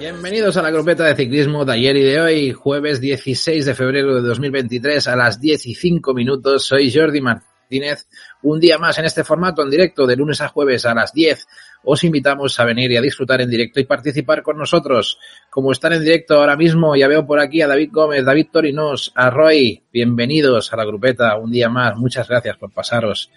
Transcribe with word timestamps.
Bienvenidos 0.00 0.56
a 0.56 0.62
la 0.62 0.70
grupeta 0.70 1.04
de 1.04 1.14
ciclismo 1.14 1.64
de 1.66 1.72
ayer 1.72 1.96
y 1.96 2.02
de 2.02 2.20
hoy, 2.20 2.52
jueves 2.52 3.02
16 3.02 3.66
de 3.66 3.74
febrero 3.74 4.14
de 4.14 4.22
2023 4.22 5.08
a 5.08 5.16
las 5.16 5.40
10 5.40 5.66
y 5.66 5.74
5 5.74 6.14
minutos. 6.14 6.66
Soy 6.66 6.90
Jordi 6.90 7.20
Martínez. 7.20 8.06
Un 8.42 8.60
día 8.60 8.78
más 8.78 8.98
en 8.98 9.04
este 9.04 9.24
formato 9.24 9.62
en 9.62 9.68
directo 9.68 10.06
de 10.06 10.16
lunes 10.16 10.40
a 10.40 10.48
jueves 10.48 10.86
a 10.86 10.94
las 10.94 11.12
10. 11.12 11.46
Os 11.84 12.02
invitamos 12.02 12.58
a 12.58 12.64
venir 12.64 12.92
y 12.92 12.96
a 12.96 13.02
disfrutar 13.02 13.42
en 13.42 13.50
directo 13.50 13.78
y 13.78 13.84
participar 13.84 14.42
con 14.42 14.56
nosotros. 14.56 15.18
Como 15.50 15.70
están 15.70 15.92
en 15.92 16.02
directo 16.02 16.36
ahora 16.36 16.56
mismo, 16.56 16.96
ya 16.96 17.08
veo 17.08 17.26
por 17.26 17.40
aquí 17.40 17.60
a 17.60 17.66
David 17.66 17.90
Gómez, 17.92 18.24
David 18.24 18.46
Torinos, 18.50 19.12
a 19.14 19.28
Roy. 19.28 19.82
Bienvenidos 19.92 20.72
a 20.72 20.76
la 20.76 20.86
grupeta 20.86 21.36
un 21.36 21.50
día 21.50 21.68
más. 21.68 21.94
Muchas 21.96 22.26
gracias 22.26 22.56
por 22.56 22.72
pasaros. 22.72 23.30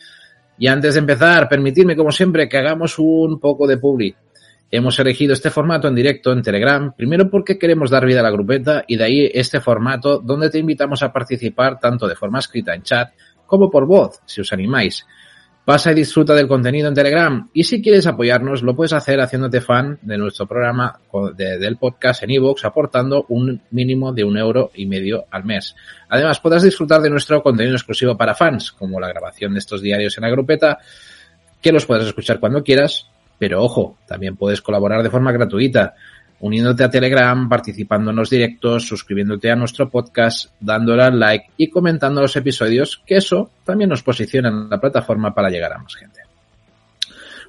Y 0.58 0.68
antes 0.68 0.96
de 0.96 1.00
empezar, 1.00 1.48
permitidme 1.48 1.96
como 1.96 2.12
siempre 2.12 2.50
que 2.50 2.58
hagamos 2.58 2.98
un 3.00 3.40
poco 3.40 3.68
de 3.68 3.78
public. 3.78 4.18
Hemos 4.70 5.00
elegido 5.00 5.34
este 5.34 5.50
formato 5.50 5.88
en 5.88 5.96
directo 5.96 6.34
en 6.34 6.42
Telegram, 6.42 6.94
primero 6.94 7.30
porque 7.30 7.58
queremos 7.58 7.90
dar 7.90 8.06
vida 8.06 8.20
a 8.20 8.24
la 8.24 8.32
grupeta 8.32 8.84
y 8.86 8.98
de 8.98 9.04
ahí 9.04 9.32
este 9.34 9.62
formato 9.62 10.20
donde 10.20 10.50
te 10.50 10.60
invitamos 10.60 11.02
a 11.04 11.14
participar 11.14 11.80
tanto 11.80 12.06
de 12.08 12.16
forma 12.16 12.40
escrita 12.40 12.76
en 12.76 12.82
chat 12.82 13.12
como 13.46 13.70
por 13.72 13.86
voz, 13.86 14.20
si 14.26 14.42
os 14.42 14.52
animáis. 14.52 15.06
Pasa 15.68 15.92
y 15.92 15.96
disfruta 15.96 16.34
del 16.34 16.48
contenido 16.48 16.88
en 16.88 16.94
Telegram 16.94 17.50
y 17.52 17.66
si 17.66 17.82
quieres 17.82 18.08
apoyarnos 18.08 18.64
lo 18.64 18.74
puedes 18.74 18.94
hacer 18.94 19.20
haciéndote 19.20 19.60
fan 19.60 20.00
de 20.02 20.18
nuestro 20.18 20.48
programa 20.48 21.02
del 21.36 21.76
podcast 21.76 22.24
en 22.24 22.32
iVoox 22.32 22.64
aportando 22.64 23.26
un 23.28 23.62
mínimo 23.72 24.14
de 24.14 24.24
un 24.24 24.38
euro 24.38 24.72
y 24.76 24.86
medio 24.86 25.26
al 25.30 25.44
mes. 25.44 25.76
Además 26.08 26.40
podrás 26.40 26.64
disfrutar 26.64 27.02
de 27.02 27.10
nuestro 27.10 27.44
contenido 27.44 27.76
exclusivo 27.76 28.16
para 28.16 28.34
fans, 28.34 28.72
como 28.72 28.98
la 28.98 29.10
grabación 29.10 29.52
de 29.52 29.60
estos 29.60 29.82
diarios 29.82 30.18
en 30.18 30.22
la 30.22 30.30
grupeta, 30.30 30.78
que 31.62 31.74
los 31.74 31.86
podrás 31.86 32.08
escuchar 32.08 32.40
cuando 32.40 32.64
quieras 32.64 33.10
pero 33.40 33.64
ojo, 33.64 33.98
también 34.08 34.36
puedes 34.36 34.62
colaborar 34.62 35.04
de 35.04 35.10
forma 35.10 35.32
gratuita, 35.32 35.96
uniéndote 36.40 36.84
a 36.84 36.90
Telegram, 36.90 37.50
participando 37.50 38.12
en 38.12 38.18
los 38.18 38.30
directos, 38.30 38.88
suscribiéndote 38.88 39.50
a 39.50 39.56
nuestro 39.56 39.90
podcast, 39.90 40.52
dándole 40.60 41.04
al 41.04 41.20
like 41.20 41.48
y 41.58 41.70
comentando 41.70 42.22
los 42.22 42.36
episodios, 42.36 43.02
que 43.06 43.18
eso 43.18 43.52
también 43.64 43.90
nos 43.90 44.04
posiciona 44.04 44.50
en 44.50 44.70
la 44.70 44.80
plataforma 44.80 45.34
para 45.34 45.50
llegar 45.50 45.74
a 45.74 45.80
más 45.80 45.96
gente. 45.96 46.22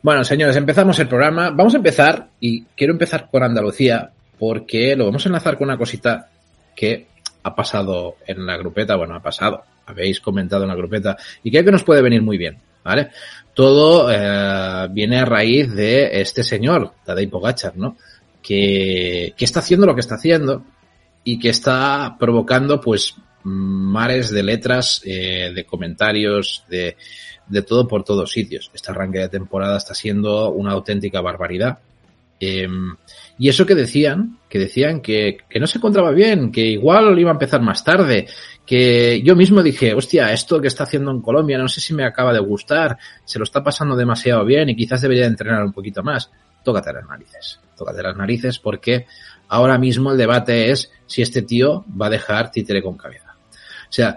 Bueno, 0.02 0.24
señores, 0.24 0.56
empezamos 0.56 0.98
el 0.98 1.08
programa. 1.08 1.50
Vamos 1.50 1.74
a 1.74 1.78
empezar, 1.78 2.28
y 2.40 2.64
quiero 2.76 2.92
empezar 2.92 3.28
por 3.30 3.42
Andalucía, 3.42 4.10
porque 4.38 4.94
lo 4.96 5.06
vamos 5.06 5.26
a 5.26 5.28
enlazar 5.28 5.58
con 5.58 5.68
una 5.68 5.76
cosita 5.76 6.28
que 6.74 7.08
ha 7.42 7.54
pasado 7.54 8.16
en 8.26 8.46
la 8.46 8.56
grupeta, 8.56 8.96
bueno, 8.96 9.14
ha 9.14 9.20
pasado, 9.20 9.64
habéis 9.86 10.20
comentado 10.20 10.62
en 10.62 10.68
la 10.68 10.76
grupeta, 10.76 11.16
y 11.42 11.50
creo 11.50 11.64
que 11.64 11.72
nos 11.72 11.82
puede 11.82 12.02
venir 12.02 12.22
muy 12.22 12.38
bien, 12.38 12.58
¿vale? 12.84 13.10
todo 13.58 14.08
eh, 14.08 14.86
viene 14.92 15.18
a 15.18 15.24
raíz 15.24 15.74
de 15.74 16.20
este 16.20 16.44
señor, 16.44 16.92
Tadej 17.04 17.28
Pogachar, 17.28 17.76
¿no? 17.76 17.96
Que, 18.48 19.34
está 19.38 19.60
haciendo 19.60 19.84
lo 19.84 19.94
que 19.94 20.00
está 20.00 20.14
haciendo 20.14 20.64
y 21.22 21.38
que 21.38 21.50
está 21.50 22.16
provocando, 22.18 22.80
pues, 22.80 23.14
mares 23.42 24.30
de 24.30 24.42
letras, 24.42 25.02
eh, 25.04 25.52
de 25.54 25.64
comentarios, 25.64 26.64
de, 26.68 26.96
de 27.46 27.62
todo 27.62 27.86
por 27.86 28.04
todos 28.04 28.32
sitios. 28.32 28.70
Este 28.72 28.90
arranque 28.90 29.18
de 29.18 29.28
temporada 29.28 29.76
está 29.76 29.92
siendo 29.92 30.50
una 30.50 30.72
auténtica 30.72 31.20
barbaridad. 31.20 31.78
Eh, 32.40 32.68
y 33.36 33.48
eso 33.48 33.66
que 33.66 33.74
decían, 33.74 34.38
que 34.48 34.58
decían 34.58 35.00
que, 35.00 35.38
que 35.48 35.60
no 35.60 35.66
se 35.66 35.78
encontraba 35.78 36.12
bien, 36.12 36.50
que 36.50 36.62
igual 36.62 37.18
iba 37.18 37.30
a 37.30 37.34
empezar 37.34 37.60
más 37.60 37.84
tarde, 37.84 38.26
que 38.64 39.22
yo 39.22 39.36
mismo 39.36 39.62
dije, 39.62 39.94
hostia, 39.94 40.32
esto 40.32 40.60
que 40.60 40.68
está 40.68 40.84
haciendo 40.84 41.10
en 41.10 41.20
Colombia 41.20 41.58
no 41.58 41.68
sé 41.68 41.80
si 41.80 41.94
me 41.94 42.04
acaba 42.04 42.32
de 42.32 42.40
gustar, 42.40 42.96
se 43.24 43.38
lo 43.38 43.44
está 43.44 43.62
pasando 43.62 43.94
demasiado 43.96 44.44
bien 44.44 44.68
y 44.68 44.76
quizás 44.76 45.02
debería 45.02 45.26
entrenar 45.26 45.64
un 45.64 45.72
poquito 45.72 46.02
más. 46.02 46.30
Tócate 46.62 46.92
las 46.92 47.06
narices, 47.06 47.60
tócate 47.76 48.02
las 48.02 48.16
narices 48.16 48.58
porque 48.58 49.06
ahora 49.48 49.78
mismo 49.78 50.12
el 50.12 50.18
debate 50.18 50.70
es 50.70 50.90
si 51.06 51.22
este 51.22 51.42
tío 51.42 51.84
va 52.00 52.06
a 52.06 52.10
dejar 52.10 52.50
títere 52.50 52.82
con 52.82 52.96
cabeza. 52.96 53.34
O 53.88 53.92
sea, 53.92 54.16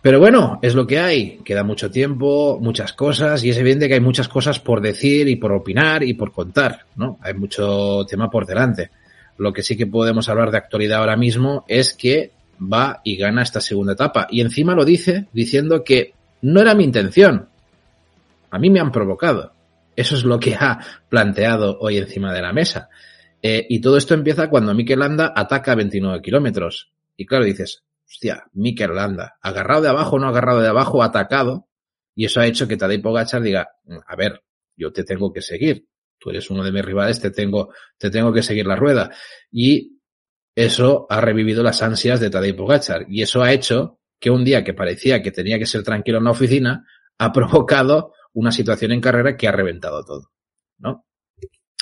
pero 0.00 0.20
bueno, 0.20 0.58
es 0.62 0.74
lo 0.74 0.86
que 0.86 0.98
hay, 0.98 1.38
queda 1.44 1.64
mucho 1.64 1.90
tiempo, 1.90 2.58
muchas 2.60 2.92
cosas 2.92 3.42
y 3.44 3.50
es 3.50 3.58
evidente 3.58 3.88
que 3.88 3.94
hay 3.94 4.00
muchas 4.00 4.28
cosas 4.28 4.60
por 4.60 4.80
decir 4.80 5.28
y 5.28 5.36
por 5.36 5.52
opinar 5.52 6.04
y 6.04 6.14
por 6.14 6.32
contar, 6.32 6.86
¿no? 6.96 7.18
Hay 7.20 7.34
mucho 7.34 8.06
tema 8.08 8.30
por 8.30 8.46
delante. 8.46 8.90
Lo 9.38 9.52
que 9.52 9.62
sí 9.62 9.76
que 9.76 9.86
podemos 9.86 10.28
hablar 10.28 10.50
de 10.50 10.58
actualidad 10.58 11.00
ahora 11.00 11.16
mismo 11.16 11.64
es 11.68 11.94
que 11.94 12.32
va 12.60 13.00
y 13.04 13.16
gana 13.16 13.42
esta 13.42 13.60
segunda 13.60 13.92
etapa. 13.92 14.28
Y 14.30 14.40
encima 14.40 14.74
lo 14.74 14.84
dice 14.84 15.26
diciendo 15.32 15.82
que 15.84 16.12
no 16.42 16.60
era 16.60 16.74
mi 16.74 16.84
intención. 16.84 17.48
A 18.50 18.58
mí 18.58 18.70
me 18.70 18.80
han 18.80 18.92
provocado. 18.92 19.52
Eso 19.98 20.14
es 20.14 20.22
lo 20.22 20.38
que 20.38 20.54
ha 20.54 20.78
planteado 21.08 21.76
hoy 21.80 21.96
encima 21.96 22.32
de 22.32 22.40
la 22.40 22.52
mesa. 22.52 22.88
Eh, 23.42 23.66
y 23.68 23.80
todo 23.80 23.96
esto 23.96 24.14
empieza 24.14 24.48
cuando 24.48 24.72
Mikel 24.72 25.00
Landa 25.00 25.32
ataca 25.34 25.72
a 25.72 25.74
29 25.74 26.22
kilómetros. 26.22 26.92
Y 27.16 27.26
claro, 27.26 27.44
dices, 27.44 27.82
hostia, 28.06 28.44
Mikel 28.52 28.94
Landa, 28.94 29.38
agarrado 29.42 29.82
de 29.82 29.88
abajo, 29.88 30.20
no 30.20 30.28
agarrado 30.28 30.60
de 30.60 30.68
abajo, 30.68 31.02
atacado. 31.02 31.66
Y 32.14 32.26
eso 32.26 32.38
ha 32.38 32.46
hecho 32.46 32.68
que 32.68 32.76
Tadej 32.76 33.02
Pogachar 33.02 33.42
diga, 33.42 33.70
a 34.06 34.14
ver, 34.14 34.44
yo 34.76 34.92
te 34.92 35.02
tengo 35.02 35.32
que 35.32 35.42
seguir. 35.42 35.88
Tú 36.16 36.30
eres 36.30 36.48
uno 36.48 36.62
de 36.62 36.70
mis 36.70 36.84
rivales, 36.84 37.20
te 37.20 37.32
tengo, 37.32 37.72
te 37.96 38.08
tengo 38.08 38.32
que 38.32 38.44
seguir 38.44 38.68
la 38.68 38.76
rueda. 38.76 39.10
Y 39.50 39.98
eso 40.54 41.08
ha 41.10 41.20
revivido 41.20 41.64
las 41.64 41.82
ansias 41.82 42.20
de 42.20 42.30
Tadej 42.30 42.54
Pogachar 42.54 43.06
y 43.08 43.22
eso 43.22 43.42
ha 43.42 43.52
hecho 43.52 43.98
que 44.20 44.30
un 44.30 44.44
día 44.44 44.62
que 44.62 44.74
parecía 44.74 45.22
que 45.22 45.32
tenía 45.32 45.58
que 45.58 45.66
ser 45.66 45.82
tranquilo 45.82 46.18
en 46.18 46.24
la 46.24 46.30
oficina 46.30 46.86
ha 47.18 47.32
provocado 47.32 48.12
una 48.34 48.52
situación 48.52 48.92
en 48.92 49.00
carrera 49.00 49.36
que 49.36 49.48
ha 49.48 49.52
reventado 49.52 50.04
todo, 50.04 50.30
¿no? 50.78 51.04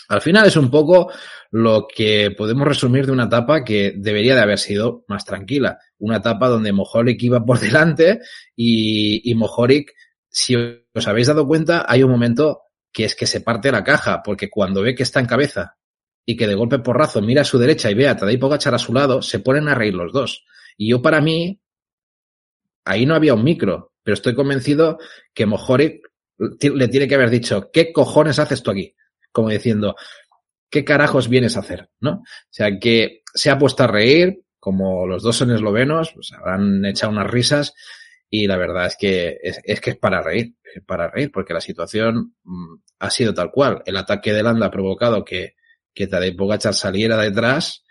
Al 0.09 0.21
final 0.21 0.47
es 0.47 0.57
un 0.57 0.71
poco 0.71 1.11
lo 1.51 1.87
que 1.93 2.31
podemos 2.37 2.67
resumir 2.67 3.07
de 3.07 3.13
una 3.13 3.25
etapa 3.25 3.65
que 3.65 3.95
debería 3.97 4.35
de 4.35 4.41
haber 4.41 4.59
sido 4.59 5.05
más 5.09 5.25
tranquila. 5.25 5.79
Una 5.99 6.19
etapa 6.19 6.49
donde 6.49 6.73
Mohoric 6.73 7.23
iba 7.23 7.45
por 7.45 7.59
delante 7.61 8.21
y, 8.55 9.31
y 9.31 9.37
si 10.29 10.55
os 10.55 11.09
habéis 11.09 11.27
dado 11.27 11.47
cuenta, 11.47 11.85
hay 11.89 12.03
un 12.03 12.11
momento 12.11 12.63
que 12.93 13.05
es 13.05 13.15
que 13.15 13.27
se 13.27 13.41
parte 13.41 13.73
la 13.73 13.85
caja, 13.85 14.23
porque 14.23 14.49
cuando 14.49 14.83
ve 14.83 14.95
que 14.95 15.03
está 15.03 15.21
en 15.21 15.27
cabeza 15.27 15.77
y 16.25 16.37
que 16.37 16.47
de 16.47 16.55
golpe 16.55 16.79
porrazo 16.79 17.21
mira 17.21 17.43
a 17.43 17.45
su 17.45 17.59
derecha 17.59 17.91
y 17.91 17.95
ve 17.95 18.09
a 18.09 18.17
Tadej 18.17 18.39
Pogachar 18.39 18.75
a 18.75 18.79
su 18.79 18.93
lado, 18.93 19.23
se 19.23 19.41
ponen 19.41 19.69
a 19.69 19.75
reír 19.75 19.95
los 19.95 20.13
dos. 20.13 20.45
Y 20.77 20.91
yo 20.91 21.03
para 21.03 21.21
mí, 21.21 21.61
ahí 22.85 23.07
no 23.07 23.15
había 23.15 23.35
un 23.35 23.45
micro, 23.45 23.93
pero 24.03 24.15
estoy 24.15 24.35
convencido 24.35 24.99
que 25.35 25.47
Mohoric 25.47 26.06
le 26.39 26.89
tiene 26.89 27.09
que 27.09 27.15
haber 27.15 27.31
dicho, 27.31 27.71
¿qué 27.73 27.93
cojones 27.93 28.39
haces 28.39 28.63
tú 28.63 28.71
aquí? 28.71 28.95
Como 29.33 29.51
diciendo, 29.51 29.97
¿qué 30.71 30.85
carajos 30.85 31.29
vienes 31.29 31.57
a 31.57 31.61
hacer? 31.61 31.89
¿No? 32.01 32.13
O 32.13 32.25
sea, 32.51 32.79
que 32.79 33.23
se 33.35 33.51
ha 33.51 33.59
puesto 33.59 33.85
a 33.85 33.89
reír, 33.89 34.43
como 34.59 35.07
los 35.07 35.23
dos 35.23 35.37
son 35.37 35.53
eslovenos, 35.53 36.13
pues 36.15 36.33
habrán 36.33 36.85
echado 36.85 37.13
unas 37.13 37.31
risas 37.31 37.75
y 38.29 38.47
la 38.47 38.57
verdad 38.57 38.87
es 38.87 38.97
que 38.99 39.39
es, 39.43 39.81
que 39.81 39.91
es 39.91 39.97
para 39.97 40.23
reír, 40.23 40.55
para 40.87 41.09
reír, 41.09 41.31
porque 41.33 41.55
la 41.55 41.61
situación 41.61 42.35
mm, 42.43 42.75
ha 42.99 43.11
sido 43.11 43.33
tal 43.33 43.51
cual. 43.51 43.83
El 43.87 43.97
ataque 43.97 44.33
de 44.33 44.43
Landa 44.43 44.67
ha 44.67 44.71
provocado 44.71 45.25
que 45.25 45.57
que 45.97 46.07
Tadej 46.07 46.37
saliera 46.73 47.17
detrás 47.17 47.85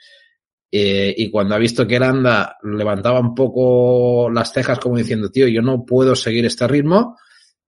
eh, 0.71 1.13
y 1.17 1.31
cuando 1.31 1.55
ha 1.55 1.57
visto 1.57 1.87
que 1.87 1.99
Landa 1.99 2.55
levantaba 2.63 3.19
un 3.19 3.33
poco 3.33 4.29
las 4.29 4.53
cejas 4.53 4.79
como 4.79 4.97
diciendo, 4.97 5.29
tío, 5.31 5.47
yo 5.47 5.61
no 5.61 5.83
puedo 5.85 6.15
seguir 6.15 6.45
este 6.45 6.67
ritmo, 6.67 7.17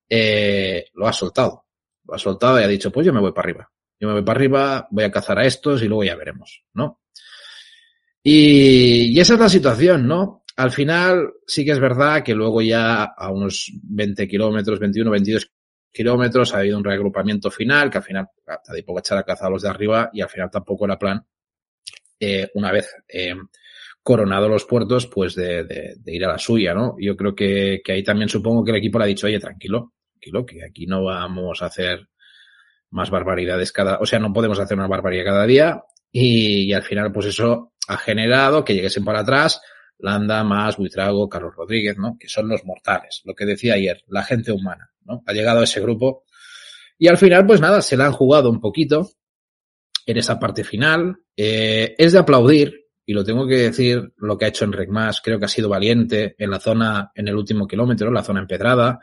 eh, 0.09 0.85
lo 0.94 1.07
ha 1.07 1.13
soltado. 1.13 1.66
Lo 2.06 2.16
ha 2.16 2.19
soltado 2.19 2.59
y 2.59 2.63
ha 2.63 2.68
dicho, 2.68 2.91
pues 2.91 3.06
yo 3.06 3.13
me 3.13 3.19
voy 3.19 3.31
para 3.31 3.45
arriba. 3.45 3.72
Yo 4.00 4.07
me 4.07 4.13
voy 4.13 4.23
para 4.23 4.38
arriba, 4.38 4.88
voy 4.91 5.03
a 5.03 5.12
cazar 5.12 5.40
a 5.40 5.45
estos 5.45 5.81
y 5.81 5.88
luego 5.88 6.03
ya 6.03 6.16
veremos, 6.16 6.63
¿no? 6.73 7.01
Y, 8.23 9.16
y 9.16 9.20
esa 9.20 9.35
es 9.35 9.40
la 9.40 9.49
situación, 9.49 10.08
¿no? 10.08 10.43
Al 10.58 10.72
final 10.72 11.34
sí 11.46 11.64
que 11.64 11.72
es 11.72 11.79
verdad 11.79 12.23
que 12.23 12.34
luego 12.34 12.61
ya 12.61 13.03
a 13.03 13.31
unos 13.31 13.72
20 13.84 14.28
kilómetros, 14.28 14.79
21, 14.79 15.11
22 15.11 15.52
kilómetros, 15.91 16.53
ha 16.53 16.59
habido 16.59 16.78
un 16.78 16.84
reagrupamiento 16.84 17.49
final, 17.52 17.90
que 17.90 17.99
al 17.99 18.03
final 18.03 18.28
Tadej 18.43 18.85
echar 18.97 19.17
a 19.17 19.23
cazar 19.23 19.47
a 19.47 19.52
los 19.52 19.61
de 19.61 19.70
arriba 19.70 20.09
y 20.14 20.22
al 20.22 20.29
final 20.29 20.49
tampoco 20.49 20.85
era 20.85 20.97
plan, 20.97 21.26
eh, 22.20 22.49
una 22.55 22.72
vez 22.72 22.91
eh, 23.08 23.35
coronado 24.02 24.49
los 24.49 24.66
puertos, 24.66 25.08
pues 25.08 25.35
de, 25.35 25.64
de, 25.64 25.96
de, 25.97 26.16
ir 26.16 26.26
a 26.26 26.29
la 26.29 26.37
suya, 26.37 26.73
¿no? 26.73 26.96
Yo 26.99 27.16
creo 27.16 27.35
que, 27.35 27.81
que 27.84 27.91
ahí 27.91 28.03
también 28.03 28.29
supongo 28.29 28.64
que 28.64 28.72
el 28.72 28.78
equipo 28.78 28.97
le 28.97 29.05
ha 29.05 29.08
dicho, 29.08 29.28
oye, 29.28 29.40
tranquilo, 29.40 29.93
tranquilo, 30.17 30.46
que 30.46 30.64
aquí 30.64 30.85
no 30.87 31.03
vamos 31.03 31.61
a 31.61 31.67
hacer 31.67 32.08
más 32.90 33.09
barbaridades 33.09 33.72
cada, 33.72 33.99
o 33.99 34.05
sea, 34.05 34.19
no 34.19 34.34
podemos 34.34 34.59
hacer 34.59 34.78
una 34.78 34.87
barbaridad 34.87 35.25
cada 35.25 35.46
día 35.46 35.84
y, 36.11 36.73
al 36.73 36.84
final 36.84 37.11
pues 37.11 37.28
eso 37.28 37.73
ha 37.87 37.97
generado 37.97 38.64
que 38.64 38.73
lleguesen 38.73 39.05
para 39.05 39.19
atrás, 39.19 39.61
Landa, 39.99 40.43
Más, 40.43 40.78
Buitrago, 40.78 41.29
Carlos 41.29 41.55
Rodríguez, 41.55 41.97
¿no? 41.97 42.17
Que 42.19 42.28
son 42.28 42.47
los 42.47 42.64
mortales, 42.66 43.22
lo 43.25 43.34
que 43.34 43.46
decía 43.46 43.75
ayer, 43.75 44.03
la 44.08 44.23
gente 44.23 44.52
humana, 44.52 44.91
¿no? 45.03 45.23
Ha 45.25 45.34
llegado 45.34 45.61
a 45.61 45.64
ese 45.64 45.81
grupo 45.81 46.23
y 46.97 47.08
al 47.08 47.17
final, 47.17 47.46
pues 47.46 47.61
nada, 47.61 47.81
se 47.81 47.97
la 47.97 48.05
han 48.05 48.14
jugado 48.14 48.49
un 48.49 48.59
poquito 48.59 49.11
en 50.05 50.17
esa 50.17 50.40
parte 50.40 50.64
final. 50.64 51.17
Eh, 51.35 51.96
es 51.97 52.14
de 52.14 52.19
aplaudir, 52.19 52.87
y 53.05 53.14
lo 53.14 53.23
tengo 53.23 53.47
que 53.47 53.55
decir, 53.58 54.14
lo 54.17 54.37
que 54.37 54.46
ha 54.46 54.47
hecho 54.49 54.66
Enric 54.66 54.90
Mas, 54.90 55.22
creo 55.22 55.40
que 55.40 55.46
ha 55.46 55.49
sido 55.49 55.69
valiente 55.69 56.35
en 56.37 56.49
la 56.49 56.59
zona, 56.59 57.11
en 57.14 57.28
el 57.28 57.35
último 57.35 57.67
kilómetro, 57.67 58.11
la 58.11 58.23
zona 58.23 58.41
empedrada. 58.41 58.99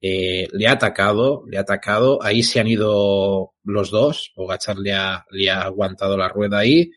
Eh, 0.00 0.46
le 0.52 0.68
ha 0.68 0.72
atacado, 0.72 1.44
le 1.46 1.58
ha 1.58 1.62
atacado, 1.62 2.22
ahí 2.22 2.42
se 2.42 2.60
han 2.60 2.68
ido 2.68 3.54
los 3.64 3.90
dos, 3.90 4.32
Pogachar 4.34 4.78
le 4.78 4.92
ha, 4.92 5.26
le 5.30 5.50
ha 5.50 5.62
aguantado 5.62 6.16
la 6.16 6.28
rueda 6.28 6.58
ahí, 6.58 6.90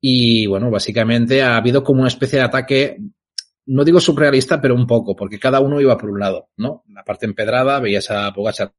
y 0.00 0.46
bueno, 0.46 0.70
básicamente 0.70 1.42
ha 1.42 1.56
habido 1.56 1.82
como 1.82 2.00
una 2.00 2.08
especie 2.08 2.38
de 2.38 2.44
ataque, 2.44 2.98
no 3.66 3.84
digo 3.84 4.00
surrealista, 4.00 4.60
pero 4.60 4.74
un 4.74 4.86
poco, 4.86 5.16
porque 5.16 5.38
cada 5.38 5.60
uno 5.60 5.80
iba 5.80 5.96
por 5.98 6.10
un 6.10 6.20
lado, 6.20 6.50
¿no? 6.56 6.84
La 6.88 7.04
parte 7.04 7.26
empedrada, 7.26 7.80
veías 7.80 8.10
a 8.10 8.32
Pogachar. 8.32 8.72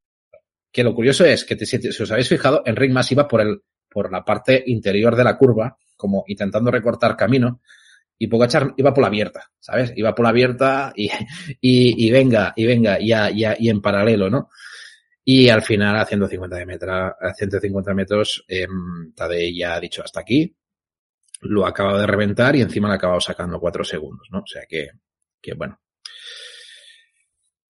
Que 0.72 0.84
lo 0.84 0.94
curioso 0.94 1.24
es 1.24 1.44
que 1.44 1.56
si, 1.66 1.88
os 1.88 2.10
habéis 2.12 2.28
fijado, 2.28 2.62
Enric 2.64 2.92
más 2.92 3.10
iba 3.10 3.26
por 3.26 3.40
el, 3.40 3.62
por 3.90 4.12
la 4.12 4.24
parte 4.24 4.62
interior 4.66 5.16
de 5.16 5.24
la 5.24 5.36
curva, 5.36 5.76
como 5.96 6.24
intentando 6.28 6.70
recortar 6.70 7.16
camino, 7.16 7.60
y 8.22 8.26
Pogachar 8.26 8.74
iba 8.76 8.92
por 8.92 9.00
la 9.00 9.08
abierta, 9.08 9.50
¿sabes? 9.58 9.94
Iba 9.96 10.14
por 10.14 10.24
la 10.24 10.28
abierta 10.28 10.92
y, 10.94 11.08
y, 11.60 12.06
y 12.06 12.10
venga, 12.10 12.52
y 12.54 12.66
venga, 12.66 13.00
y, 13.00 13.12
y, 13.32 13.68
en 13.70 13.80
paralelo, 13.80 14.28
¿no? 14.28 14.50
Y 15.24 15.48
al 15.48 15.62
final, 15.62 15.96
a 15.96 16.04
150 16.04 16.66
metros, 16.66 17.12
a 17.18 17.34
150 17.34 17.94
metros, 17.94 18.44
eh, 18.46 18.66
Tadej 19.14 19.56
ya 19.56 19.74
ha 19.74 19.80
dicho 19.80 20.02
hasta 20.04 20.20
aquí, 20.20 20.54
lo 21.40 21.64
ha 21.64 21.70
acabado 21.70 21.98
de 21.98 22.06
reventar 22.06 22.54
y 22.56 22.60
encima 22.60 22.88
le 22.88 22.94
ha 22.94 22.96
acabado 22.96 23.20
sacando 23.22 23.58
cuatro 23.58 23.84
segundos, 23.84 24.28
¿no? 24.30 24.40
O 24.40 24.46
sea 24.46 24.62
que, 24.68 24.90
que 25.40 25.54
bueno. 25.54 25.80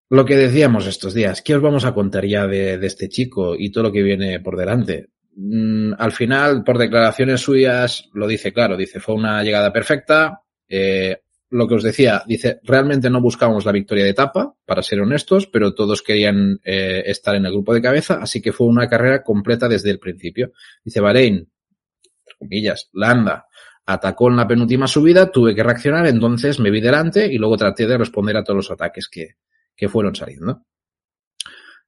Lo 0.09 0.25
que 0.25 0.37
decíamos 0.37 0.89
estos 0.89 1.15
días, 1.15 1.43
¿qué 1.43 1.55
os 1.55 1.63
vamos 1.63 1.85
a 1.85 1.95
contar 1.95 2.27
ya 2.27 2.49
de, 2.49 2.77
de 2.77 2.87
este 2.89 3.09
chico 3.09 3.55
y 3.57 3.71
todo 3.71 3.85
lo 3.85 3.93
que 3.93 4.03
viene 4.03 4.41
por 4.41 4.57
delante? 4.57 5.11
Mm, 5.37 5.93
al 5.99 6.13
final, 6.13 6.65
por 6.65 6.79
declaraciones 6.79 7.41
suyas, 7.41 8.09
lo 8.13 8.27
dice 8.27 8.53
claro, 8.53 8.77
dice, 8.77 9.01
fue 9.01 9.15
una 9.15 9.43
llegada 9.43 9.73
perfecta. 9.73 10.43
Eh, 10.69 11.23
lo 11.51 11.67
que 11.67 11.75
os 11.75 11.83
decía, 11.83 12.23
dice, 12.27 12.61
realmente 12.63 13.11
no 13.11 13.21
buscábamos 13.21 13.65
la 13.65 13.73
victoria 13.73 14.05
de 14.05 14.11
etapa, 14.11 14.55
para 14.65 14.83
ser 14.83 15.01
honestos, 15.01 15.49
pero 15.49 15.75
todos 15.75 16.03
querían 16.03 16.61
eh, 16.65 17.03
estar 17.07 17.35
en 17.35 17.45
el 17.45 17.53
grupo 17.53 17.75
de 17.75 17.83
cabeza, 17.83 18.21
así 18.23 18.41
que 18.41 18.53
fue 18.53 18.69
una 18.69 18.89
carrera 18.89 19.23
completa 19.25 19.69
desde 19.69 19.91
el 19.91 19.99
principio. 19.99 20.53
Dice 20.85 21.01
Bahrein, 21.01 21.51
comillas, 22.39 22.89
Landa, 22.93 23.47
atacó 23.85 24.29
en 24.29 24.37
la 24.37 24.47
penúltima 24.47 24.87
subida, 24.87 25.31
tuve 25.33 25.55
que 25.55 25.65
reaccionar, 25.65 26.07
entonces 26.07 26.61
me 26.61 26.71
vi 26.71 26.81
delante 26.81 27.27
y 27.27 27.37
luego 27.39 27.57
traté 27.57 27.87
de 27.87 27.99
responder 27.99 28.37
a 28.37 28.45
todos 28.45 28.57
los 28.57 28.71
ataques 28.71 29.09
que, 29.09 29.37
que 29.75 29.89
fueron 29.89 30.15
saliendo. 30.15 30.63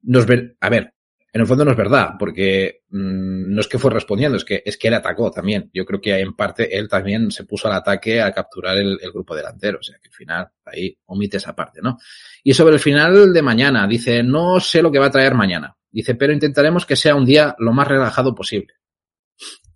Nos 0.03 0.27
ver, 0.27 0.57
a 0.61 0.69
ver, 0.69 0.95
en 1.35 1.41
el 1.41 1.47
fondo 1.47 1.65
no 1.65 1.71
es 1.71 1.77
verdad, 1.77 2.11
porque 2.19 2.83
mmm, 2.91 3.55
no 3.55 3.61
es 3.61 3.67
que 3.67 3.79
fue 3.79 3.91
respondiendo, 3.91 4.37
es 4.37 4.45
que, 4.45 4.63
es 4.67 4.77
que 4.77 4.89
él 4.89 4.95
atacó 4.95 5.31
también. 5.31 5.71
Yo 5.73 5.87
creo 5.87 5.99
que 5.99 6.19
en 6.19 6.35
parte 6.35 6.77
él 6.77 6.89
también 6.89 7.31
se 7.31 7.45
puso 7.45 7.69
al 7.69 7.75
ataque 7.75 8.21
a 8.21 8.33
capturar 8.33 8.77
el, 8.77 8.99
el, 9.01 9.13
grupo 9.13 9.35
delantero. 9.35 9.79
O 9.79 9.83
sea 9.83 9.97
que 9.99 10.09
al 10.09 10.15
final 10.15 10.49
ahí 10.67 10.95
omite 11.07 11.39
esa 11.39 11.55
parte, 11.55 11.81
¿no? 11.83 11.97
Y 12.45 12.53
sobre 12.53 12.75
el 12.75 12.81
final 12.81 13.33
de 13.33 13.43
mañana, 13.43 13.87
dice, 13.87 14.23
no 14.23 14.61
sé 14.61 14.83
lo 14.83 14.93
que 14.93 14.99
va 14.99 15.07
a 15.07 15.11
traer 15.11 15.35
mañana. 15.35 15.75
Dice, 15.91 16.15
pero 16.15 16.35
intentaremos 16.35 16.85
que 16.85 16.97
sea 16.97 17.15
un 17.15 17.25
día 17.25 17.55
lo 17.59 17.73
más 17.73 17.89
relajado 17.89 18.35
posible. 18.35 18.75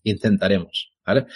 Intentaremos, 0.03 0.93
¿vale? 1.07 1.27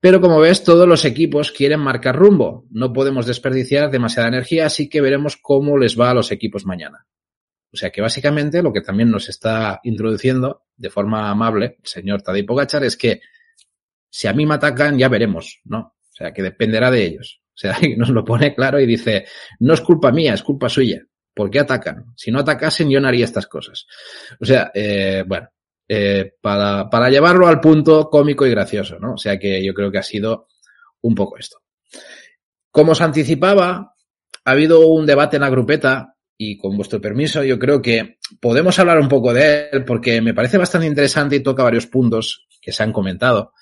Pero 0.00 0.20
como 0.20 0.40
ves, 0.40 0.64
todos 0.64 0.88
los 0.88 1.04
equipos 1.04 1.52
quieren 1.52 1.80
marcar 1.80 2.16
rumbo. 2.16 2.66
No 2.70 2.92
podemos 2.92 3.26
desperdiciar 3.26 3.90
demasiada 3.90 4.28
energía, 4.28 4.66
así 4.66 4.88
que 4.88 5.02
veremos 5.02 5.36
cómo 5.36 5.76
les 5.78 5.98
va 5.98 6.10
a 6.10 6.14
los 6.14 6.32
equipos 6.32 6.66
mañana. 6.66 7.06
O 7.74 7.76
sea 7.76 7.90
que 7.90 8.00
básicamente 8.00 8.62
lo 8.62 8.72
que 8.72 8.82
también 8.82 9.10
nos 9.10 9.28
está 9.28 9.80
introduciendo 9.82 10.62
de 10.76 10.90
forma 10.90 11.28
amable 11.28 11.78
el 11.82 11.86
señor 11.88 12.22
Tadej 12.22 12.46
Pogachar 12.46 12.84
es 12.84 12.96
que 12.96 13.20
si 14.08 14.28
a 14.28 14.32
mí 14.32 14.46
me 14.46 14.54
atacan 14.54 14.96
ya 14.96 15.08
veremos, 15.08 15.60
¿no? 15.64 15.78
O 15.80 16.12
sea 16.12 16.32
que 16.32 16.40
dependerá 16.40 16.88
de 16.92 17.04
ellos. 17.04 17.42
O 17.48 17.56
sea, 17.56 17.76
nos 17.96 18.10
lo 18.10 18.24
pone 18.24 18.54
claro 18.54 18.78
y 18.78 18.86
dice, 18.86 19.26
no 19.58 19.74
es 19.74 19.80
culpa 19.80 20.12
mía, 20.12 20.34
es 20.34 20.44
culpa 20.44 20.68
suya. 20.68 21.02
¿Por 21.34 21.50
qué 21.50 21.58
atacan? 21.58 22.12
Si 22.14 22.30
no 22.30 22.38
atacasen 22.38 22.88
yo 22.88 23.00
no 23.00 23.08
haría 23.08 23.24
estas 23.24 23.48
cosas. 23.48 23.86
O 24.40 24.44
sea, 24.44 24.70
eh, 24.72 25.24
bueno, 25.26 25.48
eh, 25.88 26.34
para, 26.40 26.88
para 26.88 27.10
llevarlo 27.10 27.48
al 27.48 27.58
punto 27.58 28.08
cómico 28.08 28.46
y 28.46 28.50
gracioso, 28.50 29.00
¿no? 29.00 29.14
O 29.14 29.18
sea 29.18 29.36
que 29.36 29.64
yo 29.64 29.74
creo 29.74 29.90
que 29.90 29.98
ha 29.98 30.04
sido 30.04 30.46
un 31.00 31.16
poco 31.16 31.38
esto. 31.38 31.58
Como 32.70 32.94
se 32.94 33.02
anticipaba, 33.02 33.94
ha 34.44 34.50
habido 34.52 34.86
un 34.86 35.06
debate 35.06 35.38
en 35.38 35.42
la 35.42 35.50
grupeta 35.50 36.13
y 36.36 36.56
con 36.56 36.76
vuestro 36.76 37.00
permiso, 37.00 37.44
yo 37.44 37.58
creo 37.58 37.80
que 37.80 38.18
podemos 38.40 38.78
hablar 38.78 38.98
un 38.98 39.08
poco 39.08 39.32
de 39.32 39.68
él 39.70 39.84
porque 39.84 40.20
me 40.20 40.34
parece 40.34 40.58
bastante 40.58 40.86
interesante 40.86 41.36
y 41.36 41.42
toca 41.42 41.62
varios 41.62 41.86
puntos 41.86 42.46
que 42.60 42.72
se 42.72 42.82
han 42.82 42.92
comentado, 42.92 43.52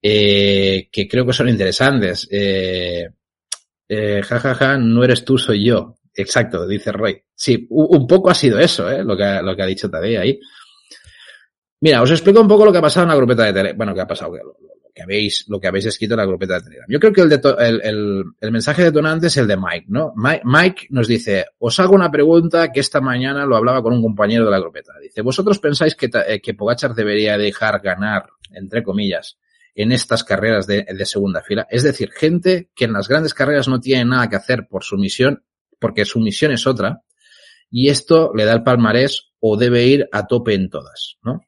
eh, 0.00 0.88
que 0.90 1.08
creo 1.08 1.26
que 1.26 1.32
son 1.32 1.48
interesantes. 1.48 2.28
Eh, 2.30 3.08
eh, 3.88 4.22
ja, 4.22 4.38
ja, 4.38 4.54
ja, 4.54 4.78
no 4.78 5.04
eres 5.04 5.24
tú, 5.24 5.38
soy 5.38 5.66
yo. 5.66 5.96
Exacto, 6.14 6.66
dice 6.66 6.92
Roy. 6.92 7.22
Sí, 7.34 7.66
un 7.70 8.06
poco 8.06 8.30
ha 8.30 8.34
sido 8.34 8.58
eso, 8.58 8.90
¿eh? 8.90 9.04
lo, 9.04 9.16
que, 9.16 9.40
lo 9.42 9.54
que 9.54 9.62
ha 9.62 9.66
dicho 9.66 9.90
Tadej 9.90 10.18
ahí. 10.18 10.40
Mira, 11.80 12.02
os 12.02 12.10
explico 12.10 12.40
un 12.40 12.48
poco 12.48 12.64
lo 12.64 12.72
que 12.72 12.78
ha 12.78 12.82
pasado 12.82 13.04
en 13.04 13.10
la 13.10 13.16
grupeta 13.16 13.44
de 13.44 13.52
tele. 13.52 13.72
Bueno, 13.74 13.94
que 13.94 14.00
ha 14.00 14.06
pasado, 14.06 14.32
que 14.98 15.04
habéis, 15.04 15.44
lo 15.46 15.60
que 15.60 15.68
habéis 15.68 15.86
escrito 15.86 16.14
en 16.14 16.18
la 16.18 16.26
grupeta 16.26 16.54
de 16.54 16.62
Telegram. 16.62 16.86
Yo 16.88 16.98
creo 16.98 17.12
que 17.12 17.20
el, 17.20 17.32
el, 17.32 17.80
el, 17.84 18.24
el, 18.40 18.50
mensaje 18.50 18.82
detonante 18.82 19.28
es 19.28 19.36
el 19.36 19.46
de 19.46 19.56
Mike, 19.56 19.86
¿no? 19.86 20.12
Mike, 20.16 20.42
Mike, 20.44 20.86
nos 20.90 21.06
dice, 21.06 21.46
os 21.60 21.78
hago 21.78 21.94
una 21.94 22.10
pregunta 22.10 22.72
que 22.72 22.80
esta 22.80 23.00
mañana 23.00 23.46
lo 23.46 23.56
hablaba 23.56 23.80
con 23.80 23.92
un 23.92 24.02
compañero 24.02 24.44
de 24.44 24.50
la 24.50 24.58
grupeta. 24.58 24.94
Dice, 25.00 25.22
¿vosotros 25.22 25.60
pensáis 25.60 25.94
que, 25.94 26.10
eh, 26.26 26.40
que 26.40 26.54
Pogachar 26.54 26.96
debería 26.96 27.38
dejar 27.38 27.80
ganar, 27.80 28.26
entre 28.50 28.82
comillas, 28.82 29.38
en 29.72 29.92
estas 29.92 30.24
carreras 30.24 30.66
de, 30.66 30.84
de 30.84 31.06
segunda 31.06 31.42
fila? 31.42 31.68
Es 31.70 31.84
decir, 31.84 32.10
gente 32.10 32.72
que 32.74 32.86
en 32.86 32.92
las 32.92 33.06
grandes 33.06 33.34
carreras 33.34 33.68
no 33.68 33.78
tiene 33.78 34.04
nada 34.04 34.28
que 34.28 34.34
hacer 34.34 34.66
por 34.68 34.82
su 34.82 34.96
misión, 34.96 35.44
porque 35.78 36.06
su 36.06 36.18
misión 36.18 36.50
es 36.50 36.66
otra, 36.66 37.02
y 37.70 37.88
esto 37.88 38.32
le 38.34 38.44
da 38.44 38.52
el 38.52 38.64
palmarés 38.64 39.30
o 39.38 39.56
debe 39.56 39.86
ir 39.86 40.08
a 40.10 40.26
tope 40.26 40.54
en 40.54 40.68
todas, 40.70 41.18
¿no? 41.22 41.42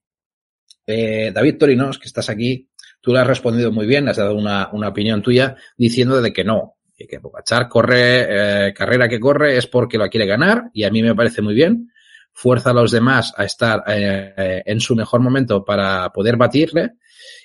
Eh, 0.86 1.32
David 1.32 1.58
Torinos, 1.58 1.98
que 1.98 2.06
estás 2.06 2.30
aquí, 2.30 2.69
Tú 3.00 3.12
le 3.12 3.20
has 3.20 3.26
respondido 3.26 3.72
muy 3.72 3.86
bien, 3.86 4.08
has 4.08 4.18
dado 4.18 4.34
una, 4.34 4.68
una 4.72 4.88
opinión 4.88 5.22
tuya 5.22 5.56
diciendo 5.76 6.20
de 6.20 6.32
que 6.32 6.44
no, 6.44 6.76
que 7.06 7.20
Pogachar 7.20 7.68
corre, 7.68 8.68
eh, 8.68 8.74
carrera 8.74 9.08
que 9.08 9.20
corre 9.20 9.56
es 9.56 9.66
porque 9.66 9.98
lo 9.98 10.08
quiere 10.08 10.26
ganar 10.26 10.70
y 10.72 10.84
a 10.84 10.90
mí 10.90 11.02
me 11.02 11.14
parece 11.14 11.42
muy 11.42 11.54
bien. 11.54 11.90
Fuerza 12.32 12.70
a 12.70 12.74
los 12.74 12.92
demás 12.92 13.32
a 13.36 13.44
estar 13.44 13.82
eh, 13.88 14.62
en 14.64 14.80
su 14.80 14.94
mejor 14.94 15.20
momento 15.20 15.64
para 15.64 16.10
poder 16.12 16.36
batirle 16.36 16.92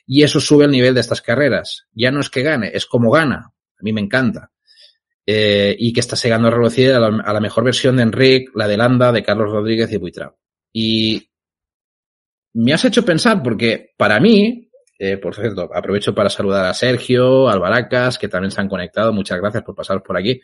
y 0.05 0.23
eso 0.23 0.39
sube 0.39 0.65
el 0.65 0.71
nivel 0.71 0.93
de 0.93 1.01
estas 1.01 1.21
carreras. 1.21 1.87
Ya 1.93 2.11
no 2.11 2.19
es 2.19 2.29
que 2.29 2.43
gane, 2.43 2.71
es 2.73 2.85
como 2.85 3.11
gana. 3.11 3.51
A 3.77 3.81
mí 3.81 3.91
me 3.91 4.01
encanta. 4.01 4.51
Eh, 5.25 5.75
y 5.79 5.91
que 5.91 6.01
está 6.01 6.15
llegando 6.15 6.49
a 6.49 6.51
la, 6.51 7.07
a 7.25 7.33
la, 7.33 7.39
mejor 7.39 7.63
versión 7.63 7.97
de 7.97 8.03
Enric, 8.03 8.51
la 8.55 8.67
de 8.67 8.77
Landa, 8.77 9.11
de 9.11 9.23
Carlos 9.23 9.51
Rodríguez 9.51 9.91
y 9.91 9.97
Buitrao. 9.97 10.37
Y 10.71 11.29
me 12.53 12.73
has 12.73 12.85
hecho 12.85 13.03
pensar 13.03 13.41
porque 13.41 13.95
para 13.97 14.19
mí 14.19 14.64
eh, 14.97 15.17
por 15.17 15.35
cierto, 15.35 15.69
aprovecho 15.73 16.15
para 16.15 16.29
saludar 16.29 16.65
a 16.65 16.73
Sergio, 16.73 17.49
Albaracas, 17.49 18.17
que 18.17 18.29
también 18.29 18.51
se 18.51 18.61
han 18.61 18.69
conectado. 18.69 19.11
Muchas 19.11 19.39
gracias 19.39 19.63
por 19.63 19.75
pasaros 19.75 20.03
por 20.03 20.17
aquí. 20.17 20.39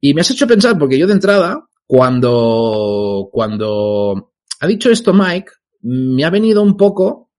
Y 0.00 0.14
me 0.14 0.22
has 0.22 0.30
hecho 0.30 0.46
pensar, 0.46 0.78
porque 0.78 0.98
yo 0.98 1.06
de 1.06 1.12
entrada, 1.12 1.68
cuando, 1.86 3.28
cuando 3.30 4.32
ha 4.60 4.66
dicho 4.66 4.90
esto 4.90 5.12
Mike, 5.12 5.50
me 5.82 6.24
ha 6.24 6.30
venido 6.30 6.62
un 6.62 6.76
poco 6.76 7.30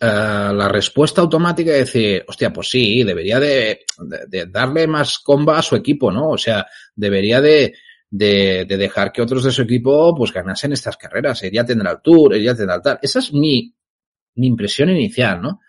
uh, 0.00 0.52
la 0.52 0.68
respuesta 0.68 1.20
automática 1.20 1.72
de 1.72 1.78
decir, 1.78 2.24
hostia, 2.28 2.52
pues 2.52 2.68
sí, 2.68 3.02
debería 3.02 3.40
de, 3.40 3.80
de, 4.28 4.46
darle 4.46 4.86
más 4.86 5.18
comba 5.18 5.58
a 5.58 5.62
su 5.62 5.74
equipo, 5.74 6.12
¿no? 6.12 6.30
O 6.30 6.38
sea, 6.38 6.66
debería 6.94 7.40
de, 7.40 7.74
de, 8.08 8.66
de 8.68 8.76
dejar 8.76 9.10
que 9.10 9.22
otros 9.22 9.42
de 9.42 9.52
su 9.52 9.62
equipo 9.62 10.14
pues 10.14 10.32
ganasen 10.32 10.72
estas 10.72 10.96
carreras. 10.96 11.42
Él 11.42 11.52
ya 11.52 11.64
tendrá 11.64 11.92
el 11.92 12.02
tour, 12.02 12.34
él 12.34 12.44
ya 12.44 12.54
tendrá 12.54 12.80
tal. 12.80 12.98
Esa 13.02 13.18
es 13.18 13.32
mi, 13.32 13.74
mi 14.34 14.46
impresión 14.46 14.90
inicial, 14.90 15.40
¿no? 15.40 15.60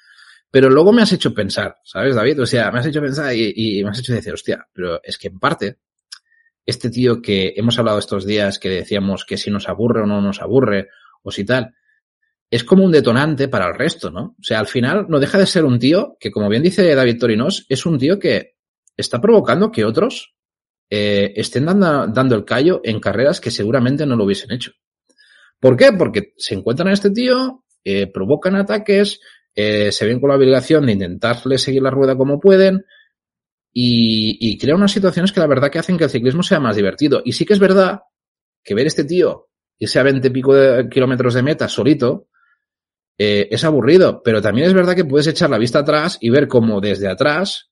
Pero 0.50 0.70
luego 0.70 0.92
me 0.92 1.02
has 1.02 1.14
hecho 1.14 1.34
pensar, 1.34 1.78
¿sabes, 1.84 2.14
David? 2.14 2.42
O 2.42 2.46
sea, 2.46 2.72
me 2.72 2.80
has 2.80 2.86
hecho 2.86 3.02
pensar 3.02 3.34
y, 3.34 3.82
me 3.84 3.90
has 3.90 4.00
hecho 4.00 4.14
decir, 4.14 4.34
hostia, 4.34 4.68
pero 4.74 5.00
es 5.02 5.18
que 5.18 5.30
en 5.30 5.40
parte, 5.40 5.78
este 6.66 6.90
tío 6.90 7.22
que 7.22 7.54
hemos 7.56 7.80
hablado 7.80 8.00
estos 8.00 8.26
días 8.26 8.60
que 8.60 8.70
decíamos 8.70 9.26
que 9.26 9.38
si 9.38 9.50
nos 9.50 9.70
aburre 9.70 10.02
o 10.02 10.06
no 10.06 10.22
nos 10.22 10.42
aburre, 10.42 10.90
o 11.24 11.32
si 11.32 11.46
tal, 11.46 11.74
es 12.50 12.66
como 12.66 12.84
un 12.84 12.92
detonante 12.92 13.48
para 13.48 13.68
el 13.68 13.76
resto, 13.76 14.12
¿no? 14.12 14.36
O 14.38 14.44
sea, 14.44 14.60
al 14.60 14.68
final 14.68 15.06
no 15.08 15.22
deja 15.22 15.38
de 15.38 15.46
ser 15.46 15.64
un 15.64 15.80
tío 15.80 16.18
que, 16.20 16.32
como 16.32 16.50
bien 16.50 16.64
dice 16.64 16.94
David 16.94 17.18
Torinos, 17.18 17.66
es 17.70 17.86
un 17.86 17.98
tío 17.98 18.20
que 18.20 18.58
está 18.98 19.22
provocando 19.22 19.72
que 19.72 19.86
otros 19.86 20.36
eh, 20.90 21.32
estén 21.38 21.66
dando, 21.66 22.08
dando 22.08 22.36
el 22.36 22.44
callo 22.44 22.82
en 22.84 23.00
carreras 23.00 23.40
que 23.40 23.52
seguramente 23.52 24.06
no 24.06 24.18
lo 24.18 24.26
hubiesen 24.26 24.52
hecho. 24.52 24.74
¿Por 25.62 25.78
qué? 25.78 25.94
Porque 25.94 26.34
se 26.36 26.56
encuentran 26.56 26.90
a 26.90 26.94
este 26.94 27.12
tío, 27.12 27.64
eh, 27.84 28.08
provocan 28.08 28.56
ataques, 28.56 29.20
eh, 29.56 29.92
se 29.92 30.06
ven 30.06 30.20
con 30.20 30.30
la 30.30 30.36
obligación 30.36 30.86
de 30.86 30.94
intentarle 30.94 31.58
seguir 31.58 31.82
la 31.82 31.90
rueda 31.90 32.16
como 32.16 32.40
pueden 32.40 32.86
y, 33.74 34.38
y 34.40 34.58
crea 34.58 34.76
unas 34.76 34.92
situaciones 34.92 35.32
que 35.32 35.40
la 35.40 35.48
verdad 35.48 35.70
que 35.70 35.80
hacen 35.80 35.98
que 35.98 36.06
el 36.06 36.10
ciclismo 36.10 36.44
sea 36.44 36.60
más 36.60 36.76
divertido. 36.76 37.22
Y 37.26 37.34
sí 37.34 37.46
que 37.46 37.54
es 37.54 37.60
verdad 37.60 38.02
que 38.64 38.76
ver 38.76 38.88
este 38.88 39.04
tío 39.04 39.50
irse 39.82 40.00
a 40.00 40.04
20 40.04 40.28
y 40.28 40.32
pico 40.32 40.54
de 40.54 40.88
kilómetros 40.90 41.34
de 41.34 41.42
meta 41.42 41.68
solito 41.68 42.28
eh, 43.18 43.48
es 43.52 43.64
aburrido, 43.64 44.22
pero 44.24 44.42
también 44.42 44.68
es 44.68 44.74
verdad 44.74 44.96
que 44.96 45.06
puedes 45.06 45.28
echar 45.28 45.50
la 45.50 45.58
vista 45.58 45.80
atrás 45.80 46.18
y 46.22 46.30
ver 46.30 46.48
cómo 46.48 46.80
desde 46.80 47.08
atrás 47.08 47.72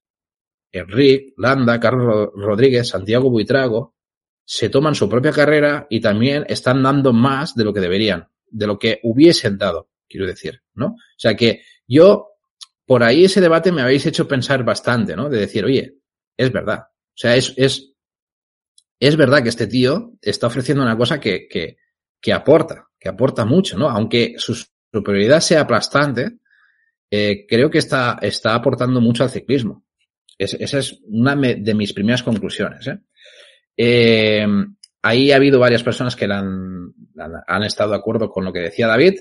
Enrique, 0.72 1.34
Landa, 1.38 1.80
Carlos 1.80 2.30
Rodríguez, 2.36 2.90
Santiago 2.90 3.30
Buitrago 3.30 3.96
se 4.44 4.70
toman 4.70 4.96
su 4.96 5.08
propia 5.08 5.32
carrera 5.32 5.86
y 5.90 6.02
también 6.02 6.46
están 6.50 6.82
dando 6.82 7.14
más 7.14 7.56
de 7.56 7.64
lo 7.64 7.74
que 7.74 7.80
deberían, 7.80 8.28
de 8.48 8.68
lo 8.68 8.80
que 8.80 9.00
hubiesen 9.04 9.58
dado, 9.60 9.90
quiero 10.10 10.28
decir, 10.28 10.62
¿no? 10.74 10.88
O 10.88 11.18
sea 11.18 11.36
que 11.36 11.62
yo, 11.88 12.30
por 12.86 13.04
ahí 13.04 13.26
ese 13.26 13.42
debate 13.42 13.72
me 13.72 13.82
habéis 13.82 14.06
hecho 14.06 14.28
pensar 14.28 14.64
bastante, 14.64 15.16
¿no? 15.16 15.30
De 15.30 15.40
decir, 15.40 15.64
oye, 15.64 15.96
es 16.36 16.52
verdad. 16.52 16.80
O 16.80 17.16
sea, 17.22 17.36
es, 17.36 17.54
es, 17.56 17.94
es 19.00 19.16
verdad 19.16 19.44
que 19.44 19.50
este 19.50 19.68
tío 19.68 20.14
está 20.22 20.48
ofreciendo 20.48 20.84
una 20.84 20.98
cosa 20.98 21.20
que, 21.20 21.48
que, 21.48 21.78
que 22.22 22.34
aporta, 22.34 22.90
que 23.00 23.10
aporta 23.10 23.46
mucho, 23.46 23.78
¿no? 23.78 23.90
Aunque 23.90 24.36
su 24.38 24.56
superioridad 24.92 25.40
sea 25.40 25.62
aplastante, 25.62 26.40
eh, 27.12 27.46
creo 27.48 27.70
que 27.70 27.80
está, 27.80 28.20
está 28.22 28.56
aportando 28.56 29.02
mucho 29.02 29.24
al 29.24 29.30
ciclismo. 29.30 29.86
Es, 30.38 30.54
esa 30.54 30.80
es 30.80 31.00
una 31.06 31.36
de 31.36 31.74
mis 31.74 31.94
primeras 31.94 32.24
conclusiones. 32.24 32.88
¿eh? 32.88 33.00
Eh, 33.76 34.48
ahí 35.02 35.32
ha 35.32 35.36
habido 35.36 35.60
varias 35.60 35.84
personas 35.84 36.16
que 36.16 36.26
han, 36.26 36.94
han, 37.48 37.64
estado 37.64 37.92
de 37.92 37.98
acuerdo 37.98 38.30
con 38.30 38.46
lo 38.46 38.54
que 38.54 38.60
decía 38.60 38.88
David. 38.88 39.20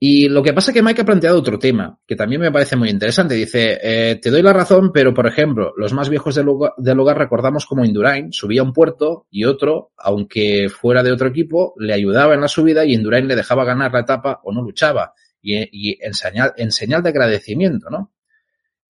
Y 0.00 0.28
lo 0.28 0.44
que 0.44 0.52
pasa 0.52 0.70
es 0.70 0.76
que 0.76 0.82
Mike 0.82 1.02
ha 1.02 1.04
planteado 1.04 1.38
otro 1.38 1.58
tema, 1.58 1.98
que 2.06 2.14
también 2.14 2.40
me 2.40 2.52
parece 2.52 2.76
muy 2.76 2.88
interesante. 2.88 3.34
Dice, 3.34 3.78
eh, 3.82 4.20
te 4.22 4.30
doy 4.30 4.42
la 4.42 4.52
razón, 4.52 4.92
pero 4.92 5.12
por 5.12 5.26
ejemplo, 5.26 5.72
los 5.76 5.92
más 5.92 6.08
viejos 6.08 6.36
del 6.36 6.46
lugar, 6.46 7.18
recordamos 7.18 7.66
como 7.66 7.84
Indurain 7.84 8.32
subía 8.32 8.60
a 8.60 8.64
un 8.64 8.72
puerto 8.72 9.26
y 9.28 9.44
otro, 9.44 9.90
aunque 9.96 10.68
fuera 10.68 11.02
de 11.02 11.10
otro 11.10 11.28
equipo, 11.28 11.74
le 11.78 11.94
ayudaba 11.94 12.34
en 12.34 12.40
la 12.40 12.48
subida 12.48 12.84
y 12.84 12.94
Indurain 12.94 13.26
le 13.26 13.34
dejaba 13.34 13.64
ganar 13.64 13.92
la 13.92 14.00
etapa 14.00 14.40
o 14.44 14.52
no 14.52 14.62
luchaba. 14.62 15.14
Y, 15.42 15.98
en, 16.04 16.14
señal, 16.14 17.02
de 17.02 17.08
agradecimiento, 17.08 17.90
¿no? 17.90 18.12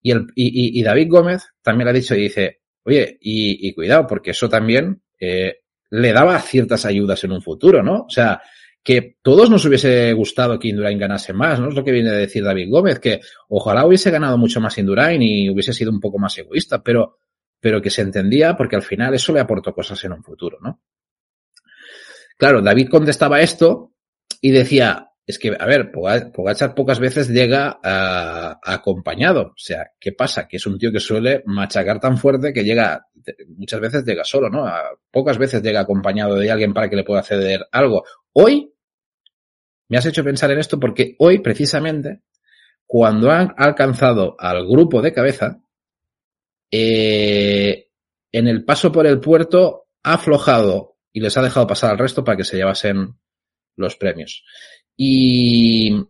Y, 0.01 0.11
el, 0.11 0.27
y, 0.35 0.79
y, 0.79 0.83
David 0.83 1.07
Gómez 1.09 1.43
también 1.61 1.85
le 1.85 1.91
ha 1.91 1.93
dicho 1.93 2.15
y 2.15 2.21
dice, 2.21 2.61
oye, 2.83 3.17
y, 3.21 3.67
y 3.67 3.73
cuidado, 3.73 4.05
porque 4.07 4.31
eso 4.31 4.49
también 4.49 5.01
eh, 5.19 5.59
le 5.89 6.13
daba 6.13 6.39
ciertas 6.39 6.85
ayudas 6.85 7.23
en 7.23 7.31
un 7.31 7.41
futuro, 7.41 7.83
¿no? 7.83 8.03
O 8.03 8.09
sea, 8.09 8.41
que 8.83 9.17
todos 9.21 9.49
nos 9.49 9.65
hubiese 9.65 10.13
gustado 10.13 10.57
que 10.57 10.69
Indurain 10.69 10.97
ganase 10.97 11.33
más, 11.33 11.59
¿no? 11.59 11.69
Es 11.69 11.75
lo 11.75 11.83
que 11.83 11.91
viene 11.91 12.09
a 12.09 12.13
decir 12.13 12.43
David 12.43 12.69
Gómez, 12.69 12.99
que 12.99 13.19
ojalá 13.49 13.85
hubiese 13.85 14.09
ganado 14.11 14.37
mucho 14.37 14.61
más 14.61 14.77
Indurain 14.77 15.21
y 15.21 15.49
hubiese 15.49 15.73
sido 15.73 15.91
un 15.91 15.99
poco 15.99 16.17
más 16.17 16.37
egoísta, 16.37 16.81
pero, 16.81 17.19
pero 17.59 17.81
que 17.81 17.89
se 17.89 18.01
entendía 18.01 18.55
porque 18.55 18.75
al 18.75 18.83
final 18.83 19.13
eso 19.13 19.33
le 19.33 19.41
aportó 19.41 19.73
cosas 19.73 20.03
en 20.05 20.13
un 20.13 20.23
futuro, 20.23 20.57
¿no? 20.61 20.81
Claro, 22.37 22.61
David 22.61 22.87
contestaba 22.89 23.41
esto 23.41 23.93
y 24.39 24.51
decía, 24.51 25.09
es 25.29 25.37
que, 25.37 25.55
a 25.59 25.65
ver, 25.67 25.91
Pogachar 25.91 26.73
pocas 26.73 26.99
veces 26.99 27.29
llega 27.29 27.79
acompañado. 28.63 29.49
O 29.49 29.57
sea, 29.57 29.91
¿qué 29.99 30.11
pasa? 30.13 30.47
Que 30.47 30.57
es 30.57 30.65
un 30.65 30.79
tío 30.79 30.91
que 30.91 30.99
suele 30.99 31.43
machacar 31.45 31.99
tan 31.99 32.17
fuerte 32.17 32.51
que 32.51 32.63
llega, 32.63 33.05
muchas 33.55 33.79
veces 33.79 34.03
llega 34.05 34.23
solo, 34.23 34.49
¿no? 34.49 34.65
pocas 35.11 35.37
veces 35.37 35.61
llega 35.61 35.81
acompañado 35.81 36.35
de 36.35 36.49
alguien 36.49 36.73
para 36.73 36.89
que 36.89 36.95
le 36.95 37.03
pueda 37.03 37.21
ceder 37.21 37.67
algo. 37.71 38.05
Hoy, 38.33 38.73
me 39.89 39.97
has 39.97 40.05
hecho 40.05 40.23
pensar 40.23 40.51
en 40.51 40.59
esto 40.59 40.79
porque 40.79 41.15
hoy, 41.19 41.39
precisamente, 41.39 42.21
cuando 42.85 43.31
han 43.31 43.53
alcanzado 43.57 44.35
al 44.39 44.67
grupo 44.67 45.01
de 45.01 45.13
cabeza, 45.13 45.61
eh, 46.71 47.89
en 48.31 48.47
el 48.47 48.63
paso 48.63 48.91
por 48.91 49.07
el 49.07 49.19
puerto 49.19 49.87
ha 50.03 50.13
aflojado 50.13 50.97
y 51.11 51.19
les 51.19 51.35
ha 51.37 51.41
dejado 51.41 51.67
pasar 51.67 51.91
al 51.91 51.97
resto 51.97 52.23
para 52.23 52.37
que 52.37 52.43
se 52.43 52.57
llevasen 52.57 53.15
los 53.75 53.95
premios. 53.95 54.43
Y, 54.95 56.05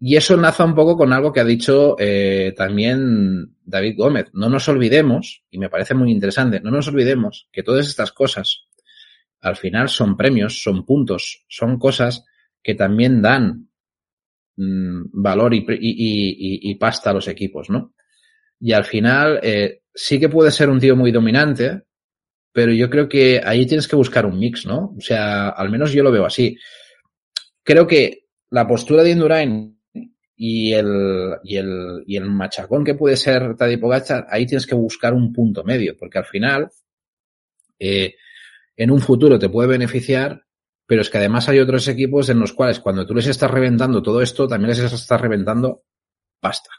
eso 0.00 0.34
enlaza 0.34 0.64
un 0.64 0.74
poco 0.74 0.96
con 0.96 1.12
algo 1.12 1.32
que 1.32 1.38
ha 1.38 1.44
dicho 1.44 1.94
eh, 1.98 2.52
también 2.56 3.56
David 3.64 3.94
Gómez. 3.96 4.26
No 4.32 4.48
nos 4.48 4.68
olvidemos, 4.68 5.44
y 5.48 5.58
me 5.58 5.68
parece 5.68 5.94
muy 5.94 6.10
interesante, 6.10 6.60
no 6.60 6.72
nos 6.72 6.88
olvidemos 6.88 7.48
que 7.52 7.62
todas 7.62 7.86
estas 7.86 8.10
cosas 8.10 8.66
al 9.42 9.56
final 9.56 9.88
son 9.88 10.16
premios, 10.16 10.62
son 10.62 10.86
puntos, 10.86 11.44
son 11.48 11.78
cosas 11.78 12.24
que 12.62 12.74
también 12.74 13.20
dan 13.20 13.68
mmm, 14.56 15.02
valor 15.12 15.52
y, 15.52 15.58
y, 15.58 15.74
y, 15.80 16.70
y, 16.70 16.74
pasta 16.76 17.10
a 17.10 17.12
los 17.12 17.28
equipos, 17.28 17.68
¿no? 17.68 17.94
Y 18.60 18.72
al 18.72 18.84
final 18.84 19.40
eh, 19.42 19.82
sí 19.92 20.20
que 20.20 20.28
puede 20.28 20.52
ser 20.52 20.70
un 20.70 20.78
tío 20.78 20.94
muy 20.94 21.10
dominante, 21.10 21.82
pero 22.52 22.72
yo 22.72 22.88
creo 22.88 23.08
que 23.08 23.40
ahí 23.44 23.66
tienes 23.66 23.88
que 23.88 23.96
buscar 23.96 24.26
un 24.26 24.38
mix, 24.38 24.64
¿no? 24.64 24.94
O 24.96 25.00
sea, 25.00 25.48
al 25.48 25.70
menos 25.70 25.92
yo 25.92 26.04
lo 26.04 26.12
veo 26.12 26.24
así. 26.24 26.56
Creo 27.64 27.86
que 27.86 28.26
la 28.50 28.66
postura 28.68 29.02
de 29.02 29.10
Indurain 29.10 29.80
y 30.36 30.72
el, 30.72 31.36
y 31.42 31.56
el, 31.56 32.04
y 32.06 32.16
el 32.16 32.26
machacón 32.26 32.84
que 32.84 32.94
puede 32.94 33.16
ser 33.16 33.56
Tadej 33.56 33.80
Pogacar, 33.80 34.26
ahí 34.28 34.46
tienes 34.46 34.66
que 34.66 34.74
buscar 34.74 35.14
un 35.14 35.32
punto 35.32 35.64
medio, 35.64 35.96
porque 35.98 36.18
al 36.18 36.26
final, 36.26 36.68
eh, 37.78 38.14
en 38.82 38.90
un 38.90 39.00
futuro 39.00 39.38
te 39.38 39.48
puede 39.48 39.68
beneficiar, 39.68 40.44
pero 40.86 41.02
es 41.02 41.10
que 41.10 41.18
además 41.18 41.48
hay 41.48 41.60
otros 41.60 41.86
equipos 41.86 42.28
en 42.28 42.40
los 42.40 42.52
cuales 42.52 42.80
cuando 42.80 43.06
tú 43.06 43.14
les 43.14 43.28
estás 43.28 43.50
reventando 43.50 44.02
todo 44.02 44.20
esto, 44.20 44.48
también 44.48 44.70
les 44.70 44.80
estás 44.80 45.20
reventando 45.20 45.84
pasta. 46.40 46.70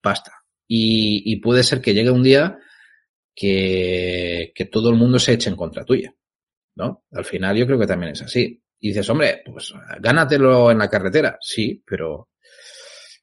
Pasta. 0.00 0.32
Y, 0.68 1.34
puede 1.40 1.64
ser 1.64 1.80
que 1.80 1.92
llegue 1.92 2.10
un 2.10 2.22
día 2.22 2.58
que, 3.34 4.52
que 4.54 4.66
todo 4.66 4.90
el 4.90 4.96
mundo 4.96 5.18
se 5.18 5.32
eche 5.32 5.50
en 5.50 5.56
contra 5.56 5.84
tuya. 5.84 6.14
¿No? 6.76 7.04
Al 7.10 7.24
final 7.24 7.56
yo 7.56 7.66
creo 7.66 7.80
que 7.80 7.86
también 7.86 8.12
es 8.12 8.22
así. 8.22 8.62
Y 8.78 8.88
dices, 8.88 9.10
hombre, 9.10 9.42
pues 9.44 9.74
gánatelo 9.98 10.70
en 10.70 10.78
la 10.78 10.88
carretera. 10.88 11.36
Sí, 11.40 11.82
pero, 11.84 12.28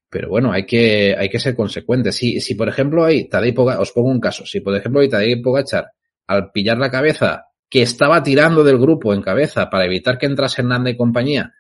pero 0.10 0.28
bueno, 0.28 0.52
hay 0.52 0.66
que, 0.66 1.16
hay 1.18 1.30
que 1.30 1.40
ser 1.40 1.56
consecuente. 1.56 2.12
Si, 2.12 2.42
si 2.42 2.56
por 2.56 2.68
ejemplo 2.68 3.06
hay 3.06 3.30
Tadej 3.30 3.56
Pogachar, 3.56 3.82
os 3.82 3.92
pongo 3.94 4.10
un 4.10 4.20
caso, 4.20 4.46
si 4.46 4.60
por 4.60 4.76
ejemplo 4.76 5.00
hay 5.00 5.08
Tadej 5.08 5.42
Pogachar, 5.42 5.92
al 6.28 6.52
pillar 6.52 6.78
la 6.78 6.92
cabeza, 6.92 7.46
que 7.70 7.82
estaba 7.82 8.24
tirando 8.24 8.64
del 8.64 8.78
grupo 8.78 9.14
en 9.14 9.22
cabeza 9.22 9.70
para 9.70 9.86
evitar 9.86 10.18
que 10.18 10.26
entrase 10.26 10.62
Hernández 10.62 10.94
y 10.94 10.98
compañía, 10.98 11.54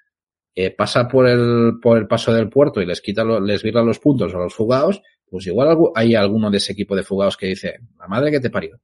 eh, 0.53 0.71
pasa 0.71 1.07
por 1.07 1.27
el, 1.27 1.79
por 1.81 1.97
el 1.97 2.07
paso 2.07 2.33
del 2.33 2.49
puerto 2.49 2.81
y 2.81 2.85
les 2.85 3.01
quita, 3.01 3.23
lo, 3.23 3.39
les 3.39 3.61
vira 3.61 3.83
los 3.83 3.99
puntos 3.99 4.33
a 4.33 4.37
los 4.37 4.53
fugados, 4.53 5.01
pues 5.29 5.47
igual 5.47 5.77
hay 5.95 6.15
alguno 6.15 6.49
de 6.49 6.57
ese 6.57 6.73
equipo 6.73 6.95
de 6.95 7.03
fugados 7.03 7.35
que 7.35 7.47
dice, 7.47 7.79
la 7.99 8.07
madre 8.07 8.31
que 8.31 8.39
te 8.39 8.49
parió. 8.49 8.79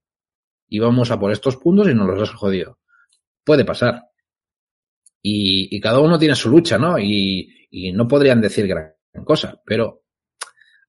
Íbamos 0.68 1.12
a 1.12 1.20
por 1.20 1.32
estos 1.32 1.58
puntos 1.58 1.88
y 1.88 1.94
nos 1.94 2.08
los 2.08 2.30
has 2.30 2.36
jodido. 2.36 2.80
Puede 3.44 3.64
pasar. 3.64 4.04
Y, 5.22 5.76
y, 5.76 5.80
cada 5.80 6.00
uno 6.00 6.18
tiene 6.18 6.36
su 6.36 6.50
lucha, 6.50 6.78
¿no? 6.78 6.98
Y, 6.98 7.68
y, 7.70 7.92
no 7.94 8.08
podrían 8.08 8.42
decir 8.42 8.68
gran 8.68 8.94
cosa, 9.24 9.62
pero 9.66 10.04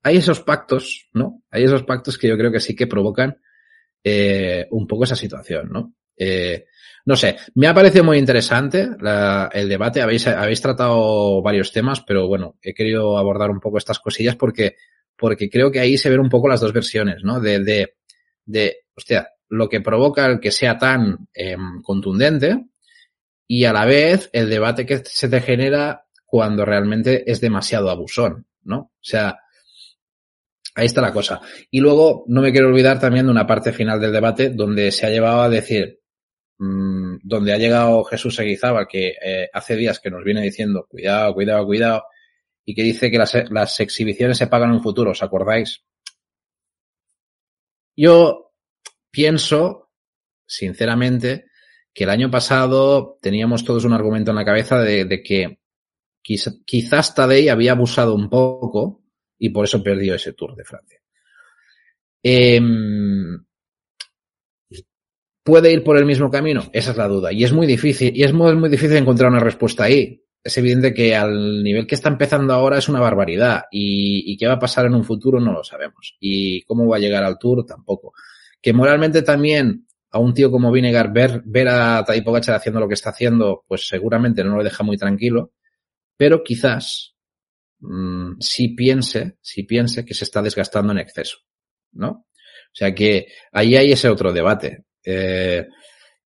hay 0.02 0.16
esos 0.16 0.40
pactos, 0.40 1.10
¿no? 1.12 1.42
Hay 1.50 1.64
esos 1.64 1.82
pactos 1.82 2.16
que 2.16 2.28
yo 2.28 2.36
creo 2.36 2.50
que 2.50 2.60
sí 2.60 2.74
que 2.74 2.86
provocan 2.86 3.38
eh, 4.02 4.66
un 4.70 4.86
poco 4.86 5.04
esa 5.04 5.16
situación, 5.16 5.68
¿no? 5.70 5.94
Eh, 6.16 6.66
no 7.04 7.16
sé, 7.16 7.36
me 7.54 7.66
ha 7.66 7.74
parecido 7.74 8.04
muy 8.04 8.18
interesante 8.18 8.90
la, 9.00 9.50
el 9.52 9.68
debate, 9.68 10.02
habéis, 10.02 10.26
habéis 10.28 10.60
tratado 10.60 11.42
varios 11.42 11.72
temas, 11.72 12.00
pero 12.02 12.28
bueno, 12.28 12.58
he 12.62 12.74
querido 12.74 13.18
abordar 13.18 13.50
un 13.50 13.60
poco 13.60 13.78
estas 13.78 13.98
cosillas 13.98 14.36
porque, 14.36 14.76
porque 15.16 15.50
creo 15.50 15.70
que 15.70 15.80
ahí 15.80 15.98
se 15.98 16.10
ven 16.10 16.20
un 16.20 16.28
poco 16.28 16.48
las 16.48 16.60
dos 16.60 16.72
versiones, 16.72 17.24
¿no? 17.24 17.40
De, 17.40 17.58
de, 17.58 17.96
de 18.44 18.76
hostia, 18.94 19.30
lo 19.48 19.68
que 19.68 19.80
provoca 19.80 20.26
el 20.26 20.38
que 20.38 20.52
sea 20.52 20.78
tan 20.78 21.28
eh, 21.34 21.56
contundente, 21.82 22.66
y 23.46 23.64
a 23.64 23.72
la 23.72 23.84
vez 23.84 24.30
el 24.32 24.48
debate 24.48 24.86
que 24.86 25.02
se 25.04 25.28
te 25.28 25.40
genera 25.40 26.06
cuando 26.24 26.64
realmente 26.64 27.30
es 27.30 27.40
demasiado 27.40 27.90
abusón, 27.90 28.46
¿no? 28.62 28.78
O 28.78 29.02
sea, 29.02 29.40
ahí 30.74 30.86
está 30.86 31.02
la 31.02 31.12
cosa. 31.12 31.40
Y 31.70 31.80
luego 31.80 32.24
no 32.28 32.40
me 32.40 32.52
quiero 32.52 32.68
olvidar 32.68 32.98
también 32.98 33.26
de 33.26 33.32
una 33.32 33.46
parte 33.46 33.72
final 33.72 34.00
del 34.00 34.12
debate 34.12 34.50
donde 34.50 34.90
se 34.90 35.04
ha 35.04 35.10
llevado 35.10 35.42
a 35.42 35.50
decir, 35.50 36.00
mmm, 36.62 37.18
donde 37.24 37.52
ha 37.52 37.58
llegado 37.58 38.04
Jesús 38.04 38.36
Seguizaba, 38.36 38.86
que 38.86 39.16
eh, 39.20 39.50
hace 39.52 39.76
días 39.76 39.98
que 39.98 40.10
nos 40.10 40.22
viene 40.22 40.42
diciendo, 40.42 40.86
cuidado, 40.88 41.34
cuidado, 41.34 41.66
cuidado, 41.66 42.04
y 42.64 42.74
que 42.74 42.82
dice 42.84 43.10
que 43.10 43.18
las, 43.18 43.80
exhibiciones 43.80 44.38
se 44.38 44.46
pagan 44.46 44.70
en 44.70 44.76
un 44.76 44.82
futuro, 44.82 45.10
¿os 45.10 45.22
acordáis? 45.22 45.82
Yo 47.96 48.52
pienso, 49.10 49.90
sinceramente, 50.46 51.46
que 51.92 52.04
el 52.04 52.10
año 52.10 52.30
pasado 52.30 53.18
teníamos 53.20 53.64
todos 53.64 53.84
un 53.84 53.92
argumento 53.92 54.30
en 54.30 54.36
la 54.36 54.44
cabeza 54.44 54.80
de, 54.80 55.22
que 55.22 55.58
quizás, 56.22 56.60
quizás 56.64 57.14
Tadei 57.14 57.48
había 57.48 57.72
abusado 57.72 58.14
un 58.14 58.30
poco 58.30 59.02
y 59.36 59.48
por 59.50 59.64
eso 59.64 59.82
perdió 59.82 60.14
ese 60.14 60.32
Tour 60.32 60.54
de 60.54 60.64
Francia. 60.64 61.00
Eh, 62.22 62.60
¿Puede 65.42 65.72
ir 65.72 65.82
por 65.82 65.96
el 65.96 66.06
mismo 66.06 66.30
camino? 66.30 66.70
Esa 66.72 66.92
es 66.92 66.96
la 66.96 67.08
duda. 67.08 67.32
Y 67.32 67.44
es 67.44 67.52
muy 67.52 67.66
difícil, 67.66 68.16
y 68.16 68.22
es 68.22 68.32
muy, 68.32 68.54
muy 68.54 68.68
difícil 68.68 68.96
encontrar 68.96 69.30
una 69.30 69.40
respuesta 69.40 69.84
ahí. 69.84 70.22
Es 70.44 70.56
evidente 70.58 70.92
que 70.92 71.14
al 71.14 71.62
nivel 71.62 71.86
que 71.86 71.94
está 71.94 72.08
empezando 72.08 72.52
ahora 72.52 72.78
es 72.78 72.88
una 72.88 73.00
barbaridad. 73.00 73.64
Y, 73.70 74.32
y 74.32 74.36
qué 74.36 74.46
va 74.46 74.54
a 74.54 74.58
pasar 74.58 74.86
en 74.86 74.94
un 74.94 75.04
futuro 75.04 75.40
no 75.40 75.52
lo 75.52 75.64
sabemos. 75.64 76.16
Y 76.20 76.62
cómo 76.62 76.86
va 76.86 76.96
a 76.96 77.00
llegar 77.00 77.24
al 77.24 77.38
Tour 77.38 77.64
tampoco. 77.66 78.12
Que 78.60 78.72
moralmente 78.72 79.22
también 79.22 79.86
a 80.12 80.18
un 80.18 80.34
tío 80.34 80.50
como 80.50 80.70
Vinegar 80.70 81.12
ver, 81.12 81.42
ver 81.44 81.68
a 81.68 82.04
Tadej 82.04 82.22
Pogacar 82.22 82.54
haciendo 82.54 82.80
lo 82.80 82.86
que 82.86 82.94
está 82.94 83.10
haciendo, 83.10 83.64
pues 83.66 83.88
seguramente 83.88 84.44
no 84.44 84.56
lo 84.56 84.62
deja 84.62 84.84
muy 84.84 84.98
tranquilo, 84.98 85.52
pero 86.16 86.44
quizás 86.44 87.16
mmm, 87.80 88.34
sí 88.38 88.68
piense, 88.68 89.38
sí 89.40 89.62
piense 89.62 90.04
que 90.04 90.14
se 90.14 90.24
está 90.24 90.42
desgastando 90.42 90.92
en 90.92 90.98
exceso, 90.98 91.38
¿no? 91.92 92.10
O 92.10 92.74
sea 92.74 92.94
que 92.94 93.28
ahí 93.52 93.76
hay 93.76 93.92
ese 93.92 94.08
otro 94.08 94.32
debate. 94.32 94.84
Eh, 95.04 95.66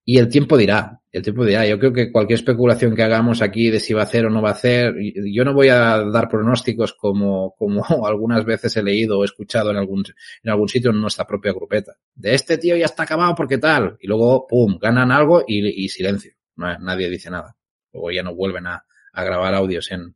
y 0.05 0.19
el 0.19 0.29
tiempo 0.29 0.57
dirá, 0.57 1.01
el 1.11 1.23
tiempo 1.23 1.45
dirá. 1.45 1.67
Yo 1.67 1.79
creo 1.79 1.93
que 1.93 2.13
cualquier 2.13 2.39
especulación 2.39 2.95
que 2.95 3.03
hagamos 3.03 3.43
aquí 3.43 3.71
de 3.71 3.81
si 3.81 3.93
va 3.93 4.03
a 4.03 4.05
hacer 4.05 4.27
o 4.27 4.31
no 4.31 4.41
va 4.41 4.51
a 4.51 4.53
hacer, 4.53 4.95
yo 5.33 5.45
no 5.45 5.53
voy 5.53 5.69
a 5.69 6.05
dar 6.13 6.29
pronósticos 6.29 6.95
como, 6.95 7.55
como 7.59 7.85
algunas 8.07 8.45
veces 8.45 8.77
he 8.77 8.83
leído 8.83 9.19
o 9.19 9.25
escuchado 9.25 9.71
en 9.71 9.79
algún, 9.79 10.05
en 10.43 10.51
algún 10.51 10.69
sitio 10.69 10.91
en 10.91 11.01
nuestra 11.01 11.27
propia 11.27 11.53
grupeta. 11.53 11.97
De 12.15 12.35
este 12.35 12.59
tío 12.59 12.77
ya 12.77 12.85
está 12.85 13.03
acabado 13.03 13.35
porque 13.35 13.59
tal. 13.59 13.97
Y 14.01 14.07
luego, 14.07 14.47
pum, 14.47 14.79
ganan 14.79 15.11
algo 15.11 15.43
y, 15.47 15.89
silencio. 15.89 16.33
Nadie 16.57 17.11
dice 17.11 17.31
nada. 17.31 17.57
Luego 17.93 18.11
ya 18.13 18.23
no 18.23 18.35
vuelven 18.35 18.67
a, 18.67 18.85
grabar 19.13 19.55
audios 19.55 19.91
en, 19.91 20.15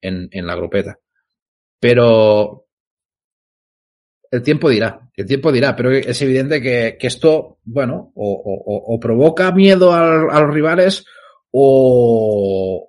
en 0.00 0.46
la 0.46 0.54
grupeta. 0.54 0.98
Pero, 1.80 2.68
el 4.32 4.42
tiempo 4.42 4.68
dirá, 4.70 4.98
el 5.14 5.26
tiempo 5.26 5.52
dirá, 5.52 5.76
pero 5.76 5.92
es 5.92 6.22
evidente 6.22 6.62
que, 6.62 6.96
esto, 7.02 7.58
bueno, 7.64 8.12
o, 8.14 8.98
provoca 8.98 9.52
miedo 9.52 9.92
a, 9.92 10.40
los 10.40 10.54
rivales 10.54 11.04
o, 11.50 12.88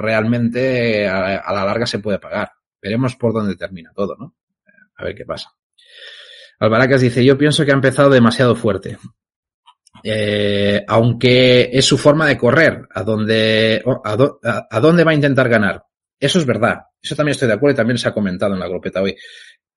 realmente 0.00 1.08
a, 1.08 1.52
la 1.52 1.64
larga 1.64 1.86
se 1.86 1.98
puede 1.98 2.20
pagar. 2.20 2.52
Veremos 2.80 3.16
por 3.16 3.32
dónde 3.32 3.56
termina 3.56 3.90
todo, 3.92 4.14
¿no? 4.16 4.36
A 4.96 5.02
ver 5.02 5.16
qué 5.16 5.24
pasa. 5.24 5.52
Albaracas 6.60 7.00
dice, 7.00 7.24
yo 7.24 7.36
pienso 7.36 7.64
que 7.64 7.72
ha 7.72 7.74
empezado 7.74 8.10
demasiado 8.10 8.54
fuerte. 8.54 8.96
Eh, 10.04 10.84
aunque 10.86 11.70
es 11.72 11.84
su 11.84 11.98
forma 11.98 12.28
de 12.28 12.38
correr, 12.38 12.86
a 12.94 13.02
dónde, 13.02 13.82
a, 14.04 14.66
a 14.70 14.80
dónde 14.80 15.02
va 15.02 15.10
a 15.10 15.16
intentar 15.16 15.48
ganar. 15.48 15.82
Eso 16.20 16.38
es 16.38 16.46
verdad. 16.46 16.82
Eso 17.02 17.16
también 17.16 17.32
estoy 17.32 17.48
de 17.48 17.54
acuerdo 17.54 17.74
y 17.74 17.76
también 17.76 17.98
se 17.98 18.08
ha 18.08 18.14
comentado 18.14 18.54
en 18.54 18.60
la 18.60 18.68
grupeta 18.68 19.02
hoy 19.02 19.16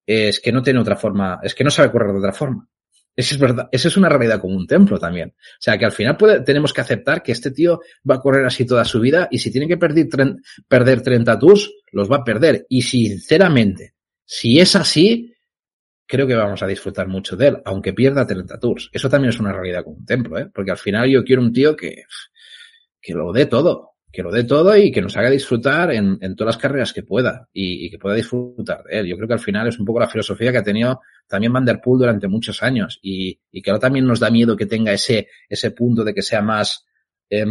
es 0.08 0.40
que 0.40 0.54
no 0.54 0.64
tiene 0.64 0.80
otra 0.80 0.96
forma, 0.96 1.40
es 1.44 1.54
que 1.54 1.66
no 1.66 1.70
sabe 1.70 1.92
correr 1.92 2.14
de 2.14 2.20
otra 2.20 2.32
forma. 2.32 2.68
Eso 3.14 3.34
es 3.34 3.42
verdad, 3.42 3.68
eso 3.72 3.88
es 3.88 3.98
una 3.98 4.10
realidad 4.10 4.40
como 4.40 4.56
un 4.56 4.68
templo 4.68 4.98
también. 5.00 5.30
O 5.30 5.60
sea, 5.60 5.78
que 5.78 5.86
al 5.86 5.92
final 5.92 6.16
puede, 6.16 6.42
tenemos 6.42 6.72
que 6.72 6.82
aceptar 6.82 7.22
que 7.22 7.32
este 7.32 7.52
tío 7.52 7.82
va 8.10 8.16
a 8.16 8.22
correr 8.22 8.46
así 8.46 8.66
toda 8.66 8.86
su 8.86 9.00
vida 9.00 9.28
y 9.32 9.40
si 9.40 9.52
tiene 9.52 9.68
que 9.68 9.76
perder, 9.76 10.08
perder 10.68 11.02
30 11.02 11.40
tours, 11.40 11.72
los 11.92 12.10
va 12.10 12.18
a 12.18 12.24
perder. 12.24 12.66
Y 12.70 12.84
sinceramente, 12.84 13.96
si 14.24 14.60
es 14.60 14.76
así, 14.76 15.34
creo 16.06 16.28
que 16.28 16.36
vamos 16.36 16.62
a 16.62 16.68
disfrutar 16.68 17.08
mucho 17.08 17.36
de 17.36 17.48
él, 17.48 17.58
aunque 17.66 17.92
pierda 17.92 18.26
30 18.26 18.60
tours. 18.60 18.90
Eso 18.94 19.10
también 19.10 19.30
es 19.30 19.40
una 19.40 19.52
realidad 19.52 19.84
como 19.84 19.98
un 19.98 20.06
templo, 20.06 20.38
¿eh? 20.38 20.50
Porque 20.54 20.72
al 20.72 20.78
final 20.78 21.10
yo 21.10 21.24
quiero 21.24 21.42
un 21.42 21.52
tío 21.52 21.76
que, 21.76 22.04
que 23.02 23.14
lo 23.14 23.34
dé 23.34 23.48
todo 23.48 23.97
que 24.12 24.24
lo 24.24 24.32
dé 24.32 24.44
todo 24.44 24.76
y 24.76 24.92
que 24.92 25.02
nos 25.02 25.16
haga 25.18 25.30
disfrutar 25.30 25.92
en, 25.92 26.18
en 26.22 26.36
todas 26.36 26.56
las 26.56 26.62
carreras 26.62 26.94
que 26.94 27.04
pueda 27.04 27.50
y, 27.54 27.86
y, 27.86 27.90
que 27.92 27.98
pueda 27.98 28.16
disfrutar 28.16 28.84
de 28.84 29.00
él. 29.00 29.08
Yo 29.08 29.16
creo 29.16 29.28
que 29.28 29.34
al 29.34 29.40
final 29.40 29.68
es 29.68 29.80
un 29.80 29.86
poco 29.86 30.00
la 30.00 30.08
filosofía 30.08 30.52
que 30.52 30.60
ha 30.60 30.64
tenido 30.64 31.02
también 31.28 31.54
Van 31.54 31.66
Der 31.66 31.82
Poel 31.82 32.00
durante 32.00 32.28
muchos 32.28 32.64
años 32.64 33.00
y, 33.02 33.40
y 33.52 33.62
que 33.62 33.70
ahora 33.70 33.82
también 33.82 34.06
nos 34.06 34.20
da 34.20 34.30
miedo 34.30 34.56
que 34.56 34.66
tenga 34.66 34.94
ese, 34.94 35.28
ese 35.50 35.72
punto 35.72 36.04
de 36.04 36.14
que 36.14 36.22
sea 36.22 36.42
más 36.42 36.86
eh, 37.30 37.46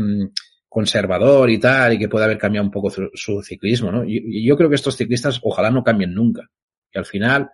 conservador 0.69 1.49
y 1.49 1.59
tal 1.59 1.95
y 1.95 1.99
que 1.99 2.09
pueda 2.09 2.27
haber 2.27 2.39
cambiado 2.39 2.67
un 2.67 2.71
poco 2.71 2.91
su, 2.91 3.43
ciclismo, 3.43 3.91
¿no? 3.91 4.05
Y, 4.05 4.47
yo 4.47 4.59
creo 4.59 4.69
que 4.69 4.75
estos 4.75 4.95
ciclistas 4.97 5.41
ojalá 5.43 5.71
no 5.71 5.83
cambien 5.83 6.13
nunca. 6.13 6.51
Que 6.91 6.99
al 6.99 7.07
final, 7.07 7.51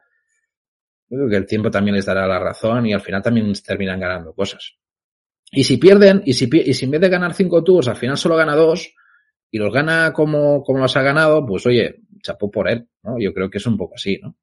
creo 1.09 1.28
que 1.28 1.37
el 1.37 1.47
tiempo 1.47 1.71
también 1.71 1.94
les 1.94 2.04
dará 2.04 2.26
la 2.26 2.40
razón 2.40 2.87
y 2.87 2.92
al 2.92 3.00
final 3.00 3.23
también 3.23 3.52
terminan 3.64 4.00
ganando 4.00 4.35
cosas. 4.35 4.76
Y 5.52 5.64
si 5.64 5.76
pierden, 5.76 6.23
y 6.25 6.32
si, 6.32 6.49
y 6.50 6.73
si 6.73 6.87
en 6.87 6.90
vez 6.90 7.00
de 7.02 7.11
ganar 7.11 7.35
cinco 7.35 7.62
tours, 7.62 7.87
al 7.87 7.97
final 7.97 8.16
solo 8.16 8.37
gana 8.37 8.56
dos, 8.56 8.94
y 9.50 9.59
los 9.59 9.73
gana 9.73 10.12
como, 10.14 10.64
como 10.64 10.78
los 10.78 10.97
ha 10.97 11.02
ganado, 11.02 11.44
pues 11.44 11.66
oye, 11.66 12.00
chapó 12.23 12.50
por 12.50 12.71
él, 12.71 12.88
¿no? 13.02 13.18
Yo 13.21 13.35
creo 13.35 13.50
que 13.50 13.59
es 13.59 13.66
un 13.66 13.76
poco 13.76 13.97
así, 13.97 14.18
¿no? 14.23 14.35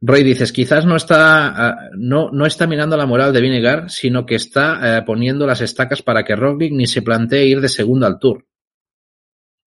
Roy 0.00 0.22
dices, 0.24 0.52
quizás 0.52 0.84
no 0.86 0.96
está, 0.96 1.90
no, 1.96 2.30
no 2.30 2.46
está 2.46 2.66
mirando 2.66 2.96
la 2.96 3.06
moral 3.06 3.32
de 3.32 3.40
Vinegar, 3.40 3.90
sino 3.90 4.26
que 4.26 4.36
está 4.36 4.98
eh, 4.98 5.02
poniendo 5.02 5.46
las 5.46 5.60
estacas 5.60 6.02
para 6.02 6.24
que 6.24 6.36
Roglic 6.36 6.72
ni 6.72 6.86
se 6.86 7.02
plantee 7.02 7.46
ir 7.46 7.60
de 7.60 7.68
segundo 7.68 8.06
al 8.06 8.18
Tour. 8.18 8.46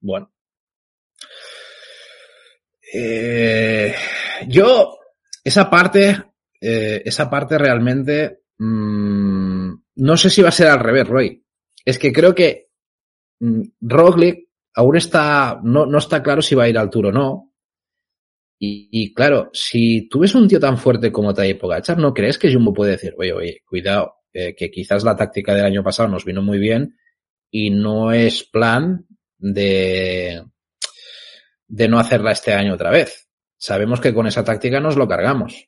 Bueno. 0.01 0.31
Eh, 2.93 3.93
yo, 4.47 4.97
esa 5.43 5.69
parte, 5.69 6.23
eh, 6.59 7.01
esa 7.05 7.29
parte 7.29 7.57
realmente, 7.57 8.43
mmm, 8.57 9.73
no 9.95 10.17
sé 10.17 10.29
si 10.29 10.41
va 10.41 10.49
a 10.49 10.53
ser 10.53 10.67
al 10.67 10.79
revés, 10.79 11.07
Roy. 11.07 11.43
Es 11.83 11.97
que 11.99 12.11
creo 12.13 12.35
que 12.35 12.69
Roglic 13.81 14.49
aún 14.75 14.97
está, 14.97 15.59
no, 15.63 15.85
no 15.85 15.97
está 15.97 16.21
claro 16.21 16.41
si 16.41 16.55
va 16.55 16.63
a 16.63 16.69
ir 16.69 16.77
al 16.77 16.89
Tour 16.89 17.07
o 17.07 17.11
no. 17.11 17.53
Y, 18.59 18.89
y 18.91 19.13
claro, 19.13 19.49
si 19.53 20.07
tú 20.07 20.19
ves 20.19 20.35
un 20.35 20.47
tío 20.47 20.59
tan 20.59 20.77
fuerte 20.77 21.11
como 21.11 21.33
Tadej 21.33 21.57
Pogacar, 21.57 21.97
¿no 21.97 22.13
crees 22.13 22.37
que 22.37 22.53
Jumbo 22.53 22.73
puede 22.73 22.91
decir, 22.91 23.15
oye, 23.17 23.33
oye, 23.33 23.63
cuidado, 23.65 24.17
eh, 24.33 24.55
que 24.55 24.69
quizás 24.69 25.03
la 25.03 25.15
táctica 25.15 25.55
del 25.55 25.65
año 25.65 25.83
pasado 25.83 26.07
nos 26.07 26.25
vino 26.25 26.41
muy 26.43 26.59
bien 26.59 26.95
y 27.49 27.71
no 27.71 28.13
es 28.13 28.43
plan 28.43 29.05
de, 29.37 30.45
de 31.67 31.87
no 31.87 31.99
hacerla 31.99 32.31
este 32.31 32.53
año 32.53 32.75
otra 32.75 32.91
vez. 32.91 33.27
Sabemos 33.57 33.99
que 33.99 34.13
con 34.13 34.27
esa 34.27 34.43
táctica 34.43 34.79
nos 34.79 34.95
lo 34.95 35.07
cargamos. 35.07 35.67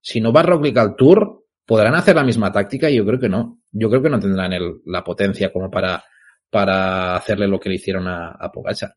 Si 0.00 0.20
no 0.20 0.32
va 0.32 0.42
Roglic 0.42 0.76
al 0.76 0.96
Tour, 0.96 1.39
¿podrán 1.70 1.94
hacer 1.94 2.16
la 2.16 2.24
misma 2.24 2.50
táctica? 2.50 2.90
Yo 2.90 3.06
creo 3.06 3.20
que 3.20 3.28
no. 3.28 3.60
Yo 3.70 3.88
creo 3.88 4.02
que 4.02 4.10
no 4.10 4.18
tendrán 4.18 4.52
el, 4.52 4.80
la 4.86 5.04
potencia 5.04 5.52
como 5.52 5.70
para 5.70 6.02
para 6.50 7.14
hacerle 7.14 7.46
lo 7.46 7.60
que 7.60 7.68
le 7.68 7.76
hicieron 7.76 8.08
a, 8.08 8.32
a 8.32 8.50
Pogachar. 8.50 8.92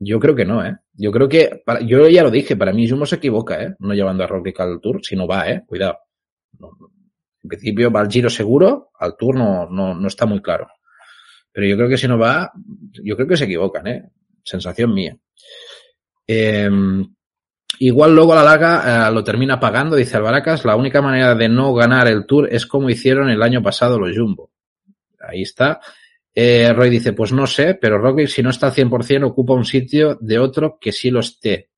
Yo 0.00 0.18
creo 0.18 0.34
que 0.34 0.44
no, 0.44 0.66
¿eh? 0.66 0.76
Yo 0.92 1.12
creo 1.12 1.28
que, 1.28 1.62
para, 1.64 1.80
yo 1.82 2.08
ya 2.08 2.24
lo 2.24 2.32
dije, 2.32 2.56
para 2.56 2.72
mí 2.72 2.88
Jumbo 2.88 3.06
se 3.06 3.14
equivoca, 3.14 3.62
¿eh? 3.62 3.76
No 3.78 3.94
llevando 3.94 4.24
a 4.24 4.26
Roglic 4.26 4.58
al 4.58 4.80
Tour, 4.80 4.98
si 5.04 5.14
no 5.14 5.28
va, 5.28 5.48
¿eh? 5.48 5.62
Cuidado. 5.64 5.98
En 7.44 7.48
principio 7.48 7.92
va 7.92 8.00
al 8.00 8.10
Giro 8.10 8.28
seguro, 8.28 8.90
al 8.98 9.16
Tour 9.16 9.36
no, 9.36 9.68
no, 9.70 9.94
no 9.94 10.08
está 10.08 10.26
muy 10.26 10.42
claro. 10.42 10.66
Pero 11.52 11.68
yo 11.68 11.76
creo 11.76 11.88
que 11.88 11.96
si 11.96 12.08
no 12.08 12.18
va, 12.18 12.50
yo 13.04 13.14
creo 13.14 13.28
que 13.28 13.36
se 13.36 13.44
equivocan, 13.44 13.86
¿eh? 13.86 14.10
Sensación 14.42 14.92
mía. 14.92 15.16
Eh, 16.26 16.68
igual 17.86 18.14
luego 18.14 18.32
a 18.32 18.36
la 18.36 18.44
larga 18.44 19.08
eh, 19.08 19.12
lo 19.12 19.24
termina 19.24 19.58
pagando, 19.58 19.96
dice 19.96 20.16
Albaracas, 20.16 20.64
la 20.64 20.76
única 20.76 21.02
manera 21.02 21.34
de 21.34 21.48
no 21.48 21.74
ganar 21.74 22.06
el 22.06 22.26
Tour 22.26 22.48
es 22.52 22.66
como 22.66 22.88
hicieron 22.88 23.28
el 23.28 23.42
año 23.42 23.62
pasado 23.62 23.98
los 23.98 24.16
Jumbo. 24.16 24.50
Ahí 25.18 25.42
está. 25.42 25.80
Eh, 26.34 26.72
Roy 26.72 26.90
dice, 26.90 27.12
pues 27.12 27.32
no 27.32 27.46
sé, 27.46 27.74
pero 27.74 27.98
Roglic 27.98 28.28
si 28.28 28.42
no 28.42 28.50
está 28.50 28.68
al 28.68 28.72
100% 28.72 29.24
ocupa 29.26 29.54
un 29.54 29.64
sitio 29.64 30.16
de 30.20 30.38
otro 30.38 30.78
que 30.80 30.92
sí 30.92 31.10
lo 31.10 31.20
esté. 31.20 31.70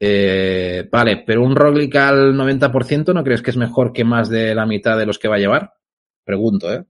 Eh, 0.00 0.88
vale, 0.90 1.22
pero 1.26 1.44
un 1.44 1.56
Roglic 1.56 1.94
al 1.96 2.34
90% 2.34 3.14
¿no 3.14 3.24
crees 3.24 3.42
que 3.42 3.50
es 3.50 3.56
mejor 3.56 3.92
que 3.92 4.04
más 4.04 4.28
de 4.28 4.54
la 4.54 4.66
mitad 4.66 4.98
de 4.98 5.06
los 5.06 5.18
que 5.18 5.28
va 5.28 5.36
a 5.36 5.40
llevar? 5.40 5.72
Pregunto, 6.24 6.72
¿eh? 6.72 6.84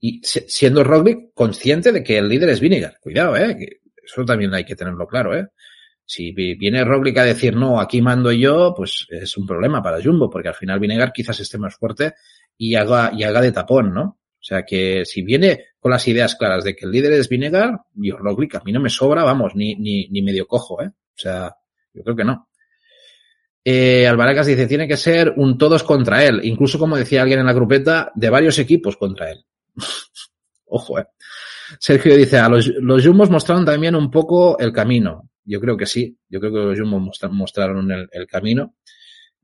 Y 0.00 0.20
siendo 0.22 0.84
Roglic 0.84 1.32
consciente 1.34 1.92
de 1.92 2.02
que 2.04 2.18
el 2.18 2.28
líder 2.28 2.50
es 2.50 2.60
Vinegar. 2.60 2.98
Cuidado, 3.00 3.36
¿eh? 3.36 3.80
Eso 4.04 4.24
también 4.24 4.54
hay 4.54 4.64
que 4.64 4.76
tenerlo 4.76 5.06
claro, 5.06 5.36
¿eh? 5.36 5.48
Si 6.10 6.32
viene 6.32 6.86
Roglic 6.86 7.18
a 7.18 7.24
decir, 7.24 7.54
no, 7.54 7.78
aquí 7.78 8.00
mando 8.00 8.32
yo, 8.32 8.72
pues 8.74 9.06
es 9.10 9.36
un 9.36 9.46
problema 9.46 9.82
para 9.82 10.02
Jumbo, 10.02 10.30
porque 10.30 10.48
al 10.48 10.54
final 10.54 10.80
Vinegar 10.80 11.12
quizás 11.12 11.38
esté 11.38 11.58
más 11.58 11.76
fuerte 11.76 12.14
y 12.56 12.76
haga, 12.76 13.12
y 13.14 13.24
haga 13.24 13.42
de 13.42 13.52
tapón, 13.52 13.92
¿no? 13.92 14.02
O 14.02 14.42
sea 14.42 14.64
que 14.64 15.04
si 15.04 15.20
viene 15.20 15.66
con 15.78 15.90
las 15.90 16.08
ideas 16.08 16.34
claras 16.36 16.64
de 16.64 16.74
que 16.74 16.86
el 16.86 16.92
líder 16.92 17.12
es 17.12 17.28
Vinegar, 17.28 17.82
yo 17.92 18.16
Roglic 18.16 18.54
a 18.54 18.62
mí 18.64 18.72
no 18.72 18.80
me 18.80 18.88
sobra, 18.88 19.22
vamos, 19.22 19.54
ni, 19.54 19.74
ni, 19.74 20.08
ni 20.08 20.22
medio 20.22 20.46
cojo, 20.46 20.82
¿eh? 20.82 20.86
O 20.86 21.18
sea, 21.20 21.54
yo 21.92 22.02
creo 22.02 22.16
que 22.16 22.24
no. 22.24 22.48
Eh, 23.62 24.06
Alvaracas 24.08 24.46
dice, 24.46 24.66
tiene 24.66 24.88
que 24.88 24.96
ser 24.96 25.34
un 25.36 25.58
todos 25.58 25.82
contra 25.82 26.24
él, 26.24 26.40
incluso 26.42 26.78
como 26.78 26.96
decía 26.96 27.20
alguien 27.20 27.40
en 27.40 27.46
la 27.46 27.52
grupeta, 27.52 28.12
de 28.14 28.30
varios 28.30 28.58
equipos 28.58 28.96
contra 28.96 29.30
él. 29.30 29.44
Ojo, 30.68 30.98
eh. 30.98 31.06
Sergio 31.78 32.16
dice, 32.16 32.38
a 32.38 32.48
los, 32.48 32.66
los 32.66 33.06
Jumbos 33.06 33.28
mostraron 33.28 33.66
también 33.66 33.94
un 33.94 34.10
poco 34.10 34.58
el 34.58 34.72
camino. 34.72 35.27
Yo 35.48 35.60
creo 35.60 35.78
que 35.78 35.86
sí, 35.86 36.14
yo 36.28 36.40
creo 36.40 36.52
que 36.52 36.58
los 36.58 36.78
Jumbos 36.78 37.18
mostraron 37.30 37.90
el, 37.90 38.06
el 38.12 38.26
camino. 38.26 38.74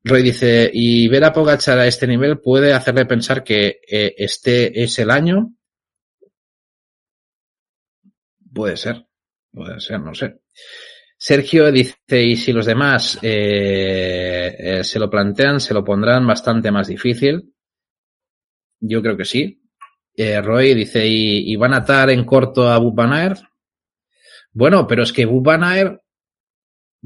Roy 0.05 0.23
dice, 0.23 0.71
y 0.71 1.09
ver 1.09 1.25
a 1.25 1.33
Pogachar 1.33 1.79
a 1.79 1.87
este 1.87 2.07
nivel 2.07 2.39
puede 2.39 2.75
hacerle 2.75 3.07
pensar 3.07 3.43
que 3.43 3.81
eh, 3.91 4.15
este 4.19 4.83
es 4.83 4.99
el 4.99 5.11
año. 5.11 5.55
Puede 8.53 8.77
ser, 8.77 9.07
puede 9.51 9.81
ser, 9.81 10.01
no 10.01 10.15
sé. 10.15 10.41
Sergio 11.17 11.73
dice, 11.73 12.23
y 12.23 12.37
si 12.37 12.53
los 12.53 12.67
demás 12.67 13.19
eh, 13.23 14.55
eh, 14.59 14.85
se 14.85 14.99
lo 14.99 15.09
plantean, 15.09 15.59
se 15.59 15.73
lo 15.73 15.83
pondrán 15.83 16.27
bastante 16.27 16.71
más 16.71 16.89
difícil. 16.89 17.55
Yo 18.79 19.01
creo 19.01 19.17
que 19.17 19.25
sí. 19.25 19.63
Eh, 20.15 20.43
Roy 20.43 20.75
dice, 20.75 21.07
¿y, 21.07 21.51
¿y, 21.51 21.57
van 21.57 21.73
a 21.73 21.79
atar 21.79 22.11
en 22.11 22.27
corto 22.27 22.69
a 22.69 22.79
Bubanaer? 22.79 23.39
Bueno, 24.55 24.87
pero 24.87 25.03
es 25.03 25.13
que 25.13 25.27
Bubanaer 25.27 26.01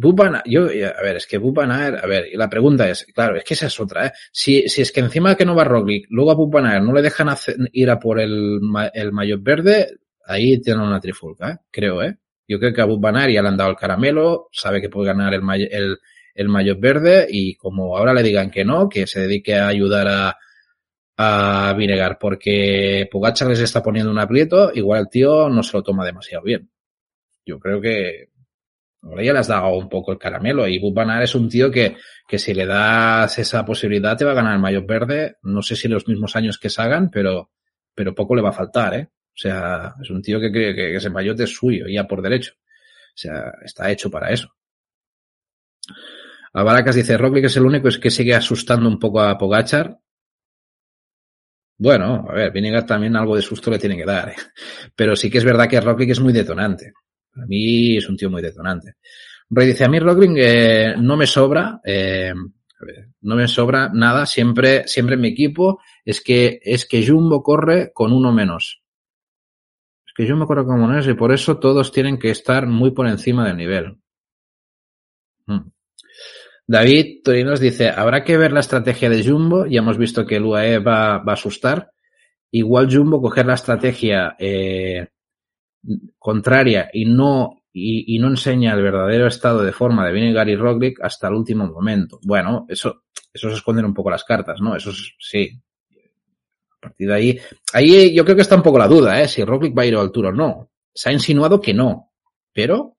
Bubana, 0.01 0.45
yo, 0.47 0.67
a 0.67 1.03
ver, 1.03 1.17
es 1.17 1.27
que 1.27 1.39
Bubanaer, 1.39 1.97
a 1.97 2.07
ver, 2.07 2.29
la 2.35 2.49
pregunta 2.49 2.89
es, 2.89 3.05
claro, 3.13 3.35
es 3.35 3.43
que 3.43 3.55
esa 3.55 3.67
es 3.67 3.81
otra, 3.81 4.07
¿eh? 4.07 4.13
Si, 4.31 4.69
si 4.69 4.83
es 4.83 4.93
que 4.93 5.01
encima 5.01 5.35
que 5.35 5.45
no 5.45 5.57
va 5.57 5.65
Roglic, 5.65 6.07
luego 6.11 6.31
a 6.31 6.35
Bubanaer 6.37 6.81
no 6.85 6.93
le 6.93 7.03
dejan 7.03 7.29
hacer, 7.29 7.57
ir 7.73 7.91
a 7.91 7.99
por 7.99 8.21
el, 8.21 8.61
el 8.95 9.13
maillot 9.13 9.43
verde, 9.43 9.97
ahí 10.25 10.61
tienen 10.61 10.85
una 10.85 11.01
trifulca, 11.01 11.51
¿eh? 11.51 11.57
Creo, 11.69 12.01
¿eh? 12.01 12.17
Yo 12.47 12.61
creo 12.61 12.73
que 12.73 12.81
a 12.81 12.85
Bubanaer 12.85 13.33
ya 13.33 13.43
le 13.43 13.49
han 13.49 13.57
dado 13.57 13.71
el 13.71 13.77
caramelo, 13.77 14.49
sabe 14.53 14.81
que 14.81 14.89
puede 14.89 15.09
ganar 15.09 15.35
el, 15.35 15.43
el, 15.69 15.99
el 16.33 16.49
maillot 16.49 16.79
verde 16.79 17.27
y 17.29 17.57
como 17.57 17.97
ahora 17.97 18.15
le 18.15 18.23
digan 18.23 18.53
que 18.53 18.65
no, 18.65 18.89
que 18.89 19.05
se 19.09 19.23
dedique 19.23 19.57
a 19.57 19.67
ayudar 19.67 20.07
a, 20.07 20.37
a 21.17 21.75
Vinegar, 21.77 22.19
porque 22.21 23.09
Pogacar 23.11 23.49
les 23.49 23.59
está 23.59 23.83
poniendo 23.83 24.13
un 24.13 24.21
aprieto, 24.21 24.71
igual 24.73 25.01
el 25.01 25.09
tío 25.09 25.49
no 25.49 25.65
se 25.65 25.77
lo 25.77 25.83
toma 25.83 26.07
demasiado 26.07 26.45
bien. 26.45 26.71
Yo 27.49 27.59
creo 27.59 27.81
que 27.81 28.29
ahora 29.01 29.23
ya 29.23 29.33
le 29.33 29.39
has 29.39 29.49
dado 29.49 29.75
un 29.75 29.89
poco 29.89 30.13
el 30.13 30.19
caramelo 30.19 30.69
y 30.69 30.79
Bubanar 30.79 31.23
es 31.23 31.35
un 31.35 31.49
tío 31.49 31.71
que, 31.71 31.97
que 32.29 32.39
si 32.39 32.53
le 32.53 32.67
das 32.67 33.39
esa 33.39 33.65
posibilidad 33.65 34.19
te 34.19 34.27
va 34.27 34.33
a 34.33 34.35
ganar 34.35 34.53
el 34.53 34.61
mayor 34.61 34.87
verde, 34.87 35.39
no 35.43 35.63
sé 35.63 35.75
si 35.75 35.89
los 35.89 36.07
mismos 36.07 36.37
años 36.37 36.59
que 36.59 36.69
Sagan, 36.69 37.11
pero, 37.11 37.51
pero 37.95 38.15
poco 38.15 38.37
le 38.37 38.43
va 38.43 38.51
a 38.51 38.53
faltar, 38.61 38.95
¿eh? 38.95 39.09
O 39.11 39.41
sea, 39.41 39.95
es 40.03 40.11
un 40.11 40.21
tío 40.21 40.39
que 40.39 40.53
cree 40.53 40.75
que 40.75 40.97
ese 40.97 41.09
maillot 41.09 41.41
es 41.41 41.55
suyo, 41.55 41.87
ya 41.89 42.07
por 42.07 42.21
derecho. 42.21 42.53
O 42.55 43.15
sea, 43.15 43.53
está 43.65 43.91
hecho 43.91 44.11
para 44.11 44.31
eso. 44.31 44.53
Alvaracas 46.53 46.97
dice, 46.97 47.17
Roglic 47.17 47.47
es 47.47 47.57
el 47.57 47.65
único 47.65 47.89
es 47.89 47.99
que 47.99 48.11
sigue 48.11 48.35
asustando 48.35 48.89
un 48.89 48.99
poco 48.99 49.21
a 49.23 49.39
Pogachar. 49.39 49.99
Bueno, 51.79 52.27
a 52.29 52.35
ver, 52.35 52.53
Vinegar 52.53 52.85
también 52.85 53.17
algo 53.17 53.37
de 53.37 53.43
susto 53.43 53.71
le 53.71 53.79
tiene 53.79 53.97
que 53.97 54.05
dar. 54.05 54.31
¿eh? 54.31 54.37
Pero 54.95 55.17
sí 55.17 55.31
que 55.31 55.39
es 55.39 55.45
verdad 55.45 55.69
que 55.69 55.81
Roglic 55.81 56.11
es 56.11 56.21
muy 56.21 56.33
detonante. 56.33 56.93
A 57.43 57.47
mí 57.47 57.97
es 57.97 58.09
un 58.09 58.17
tío 58.17 58.31
muy 58.31 58.43
detonante. 58.43 58.95
Roy 59.51 59.67
dice, 59.67 59.85
a 59.85 59.89
mí 59.89 59.99
Roglic 59.99 60.33
eh, 60.37 60.95
no 60.99 61.17
me 61.17 61.27
sobra, 61.27 61.81
eh, 61.85 62.33
no 63.23 63.37
me 63.37 63.49
sobra 63.49 63.91
nada, 63.93 64.27
siempre, 64.27 64.87
siempre 64.87 65.15
en 65.15 65.23
mi 65.23 65.29
equipo 65.29 65.81
es 66.05 66.21
que, 66.21 66.61
es 66.63 66.87
que 66.87 67.07
Jumbo 67.07 67.43
corre 67.43 67.93
con 67.93 68.13
uno 68.13 68.33
menos 68.33 68.83
que 70.19 70.27
yo 70.27 70.37
me 70.37 70.43
acuerdo 70.43 70.67
como 70.67 70.93
es 70.95 71.07
y 71.07 71.15
por 71.15 71.31
eso 71.31 71.59
todos 71.59 71.93
tienen 71.93 72.19
que 72.19 72.31
estar 72.31 72.67
muy 72.67 72.91
por 72.91 73.07
encima 73.07 73.47
del 73.47 73.57
nivel. 73.57 73.99
Hmm. 75.47 75.71
David 76.67 77.21
Torinos 77.23 77.61
dice, 77.61 77.89
habrá 77.89 78.25
que 78.25 78.37
ver 78.37 78.51
la 78.51 78.59
estrategia 78.59 79.09
de 79.09 79.23
Jumbo, 79.23 79.67
ya 79.67 79.79
hemos 79.79 79.97
visto 79.97 80.27
que 80.27 80.35
el 80.35 80.45
UAE 80.45 80.81
va, 80.81 81.19
va 81.19 81.33
a 81.33 81.35
asustar. 81.35 81.93
Igual 82.51 82.93
Jumbo 82.93 83.23
coger 83.23 83.47
la 83.47 83.55
estrategia 83.55 84.35
eh, 84.41 85.07
contraria 86.19 86.91
y 86.93 87.05
no, 87.05 87.65
y, 87.73 88.17
y, 88.17 88.19
no 88.19 88.29
enseña 88.29 88.75
el 88.75 88.83
verdadero 88.83 89.27
estado 89.27 89.63
de 89.63 89.73
forma 89.73 90.07
de 90.07 90.13
Vinegar 90.13 90.49
y 90.49 90.57
Roglic 90.57 91.01
hasta 91.03 91.29
el 91.29 91.35
último 91.35 91.67
momento. 91.67 92.19
Bueno, 92.23 92.67
eso, 92.69 93.05
eso 93.33 93.49
es 93.49 93.55
esconder 93.55 93.85
un 93.85 93.95
poco 93.95 94.11
las 94.11 94.25
cartas, 94.25 94.61
¿no? 94.61 94.77
Eso 94.77 94.93
sí, 95.19 95.61
a 96.71 96.81
partir 96.81 97.09
de 97.09 97.15
ahí, 97.15 97.41
ahí 97.73 98.15
yo 98.15 98.25
creo 98.25 98.37
que 98.37 98.43
está 98.43 98.57
un 98.57 98.63
poco 98.63 98.79
la 98.79 98.89
duda, 98.89 99.21
¿eh? 99.21 99.29
Si 99.29 99.45
Roglic 99.45 99.77
va 99.77 99.83
a 99.83 99.87
ir 99.87 99.95
a 99.95 100.01
altura 100.01 100.31
o 100.31 100.33
no. 100.33 100.71
Se 100.93 101.11
ha 101.11 101.13
insinuado 101.13 101.61
que 101.61 101.75
no, 101.75 102.13
pero 102.53 102.99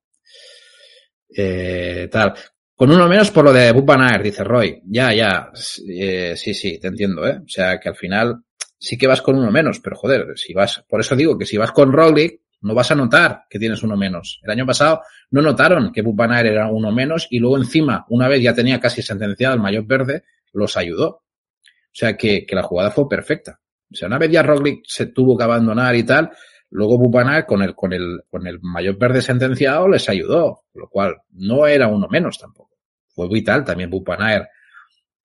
eh, 1.35 2.07
tal. 2.11 2.33
Con 2.75 2.91
uno 2.91 3.07
menos 3.07 3.29
por 3.31 3.43
lo 3.43 3.51
de 3.51 3.71
Bupanaer, 3.73 4.23
dice 4.23 4.43
Roy. 4.43 4.81
Ya, 4.85 5.13
ya, 5.13 5.51
eh, 5.87 6.33
sí, 6.35 6.53
sí, 6.53 6.79
te 6.79 6.87
entiendo, 6.87 7.27
¿eh? 7.27 7.41
O 7.43 7.49
sea, 7.49 7.79
que 7.79 7.89
al 7.89 7.95
final 7.95 8.43
sí 8.77 8.97
que 8.97 9.07
vas 9.07 9.21
con 9.21 9.37
uno 9.37 9.51
menos, 9.51 9.79
pero 9.81 9.97
joder, 9.97 10.37
si 10.37 10.53
vas, 10.53 10.83
por 10.87 11.01
eso 11.01 11.15
digo 11.15 11.37
que 11.37 11.45
si 11.45 11.57
vas 11.57 11.73
con 11.73 11.91
Roglic, 11.91 12.39
no 12.61 12.73
vas 12.73 12.91
a 12.91 12.95
notar 12.95 13.43
que 13.49 13.59
tienes 13.59 13.83
uno 13.83 13.95
menos. 13.95 14.39
El 14.43 14.51
año 14.51 14.65
pasado 14.65 15.01
no 15.31 15.41
notaron 15.41 15.91
que 15.91 16.01
Bupanaer 16.01 16.47
era 16.47 16.67
uno 16.67 16.91
menos 16.91 17.27
y 17.29 17.39
luego 17.39 17.57
encima, 17.57 18.05
una 18.09 18.27
vez 18.27 18.41
ya 18.41 18.53
tenía 18.53 18.79
casi 18.79 19.01
sentenciado 19.01 19.55
el 19.55 19.61
mayor 19.61 19.85
verde, 19.85 20.23
los 20.53 20.75
ayudó. 20.77 21.07
O 21.07 21.93
sea 21.93 22.15
que, 22.17 22.45
que 22.45 22.55
la 22.55 22.63
jugada 22.63 22.91
fue 22.91 23.07
perfecta. 23.07 23.59
O 23.91 23.95
sea, 23.95 24.07
una 24.07 24.17
vez 24.17 24.31
ya 24.31 24.43
Roglic 24.43 24.83
se 24.85 25.07
tuvo 25.07 25.37
que 25.37 25.43
abandonar 25.43 25.95
y 25.95 26.03
tal, 26.03 26.31
luego 26.69 26.97
Bupanar 26.97 27.45
con 27.45 27.61
el, 27.63 27.73
con 27.73 27.93
el, 27.93 28.21
con 28.29 28.45
el 28.45 28.59
mayor 28.61 28.97
verde 28.97 29.21
sentenciado 29.21 29.87
les 29.87 30.07
ayudó, 30.09 30.65
lo 30.73 30.89
cual 30.89 31.17
no 31.31 31.65
era 31.65 31.87
uno 31.87 32.07
menos 32.07 32.37
tampoco. 32.37 32.77
Fue 33.07 33.27
vital 33.27 33.63
también 33.63 33.89
Bupanar 33.89 34.49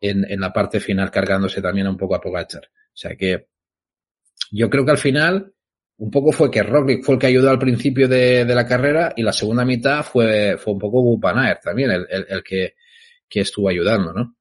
en, 0.01 0.25
en 0.31 0.41
la 0.41 0.53
parte 0.53 0.81
final 0.81 1.11
cargándose 1.11 1.61
también 1.61 1.89
un 1.89 1.97
poco 1.97 2.15
a 2.15 2.21
Pogachar. 2.21 2.63
O 2.65 2.97
sea 2.97 3.17
que 3.17 3.49
yo 4.51 4.71
creo 4.71 4.85
que 4.85 4.93
al 4.93 4.99
final 4.99 5.53
un 5.97 6.11
poco 6.11 6.33
fue 6.33 6.51
que 6.51 6.63
Roglic 6.63 7.05
fue 7.05 7.15
el 7.15 7.21
que 7.21 7.29
ayudó 7.29 7.51
al 7.51 7.59
principio 7.59 8.09
de, 8.09 8.45
de 8.45 8.55
la 8.55 8.67
carrera 8.67 9.13
y 9.17 9.23
la 9.23 9.33
segunda 9.33 9.65
mitad 9.65 10.03
fue, 10.05 10.57
fue 10.59 10.73
un 10.73 10.79
poco 10.79 11.03
Bupanaer 11.03 11.61
también 11.63 11.91
el, 11.91 12.07
el, 12.11 12.43
que, 12.43 12.75
que 13.29 13.41
estuvo 13.41 13.69
ayudando, 13.69 14.13
¿no? 14.13 14.37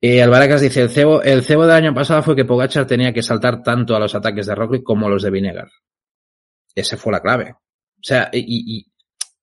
Eh, 0.00 0.22
Alvaracas 0.22 0.60
dice, 0.60 0.82
el 0.82 0.90
cebo, 0.90 1.22
el 1.22 1.42
cebo 1.42 1.66
del 1.66 1.76
año 1.76 1.94
pasado 1.94 2.22
fue 2.22 2.36
que 2.36 2.44
Pogachar 2.44 2.86
tenía 2.86 3.12
que 3.12 3.22
saltar 3.22 3.62
tanto 3.62 3.96
a 3.96 3.98
los 3.98 4.14
ataques 4.14 4.46
de 4.46 4.54
Roglic 4.54 4.82
como 4.82 5.06
a 5.06 5.10
los 5.10 5.22
de 5.22 5.30
Vinegar. 5.30 5.70
Esa 6.74 6.98
fue 6.98 7.12
la 7.12 7.22
clave. 7.22 7.52
O 7.52 8.02
sea, 8.02 8.28
y, 8.30 8.44
y, 8.76 8.86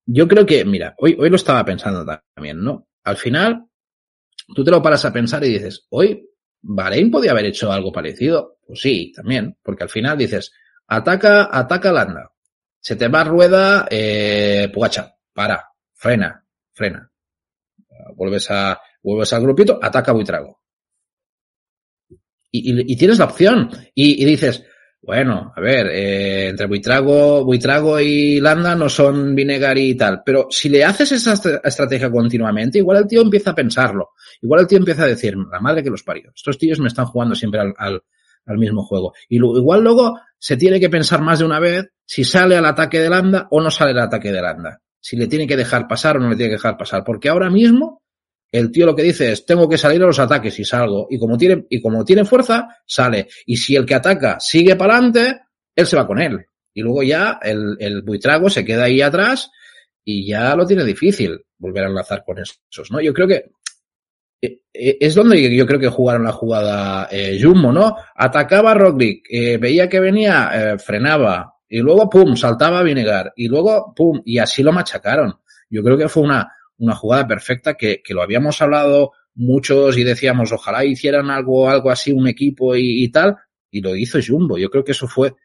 yo 0.05 0.27
creo 0.27 0.45
que, 0.45 0.63
mira, 0.65 0.93
hoy, 0.99 1.17
hoy 1.19 1.29
lo 1.31 1.35
estaba 1.35 1.65
pensando 1.65 2.05
también, 2.35 2.61
¿no? 2.61 2.87
Al 3.03 3.17
final, 3.17 3.65
tú 4.53 4.63
te 4.63 4.69
lo 4.69 4.83
paras 4.83 5.03
a 5.05 5.13
pensar 5.13 5.43
y 5.43 5.49
dices, 5.49 5.87
hoy 5.89 6.29
Bahrein 6.61 7.09
podía 7.09 7.31
haber 7.31 7.45
hecho 7.45 7.71
algo 7.71 7.91
parecido. 7.91 8.57
Pues 8.71 8.83
sí, 8.83 9.11
también, 9.13 9.57
porque 9.61 9.83
al 9.83 9.89
final 9.89 10.17
dices, 10.17 10.53
ataca, 10.87 11.49
ataca 11.51 11.91
Landa. 11.91 12.31
Se 12.79 12.95
te 12.95 13.09
va 13.09 13.25
rueda, 13.25 13.85
eh, 13.91 14.71
Pogachar, 14.73 15.13
para, 15.33 15.61
frena, 15.93 16.45
frena. 16.71 17.11
Vuelves 18.15 18.49
a, 18.49 18.79
vuelves 19.03 19.33
al 19.33 19.41
grupito, 19.41 19.77
ataca 19.81 20.13
Buitrago. 20.13 20.61
Y, 22.49 22.93
y, 22.93 22.95
tienes 22.95 23.19
la 23.19 23.25
opción. 23.25 23.69
Y, 23.93 24.23
dices, 24.23 24.63
bueno, 25.01 25.51
a 25.53 25.59
ver, 25.59 25.87
eh, 25.87 26.47
entre 26.47 26.67
Buitrago, 26.67 27.43
Buitrago 27.43 27.99
y 27.99 28.39
Landa 28.39 28.73
no 28.73 28.87
son 28.87 29.35
Vinegar 29.35 29.77
y 29.77 29.95
tal. 29.95 30.21
Pero 30.25 30.47
si 30.49 30.69
le 30.69 30.85
haces 30.85 31.11
esa 31.11 31.33
estrategia 31.61 32.09
continuamente, 32.09 32.77
igual 32.77 32.99
el 32.99 33.07
tío 33.07 33.21
empieza 33.21 33.51
a 33.51 33.55
pensarlo. 33.55 34.11
Igual 34.41 34.61
el 34.61 34.67
tío 34.67 34.77
empieza 34.77 35.03
a 35.03 35.07
decir, 35.07 35.35
la 35.35 35.59
madre 35.59 35.83
que 35.83 35.89
los 35.89 36.03
parió. 36.03 36.31
Estos 36.33 36.57
tíos 36.57 36.79
me 36.79 36.87
están 36.87 37.07
jugando 37.07 37.35
siempre 37.35 37.59
al, 37.59 38.01
al 38.45 38.57
mismo 38.57 38.83
juego. 38.83 39.13
Y 39.29 39.39
lo, 39.39 39.57
igual 39.57 39.83
luego 39.83 40.19
se 40.37 40.57
tiene 40.57 40.79
que 40.79 40.89
pensar 40.89 41.21
más 41.21 41.39
de 41.39 41.45
una 41.45 41.59
vez 41.59 41.89
si 42.05 42.23
sale 42.23 42.55
al 42.55 42.65
ataque 42.65 42.99
de 42.99 43.09
Landa 43.09 43.47
o 43.51 43.61
no 43.61 43.71
sale 43.71 43.91
al 43.91 43.99
ataque 43.99 44.31
de 44.31 44.41
Landa. 44.41 44.81
Si 44.99 45.15
le 45.15 45.27
tiene 45.27 45.47
que 45.47 45.57
dejar 45.57 45.87
pasar 45.87 46.17
o 46.17 46.19
no 46.19 46.29
le 46.29 46.35
tiene 46.35 46.49
que 46.49 46.57
dejar 46.57 46.77
pasar. 46.77 47.03
Porque 47.03 47.29
ahora 47.29 47.49
mismo 47.49 48.01
el 48.51 48.71
tío 48.71 48.85
lo 48.85 48.95
que 48.95 49.03
dice 49.03 49.31
es, 49.31 49.45
tengo 49.45 49.69
que 49.69 49.77
salir 49.77 50.01
a 50.03 50.07
los 50.07 50.19
ataques 50.19 50.59
y 50.59 50.65
salgo. 50.65 51.07
Y 51.09 51.17
como 51.17 51.37
tiene, 51.37 51.65
y 51.69 51.81
como 51.81 52.03
tiene 52.03 52.25
fuerza, 52.25 52.67
sale. 52.85 53.27
Y 53.45 53.57
si 53.57 53.75
el 53.75 53.85
que 53.85 53.95
ataca 53.95 54.39
sigue 54.39 54.75
para 54.75 54.95
adelante, 54.95 55.41
él 55.75 55.87
se 55.87 55.95
va 55.95 56.05
con 56.05 56.21
él. 56.21 56.45
Y 56.73 56.81
luego 56.81 57.03
ya 57.03 57.39
el, 57.41 57.77
el 57.79 58.01
buitrago 58.01 58.49
se 58.49 58.65
queda 58.65 58.85
ahí 58.85 59.01
atrás 59.01 59.49
y 60.03 60.27
ya 60.27 60.55
lo 60.55 60.65
tiene 60.65 60.83
difícil 60.83 61.39
volver 61.57 61.85
a 61.85 61.89
enlazar 61.89 62.23
con 62.25 62.39
esos, 62.39 62.91
¿no? 62.91 62.99
Yo 62.99 63.13
creo 63.13 63.27
que 63.27 63.51
es 64.73 65.15
donde 65.15 65.55
yo 65.55 65.65
creo 65.65 65.79
que 65.79 65.89
jugaron 65.89 66.23
la 66.23 66.31
jugada 66.31 67.07
eh, 67.11 67.39
Jumbo, 67.41 67.71
¿no? 67.71 67.95
Atacaba 68.15 68.71
a 68.71 68.73
Roglic, 68.73 69.25
eh, 69.29 69.57
veía 69.57 69.89
que 69.89 69.99
venía, 69.99 70.49
eh, 70.53 70.79
frenaba, 70.79 71.55
y 71.67 71.79
luego, 71.79 72.09
pum, 72.09 72.35
saltaba 72.35 72.79
a 72.79 72.83
Vinegar, 72.83 73.33
y 73.35 73.47
luego, 73.47 73.93
pum, 73.95 74.21
y 74.25 74.39
así 74.39 74.63
lo 74.63 74.71
machacaron. 74.71 75.39
Yo 75.69 75.83
creo 75.83 75.97
que 75.97 76.09
fue 76.09 76.23
una, 76.23 76.51
una 76.77 76.95
jugada 76.95 77.27
perfecta 77.27 77.75
que, 77.75 78.01
que, 78.01 78.13
lo 78.13 78.21
habíamos 78.21 78.61
hablado 78.61 79.11
muchos 79.35 79.97
y 79.97 80.03
decíamos 80.03 80.51
ojalá 80.51 80.83
hicieran 80.83 81.29
algo, 81.29 81.69
algo 81.69 81.89
así, 81.89 82.11
un 82.11 82.27
equipo 82.27 82.75
y, 82.75 83.09
tal, 83.09 83.37
y 83.69 83.81
lo 83.81 83.95
hizo 83.95 84.19
Jumbo. 84.25 84.57
Yo 84.57 84.69
creo 84.69 84.83
que 84.83 84.91
eso 84.91 85.07
fue, 85.07 85.35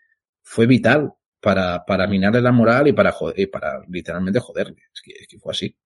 fue 0.43 0.67
vital 0.67 1.13
para, 1.41 1.85
para 1.85 2.07
minarle 2.07 2.41
la 2.41 2.53
moral 2.53 2.89
y 2.89 2.93
para, 2.93 3.13
joder, 3.13 3.39
y 3.39 3.47
para 3.47 3.83
literalmente 3.89 4.41
joderle. 4.41 4.83
Es 4.93 5.29
que 5.29 5.39
fue 5.39 5.53
así. 5.53 5.77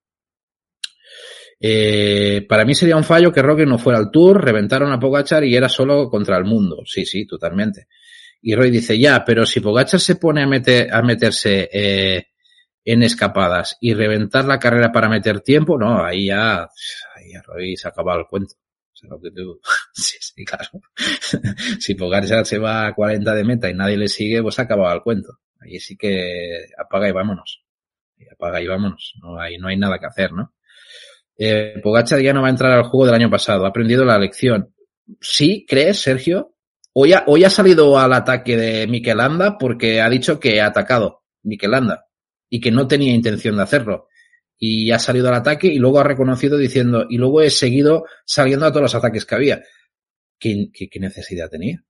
Eh, 1.62 2.46
para 2.48 2.64
mí 2.64 2.74
sería 2.74 2.96
un 2.96 3.04
fallo 3.04 3.30
que 3.30 3.42
Roque 3.42 3.66
no 3.66 3.76
fuera 3.76 3.98
al 3.98 4.10
tour, 4.10 4.42
reventaron 4.42 4.90
a 4.92 4.98
Pogachar 4.98 5.44
y 5.44 5.54
era 5.54 5.68
solo 5.68 6.08
contra 6.08 6.38
el 6.38 6.44
mundo. 6.44 6.82
Sí, 6.86 7.04
sí, 7.04 7.26
totalmente. 7.26 7.88
Y 8.40 8.54
Roy 8.54 8.70
dice, 8.70 8.98
ya, 8.98 9.22
pero 9.24 9.44
si 9.44 9.60
Pogachar 9.60 10.00
se 10.00 10.16
pone 10.16 10.42
a, 10.42 10.46
meter, 10.46 10.92
a 10.92 11.02
meterse 11.02 11.68
eh, 11.70 12.28
en 12.82 13.02
escapadas 13.02 13.76
y 13.80 13.92
reventar 13.92 14.46
la 14.46 14.58
carrera 14.58 14.90
para 14.90 15.10
meter 15.10 15.40
tiempo, 15.40 15.78
no, 15.78 16.02
ahí 16.02 16.28
ya, 16.28 16.62
ahí 16.62 17.32
ya 17.32 17.42
Roy 17.42 17.76
se 17.76 17.88
ha 17.88 17.90
acabado 17.90 18.20
el 18.20 18.26
cuento. 18.26 18.54
Sí, 19.92 20.18
sí, 20.20 20.44
claro. 20.44 20.68
si 21.80 21.94
Pogacar 21.94 22.44
se 22.44 22.58
va 22.58 22.86
a 22.86 22.94
40 22.94 23.34
de 23.34 23.44
meta 23.44 23.70
y 23.70 23.74
nadie 23.74 23.96
le 23.96 24.08
sigue, 24.08 24.42
pues 24.42 24.58
ha 24.58 24.62
acabado 24.62 24.94
el 24.94 25.02
cuento. 25.02 25.38
Ahí 25.58 25.78
sí 25.78 25.96
que 25.96 26.66
apaga 26.78 27.08
y 27.08 27.12
vámonos. 27.12 27.62
Apaga 28.30 28.60
y 28.60 28.66
vámonos. 28.66 29.14
No 29.22 29.40
hay, 29.40 29.56
no 29.56 29.68
hay 29.68 29.78
nada 29.78 29.98
que 29.98 30.06
hacer, 30.06 30.32
¿no? 30.32 30.54
Eh, 31.42 31.80
ya 32.22 32.34
no 32.34 32.42
va 32.42 32.48
a 32.48 32.50
entrar 32.50 32.70
al 32.70 32.82
juego 32.84 33.06
del 33.06 33.14
año 33.14 33.30
pasado. 33.30 33.64
Ha 33.64 33.68
aprendido 33.68 34.04
la 34.04 34.18
lección. 34.18 34.74
¿Sí 35.22 35.64
crees, 35.66 35.98
Sergio? 35.98 36.54
Hoy 36.92 37.14
ha, 37.14 37.24
hoy 37.26 37.44
ha 37.44 37.50
salido 37.50 37.98
al 37.98 38.12
ataque 38.12 38.58
de 38.58 38.86
Miquelanda 38.86 39.56
porque 39.56 40.02
ha 40.02 40.10
dicho 40.10 40.38
que 40.38 40.60
ha 40.60 40.66
atacado 40.66 41.22
Miquelanda 41.42 42.04
y 42.50 42.60
que 42.60 42.70
no 42.70 42.86
tenía 42.86 43.14
intención 43.14 43.56
de 43.56 43.62
hacerlo. 43.62 44.08
Y 44.58 44.90
ha 44.90 44.98
salido 44.98 45.28
al 45.28 45.34
ataque 45.34 45.68
y 45.68 45.78
luego 45.78 46.00
ha 46.00 46.04
reconocido 46.04 46.58
diciendo, 46.58 47.06
y 47.08 47.16
luego 47.16 47.40
he 47.40 47.48
seguido 47.48 48.04
saliendo 48.26 48.66
a 48.66 48.70
todos 48.70 48.82
los 48.82 48.94
ataques 48.94 49.24
que 49.24 49.34
había. 49.34 49.62
¿Qué, 50.38 50.68
qué, 50.74 50.90
qué 50.90 51.00
necesidad 51.00 51.48
tenía? 51.48 51.82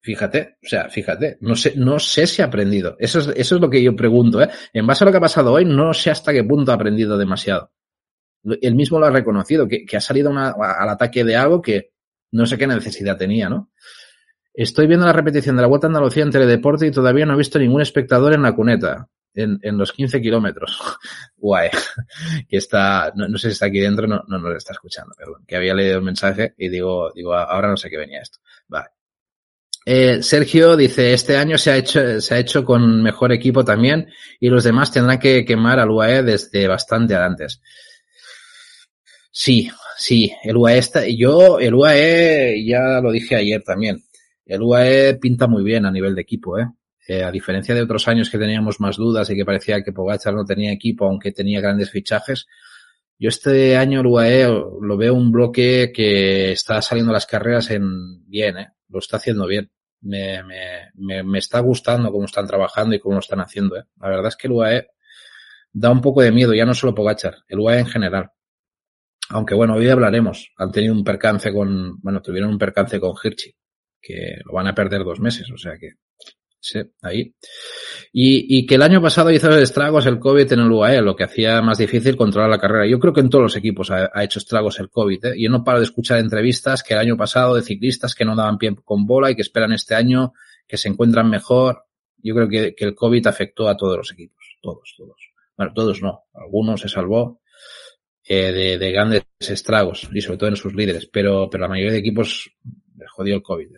Fíjate, 0.00 0.56
o 0.60 0.66
sea, 0.68 0.88
fíjate, 0.88 1.38
no 1.40 1.54
sé, 1.54 1.74
no 1.76 2.00
sé 2.00 2.26
si 2.26 2.42
ha 2.42 2.46
aprendido. 2.46 2.96
Eso 2.98 3.20
es, 3.20 3.28
eso 3.28 3.54
es 3.54 3.60
lo 3.60 3.70
que 3.70 3.80
yo 3.80 3.94
pregunto, 3.94 4.42
¿eh? 4.42 4.48
En 4.72 4.86
base 4.88 5.04
a 5.04 5.06
lo 5.06 5.12
que 5.12 5.18
ha 5.18 5.20
pasado 5.20 5.52
hoy, 5.52 5.64
no 5.64 5.94
sé 5.94 6.10
hasta 6.10 6.32
qué 6.32 6.42
punto 6.42 6.72
ha 6.72 6.74
aprendido 6.74 7.16
demasiado. 7.16 7.70
Él 8.60 8.74
mismo 8.74 8.98
lo 8.98 9.06
ha 9.06 9.10
reconocido, 9.10 9.66
que, 9.66 9.84
que 9.84 9.96
ha 9.96 10.00
salido 10.00 10.30
una, 10.30 10.50
al 10.50 10.88
ataque 10.88 11.24
de 11.24 11.36
algo 11.36 11.62
que 11.62 11.92
no 12.32 12.46
sé 12.46 12.58
qué 12.58 12.66
necesidad 12.66 13.16
tenía, 13.16 13.48
¿no? 13.48 13.70
Estoy 14.52 14.86
viendo 14.86 15.06
la 15.06 15.12
repetición 15.12 15.56
de 15.56 15.62
la 15.62 15.68
Vuelta 15.68 15.86
a 15.86 15.88
Andalucía 15.88 16.22
en 16.22 16.30
Teledeporte 16.30 16.86
y 16.86 16.90
todavía 16.90 17.26
no 17.26 17.34
he 17.34 17.38
visto 17.38 17.58
ningún 17.58 17.82
espectador 17.82 18.34
en 18.34 18.42
la 18.42 18.54
cuneta, 18.54 19.08
en, 19.34 19.58
en 19.62 19.76
los 19.76 19.92
15 19.92 20.20
kilómetros. 20.20 20.78
Guay. 21.36 21.70
Que 22.48 22.58
está, 22.58 23.12
no, 23.14 23.36
sé 23.38 23.48
si 23.48 23.52
está 23.52 23.66
aquí 23.66 23.80
dentro, 23.80 24.06
no, 24.06 24.22
no 24.28 24.56
está 24.56 24.72
escuchando, 24.72 25.14
perdón. 25.16 25.44
Que 25.46 25.56
había 25.56 25.74
leído 25.74 25.98
el 25.98 26.04
mensaje 26.04 26.54
y 26.56 26.68
digo, 26.68 27.10
digo, 27.14 27.34
ahora 27.34 27.68
no 27.68 27.76
sé 27.76 27.90
qué 27.90 27.96
venía 27.96 28.20
esto. 28.20 28.38
Vale. 28.68 28.88
Eh, 29.86 30.22
Sergio 30.22 30.76
dice, 30.76 31.12
este 31.12 31.36
año 31.36 31.58
se 31.58 31.70
ha 31.70 31.76
hecho, 31.76 32.20
se 32.20 32.34
ha 32.34 32.38
hecho 32.38 32.64
con 32.64 33.02
mejor 33.02 33.32
equipo 33.32 33.64
también 33.64 34.08
y 34.40 34.48
los 34.48 34.64
demás 34.64 34.90
tendrán 34.92 35.18
que 35.18 35.44
quemar 35.44 35.78
al 35.78 35.90
UAE 35.90 36.22
desde 36.22 36.66
bastante 36.66 37.14
antes. 37.14 37.60
Sí, 39.36 39.68
sí, 39.96 40.32
el 40.44 40.56
UAE 40.56 40.78
está, 40.78 41.08
yo, 41.08 41.58
el 41.58 41.74
UAE, 41.74 42.64
ya 42.64 43.00
lo 43.00 43.10
dije 43.10 43.34
ayer 43.34 43.62
también, 43.62 43.98
el 44.46 44.62
UAE 44.62 45.14
pinta 45.14 45.48
muy 45.48 45.64
bien 45.64 45.84
a 45.86 45.90
nivel 45.90 46.14
de 46.14 46.22
equipo, 46.22 46.56
¿eh? 46.56 46.68
eh 47.08 47.24
a 47.24 47.32
diferencia 47.32 47.74
de 47.74 47.82
otros 47.82 48.06
años 48.06 48.30
que 48.30 48.38
teníamos 48.38 48.78
más 48.78 48.96
dudas 48.96 49.28
y 49.30 49.34
que 49.34 49.44
parecía 49.44 49.82
que 49.82 49.92
Pogachar 49.92 50.34
no 50.34 50.44
tenía 50.44 50.72
equipo, 50.72 51.06
aunque 51.06 51.32
tenía 51.32 51.60
grandes 51.60 51.90
fichajes, 51.90 52.46
yo 53.18 53.28
este 53.28 53.76
año 53.76 54.02
el 54.02 54.06
UAE 54.06 54.44
lo 54.80 54.96
veo 54.96 55.14
un 55.14 55.32
bloque 55.32 55.92
que 55.92 56.52
está 56.52 56.80
saliendo 56.80 57.12
las 57.12 57.26
carreras 57.26 57.70
en 57.70 58.28
bien, 58.28 58.58
¿eh? 58.58 58.68
Lo 58.88 59.00
está 59.00 59.16
haciendo 59.16 59.46
bien 59.46 59.70
me, 60.04 60.42
me, 60.94 61.22
me, 61.22 61.38
está 61.38 61.60
gustando 61.60 62.12
cómo 62.12 62.26
están 62.26 62.46
trabajando 62.46 62.94
y 62.94 63.00
cómo 63.00 63.14
lo 63.14 63.20
están 63.20 63.40
haciendo. 63.40 63.76
¿eh? 63.76 63.84
La 64.00 64.08
verdad 64.08 64.28
es 64.28 64.36
que 64.36 64.46
el 64.46 64.52
UAE 64.52 64.86
da 65.72 65.90
un 65.90 66.00
poco 66.00 66.22
de 66.22 66.30
miedo, 66.30 66.54
ya 66.54 66.66
no 66.66 66.74
solo 66.74 66.94
Pogachar, 66.94 67.38
el 67.48 67.58
UAE 67.58 67.80
en 67.80 67.86
general. 67.86 68.30
Aunque 69.30 69.54
bueno, 69.54 69.74
hoy 69.74 69.88
hablaremos. 69.88 70.52
Han 70.56 70.72
tenido 70.72 70.94
un 70.94 71.04
percance 71.04 71.52
con, 71.52 72.00
bueno, 72.00 72.20
tuvieron 72.20 72.50
un 72.50 72.58
percance 72.58 73.00
con 73.00 73.14
Hirschi, 73.22 73.54
que 74.00 74.36
lo 74.44 74.52
van 74.52 74.68
a 74.68 74.74
perder 74.74 75.04
dos 75.04 75.20
meses, 75.20 75.50
o 75.50 75.56
sea 75.56 75.78
que 75.78 75.94
Sí, 76.64 76.80
ahí. 77.02 77.34
Y, 78.10 78.58
y, 78.58 78.64
que 78.64 78.76
el 78.76 78.82
año 78.82 79.02
pasado 79.02 79.30
hizo 79.30 79.50
estragos 79.50 80.06
el 80.06 80.18
COVID 80.18 80.50
en 80.50 80.60
el 80.60 80.72
UAE, 80.72 81.02
lo 81.02 81.14
que 81.14 81.24
hacía 81.24 81.60
más 81.60 81.76
difícil 81.76 82.16
controlar 82.16 82.48
la 82.48 82.58
carrera. 82.58 82.86
Yo 82.86 82.98
creo 82.98 83.12
que 83.12 83.20
en 83.20 83.28
todos 83.28 83.42
los 83.42 83.56
equipos 83.56 83.90
ha, 83.90 84.24
hecho 84.24 84.38
estragos 84.38 84.80
el 84.80 84.88
COVID. 84.88 85.26
¿eh? 85.26 85.34
Yo 85.38 85.50
no 85.50 85.62
paro 85.62 85.80
de 85.80 85.84
escuchar 85.84 86.20
entrevistas 86.20 86.82
que 86.82 86.94
el 86.94 87.00
año 87.00 87.18
pasado 87.18 87.54
de 87.54 87.60
ciclistas 87.60 88.14
que 88.14 88.24
no 88.24 88.34
daban 88.34 88.56
pie 88.56 88.74
con 88.82 89.04
bola 89.04 89.30
y 89.30 89.36
que 89.36 89.42
esperan 89.42 89.72
este 89.72 89.94
año 89.94 90.32
que 90.66 90.78
se 90.78 90.88
encuentran 90.88 91.28
mejor. 91.28 91.84
Yo 92.16 92.34
creo 92.34 92.48
que, 92.48 92.74
que 92.74 92.86
el 92.86 92.94
COVID 92.94 93.26
afectó 93.26 93.68
a 93.68 93.76
todos 93.76 93.98
los 93.98 94.12
equipos. 94.12 94.56
Todos, 94.62 94.94
todos. 94.96 95.32
Bueno, 95.58 95.74
todos 95.74 96.00
no. 96.00 96.22
Algunos 96.32 96.80
se 96.80 96.88
salvó 96.88 97.42
eh, 98.26 98.52
de, 98.52 98.78
de, 98.78 98.92
grandes 98.92 99.22
estragos 99.40 100.08
y 100.12 100.20
sobre 100.20 100.38
todo 100.38 100.48
en 100.50 100.56
sus 100.56 100.74
líderes. 100.74 101.06
Pero, 101.06 101.48
pero 101.50 101.62
la 101.62 101.68
mayoría 101.68 101.92
de 101.92 101.98
equipos 101.98 102.50
les 102.96 103.10
jodió 103.10 103.36
el 103.36 103.42
COVID. 103.42 103.68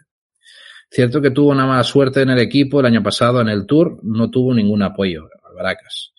Cierto 0.91 1.21
que 1.21 1.31
tuvo 1.31 1.51
una 1.51 1.67
mala 1.67 1.83
suerte 1.83 2.23
en 2.23 2.31
el 2.31 2.39
equipo 2.39 2.81
el 2.81 2.87
año 2.87 3.03
pasado 3.03 3.41
en 3.41 3.49
el 3.49 3.67
Tour, 3.67 3.99
no 4.03 4.31
tuvo 4.31 4.55
ningún 4.55 4.83
apoyo, 4.83 5.29
Albaracas. 5.45 6.13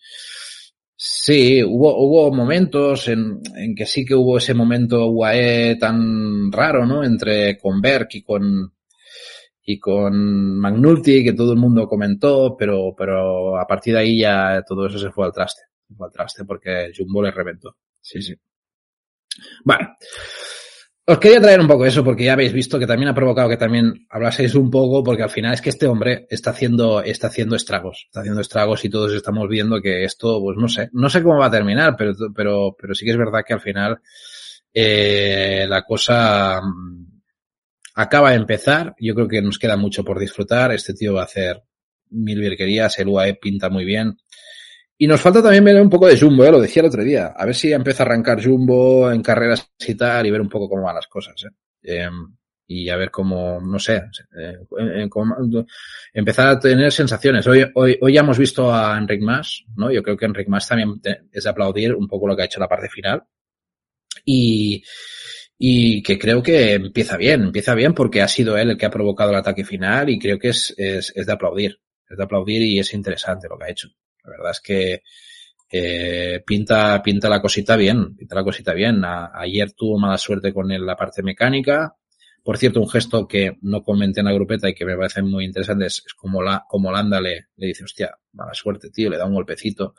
Sí, 0.94 1.62
hubo, 1.62 1.96
hubo 1.96 2.32
momentos 2.32 3.08
en, 3.08 3.40
en, 3.56 3.74
que 3.74 3.86
sí 3.86 4.04
que 4.04 4.14
hubo 4.14 4.38
ese 4.38 4.52
momento 4.52 5.06
UAE 5.06 5.76
tan 5.76 6.50
raro, 6.52 6.84
¿no? 6.84 7.04
Entre 7.04 7.56
con 7.56 7.80
Berg 7.80 8.08
y 8.12 8.22
con, 8.22 8.72
y 9.64 9.78
con 9.78 10.58
Magnulti, 10.58 11.22
que 11.22 11.34
todo 11.34 11.52
el 11.52 11.58
mundo 11.58 11.86
comentó, 11.86 12.56
pero, 12.58 12.94
pero 12.96 13.58
a 13.58 13.66
partir 13.66 13.94
de 13.94 14.00
ahí 14.00 14.20
ya 14.20 14.62
todo 14.66 14.86
eso 14.86 14.98
se 14.98 15.10
fue 15.10 15.26
al 15.26 15.32
traste. 15.32 15.62
Fue 15.96 16.06
al 16.06 16.12
traste 16.12 16.44
porque 16.44 16.90
Jumbo 16.96 17.22
le 17.22 17.30
reventó. 17.30 17.76
Sí, 18.00 18.22
sí. 18.22 18.34
Bueno. 19.64 19.88
Os 21.10 21.18
quería 21.18 21.40
traer 21.40 21.58
un 21.58 21.66
poco 21.66 21.86
eso 21.86 22.04
porque 22.04 22.24
ya 22.24 22.34
habéis 22.34 22.52
visto 22.52 22.78
que 22.78 22.86
también 22.86 23.08
ha 23.08 23.14
provocado 23.14 23.48
que 23.48 23.56
también 23.56 24.06
hablaseis 24.10 24.54
un 24.54 24.70
poco 24.70 25.02
porque 25.02 25.22
al 25.22 25.30
final 25.30 25.54
es 25.54 25.62
que 25.62 25.70
este 25.70 25.86
hombre 25.86 26.26
está 26.28 26.50
haciendo, 26.50 27.00
está 27.00 27.28
haciendo 27.28 27.56
estragos, 27.56 28.04
está 28.04 28.20
haciendo 28.20 28.42
estragos 28.42 28.84
y 28.84 28.90
todos 28.90 29.14
estamos 29.14 29.48
viendo 29.48 29.80
que 29.80 30.04
esto, 30.04 30.38
pues 30.42 30.58
no 30.58 30.68
sé, 30.68 30.90
no 30.92 31.08
sé 31.08 31.22
cómo 31.22 31.38
va 31.38 31.46
a 31.46 31.50
terminar, 31.50 31.94
pero, 31.96 32.12
pero, 32.36 32.76
pero 32.78 32.94
sí 32.94 33.06
que 33.06 33.12
es 33.12 33.16
verdad 33.16 33.42
que 33.46 33.54
al 33.54 33.60
final 33.62 34.00
eh, 34.74 35.64
la 35.66 35.82
cosa 35.82 36.60
mm, 36.60 37.20
acaba 37.94 38.30
de 38.30 38.36
empezar. 38.36 38.94
Yo 39.00 39.14
creo 39.14 39.28
que 39.28 39.42
nos 39.42 39.58
queda 39.58 39.76
mucho 39.76 40.04
por 40.04 40.18
disfrutar. 40.18 40.72
Este 40.72 40.94
tío 40.94 41.14
va 41.14 41.22
a 41.22 41.24
hacer 41.24 41.62
mil 42.10 42.38
virquerías, 42.40 42.98
el 42.98 43.08
UAE 43.08 43.34
pinta 43.34 43.70
muy 43.70 43.84
bien. 43.84 44.18
Y 45.00 45.06
nos 45.06 45.20
falta 45.20 45.40
también 45.40 45.64
ver 45.64 45.80
un 45.80 45.88
poco 45.88 46.08
de 46.08 46.18
Jumbo, 46.18 46.44
¿eh? 46.44 46.50
lo 46.50 46.60
decía 46.60 46.80
el 46.80 46.88
otro 46.88 47.04
día. 47.04 47.28
A 47.28 47.46
ver 47.46 47.54
si 47.54 47.72
empieza 47.72 48.02
a 48.02 48.06
arrancar 48.06 48.44
Jumbo 48.44 49.10
en 49.12 49.22
carreras 49.22 49.70
y 49.86 49.94
tal 49.94 50.26
y 50.26 50.30
ver 50.32 50.40
un 50.40 50.48
poco 50.48 50.68
cómo 50.68 50.82
van 50.82 50.96
las 50.96 51.06
cosas. 51.06 51.40
¿eh? 51.44 51.50
Eh, 51.84 52.10
y 52.66 52.88
a 52.90 52.96
ver 52.96 53.10
cómo, 53.10 53.60
no 53.60 53.78
sé, 53.78 54.02
eh, 54.36 55.08
cómo, 55.08 55.36
empezar 56.12 56.48
a 56.48 56.58
tener 56.58 56.90
sensaciones. 56.90 57.46
Hoy, 57.46 57.64
hoy, 57.74 57.96
hoy 58.00 58.12
ya 58.12 58.20
hemos 58.20 58.38
visto 58.38 58.74
a 58.74 58.98
Enric 58.98 59.22
Mas, 59.22 59.64
¿no? 59.76 59.90
Yo 59.90 60.02
creo 60.02 60.16
que 60.16 60.26
Enric 60.26 60.48
Mas 60.48 60.66
también 60.66 61.00
es 61.32 61.44
de 61.44 61.50
aplaudir 61.50 61.94
un 61.94 62.08
poco 62.08 62.26
lo 62.26 62.36
que 62.36 62.42
ha 62.42 62.46
hecho 62.46 62.60
la 62.60 62.68
parte 62.68 62.88
final. 62.88 63.22
Y, 64.24 64.82
y 65.56 66.02
que 66.02 66.18
creo 66.18 66.42
que 66.42 66.74
empieza 66.74 67.16
bien, 67.16 67.44
empieza 67.44 67.74
bien 67.74 67.94
porque 67.94 68.20
ha 68.20 68.28
sido 68.28 68.58
él 68.58 68.70
el 68.70 68.76
que 68.76 68.86
ha 68.86 68.90
provocado 68.90 69.30
el 69.30 69.36
ataque 69.36 69.64
final 69.64 70.10
y 70.10 70.18
creo 70.18 70.38
que 70.38 70.48
es, 70.48 70.74
es, 70.76 71.12
es 71.14 71.24
de 71.24 71.32
aplaudir, 71.32 71.80
es 72.10 72.18
de 72.18 72.24
aplaudir 72.24 72.62
y 72.62 72.80
es 72.80 72.92
interesante 72.92 73.48
lo 73.48 73.56
que 73.56 73.64
ha 73.64 73.70
hecho. 73.70 73.88
La 74.28 74.36
verdad 74.36 74.52
es 74.52 74.60
que 74.60 75.02
eh, 75.70 76.42
pinta, 76.46 77.02
pinta 77.02 77.28
la 77.28 77.40
cosita 77.40 77.76
bien, 77.76 78.14
pinta 78.16 78.34
la 78.34 78.44
cosita 78.44 78.72
bien. 78.72 79.02
Ayer 79.04 79.72
tuvo 79.72 79.98
mala 79.98 80.18
suerte 80.18 80.52
con 80.52 80.68
la 80.68 80.96
parte 80.96 81.22
mecánica. 81.22 81.94
Por 82.42 82.56
cierto, 82.56 82.80
un 82.80 82.88
gesto 82.88 83.26
que 83.26 83.58
no 83.62 83.82
comenté 83.82 84.20
en 84.20 84.26
la 84.26 84.32
grupeta 84.32 84.68
y 84.68 84.74
que 84.74 84.86
me 84.86 84.96
parece 84.96 85.22
muy 85.22 85.44
interesante 85.44 85.86
es, 85.86 86.02
como 86.16 86.42
la, 86.42 86.64
como 86.66 86.90
Landa 86.90 87.20
le, 87.20 87.48
le 87.56 87.66
dice, 87.66 87.84
hostia, 87.84 88.16
mala 88.32 88.54
suerte, 88.54 88.90
tío, 88.90 89.10
le 89.10 89.18
da 89.18 89.26
un 89.26 89.34
golpecito. 89.34 89.94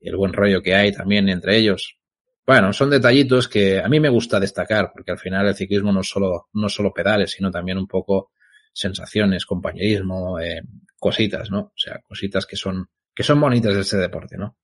Y 0.00 0.08
el 0.08 0.16
buen 0.16 0.32
rollo 0.32 0.62
que 0.62 0.74
hay 0.74 0.92
también 0.92 1.28
entre 1.28 1.56
ellos. 1.56 1.98
Bueno, 2.46 2.72
son 2.72 2.88
detallitos 2.88 3.48
que 3.48 3.80
a 3.80 3.88
mí 3.88 4.00
me 4.00 4.08
gusta 4.08 4.40
destacar, 4.40 4.90
porque 4.92 5.10
al 5.10 5.18
final 5.18 5.46
el 5.46 5.54
ciclismo 5.54 5.92
no 5.92 6.02
solo, 6.02 6.48
no 6.54 6.68
solo 6.68 6.94
pedales, 6.94 7.32
sino 7.32 7.50
también 7.50 7.76
un 7.76 7.86
poco 7.86 8.30
sensaciones, 8.72 9.44
compañerismo, 9.44 10.40
eh, 10.40 10.62
cositas, 10.98 11.50
¿no? 11.50 11.60
O 11.60 11.72
sea, 11.76 12.00
cositas 12.06 12.46
que 12.46 12.56
son, 12.56 12.88
que 13.18 13.24
son 13.24 13.40
bonitas 13.40 13.74
de 13.74 13.80
este 13.80 13.96
deporte, 13.96 14.36
¿no? 14.38 14.56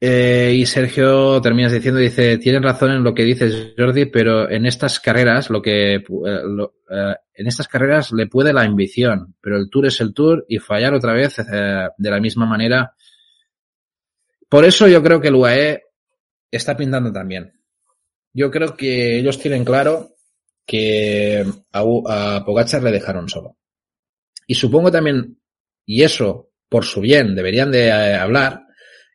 Eh, 0.00 0.52
y 0.56 0.66
Sergio 0.66 1.40
terminas 1.40 1.70
diciendo, 1.70 2.00
dice, 2.00 2.38
tienes 2.38 2.60
razón 2.60 2.90
en 2.90 3.04
lo 3.04 3.14
que 3.14 3.22
dices, 3.22 3.72
Jordi, 3.78 4.06
pero 4.06 4.50
en 4.50 4.66
estas 4.66 4.98
carreras, 4.98 5.48
lo 5.48 5.62
que, 5.62 5.94
eh, 5.94 6.02
eh, 6.02 7.14
en 7.34 7.46
estas 7.46 7.68
carreras 7.68 8.10
le 8.10 8.26
puede 8.26 8.52
la 8.52 8.62
ambición, 8.62 9.36
pero 9.40 9.58
el 9.58 9.70
tour 9.70 9.86
es 9.86 10.00
el 10.00 10.12
tour 10.12 10.44
y 10.48 10.58
fallar 10.58 10.92
otra 10.92 11.12
vez 11.12 11.36
de 11.36 12.10
la 12.10 12.18
misma 12.18 12.46
manera. 12.46 12.96
Por 14.48 14.64
eso 14.64 14.88
yo 14.88 15.00
creo 15.00 15.20
que 15.20 15.28
el 15.28 15.36
UAE 15.36 15.84
está 16.50 16.76
pintando 16.76 17.12
también. 17.12 17.62
Yo 18.32 18.50
creo 18.50 18.76
que 18.76 19.20
ellos 19.20 19.38
tienen 19.38 19.64
claro 19.64 20.16
que 20.66 21.46
a, 21.70 21.80
a 21.80 22.80
le 22.82 22.90
dejaron 22.90 23.28
solo. 23.28 23.56
Y 24.48 24.56
supongo 24.56 24.90
también, 24.90 25.40
y 25.86 26.02
eso 26.02 26.49
por 26.70 26.84
su 26.84 27.02
bien 27.02 27.34
deberían 27.34 27.70
de 27.70 27.88
eh, 27.88 28.14
hablar, 28.14 28.62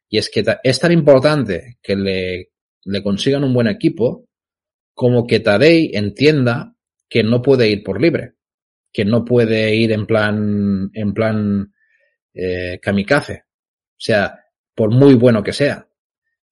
y 0.07 0.19
es 0.19 0.29
que 0.29 0.43
es 0.63 0.79
tan 0.79 0.91
importante 0.91 1.77
que 1.81 1.95
le, 1.95 2.49
le 2.83 3.01
consigan 3.01 3.43
un 3.43 3.53
buen 3.53 3.67
equipo 3.67 4.27
como 4.93 5.25
que 5.25 5.39
Tadei 5.39 5.91
entienda 5.93 6.75
que 7.09 7.23
no 7.23 7.41
puede 7.41 7.69
ir 7.69 7.83
por 7.83 7.99
libre, 7.99 8.33
que 8.93 9.05
no 9.05 9.25
puede 9.25 9.73
ir 9.75 9.91
en 9.91 10.05
plan, 10.05 10.89
en 10.93 11.13
plan 11.13 11.73
eh, 12.33 12.79
kamikaze. 12.81 13.43
O 13.43 13.97
sea, 13.97 14.39
por 14.73 14.91
muy 14.91 15.15
bueno 15.15 15.41
que 15.41 15.53
sea. 15.53 15.87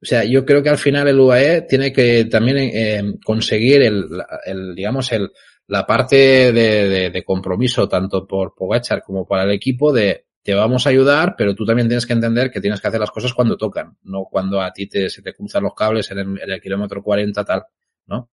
O 0.02 0.06
sea, 0.06 0.24
yo 0.26 0.46
creo 0.46 0.64
que 0.64 0.70
al 0.70 0.78
final 0.78 1.08
el 1.08 1.20
UAE 1.20 1.62
tiene 1.62 1.94
que 1.94 2.26
también 2.26 2.58
eh, 2.58 3.14
conseguir 3.24 3.82
el, 3.84 4.06
el, 4.46 4.76
digamos, 4.76 5.12
el, 5.12 5.32
la 5.68 5.86
parte 5.86 6.52
de, 6.52 6.90
de, 6.90 7.10
de 7.10 7.24
compromiso 7.24 7.88
tanto 7.88 8.28
por 8.28 8.54
Pogachar 8.56 9.02
como 9.02 9.26
para 9.26 9.44
el 9.44 9.52
equipo 9.52 9.94
de, 9.94 10.26
te 10.44 10.54
vamos 10.54 10.86
a 10.86 10.90
ayudar, 10.90 11.36
pero 11.38 11.56
tú 11.56 11.66
también 11.66 11.88
tienes 11.88 12.06
que 12.06 12.14
entender 12.14 12.52
que 12.52 12.60
tienes 12.60 12.82
que 12.82 12.88
hacer 12.88 13.00
las 13.00 13.12
cosas 13.12 13.34
cuando 13.34 13.56
tocan, 13.56 13.98
no 14.04 14.26
cuando 14.30 14.62
a 14.62 14.72
ti 14.74 14.88
te, 14.88 15.10
se 15.10 15.22
te 15.22 15.34
cruzan 15.34 15.64
los 15.64 15.74
cables 15.74 16.12
en 16.12 16.20
el, 16.20 16.42
en 16.42 16.52
el 16.52 16.62
kilómetro 16.62 17.02
40 17.02 17.44
tal, 17.46 17.64
¿no? 18.08 18.30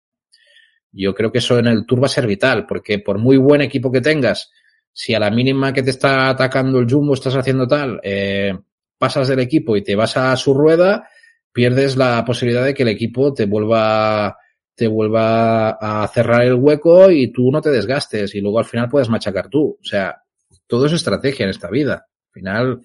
Yo 0.92 1.14
creo 1.14 1.32
que 1.32 1.38
eso 1.38 1.60
en 1.60 1.68
el 1.68 1.86
Tour 1.86 2.02
va 2.02 2.08
a 2.08 2.10
ser 2.10 2.26
vital, 2.26 2.66
porque 2.66 2.98
por 2.98 3.20
muy 3.20 3.38
buen 3.38 3.62
equipo 3.62 3.92
que 3.92 4.02
tengas, 4.02 4.52
si 4.92 5.14
a 5.14 5.20
la 5.20 5.30
mínima 5.30 5.72
que 5.72 5.84
te 5.84 5.92
está 5.92 6.30
atacando 6.30 6.80
el 6.80 6.90
Jumbo 6.90 7.14
estás 7.14 7.36
haciendo 7.36 7.68
tal, 7.68 8.00
eh, 8.04 8.58
pasas 8.98 9.28
del 9.28 9.40
equipo 9.40 9.78
y 9.78 9.84
te 9.84 9.96
vas 9.96 10.18
a 10.18 10.36
su 10.36 10.56
rueda, 10.56 11.08
pierdes 11.54 11.96
la 11.96 12.26
posibilidad 12.26 12.66
de 12.66 12.74
que 12.74 12.84
el 12.84 12.90
equipo 12.90 13.34
te 13.34 13.46
vuelva 13.46 14.36
te 14.76 14.88
vuelva 14.88 15.72
a 15.72 16.08
cerrar 16.08 16.44
el 16.44 16.54
hueco 16.54 17.12
y 17.12 17.34
tú 17.34 17.52
no 17.52 17.60
te 17.60 17.70
desgastes 17.70 18.34
y 18.34 18.40
luego 18.40 18.60
al 18.60 18.66
final 18.66 18.88
puedes 18.88 19.10
machacar 19.10 19.50
tú. 19.50 19.78
O 19.78 19.84
sea, 19.84 20.24
todo 20.70 20.86
es 20.86 20.94
estrategia 20.94 21.44
en 21.44 21.50
esta 21.50 21.70
vida. 21.70 22.06
Al 22.28 22.32
final, 22.32 22.82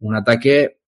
un 0.00 0.16
ataque 0.16 0.80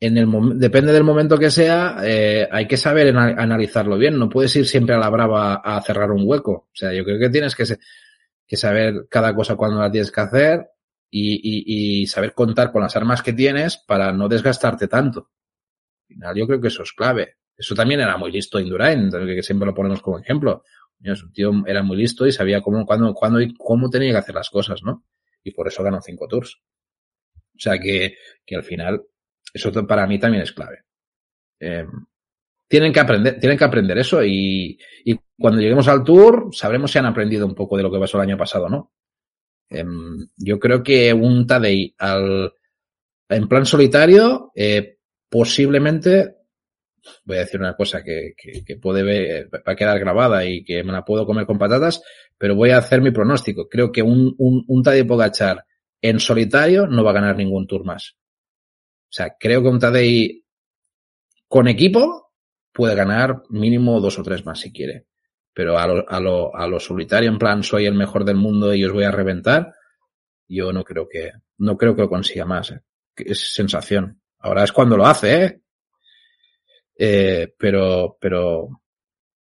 en 0.00 0.16
el 0.16 0.58
depende 0.58 0.92
del 0.92 1.04
momento 1.04 1.36
que 1.38 1.50
sea, 1.50 1.98
eh, 2.02 2.48
hay 2.50 2.66
que 2.66 2.78
saber 2.78 3.14
analizarlo 3.14 3.98
bien. 3.98 4.18
No 4.18 4.30
puedes 4.30 4.56
ir 4.56 4.66
siempre 4.66 4.94
a 4.94 4.98
la 4.98 5.10
brava 5.10 5.56
a 5.56 5.80
cerrar 5.82 6.10
un 6.10 6.22
hueco. 6.24 6.52
O 6.52 6.70
sea, 6.72 6.92
yo 6.94 7.04
creo 7.04 7.18
que 7.18 7.28
tienes 7.28 7.54
que, 7.54 8.56
saber 8.56 9.06
cada 9.10 9.34
cosa 9.34 9.56
cuando 9.56 9.78
la 9.78 9.90
tienes 9.90 10.10
que 10.10 10.20
hacer 10.22 10.66
y, 11.10 12.06
saber 12.06 12.32
contar 12.32 12.72
con 12.72 12.82
las 12.82 12.96
armas 12.96 13.22
que 13.22 13.34
tienes 13.34 13.76
para 13.76 14.12
no 14.12 14.28
desgastarte 14.28 14.88
tanto. 14.88 15.30
Al 16.08 16.14
final, 16.14 16.36
yo 16.36 16.46
creo 16.46 16.60
que 16.60 16.68
eso 16.68 16.82
es 16.82 16.92
clave. 16.94 17.36
Eso 17.54 17.74
también 17.74 18.00
era 18.00 18.16
muy 18.16 18.32
listo 18.32 18.58
Indurain, 18.58 19.10
que 19.10 19.42
siempre 19.42 19.66
lo 19.66 19.74
ponemos 19.74 20.00
como 20.00 20.18
ejemplo. 20.18 20.64
Su 21.14 21.30
tío 21.30 21.52
era 21.66 21.82
muy 21.82 21.98
listo 21.98 22.26
y 22.26 22.32
sabía 22.32 22.62
cómo, 22.62 22.86
cuándo, 22.86 23.12
cuándo 23.12 23.38
y 23.38 23.54
cómo 23.54 23.90
tenía 23.90 24.12
que 24.12 24.18
hacer 24.18 24.34
las 24.34 24.48
cosas, 24.48 24.82
¿no? 24.82 25.04
Y 25.42 25.52
por 25.52 25.68
eso 25.68 25.82
ganó 25.82 26.00
cinco 26.00 26.28
tours. 26.28 26.60
O 27.34 27.58
sea 27.58 27.78
que, 27.78 28.16
que 28.44 28.56
al 28.56 28.62
final 28.62 29.02
eso 29.52 29.86
para 29.86 30.06
mí 30.06 30.18
también 30.18 30.42
es 30.42 30.52
clave. 30.52 30.84
Eh, 31.58 31.86
tienen 32.68 32.92
que 32.92 33.00
aprender, 33.00 33.38
tienen 33.40 33.58
que 33.58 33.64
aprender 33.64 33.98
eso 33.98 34.24
y, 34.24 34.78
y, 35.04 35.18
cuando 35.38 35.60
lleguemos 35.60 35.88
al 35.88 36.04
tour 36.04 36.50
sabremos 36.52 36.92
si 36.92 36.98
han 36.98 37.06
aprendido 37.06 37.46
un 37.46 37.54
poco 37.54 37.76
de 37.76 37.82
lo 37.82 37.90
que 37.90 37.98
pasó 37.98 38.18
el 38.18 38.28
año 38.28 38.38
pasado, 38.38 38.68
¿no? 38.68 38.92
Eh, 39.68 39.84
yo 40.36 40.58
creo 40.58 40.82
que 40.82 41.12
un 41.12 41.46
Tadei 41.46 41.94
al, 41.98 42.52
en 43.28 43.48
plan 43.48 43.66
solitario, 43.66 44.52
eh, 44.54 44.98
posiblemente, 45.28 46.36
voy 47.24 47.36
a 47.38 47.40
decir 47.40 47.60
una 47.60 47.76
cosa 47.76 48.02
que, 48.02 48.34
que, 48.36 48.64
que 48.64 48.76
puede 48.76 49.02
ver, 49.02 49.48
va 49.52 49.72
a 49.72 49.76
quedar 49.76 49.98
grabada 49.98 50.44
y 50.44 50.64
que 50.64 50.82
me 50.84 50.92
la 50.92 51.04
puedo 51.04 51.26
comer 51.26 51.46
con 51.46 51.58
patatas, 51.58 52.02
pero 52.40 52.54
voy 52.54 52.70
a 52.70 52.78
hacer 52.78 53.02
mi 53.02 53.10
pronóstico. 53.10 53.68
Creo 53.68 53.92
que 53.92 54.00
un, 54.00 54.34
un, 54.38 54.64
un 54.66 54.82
Tadei 54.82 55.04
Pogachar 55.04 55.66
en 56.00 56.18
solitario 56.18 56.86
no 56.86 57.04
va 57.04 57.10
a 57.10 57.20
ganar 57.20 57.36
ningún 57.36 57.66
tour 57.66 57.84
más. 57.84 58.16
O 58.16 59.12
sea, 59.12 59.36
creo 59.38 59.62
que 59.62 59.68
un 59.68 59.78
Tadei 59.78 60.42
con 61.48 61.68
equipo 61.68 62.32
puede 62.72 62.94
ganar 62.94 63.42
mínimo 63.50 64.00
dos 64.00 64.18
o 64.18 64.22
tres 64.22 64.46
más 64.46 64.58
si 64.58 64.72
quiere. 64.72 65.04
Pero 65.52 65.78
a 65.78 65.86
lo, 65.86 66.08
a 66.08 66.18
lo, 66.18 66.56
a 66.56 66.66
lo 66.66 66.80
solitario, 66.80 67.28
en 67.28 67.36
plan, 67.36 67.62
soy 67.62 67.84
el 67.84 67.94
mejor 67.94 68.24
del 68.24 68.36
mundo 68.36 68.72
y 68.72 68.86
os 68.86 68.92
voy 68.94 69.04
a 69.04 69.10
reventar, 69.10 69.74
yo 70.48 70.72
no 70.72 70.82
creo 70.82 71.06
que, 71.06 71.32
no 71.58 71.76
creo 71.76 71.94
que 71.94 72.02
lo 72.02 72.08
consiga 72.08 72.46
más. 72.46 72.70
¿eh? 72.70 72.80
Es 73.16 73.52
sensación. 73.52 74.22
Ahora 74.38 74.64
es 74.64 74.72
cuando 74.72 74.96
lo 74.96 75.04
hace, 75.04 75.44
¿eh? 75.44 75.60
eh 76.96 77.54
pero, 77.58 78.16
pero 78.18 78.80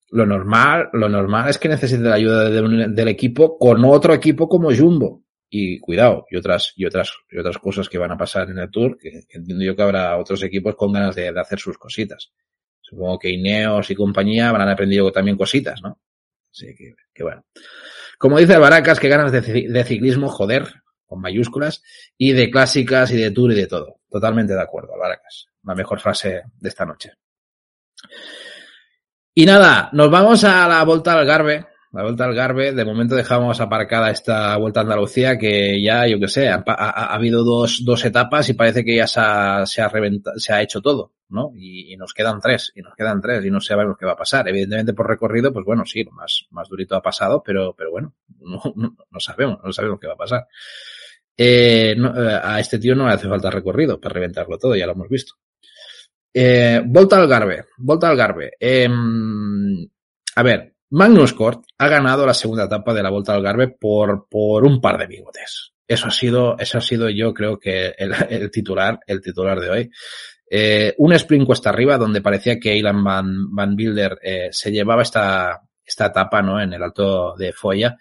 lo 0.09 0.25
normal, 0.25 0.89
lo 0.93 1.09
normal 1.09 1.49
es 1.49 1.57
que 1.57 1.69
necesite 1.69 2.03
la 2.03 2.15
ayuda 2.15 2.49
de, 2.49 2.87
del 2.89 3.07
equipo 3.07 3.57
con 3.57 3.83
otro 3.85 4.13
equipo 4.13 4.47
como 4.47 4.73
Jumbo 4.73 5.23
y 5.49 5.79
cuidado, 5.79 6.25
y 6.29 6.37
otras, 6.37 6.73
y 6.75 6.85
otras, 6.85 7.13
y 7.29 7.37
otras 7.37 7.57
cosas 7.57 7.87
que 7.87 7.97
van 7.97 8.11
a 8.11 8.17
pasar 8.17 8.49
en 8.49 8.59
el 8.59 8.69
Tour, 8.69 8.97
que, 8.97 9.23
entiendo 9.29 9.63
yo 9.63 9.75
que 9.75 9.81
habrá 9.81 10.17
otros 10.17 10.43
equipos 10.43 10.75
con 10.75 10.91
ganas 10.91 11.15
de, 11.15 11.31
de, 11.31 11.39
hacer 11.39 11.59
sus 11.59 11.77
cositas. 11.77 12.31
Supongo 12.81 13.19
que 13.19 13.29
Ineos 13.29 13.89
y 13.89 13.95
compañía 13.95 14.49
habrán 14.49 14.69
aprendido 14.69 15.11
también 15.11 15.37
cositas, 15.37 15.81
¿no? 15.81 15.99
Así 16.51 16.75
que, 16.75 16.95
que 17.13 17.23
bueno. 17.23 17.45
Como 18.17 18.39
dice 18.39 18.57
Baracas, 18.57 18.99
que 18.99 19.09
ganas 19.09 19.31
de, 19.31 19.41
de, 19.41 19.83
ciclismo, 19.83 20.29
joder, 20.29 20.65
con 21.05 21.21
mayúsculas, 21.21 21.83
y 22.17 22.33
de 22.33 22.49
clásicas 22.49 23.11
y 23.11 23.17
de 23.17 23.31
Tour 23.31 23.51
y 23.51 23.55
de 23.55 23.67
todo. 23.67 23.99
Totalmente 24.09 24.53
de 24.53 24.61
acuerdo, 24.61 24.97
Baracas. 24.97 25.47
La 25.63 25.75
mejor 25.75 25.99
frase 25.99 26.43
de 26.59 26.69
esta 26.69 26.85
noche. 26.85 27.13
Y 29.39 29.45
nada, 29.45 29.91
nos 29.93 30.09
vamos 30.09 30.43
a 30.45 30.67
la 30.67 30.83
Volta 30.83 31.13
al 31.13 31.23
Garbe, 31.23 31.63
la 31.91 32.01
vuelta 32.01 32.25
al 32.25 32.33
Garbe, 32.33 32.71
de 32.71 32.83
momento 32.83 33.13
dejamos 33.13 33.61
aparcada 33.61 34.09
esta 34.09 34.57
vuelta 34.57 34.79
a 34.79 34.83
Andalucía 34.83 35.37
que 35.37 35.79
ya, 35.79 36.07
yo 36.07 36.19
que 36.19 36.27
sé, 36.27 36.49
ha, 36.49 36.63
ha, 36.65 36.89
ha 36.89 37.13
habido 37.13 37.43
dos, 37.43 37.85
dos, 37.85 38.03
etapas 38.03 38.49
y 38.49 38.55
parece 38.55 38.83
que 38.83 38.95
ya 38.95 39.05
se 39.05 39.19
ha, 39.19 39.63
se 39.67 39.87
reventado, 39.89 40.39
se 40.39 40.53
ha 40.53 40.63
hecho 40.63 40.81
todo, 40.81 41.13
¿no? 41.29 41.51
Y, 41.55 41.95
nos 41.97 42.15
quedan 42.15 42.39
tres, 42.41 42.71
y 42.73 42.81
nos 42.81 42.95
quedan 42.95 43.21
tres, 43.21 43.45
y 43.45 43.51
no 43.51 43.61
sabemos 43.61 43.95
qué 43.99 44.07
va 44.07 44.13
a 44.13 44.17
pasar. 44.17 44.47
Evidentemente 44.47 44.95
por 44.95 45.07
recorrido, 45.07 45.53
pues 45.53 45.65
bueno, 45.67 45.85
sí, 45.85 46.03
más, 46.05 46.47
más 46.49 46.67
durito 46.67 46.95
ha 46.95 47.03
pasado, 47.03 47.43
pero, 47.45 47.75
pero 47.77 47.91
bueno, 47.91 48.15
no, 48.39 48.59
no, 48.75 48.95
no 49.07 49.19
sabemos, 49.19 49.59
no 49.63 49.71
sabemos 49.71 49.99
qué 49.99 50.07
va 50.07 50.13
a 50.13 50.17
pasar. 50.17 50.47
Eh, 51.37 51.93
no, 51.95 52.11
a 52.11 52.59
este 52.59 52.79
tío 52.79 52.95
no 52.95 53.05
le 53.05 53.13
hace 53.13 53.29
falta 53.29 53.51
recorrido 53.51 53.99
para 53.99 54.15
reventarlo 54.15 54.57
todo, 54.57 54.75
ya 54.75 54.87
lo 54.87 54.93
hemos 54.93 55.09
visto. 55.09 55.35
Eh, 56.39 56.83
volta 56.85 57.17
al 57.17 57.27
Garbe, 57.27 57.65
volta 57.77 58.09
al 58.09 58.15
Garbe. 58.15 58.51
Eh, 58.59 58.87
a 60.35 60.43
ver, 60.43 60.75
Magnus 60.91 61.33
Cort 61.33 61.63
ha 61.79 61.87
ganado 61.87 62.27
la 62.27 62.35
segunda 62.35 62.65
etapa 62.65 62.93
de 62.93 63.01
la 63.01 63.09
Vuelta 63.09 63.33
al 63.33 63.41
Garbe 63.41 63.69
por, 63.69 64.27
por 64.29 64.63
un 64.63 64.79
par 64.79 64.99
de 64.99 65.07
bigotes. 65.07 65.73
Eso 65.87 66.05
ha 66.05 66.11
sido, 66.11 66.55
eso 66.59 66.77
ha 66.77 66.81
sido 66.81 67.09
yo 67.09 67.33
creo 67.33 67.57
que 67.57 67.95
el, 67.97 68.13
el 68.29 68.51
titular, 68.51 68.99
el 69.07 69.19
titular 69.19 69.59
de 69.59 69.69
hoy. 69.71 69.91
Eh, 70.47 70.93
un 70.99 71.11
sprint 71.13 71.47
cuesta 71.47 71.69
arriba 71.69 71.97
donde 71.97 72.21
parecía 72.21 72.59
que 72.59 72.77
Ilan 72.77 73.03
Van, 73.03 73.53
Van 73.55 73.75
Bilder 73.75 74.19
eh, 74.21 74.49
se 74.51 74.71
llevaba 74.71 75.01
esta, 75.01 75.59
esta 75.83 76.05
etapa, 76.05 76.43
¿no? 76.43 76.61
En 76.61 76.71
el 76.71 76.83
alto 76.83 77.35
de 77.35 77.51
Foya, 77.51 77.97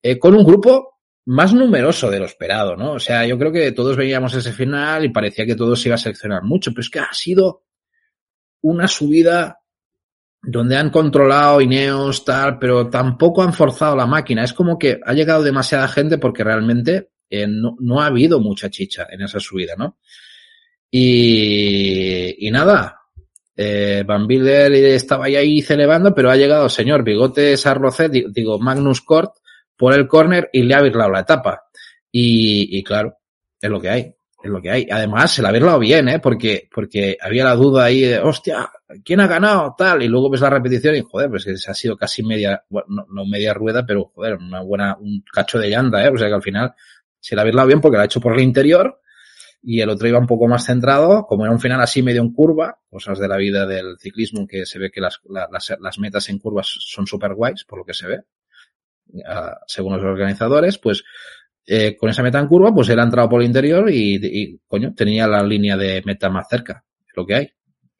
eh, 0.00 0.16
con 0.16 0.34
un 0.34 0.44
grupo 0.44 0.94
más 1.26 1.54
numeroso 1.54 2.10
de 2.10 2.18
lo 2.18 2.26
esperado, 2.26 2.76
¿no? 2.76 2.92
O 2.92 3.00
sea, 3.00 3.26
yo 3.26 3.38
creo 3.38 3.50
que 3.50 3.72
todos 3.72 3.96
veíamos 3.96 4.34
ese 4.34 4.52
final 4.52 5.04
y 5.04 5.08
parecía 5.08 5.46
que 5.46 5.56
todo 5.56 5.74
se 5.74 5.88
iba 5.88 5.94
a 5.94 5.98
seleccionar 5.98 6.42
mucho, 6.42 6.70
pero 6.70 6.82
es 6.82 6.90
que 6.90 6.98
ha 6.98 7.12
sido 7.12 7.63
una 8.64 8.88
subida 8.88 9.60
donde 10.42 10.76
han 10.76 10.90
controlado 10.90 11.60
Ineos, 11.60 12.24
tal, 12.24 12.58
pero 12.58 12.88
tampoco 12.88 13.42
han 13.42 13.52
forzado 13.52 13.94
la 13.94 14.06
máquina. 14.06 14.42
Es 14.42 14.52
como 14.52 14.78
que 14.78 15.00
ha 15.04 15.12
llegado 15.12 15.42
demasiada 15.42 15.86
gente 15.88 16.18
porque 16.18 16.44
realmente 16.44 17.10
eh, 17.28 17.46
no, 17.46 17.76
no, 17.80 18.00
ha 18.00 18.06
habido 18.06 18.40
mucha 18.40 18.70
chicha 18.70 19.06
en 19.10 19.22
esa 19.22 19.38
subida, 19.38 19.74
¿no? 19.76 19.98
Y, 20.90 22.46
y 22.46 22.50
nada, 22.50 23.00
eh, 23.56 24.02
Van 24.06 24.26
Bilder 24.26 24.72
estaba 24.72 25.26
ahí 25.26 25.60
celebrando, 25.60 26.14
pero 26.14 26.30
ha 26.30 26.36
llegado 26.36 26.68
señor 26.68 27.04
Bigote 27.04 27.56
Sarrocet, 27.56 28.12
digo, 28.12 28.58
Magnus 28.58 29.02
Cort, 29.02 29.34
por 29.76 29.92
el 29.92 30.06
córner 30.06 30.48
y 30.52 30.62
le 30.62 30.74
ha 30.74 30.82
virlado 30.82 31.10
la 31.10 31.20
etapa. 31.20 31.64
Y, 32.10 32.78
y 32.78 32.82
claro, 32.82 33.18
es 33.60 33.70
lo 33.70 33.80
que 33.80 33.90
hay 33.90 34.14
es 34.44 34.50
lo 34.50 34.60
que 34.60 34.70
hay. 34.70 34.86
Además, 34.90 35.32
se 35.32 35.40
la 35.40 35.48
había 35.48 35.78
bien, 35.78 36.06
¿eh? 36.06 36.18
Porque, 36.18 36.68
porque 36.72 37.16
había 37.18 37.44
la 37.44 37.54
duda 37.54 37.84
ahí 37.84 38.02
de, 38.02 38.18
hostia, 38.18 38.68
¿quién 39.02 39.20
ha 39.20 39.26
ganado? 39.26 39.74
Tal. 39.76 40.02
Y 40.02 40.08
luego 40.08 40.28
ves 40.28 40.42
la 40.42 40.50
repetición 40.50 40.94
y, 40.96 41.00
joder, 41.00 41.30
pues 41.30 41.44
se 41.44 41.70
ha 41.70 41.74
sido 41.74 41.96
casi 41.96 42.22
media, 42.22 42.62
bueno, 42.68 43.06
no, 43.08 43.24
media 43.24 43.54
rueda, 43.54 43.86
pero, 43.86 44.12
joder, 44.14 44.34
una 44.34 44.60
buena, 44.60 44.98
un 45.00 45.24
cacho 45.32 45.58
de 45.58 45.70
llanta, 45.70 46.04
¿eh? 46.04 46.10
O 46.10 46.18
sea 46.18 46.28
que 46.28 46.34
al 46.34 46.42
final 46.42 46.74
se 47.18 47.34
la 47.34 47.40
había 47.40 47.64
bien 47.64 47.80
porque 47.80 47.96
la 47.96 48.02
ha 48.02 48.06
hecho 48.06 48.20
por 48.20 48.34
el 48.34 48.42
interior 48.42 49.00
y 49.62 49.80
el 49.80 49.88
otro 49.88 50.06
iba 50.06 50.18
un 50.18 50.26
poco 50.26 50.46
más 50.46 50.66
centrado, 50.66 51.24
como 51.26 51.44
era 51.44 51.52
un 51.52 51.60
final 51.60 51.80
así 51.80 52.02
medio 52.02 52.20
en 52.20 52.34
curva, 52.34 52.80
cosas 52.90 53.18
de 53.18 53.28
la 53.28 53.38
vida 53.38 53.64
del 53.66 53.96
ciclismo 53.98 54.46
que 54.46 54.66
se 54.66 54.78
ve 54.78 54.90
que 54.90 55.00
las, 55.00 55.20
las, 55.24 55.74
las 55.80 55.98
metas 55.98 56.28
en 56.28 56.38
curvas 56.38 56.66
son 56.66 57.06
súper 57.06 57.32
guays, 57.32 57.64
por 57.64 57.78
lo 57.78 57.84
que 57.86 57.94
se 57.94 58.06
ve, 58.06 58.20
según 59.66 59.94
los 59.94 60.04
organizadores, 60.04 60.76
pues 60.76 61.02
eh, 61.66 61.96
con 61.96 62.10
esa 62.10 62.22
meta 62.22 62.38
en 62.38 62.46
curva, 62.46 62.74
pues 62.74 62.88
él 62.90 62.98
ha 62.98 63.04
entrado 63.04 63.28
por 63.28 63.40
el 63.40 63.46
interior 63.46 63.90
y, 63.90 64.60
coño, 64.66 64.92
tenía 64.94 65.26
la 65.26 65.42
línea 65.42 65.76
de 65.76 66.02
meta 66.04 66.28
más 66.28 66.46
cerca. 66.48 66.84
Es 67.06 67.16
lo 67.16 67.24
que 67.26 67.34
hay. 67.34 67.52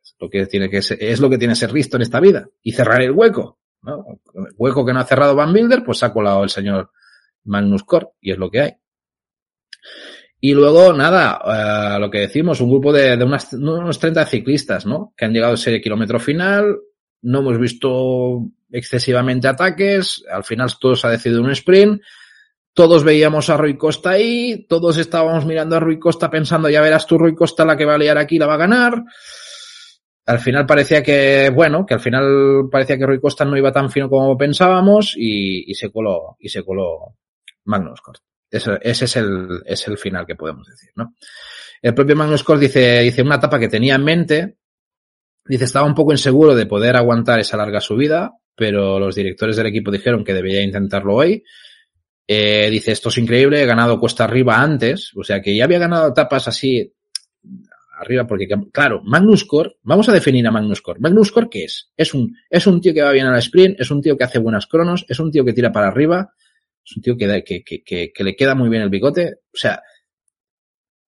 Es 0.03 0.15
lo 0.21 0.29
que 0.29 0.47
tiene 0.47 0.69
que 0.69 0.83
ser, 0.83 1.03
es 1.03 1.19
lo 1.21 1.31
que 1.31 1.39
tiene 1.39 1.55
ser 1.55 1.73
listo 1.73 1.97
en 1.97 2.03
esta 2.03 2.21
vida. 2.21 2.47
Y 2.63 2.73
cerrar 2.73 3.01
el 3.01 3.13
hueco. 3.13 3.59
¿no? 3.83 4.05
El 4.35 4.55
hueco 4.57 4.85
que 4.85 4.93
no 4.93 5.01
ha 5.01 5.05
cerrado 5.05 5.35
Van 5.35 5.53
Bilder, 5.53 5.83
pues 5.83 6.03
ha 6.03 6.13
colado 6.13 6.45
el 6.45 6.51
señor 6.51 6.91
Magnus. 7.45 7.85
Y 8.21 8.33
es 8.33 8.39
lo 8.39 8.51
que 8.51 8.61
hay. 8.61 8.73
Y 10.41 10.53
luego, 10.53 10.93
nada, 10.93 11.97
uh, 11.97 11.99
lo 11.99 12.11
que 12.11 12.19
decimos, 12.19 12.61
un 12.61 12.71
grupo 12.71 12.93
de, 12.93 13.17
de 13.17 13.25
unas, 13.25 13.51
unos 13.55 13.99
30 13.99 14.27
ciclistas, 14.27 14.85
¿no? 14.85 15.15
Que 15.17 15.25
han 15.25 15.33
llegado 15.33 15.53
a 15.53 15.55
ese 15.55 15.81
kilómetro 15.81 16.21
final. 16.21 16.77
No 17.23 17.39
hemos 17.39 17.59
visto 17.59 18.43
excesivamente 18.71 19.49
ataques. 19.49 20.23
Al 20.31 20.45
final 20.45 20.71
todo 20.79 20.97
se 20.97 21.07
ha 21.07 21.11
decidido 21.11 21.41
un 21.41 21.51
sprint 21.53 22.03
todos 22.75 23.05
veíamos 23.05 23.49
a 23.51 23.57
Rui 23.57 23.77
Costa 23.77 24.11
ahí, 24.11 24.67
todos 24.69 24.99
estábamos 24.99 25.47
mirando 25.47 25.77
a 25.77 25.81
Rui 25.81 25.99
Costa 25.99 26.29
pensando, 26.29 26.69
ya 26.69 26.83
verás 26.83 27.07
tú 27.07 27.17
Rui 27.17 27.35
Costa 27.35 27.65
la 27.65 27.77
que 27.77 27.85
va 27.85 27.95
a 27.95 27.99
liar 27.99 28.19
aquí, 28.19 28.37
la 28.37 28.47
va 28.47 28.55
a 28.55 28.59
ganar. 28.59 29.05
Al 30.27 30.41
final 30.41 30.67
parecía 30.67 31.03
que, 31.03 31.51
bueno, 31.55 31.87
que 31.87 31.95
al 31.95 32.01
final 32.01 32.69
parecía 32.71 32.99
que 32.99 33.07
Rui 33.07 33.21
Costa 33.21 33.45
no 33.45 33.57
iba 33.57 33.71
tan 33.71 33.91
fino 33.91 34.11
como 34.11 34.37
pensábamos 34.37 35.15
y, 35.17 35.71
y 35.71 35.75
se 35.75 35.93
coló, 35.93 36.37
y 36.41 36.49
se 36.49 36.65
coló 36.65 37.15
Magnus 37.65 38.01
Cort. 38.01 38.23
Ese, 38.51 38.79
ese, 38.83 39.05
es 39.05 39.17
el, 39.17 39.63
es 39.65 39.87
el 39.87 39.97
final 39.97 40.27
que 40.27 40.35
podemos 40.35 40.67
decir, 40.67 40.91
¿no? 40.97 41.15
El 41.81 41.95
propio 41.95 42.17
Magnus 42.17 42.43
Cort 42.43 42.61
dice, 42.61 43.01
dice 43.01 43.23
una 43.23 43.37
etapa 43.37 43.59
que 43.59 43.69
tenía 43.69 43.95
en 43.95 44.05
mente, 44.05 44.57
dice 45.45 45.65
estaba 45.65 45.87
un 45.87 45.95
poco 45.95 46.13
inseguro 46.13 46.57
de 46.57 46.67
poder 46.67 46.97
aguantar 46.97 47.39
esa 47.39 47.57
larga 47.57 47.81
subida, 47.81 48.33
pero 48.57 48.99
los 48.99 49.15
directores 49.15 49.57
del 49.57 49.67
equipo 49.67 49.93
dijeron 49.93 50.25
que 50.25 50.35
debía 50.35 50.63
intentarlo 50.63 51.15
hoy 51.15 51.45
eh, 52.27 52.69
dice, 52.71 52.93
esto 52.93 53.09
es 53.11 53.19
increíble, 53.19 53.63
he 53.63 53.67
ganado 53.67 54.01
cuesta 54.01 54.25
arriba 54.25 54.61
antes, 54.61 55.13
o 55.17 55.23
sea 55.23 55.41
que 55.41 55.55
ya 55.55 55.65
había 55.65 55.79
ganado 55.79 56.09
etapas 56.09 56.49
así 56.49 56.93
arriba, 57.99 58.27
porque 58.27 58.49
claro, 58.73 59.03
Magnus 59.05 59.45
Core, 59.45 59.77
vamos 59.83 60.09
a 60.09 60.13
definir 60.13 60.47
a 60.47 60.51
Magnus 60.51 60.83
Core. 60.83 61.01
Magnus 61.01 61.31
Core, 61.31 61.49
¿qué 61.51 61.65
es? 61.65 61.91
Es 61.97 62.13
un, 62.15 62.37
es 62.51 62.67
un 62.67 62.81
tío 62.81 62.93
que 62.93 63.03
va 63.03 63.13
bien 63.13 63.27
al 63.27 63.39
sprint, 63.39 63.81
es 63.81 63.91
un 63.91 64.03
tío 64.03 64.17
que 64.17 64.25
hace 64.25 64.39
buenas 64.39 64.67
cronos, 64.67 65.05
es 65.09 65.19
un 65.21 65.31
tío 65.31 65.45
que 65.45 65.53
tira 65.53 65.71
para 65.71 65.89
arriba, 65.89 66.35
es 66.85 66.97
un 66.97 67.03
tío 67.03 67.17
que, 67.17 67.45
que, 67.45 67.63
que, 67.63 67.83
que, 67.83 68.13
que 68.13 68.25
le 68.25 68.35
queda 68.35 68.55
muy 68.55 68.69
bien 68.69 68.83
el 68.83 68.91
bigote, 68.91 69.41
o 69.53 69.57
sea, 69.57 69.83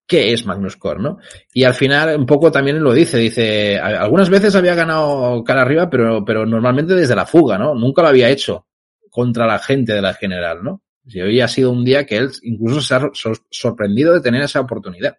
qué 0.06 0.32
es 0.32 0.46
Magnus 0.46 0.76
Core, 0.76 1.02
¿no? 1.02 1.18
Y 1.52 1.64
al 1.64 1.74
final 1.74 2.16
un 2.18 2.26
poco 2.26 2.52
también 2.52 2.82
lo 2.82 2.92
dice, 2.92 3.18
dice, 3.18 3.78
algunas 3.78 4.30
veces 4.30 4.54
había 4.54 4.74
ganado 4.74 5.42
cara 5.42 5.62
arriba, 5.62 5.90
pero, 5.90 6.24
pero 6.24 6.46
normalmente 6.46 6.94
desde 6.94 7.16
la 7.16 7.26
fuga, 7.26 7.58
¿no? 7.58 7.74
Nunca 7.74 8.02
lo 8.02 8.08
había 8.08 8.30
hecho 8.30 8.66
contra 9.10 9.46
la 9.46 9.58
gente 9.58 9.92
de 9.92 10.02
la 10.02 10.14
general, 10.14 10.62
¿no? 10.62 10.82
Y 11.06 11.20
hoy 11.20 11.40
ha 11.40 11.48
sido 11.48 11.70
un 11.70 11.84
día 11.84 12.04
que 12.04 12.16
él 12.16 12.30
incluso 12.42 12.80
se 12.80 12.94
ha 12.94 13.10
sorprendido 13.50 14.14
de 14.14 14.20
tener 14.20 14.42
esa 14.42 14.60
oportunidad. 14.60 15.16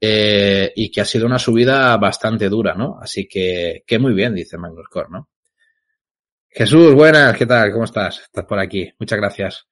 Eh, 0.00 0.72
y 0.76 0.90
que 0.90 1.00
ha 1.00 1.04
sido 1.04 1.26
una 1.26 1.40
subida 1.40 1.96
bastante 1.96 2.48
dura, 2.48 2.74
¿no? 2.74 2.98
Así 3.02 3.26
que, 3.26 3.82
que 3.84 3.98
muy 3.98 4.14
bien, 4.14 4.34
dice 4.34 4.56
Magnus 4.56 4.88
Core, 4.88 5.08
¿no? 5.10 5.28
Jesús, 6.48 6.94
buenas, 6.94 7.36
¿qué 7.36 7.46
tal? 7.46 7.72
¿Cómo 7.72 7.84
estás? 7.84 8.20
Estás 8.20 8.44
por 8.44 8.58
aquí. 8.58 8.90
Muchas 8.98 9.18
gracias. 9.18 9.66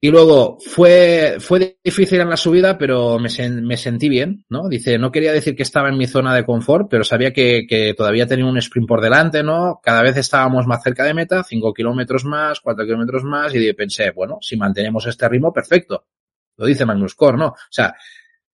Y 0.00 0.10
luego, 0.10 0.58
fue, 0.60 1.38
fue 1.40 1.76
difícil 1.82 2.20
en 2.20 2.30
la 2.30 2.36
subida, 2.36 2.78
pero 2.78 3.18
me, 3.18 3.28
me, 3.62 3.76
sentí 3.76 4.08
bien, 4.08 4.44
¿no? 4.48 4.68
Dice, 4.68 4.96
no 4.96 5.10
quería 5.10 5.32
decir 5.32 5.56
que 5.56 5.64
estaba 5.64 5.88
en 5.88 5.98
mi 5.98 6.06
zona 6.06 6.32
de 6.36 6.44
confort, 6.44 6.88
pero 6.88 7.02
sabía 7.02 7.32
que, 7.32 7.66
que 7.68 7.94
todavía 7.94 8.24
tenía 8.24 8.46
un 8.46 8.58
sprint 8.58 8.86
por 8.86 9.00
delante, 9.00 9.42
¿no? 9.42 9.80
Cada 9.82 10.02
vez 10.02 10.16
estábamos 10.16 10.68
más 10.68 10.84
cerca 10.84 11.02
de 11.02 11.14
meta, 11.14 11.42
cinco 11.42 11.74
kilómetros 11.74 12.24
más, 12.24 12.60
cuatro 12.60 12.84
kilómetros 12.84 13.24
más, 13.24 13.52
y 13.56 13.72
pensé, 13.72 14.12
bueno, 14.12 14.38
si 14.40 14.56
mantenemos 14.56 15.04
este 15.04 15.28
ritmo, 15.28 15.52
perfecto. 15.52 16.04
Lo 16.56 16.66
dice 16.66 16.86
Magnus 16.86 17.16
Core, 17.16 17.38
¿no? 17.38 17.46
O 17.48 17.56
sea, 17.68 17.92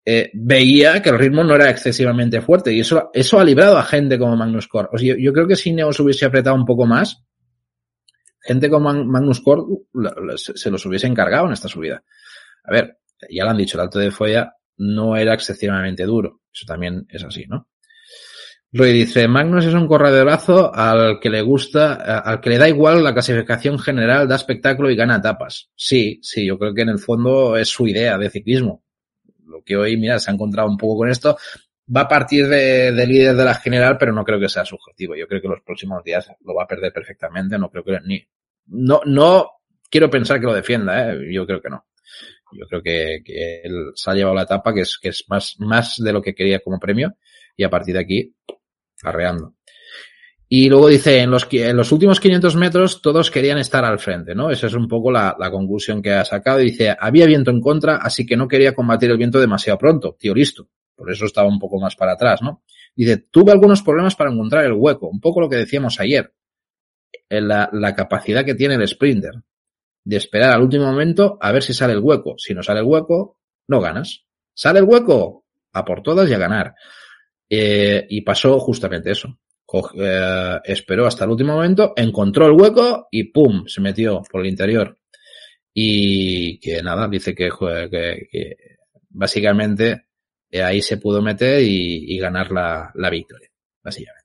eh, 0.03 0.31
veía 0.33 1.03
que 1.03 1.11
el 1.11 1.19
ritmo 1.19 1.45
no 1.45 1.55
era 1.55 1.69
excesivamente 1.69 2.41
fuerte, 2.41 2.73
y 2.73 2.81
eso, 2.81 3.11
eso 3.13 3.39
ha 3.39 3.45
librado 3.45 3.77
a 3.77 3.83
gente 3.83 4.19
como 4.19 4.35
Magnus 4.35 4.67
Core. 4.67 4.89
O 4.93 4.97
sea, 4.97 5.09
yo, 5.11 5.17
yo 5.19 5.33
creo 5.35 5.47
que 5.47 5.57
si 5.57 5.75
Neos 5.75 6.01
hubiese 6.01 6.25
apretado 6.25 6.57
un 6.57 6.65
poco 6.65 6.87
más, 6.87 7.23
gente 8.45 8.69
como 8.71 8.93
Magnus 8.93 9.41
Core 9.41 9.63
se 10.37 10.71
los 10.71 10.85
hubiese 10.87 11.07
encargado 11.07 11.47
en 11.47 11.53
esta 11.53 11.69
subida. 11.69 12.05
A 12.65 12.73
ver, 12.73 12.99
ya 13.31 13.45
lo 13.45 13.51
han 13.51 13.57
dicho, 13.57 13.77
el 13.77 13.83
alto 13.83 13.99
de 13.99 14.11
Foya 14.11 14.55
no 14.77 15.17
era 15.17 15.35
excesivamente 15.35 16.05
duro. 16.05 16.41
Eso 16.53 16.67
también 16.67 17.07
es 17.09 17.25
así, 17.25 17.47
¿no? 17.47 17.69
Roy 18.77 18.93
dice, 18.93 19.29
Magnus 19.29 19.67
es 19.67 19.75
un 19.75 19.87
correderazo 19.87 20.75
al 20.75 21.21
que 21.21 21.31
le 21.31 21.43
gusta, 21.43 21.95
al 21.95 22.41
que 22.41 22.51
le 22.51 22.59
da 22.59 22.69
igual 22.69 23.05
la 23.05 23.13
clasificación 23.13 23.79
general, 23.79 24.27
da 24.27 24.35
espectáculo 24.35 24.91
y 24.91 24.97
gana 24.97 25.19
etapas. 25.19 25.71
Sí, 25.77 26.19
sí, 26.23 26.45
yo 26.45 26.59
creo 26.59 26.75
que 26.75 26.83
en 26.83 26.89
el 26.89 26.99
fondo 26.99 27.57
es 27.57 27.69
su 27.69 27.87
idea 27.87 28.19
de 28.19 28.31
ciclismo. 28.31 28.83
Lo 29.47 29.63
que 29.63 29.77
hoy, 29.77 29.97
mira, 29.97 30.19
se 30.19 30.29
ha 30.29 30.35
encontrado 30.35 30.69
un 30.69 30.77
poco 30.77 30.99
con 30.99 31.09
esto. 31.09 31.39
Va 31.95 32.01
a 32.03 32.09
partir 32.09 32.49
de, 32.49 32.91
de 32.91 33.07
líder 33.07 33.37
de 33.37 33.45
la 33.45 33.55
general, 33.55 33.97
pero 33.97 34.13
no 34.13 34.25
creo 34.25 34.41
que 34.41 34.49
sea 34.49 34.65
su 34.65 34.75
objetivo. 34.75 35.15
Yo 35.15 35.29
creo 35.29 35.41
que 35.41 35.49
los 35.49 35.61
próximos 35.61 36.03
días 36.03 36.29
lo 36.45 36.55
va 36.55 36.65
a 36.65 36.67
perder 36.67 36.93
perfectamente. 36.93 37.57
No 37.57 37.71
creo 37.71 37.85
que 37.85 38.01
ni, 38.05 38.27
no, 38.67 39.01
no 39.05 39.51
quiero 39.91 40.11
pensar 40.11 40.41
que 40.41 40.47
lo 40.47 40.55
defienda, 40.55 41.13
¿eh? 41.13 41.33
yo 41.33 41.47
creo 41.47 41.61
que 41.61 41.71
no. 41.71 41.85
Yo 42.53 42.67
creo 42.67 42.83
que, 42.83 43.23
que 43.25 43.63
él 43.63 43.93
se 43.95 44.11
ha 44.11 44.15
llevado 44.15 44.37
la 44.37 44.43
etapa, 44.43 44.73
que 44.73 44.81
es, 44.81 44.99
que 44.99 45.09
es 45.09 45.25
más, 45.29 45.57
más 45.59 45.97
de 45.99 46.13
lo 46.13 46.23
que 46.23 46.35
quería 46.35 46.61
como 46.61 46.79
premio, 46.79 47.17
y 47.57 47.65
a 47.65 47.71
partir 47.71 47.95
de 47.95 48.01
aquí, 48.01 48.35
arreando. 49.03 49.55
Y 50.49 50.69
luego 50.69 50.89
dice, 50.89 51.21
en 51.21 51.31
los, 51.31 51.49
en 51.51 51.77
los 51.77 51.91
últimos 51.91 52.21
500 52.21 52.57
metros 52.57 53.03
todos 53.03 53.31
querían 53.31 53.59
estar 53.59 53.85
al 53.85 53.99
frente, 53.99 54.35
¿no? 54.35 54.51
Esa 54.51 54.67
es 54.67 54.75
un 54.75 54.87
poco 54.87 55.11
la, 55.11 55.35
la 55.39 55.51
conclusión 55.51 56.03
que 56.03 56.13
ha 56.13 56.25
sacado. 56.25 56.59
dice, 56.59 56.95
había 56.99 57.27
viento 57.27 57.51
en 57.51 57.61
contra, 57.61 57.97
así 57.97 58.27
que 58.27 58.37
no 58.37 58.47
quería 58.47 58.75
combatir 58.75 59.11
el 59.11 59.17
viento 59.17 59.41
demasiado 59.41 59.79
pronto, 59.79 60.17
tío 60.19 60.35
listo. 60.35 60.69
Por 60.95 61.11
eso 61.11 61.25
estaba 61.25 61.49
un 61.49 61.59
poco 61.59 61.81
más 61.81 61.97
para 61.97 62.13
atrás, 62.13 62.41
¿no? 62.43 62.63
Dice, 62.95 63.17
tuve 63.17 63.51
algunos 63.51 63.83
problemas 63.83 64.15
para 64.15 64.31
encontrar 64.31 64.65
el 64.65 64.75
hueco, 64.75 65.09
un 65.09 65.21
poco 65.21 65.41
lo 65.41 65.49
que 65.49 65.57
decíamos 65.57 65.99
ayer 65.99 66.33
la, 67.29 67.69
la 67.73 67.95
capacidad 67.95 68.45
que 68.45 68.55
tiene 68.55 68.75
el 68.75 68.87
sprinter 68.87 69.35
de 70.05 70.17
esperar 70.17 70.53
al 70.53 70.63
último 70.63 70.85
momento 70.85 71.39
a 71.41 71.51
ver 71.53 71.63
si 71.63 71.73
sale 71.73 71.95
el 71.95 72.01
hueco. 72.01 72.37
Si 72.39 72.55
no 72.55 72.63
sale 72.63 72.81
el 72.81 72.87
hueco, 72.87 73.39
no 73.69 73.81
ganas. 73.81 74.25
¿Sale 74.53 74.79
el 74.81 74.85
hueco? 74.85 75.45
A 75.73 75.85
por 75.85 76.03
todas 76.03 76.29
y 76.31 76.35
a 76.35 76.39
ganar. 76.39 76.75
Eh, 77.49 78.07
y 78.09 78.21
pasó 78.21 78.59
justamente 78.61 79.11
eso. 79.11 79.39
eh, 79.99 80.61
esperó 80.65 81.07
hasta 81.07 81.25
el 81.25 81.31
último 81.31 81.55
momento, 81.55 81.95
encontró 81.97 82.47
el 82.47 82.53
hueco 82.53 83.09
y 83.11 83.25
¡pum! 83.25 83.65
se 83.67 83.81
metió 83.81 84.23
por 84.31 84.43
el 84.43 84.49
interior. 84.49 84.99
Y 85.73 86.61
que 86.61 86.83
nada, 86.83 87.09
dice 87.09 87.35
que, 87.35 87.49
que, 87.91 88.29
que 88.31 88.57
básicamente 89.11 90.05
eh, 90.51 90.63
ahí 90.63 90.81
se 90.83 90.99
pudo 90.99 91.21
meter 91.23 91.61
y, 91.63 92.15
y 92.15 92.19
ganar 92.19 92.53
la, 92.53 92.93
la 92.95 93.11
victoria. 93.11 93.49
Básicamente. 93.83 94.24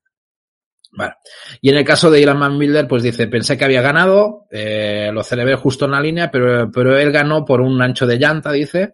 Y 1.61 1.69
en 1.69 1.77
el 1.77 1.85
caso 1.85 2.09
de 2.09 2.21
Ilan 2.21 2.39
Van 2.39 2.87
pues 2.87 3.03
dice, 3.03 3.27
pensé 3.27 3.57
que 3.57 3.65
había 3.65 3.81
ganado, 3.81 4.47
eh, 4.49 5.11
lo 5.13 5.23
celebré 5.23 5.55
justo 5.55 5.85
en 5.85 5.91
la 5.91 6.01
línea, 6.01 6.31
pero, 6.31 6.71
pero 6.71 6.97
él 6.97 7.11
ganó 7.11 7.45
por 7.45 7.61
un 7.61 7.81
ancho 7.81 8.05
de 8.05 8.17
llanta, 8.17 8.51
dice. 8.51 8.93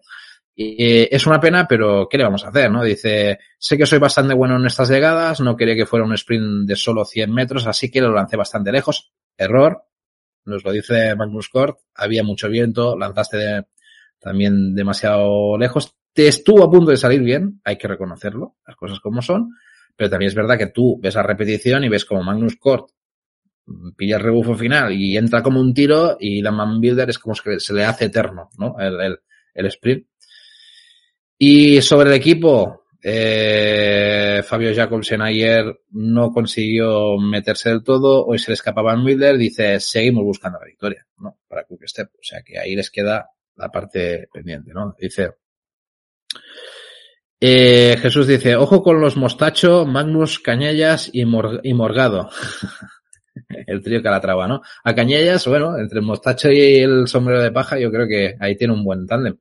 Eh, 0.58 1.08
es 1.10 1.26
una 1.26 1.38
pena, 1.38 1.66
pero 1.68 2.08
¿qué 2.08 2.16
le 2.16 2.24
vamos 2.24 2.44
a 2.44 2.48
hacer, 2.48 2.70
no? 2.70 2.82
Dice, 2.82 3.38
sé 3.58 3.76
que 3.76 3.86
soy 3.86 3.98
bastante 3.98 4.34
bueno 4.34 4.56
en 4.56 4.66
estas 4.66 4.88
llegadas, 4.88 5.40
no 5.40 5.56
quería 5.56 5.74
que 5.74 5.86
fuera 5.86 6.04
un 6.04 6.14
sprint 6.14 6.66
de 6.66 6.76
solo 6.76 7.04
100 7.04 7.32
metros, 7.32 7.66
así 7.66 7.90
que 7.90 8.00
lo 8.00 8.12
lancé 8.12 8.36
bastante 8.36 8.72
lejos. 8.72 9.12
Error. 9.36 9.82
Nos 10.46 10.64
lo 10.64 10.70
dice 10.70 11.14
Magnus 11.16 11.48
Kort, 11.48 11.80
había 11.94 12.22
mucho 12.22 12.48
viento, 12.48 12.96
lanzaste 12.96 13.66
también 14.20 14.74
demasiado 14.74 15.58
lejos. 15.58 15.96
Te 16.12 16.28
estuvo 16.28 16.62
a 16.62 16.70
punto 16.70 16.92
de 16.92 16.96
salir 16.96 17.20
bien, 17.20 17.60
hay 17.64 17.76
que 17.76 17.88
reconocerlo, 17.88 18.56
las 18.64 18.76
cosas 18.76 19.00
como 19.00 19.20
son 19.22 19.50
pero 19.96 20.10
también 20.10 20.28
es 20.28 20.34
verdad 20.34 20.58
que 20.58 20.68
tú 20.68 20.98
ves 21.00 21.14
la 21.14 21.22
repetición 21.22 21.84
y 21.84 21.88
ves 21.88 22.04
como 22.04 22.22
Magnus 22.22 22.56
Kort 22.56 22.90
pilla 23.96 24.16
el 24.16 24.22
rebufo 24.22 24.54
final 24.54 24.92
y 24.92 25.16
entra 25.16 25.42
como 25.42 25.60
un 25.60 25.74
tiro 25.74 26.16
y 26.20 26.40
la 26.40 26.52
Man 26.52 26.80
Builder 26.80 27.10
es 27.10 27.18
como 27.18 27.34
que 27.34 27.58
se 27.58 27.74
le 27.74 27.84
hace 27.84 28.06
eterno, 28.06 28.50
¿no? 28.58 28.76
El, 28.78 29.00
el, 29.00 29.18
el 29.54 29.66
sprint. 29.66 30.06
Y 31.38 31.82
sobre 31.82 32.10
el 32.10 32.16
equipo, 32.16 32.86
eh, 33.02 34.42
Fabio 34.44 34.74
Jacobsen 34.74 35.20
ayer 35.20 35.80
no 35.90 36.30
consiguió 36.30 37.18
meterse 37.18 37.68
del 37.70 37.82
todo, 37.82 38.24
hoy 38.24 38.38
se 38.38 38.50
le 38.50 38.54
escapaba 38.54 38.94
Van 38.94 39.04
Builder, 39.04 39.36
dice, 39.36 39.80
seguimos 39.80 40.24
buscando 40.24 40.58
la 40.58 40.66
victoria, 40.66 41.06
¿no? 41.18 41.38
Para 41.46 41.64
Quick 41.64 41.86
Step. 41.86 42.10
O 42.14 42.22
sea 42.22 42.42
que 42.42 42.58
ahí 42.58 42.74
les 42.74 42.90
queda 42.90 43.30
la 43.56 43.70
parte 43.70 44.28
pendiente, 44.32 44.72
¿no? 44.72 44.94
Dice, 44.98 45.30
eh, 47.40 47.96
Jesús 48.00 48.26
dice, 48.26 48.56
ojo 48.56 48.82
con 48.82 49.00
los 49.00 49.16
Mostacho, 49.16 49.84
Magnus, 49.84 50.38
Cañellas 50.38 51.10
y, 51.12 51.24
Mor 51.24 51.60
y 51.62 51.74
Morgado. 51.74 52.30
el 53.66 53.82
trío 53.82 54.02
Calatrava, 54.02 54.48
¿no? 54.48 54.62
A 54.84 54.94
Cañellas, 54.94 55.46
bueno, 55.46 55.78
entre 55.78 55.98
el 56.00 56.04
Mostacho 56.04 56.50
y 56.50 56.78
el 56.78 57.06
sombrero 57.06 57.42
de 57.42 57.52
paja, 57.52 57.78
yo 57.78 57.90
creo 57.90 58.08
que 58.08 58.36
ahí 58.40 58.56
tiene 58.56 58.74
un 58.74 58.84
buen 58.84 59.06
tándem. 59.06 59.36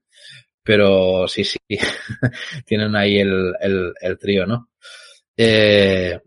Pero 0.64 1.28
sí, 1.28 1.44
sí, 1.44 1.60
tienen 2.66 2.96
ahí 2.96 3.20
el, 3.20 3.54
el, 3.62 3.94
el 4.02 4.18
trío, 4.18 4.46
¿no? 4.46 4.70
Eh, 5.38 6.20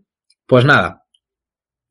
pues 0.45 0.65
nada. 0.65 1.03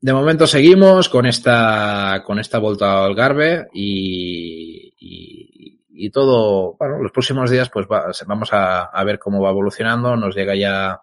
De 0.01 0.13
momento 0.13 0.47
seguimos 0.47 1.09
con 1.09 1.25
esta, 1.25 2.23
con 2.25 2.39
esta 2.39 2.57
vuelta 2.59 3.05
al 3.05 3.15
Garbe 3.15 3.67
y, 3.73 4.93
y, 4.97 5.78
y 6.01 6.11
todo, 6.11 6.75
bueno, 6.79 6.99
los 6.99 7.11
próximos 7.11 7.51
días 7.51 7.69
pues 7.69 7.85
va, 7.85 8.11
vamos 8.25 8.53
a, 8.53 8.83
a, 8.83 9.03
ver 9.03 9.19
cómo 9.19 9.41
va 9.41 9.49
evolucionando, 9.49 10.15
nos 10.15 10.35
llega 10.35 10.55
ya, 10.55 11.01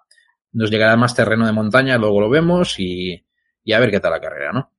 nos 0.52 0.70
llegará 0.70 0.96
más 0.96 1.14
terreno 1.14 1.44
de 1.46 1.52
montaña, 1.52 1.98
luego 1.98 2.22
lo 2.22 2.30
vemos 2.30 2.78
y, 2.78 3.22
y 3.62 3.72
a 3.72 3.78
ver 3.78 3.90
qué 3.90 4.00
tal 4.00 4.12
la 4.12 4.20
carrera, 4.20 4.52
¿no? 4.52 4.72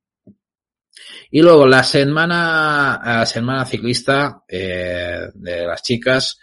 Y 1.30 1.41
luego 1.41 1.68
la 1.68 1.84
semana, 1.84 2.99
la 3.03 3.26
semana 3.26 3.65
ciclista 3.65 4.43
eh, 4.47 5.28
de 5.34 5.65
las 5.68 5.84
chicas, 5.84 6.39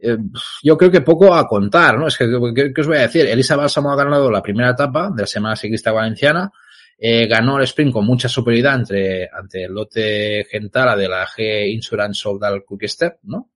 eh, 0.00 0.18
yo 0.62 0.76
creo 0.76 0.90
que 0.90 1.00
poco 1.00 1.34
a 1.34 1.48
contar, 1.48 1.98
¿no? 1.98 2.06
Es 2.06 2.16
que, 2.16 2.26
¿qué, 2.54 2.80
os 2.80 2.86
voy 2.86 2.98
a 2.98 3.02
decir? 3.02 3.26
Elisa 3.26 3.56
Balsamo 3.56 3.90
ha 3.90 3.96
ganado 3.96 4.30
la 4.30 4.42
primera 4.42 4.70
etapa 4.70 5.10
de 5.10 5.22
la 5.22 5.26
semana 5.26 5.56
ciclista 5.56 5.90
valenciana, 5.90 6.52
eh, 6.98 7.26
ganó 7.26 7.58
el 7.58 7.64
sprint 7.64 7.92
con 7.92 8.06
mucha 8.06 8.28
superioridad 8.28 8.76
entre, 8.76 9.28
ante 9.30 9.64
el 9.64 9.72
lote 9.72 10.46
Gentara 10.50 10.96
de 10.96 11.08
la 11.08 11.26
G 11.26 11.70
Insurance 11.70 12.20
Soldal 12.20 12.64
Quick 12.66 13.18
¿no? 13.24 13.50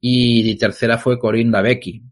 Y 0.00 0.56
tercera 0.56 0.98
fue 0.98 1.18
Corinne 1.18 1.50
Lavecchi. 1.50 2.02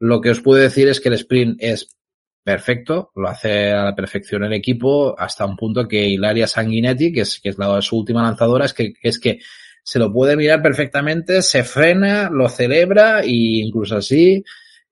Lo 0.00 0.20
que 0.20 0.30
os 0.30 0.40
puedo 0.40 0.60
decir 0.60 0.88
es 0.88 1.00
que 1.00 1.08
el 1.08 1.14
sprint 1.14 1.56
es 1.60 1.96
perfecto, 2.44 3.10
lo 3.16 3.28
hace 3.28 3.72
a 3.72 3.84
la 3.84 3.94
perfección 3.94 4.44
el 4.44 4.52
equipo, 4.52 5.18
hasta 5.18 5.46
un 5.46 5.56
punto 5.56 5.88
que 5.88 6.06
Hilaria 6.06 6.46
Sanguinetti, 6.46 7.12
que 7.12 7.22
es, 7.22 7.40
que 7.40 7.48
es 7.48 7.58
la, 7.58 7.80
su 7.80 7.98
última 7.98 8.22
lanzadora, 8.22 8.66
es 8.66 8.74
que, 8.74 8.92
es 9.02 9.18
que 9.18 9.40
se 9.82 9.98
lo 9.98 10.12
puede 10.12 10.36
mirar 10.36 10.62
perfectamente, 10.62 11.42
se 11.42 11.64
frena, 11.64 12.28
lo 12.30 12.48
celebra 12.48 13.20
e 13.20 13.30
incluso 13.30 13.96
así 13.96 14.44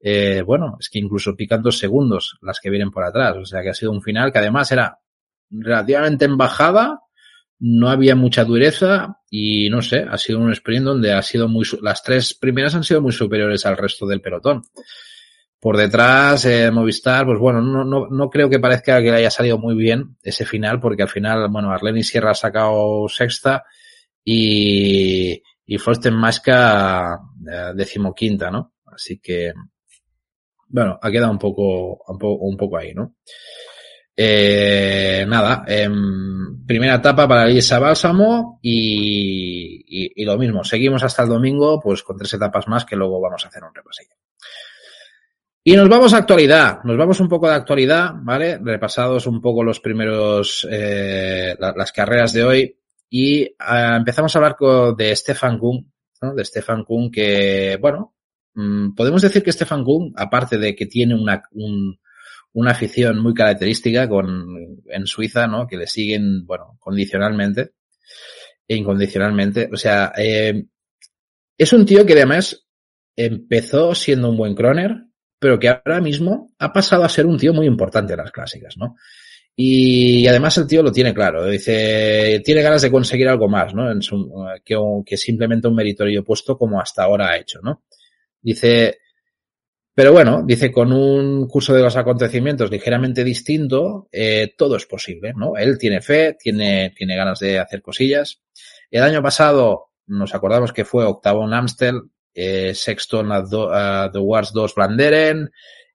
eh, 0.04 0.42
bueno, 0.44 0.76
es 0.80 0.90
que 0.90 0.98
incluso 0.98 1.36
pican 1.36 1.62
dos 1.62 1.78
segundos 1.78 2.36
las 2.42 2.58
que 2.58 2.70
vienen 2.70 2.90
por 2.90 3.04
atrás. 3.04 3.36
O 3.36 3.44
sea 3.44 3.62
que 3.62 3.70
ha 3.70 3.74
sido 3.74 3.92
un 3.92 4.02
final 4.02 4.32
que 4.32 4.38
además 4.40 4.72
era 4.72 4.98
relativamente 5.52 6.24
en 6.24 6.36
bajada, 6.36 7.00
no 7.64 7.88
había 7.88 8.16
mucha 8.16 8.44
dureza 8.44 9.18
y 9.30 9.70
no 9.70 9.82
sé, 9.82 10.04
ha 10.10 10.18
sido 10.18 10.40
un 10.40 10.50
sprint 10.50 10.84
donde 10.84 11.12
ha 11.12 11.22
sido 11.22 11.48
muy, 11.48 11.64
las 11.80 12.02
tres 12.02 12.34
primeras 12.34 12.74
han 12.74 12.82
sido 12.82 13.00
muy 13.00 13.12
superiores 13.12 13.64
al 13.66 13.76
resto 13.76 14.06
del 14.06 14.20
pelotón. 14.20 14.62
Por 15.60 15.76
detrás, 15.76 16.44
eh, 16.44 16.72
Movistar, 16.72 17.24
pues 17.24 17.38
bueno, 17.38 17.60
no, 17.60 17.84
no, 17.84 18.08
no 18.08 18.30
creo 18.30 18.50
que 18.50 18.58
parezca 18.58 19.00
que 19.00 19.12
le 19.12 19.18
haya 19.18 19.30
salido 19.30 19.58
muy 19.58 19.76
bien 19.76 20.16
ese 20.22 20.44
final, 20.44 20.80
porque 20.80 21.04
al 21.04 21.08
final, 21.08 21.48
bueno, 21.50 21.70
Arlene 21.70 22.02
Sierra 22.02 22.32
ha 22.32 22.34
sacado 22.34 23.08
sexta 23.08 23.62
y, 24.24 25.40
y 25.64 25.78
Frosten 25.78 26.14
Masca 26.14 27.20
eh, 27.48 27.72
decimoquinta, 27.76 28.50
¿no? 28.50 28.74
Así 28.86 29.20
que, 29.20 29.52
bueno, 30.66 30.98
ha 31.00 31.10
quedado 31.12 31.30
un 31.30 31.38
poco, 31.38 32.02
un 32.08 32.18
poco, 32.18 32.44
un 32.44 32.56
poco 32.56 32.76
ahí, 32.76 32.92
¿no? 32.92 33.14
Eh, 34.14 35.24
nada, 35.26 35.64
eh, 35.66 35.88
primera 36.66 36.96
etapa 36.96 37.26
para 37.26 37.46
Elisa 37.46 37.78
Bálsamo 37.78 38.58
y, 38.62 39.84
y, 39.86 40.12
y, 40.22 40.24
lo 40.24 40.36
mismo, 40.36 40.64
seguimos 40.64 41.02
hasta 41.02 41.22
el 41.22 41.30
domingo 41.30 41.80
pues 41.80 42.02
con 42.02 42.18
tres 42.18 42.34
etapas 42.34 42.68
más 42.68 42.84
que 42.84 42.96
luego 42.96 43.20
vamos 43.20 43.44
a 43.44 43.48
hacer 43.48 43.64
un 43.64 43.74
repasillo. 43.74 44.14
Y 45.64 45.76
nos 45.76 45.88
vamos 45.88 46.12
a 46.12 46.16
actualidad, 46.16 46.82
nos 46.82 46.96
vamos 46.96 47.20
un 47.20 47.28
poco 47.28 47.48
de 47.48 47.54
actualidad, 47.54 48.14
¿vale? 48.16 48.58
Repasados 48.58 49.28
un 49.28 49.40
poco 49.40 49.62
los 49.62 49.78
primeros, 49.78 50.66
eh, 50.68 51.54
las 51.58 51.92
carreras 51.92 52.32
de 52.32 52.42
hoy 52.42 52.76
y 53.08 53.42
eh, 53.42 53.54
empezamos 53.96 54.34
a 54.34 54.38
hablar 54.40 54.56
con, 54.56 54.96
de 54.96 55.14
Stefan 55.14 55.58
Kuhn, 55.58 55.92
¿no? 56.20 56.34
De 56.34 56.44
Stefan 56.44 56.82
Kuhn 56.82 57.12
que, 57.12 57.78
bueno, 57.80 58.16
mmm, 58.54 58.92
podemos 58.94 59.22
decir 59.22 59.44
que 59.44 59.52
Stefan 59.52 59.84
Kuhn, 59.84 60.12
aparte 60.16 60.58
de 60.58 60.74
que 60.74 60.86
tiene 60.86 61.14
una, 61.14 61.40
un, 61.52 61.96
una 62.54 62.72
afición 62.72 63.18
muy 63.18 63.34
característica 63.34 64.08
con, 64.08 64.82
en 64.88 65.06
Suiza, 65.06 65.46
¿no? 65.46 65.66
Que 65.66 65.76
le 65.76 65.86
siguen, 65.86 66.46
bueno, 66.46 66.76
condicionalmente 66.78 67.72
e 68.68 68.76
incondicionalmente. 68.76 69.70
O 69.72 69.76
sea, 69.76 70.12
eh, 70.16 70.64
es 71.56 71.72
un 71.72 71.86
tío 71.86 72.04
que 72.04 72.12
además 72.12 72.66
empezó 73.16 73.94
siendo 73.94 74.30
un 74.30 74.36
buen 74.36 74.54
croner, 74.54 75.04
pero 75.38 75.58
que 75.58 75.68
ahora 75.68 76.00
mismo 76.00 76.52
ha 76.58 76.72
pasado 76.72 77.04
a 77.04 77.08
ser 77.08 77.26
un 77.26 77.38
tío 77.38 77.52
muy 77.52 77.66
importante 77.66 78.12
en 78.12 78.18
las 78.18 78.32
clásicas, 78.32 78.76
¿no? 78.76 78.96
Y, 79.54 80.26
además 80.26 80.56
el 80.56 80.66
tío 80.66 80.82
lo 80.82 80.90
tiene 80.90 81.12
claro, 81.12 81.46
dice, 81.46 82.40
tiene 82.42 82.62
ganas 82.62 82.80
de 82.82 82.90
conseguir 82.90 83.28
algo 83.28 83.48
más, 83.48 83.74
¿no? 83.74 83.90
En 83.90 84.00
su, 84.00 84.32
que, 84.64 84.76
que 85.04 85.16
simplemente 85.16 85.68
un 85.68 85.74
meritorio 85.74 86.24
puesto 86.24 86.56
como 86.56 86.80
hasta 86.80 87.02
ahora 87.02 87.30
ha 87.30 87.36
hecho, 87.36 87.60
¿no? 87.62 87.82
Dice, 88.40 88.98
pero 89.94 90.12
bueno, 90.12 90.42
dice, 90.44 90.72
con 90.72 90.92
un 90.92 91.46
curso 91.46 91.74
de 91.74 91.82
los 91.82 91.96
acontecimientos 91.96 92.70
ligeramente 92.70 93.24
distinto, 93.24 94.08
eh, 94.10 94.54
todo 94.56 94.76
es 94.76 94.86
posible, 94.86 95.34
¿no? 95.36 95.56
Él 95.56 95.76
tiene 95.76 96.00
fe, 96.00 96.34
tiene, 96.38 96.94
tiene 96.96 97.14
ganas 97.14 97.40
de 97.40 97.58
hacer 97.58 97.82
cosillas. 97.82 98.40
El 98.90 99.02
año 99.02 99.22
pasado 99.22 99.90
nos 100.06 100.34
acordamos 100.34 100.72
que 100.72 100.86
fue 100.86 101.04
octavo 101.04 101.44
en 101.44 101.52
Amstel, 101.52 102.00
eh, 102.34 102.74
sexto 102.74 103.20
en 103.20 103.28
do, 103.50 103.68
uh, 103.68 104.10
The 104.10 104.18
Wars 104.18 104.52
2 104.54 104.72
Flanderen, 104.72 105.50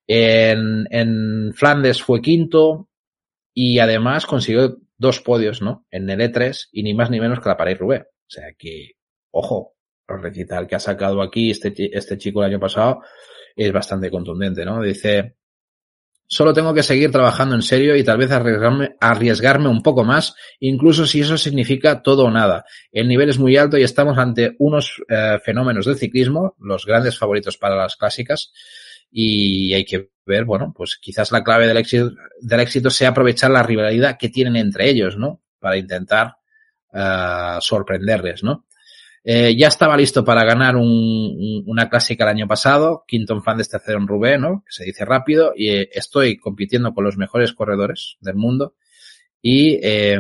en, 0.06 0.88
en 0.92 1.54
Flandes 1.56 2.02
fue 2.02 2.22
quinto 2.22 2.90
y 3.54 3.80
además 3.80 4.28
consiguió 4.28 4.78
dos 4.98 5.22
podios, 5.22 5.62
¿no? 5.64 5.86
En 5.90 6.08
el 6.10 6.20
E3 6.20 6.70
y 6.72 6.84
ni 6.84 6.94
más 6.94 7.10
ni 7.10 7.20
menos 7.20 7.40
que 7.40 7.50
la 7.50 7.58
París-Roubaix. 7.58 8.04
O 8.04 8.30
sea 8.30 8.54
que, 8.58 8.92
ojo, 9.32 9.76
el 10.08 10.22
recital 10.22 10.68
que 10.68 10.76
ha 10.76 10.80
sacado 10.80 11.22
aquí 11.22 11.50
este, 11.50 11.74
este 11.98 12.18
chico 12.18 12.42
el 12.42 12.52
año 12.52 12.60
pasado 12.60 13.02
es 13.66 13.74
bastante 13.74 14.12
contundente, 14.12 14.64
¿no? 14.64 14.82
Dice, 14.82 15.36
solo 16.28 16.54
tengo 16.54 16.74
que 16.74 16.84
seguir 16.84 17.12
trabajando 17.12 17.56
en 17.56 17.64
serio 17.64 17.96
y 17.96 18.04
tal 18.04 18.18
vez 18.18 18.32
arriesgarme, 18.32 18.96
arriesgarme 19.00 19.68
un 19.68 19.82
poco 19.82 20.04
más, 20.04 20.36
incluso 20.60 21.08
si 21.08 21.22
eso 21.22 21.38
significa 21.38 22.04
todo 22.04 22.26
o 22.26 22.32
nada. 22.32 22.66
El 22.92 23.08
nivel 23.08 23.30
es 23.30 23.40
muy 23.40 23.58
alto 23.58 23.78
y 23.78 23.84
estamos 23.84 24.18
ante 24.18 24.56
unos 24.60 25.02
eh, 25.10 25.40
fenómenos 25.44 25.86
del 25.86 25.98
ciclismo, 25.98 26.56
los 26.60 26.86
grandes 26.86 27.18
favoritos 27.18 27.58
para 27.58 27.76
las 27.76 27.96
clásicas, 27.96 28.52
y 29.10 29.74
hay 29.74 29.86
que 29.86 30.10
ver, 30.26 30.46
bueno, 30.46 30.74
pues 30.76 30.98
quizás 30.98 31.32
la 31.32 31.44
clave 31.44 31.68
del 31.68 31.78
éxito, 31.78 32.12
del 32.42 32.60
éxito 32.60 32.90
sea 32.90 33.10
aprovechar 33.10 33.50
la 33.50 33.64
rivalidad 33.64 34.18
que 34.20 34.30
tienen 34.30 34.58
entre 34.58 34.90
ellos, 34.90 35.18
¿no? 35.18 35.42
Para 35.60 35.78
intentar 35.78 36.36
uh, 36.94 37.60
sorprenderles, 37.62 38.44
¿no? 38.44 38.67
Eh, 39.24 39.56
ya 39.58 39.68
estaba 39.68 39.98
listo 39.98 40.24
para 40.24 40.46
ganar 40.46 40.76
un, 40.76 41.64
una 41.66 41.90
clásica 41.90 42.24
el 42.24 42.30
año 42.30 42.48
pasado, 42.48 43.04
quinto 43.06 43.34
en 43.34 43.44
Flandes, 43.44 43.70
tercero 43.70 43.98
en 44.00 44.08
Roubaix, 44.08 44.40
¿no? 44.40 44.64
Que 44.66 44.72
se 44.72 44.86
dice 44.86 45.04
rápido, 45.04 45.54
y 45.56 45.70
eh, 45.70 45.90
estoy 45.92 46.38
compitiendo 46.38 46.94
con 46.94 47.04
los 47.04 47.18
mejores 47.18 47.54
corredores 47.54 48.18
del 48.22 48.36
mundo. 48.36 48.76
Y, 49.42 49.80
eh, 49.84 50.20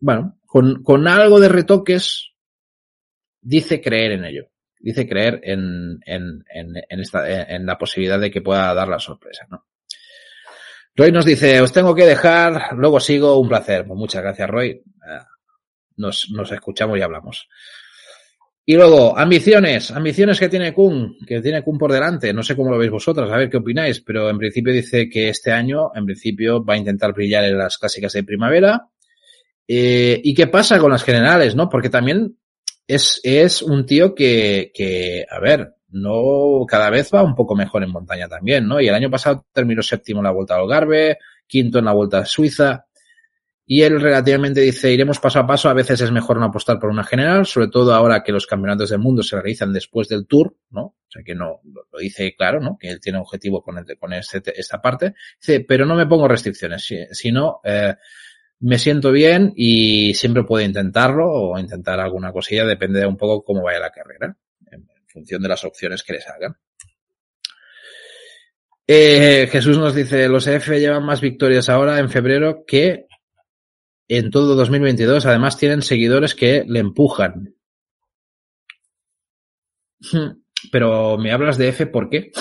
bueno, 0.00 0.38
con, 0.46 0.82
con 0.82 1.06
algo 1.06 1.38
de 1.38 1.48
retoques, 1.48 2.32
dice 3.40 3.80
creer 3.80 4.12
en 4.12 4.24
ello. 4.24 4.48
Dice 4.80 5.08
creer 5.08 5.40
en, 5.42 6.00
en, 6.06 6.44
en, 6.52 6.72
en 6.88 7.00
esta, 7.00 7.54
en 7.54 7.66
la 7.66 7.78
posibilidad 7.78 8.20
de 8.20 8.30
que 8.30 8.42
pueda 8.42 8.72
dar 8.74 8.88
la 8.88 8.98
sorpresa, 8.98 9.46
¿no? 9.50 9.64
Roy 10.94 11.12
nos 11.12 11.24
dice, 11.24 11.60
os 11.60 11.72
tengo 11.72 11.94
que 11.94 12.04
dejar, 12.04 12.72
luego 12.76 12.98
sigo, 12.98 13.38
un 13.38 13.48
placer. 13.48 13.86
Pues 13.86 13.96
muchas 13.96 14.20
gracias, 14.20 14.50
Roy. 14.50 14.82
Nos, 15.96 16.28
nos 16.30 16.50
escuchamos 16.50 16.98
y 16.98 17.02
hablamos. 17.02 17.48
Y 18.70 18.74
luego, 18.74 19.16
ambiciones, 19.16 19.90
ambiciones 19.92 20.38
que 20.38 20.50
tiene 20.50 20.74
Kun, 20.74 21.16
que 21.26 21.40
tiene 21.40 21.62
Kun 21.62 21.78
por 21.78 21.90
delante. 21.90 22.34
No 22.34 22.42
sé 22.42 22.54
cómo 22.54 22.70
lo 22.70 22.76
veis 22.76 22.90
vosotras, 22.90 23.30
a 23.30 23.36
ver 23.38 23.48
qué 23.48 23.56
opináis, 23.56 24.02
pero 24.02 24.28
en 24.28 24.36
principio 24.36 24.74
dice 24.74 25.08
que 25.08 25.30
este 25.30 25.52
año, 25.52 25.90
en 25.94 26.04
principio, 26.04 26.62
va 26.62 26.74
a 26.74 26.76
intentar 26.76 27.14
brillar 27.14 27.44
en 27.44 27.56
las 27.56 27.78
clásicas 27.78 28.12
de 28.12 28.24
primavera. 28.24 28.86
Eh, 29.66 30.20
¿Y 30.22 30.34
qué 30.34 30.48
pasa 30.48 30.78
con 30.78 30.90
las 30.90 31.02
generales, 31.02 31.56
no? 31.56 31.70
Porque 31.70 31.88
también 31.88 32.36
es, 32.86 33.22
es 33.24 33.62
un 33.62 33.86
tío 33.86 34.14
que, 34.14 34.70
que, 34.74 35.24
a 35.30 35.40
ver, 35.40 35.76
no, 35.88 36.66
cada 36.68 36.90
vez 36.90 37.10
va 37.14 37.22
un 37.22 37.34
poco 37.34 37.56
mejor 37.56 37.82
en 37.84 37.90
montaña 37.90 38.28
también, 38.28 38.68
¿no? 38.68 38.82
Y 38.82 38.88
el 38.88 38.94
año 38.94 39.08
pasado 39.08 39.46
terminó 39.50 39.82
séptimo 39.82 40.20
en 40.20 40.24
la 40.24 40.32
Vuelta 40.32 40.56
al 40.56 40.64
Algarve, 40.64 41.16
quinto 41.46 41.78
en 41.78 41.86
la 41.86 41.94
Vuelta 41.94 42.18
a 42.18 42.26
Suiza. 42.26 42.84
Y 43.70 43.82
él 43.82 44.00
relativamente 44.00 44.62
dice, 44.62 44.90
iremos 44.90 45.20
paso 45.20 45.40
a 45.40 45.46
paso, 45.46 45.68
a 45.68 45.74
veces 45.74 46.00
es 46.00 46.10
mejor 46.10 46.38
no 46.38 46.46
apostar 46.46 46.78
por 46.78 46.88
una 46.88 47.04
general, 47.04 47.44
sobre 47.44 47.68
todo 47.68 47.92
ahora 47.94 48.22
que 48.22 48.32
los 48.32 48.46
campeonatos 48.46 48.88
del 48.88 48.98
mundo 48.98 49.22
se 49.22 49.36
realizan 49.36 49.74
después 49.74 50.08
del 50.08 50.26
tour, 50.26 50.56
¿no? 50.70 50.80
O 50.80 51.06
sea 51.06 51.22
que 51.22 51.34
no, 51.34 51.60
lo 51.64 51.98
dice 51.98 52.34
claro, 52.34 52.60
¿no? 52.60 52.78
Que 52.80 52.88
él 52.88 52.98
tiene 52.98 53.18
objetivo 53.18 53.62
con, 53.62 53.76
el, 53.76 53.84
con 53.98 54.14
este, 54.14 54.58
esta 54.58 54.80
parte. 54.80 55.12
Dice, 55.38 55.66
pero 55.68 55.84
no 55.84 55.94
me 55.94 56.06
pongo 56.06 56.26
restricciones, 56.26 56.82
si, 56.82 56.96
si 57.12 57.30
no, 57.30 57.60
eh, 57.62 57.94
me 58.60 58.78
siento 58.78 59.12
bien 59.12 59.52
y 59.54 60.14
siempre 60.14 60.44
puedo 60.44 60.64
intentarlo 60.64 61.30
o 61.30 61.58
intentar 61.58 62.00
alguna 62.00 62.32
cosilla, 62.32 62.64
depende 62.64 63.00
de 63.00 63.06
un 63.06 63.18
poco 63.18 63.44
cómo 63.44 63.64
vaya 63.64 63.80
la 63.80 63.90
carrera, 63.90 64.34
en 64.72 64.88
función 65.06 65.42
de 65.42 65.48
las 65.48 65.62
opciones 65.64 66.02
que 66.02 66.14
les 66.14 66.26
hagan. 66.26 66.56
Eh, 68.86 69.46
Jesús 69.52 69.76
nos 69.76 69.94
dice, 69.94 70.26
los 70.26 70.46
EF 70.46 70.70
llevan 70.70 71.04
más 71.04 71.20
victorias 71.20 71.68
ahora 71.68 71.98
en 71.98 72.08
febrero 72.08 72.64
que 72.66 73.07
en 74.08 74.30
todo 74.30 74.54
2022. 74.56 75.26
Además 75.26 75.56
tienen 75.58 75.82
seguidores 75.82 76.34
que 76.34 76.64
le 76.66 76.80
empujan. 76.80 77.54
Pero 80.72 81.16
me 81.18 81.30
hablas 81.30 81.56
de 81.56 81.68
F, 81.68 81.86
¿por 81.86 82.10
qué? 82.10 82.32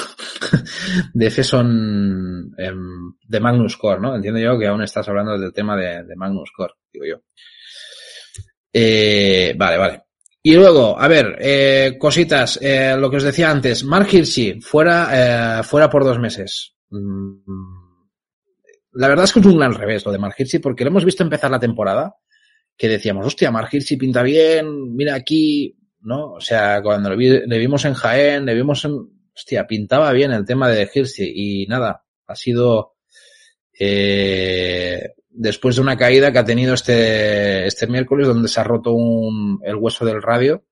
de 1.14 1.28
F 1.28 1.44
son 1.44 2.52
eh, 2.58 2.72
de 3.28 3.40
Magnus 3.40 3.78
Core, 3.78 4.02
¿no? 4.02 4.16
Entiendo 4.16 4.40
yo 4.40 4.58
que 4.58 4.68
aún 4.68 4.82
estás 4.82 5.08
hablando 5.08 5.38
del 5.38 5.54
tema 5.54 5.76
de, 5.76 6.04
de 6.04 6.16
Magnus 6.16 6.52
Core, 6.56 6.74
digo 6.92 7.06
yo. 7.06 7.22
Eh, 8.74 9.54
vale, 9.56 9.78
vale. 9.78 10.04
Y 10.42 10.56
luego, 10.56 11.00
a 11.00 11.08
ver, 11.08 11.38
eh, 11.40 11.98
cositas, 12.00 12.58
eh, 12.62 12.96
lo 12.98 13.10
que 13.10 13.18
os 13.18 13.24
decía 13.24 13.52
antes, 13.52 13.84
Mark 13.84 14.08
Hirschi, 14.12 14.62
fuera, 14.62 15.60
eh, 15.60 15.64
fuera 15.64 15.90
por 15.90 16.04
dos 16.04 16.20
meses. 16.20 16.74
Mm 16.90 17.87
la 18.98 19.08
verdad 19.08 19.26
es 19.26 19.34
que 19.34 19.40
es 19.40 19.46
un 19.46 19.58
gran 19.58 19.74
revés 19.74 20.06
lo 20.06 20.12
de 20.12 20.18
Mark 20.18 20.36
Hirschi, 20.38 20.60
porque 20.60 20.84
lo 20.84 20.90
hemos 20.90 21.06
visto 21.06 21.24
empezar 21.24 21.52
la 21.52 21.60
temporada, 21.60 22.16
que 22.76 22.90
decíamos, 22.90 23.26
hostia, 23.26 23.52
Mark 23.52 23.70
Hirschi 23.72 23.98
pinta 23.98 24.24
bien, 24.24 24.96
mira 24.96 25.16
aquí, 25.16 25.78
¿no? 26.02 26.34
O 26.34 26.42
sea, 26.42 26.82
cuando 26.82 27.10
le, 27.10 27.16
vi, 27.16 27.30
le 27.46 27.58
vimos 27.58 27.86
en 27.86 27.94
Jaén, 27.94 28.46
le 28.46 28.56
vimos 28.56 28.84
en, 28.86 28.98
hostia, 29.36 29.68
pintaba 29.68 30.12
bien 30.12 30.32
el 30.32 30.46
tema 30.46 30.70
de 30.70 30.90
Hirschi 30.94 31.32
y 31.36 31.68
nada, 31.68 32.04
ha 32.26 32.36
sido, 32.36 32.96
eh, 33.80 35.14
después 35.30 35.76
de 35.76 35.82
una 35.82 35.98
caída 35.98 36.32
que 36.32 36.40
ha 36.40 36.46
tenido 36.46 36.74
este, 36.74 37.68
este 37.68 37.88
miércoles 37.88 38.28
donde 38.28 38.48
se 38.48 38.60
ha 38.60 38.64
roto 38.64 38.94
un, 38.94 39.60
el 39.64 39.76
hueso 39.76 40.06
del 40.06 40.22
radio, 40.22 40.64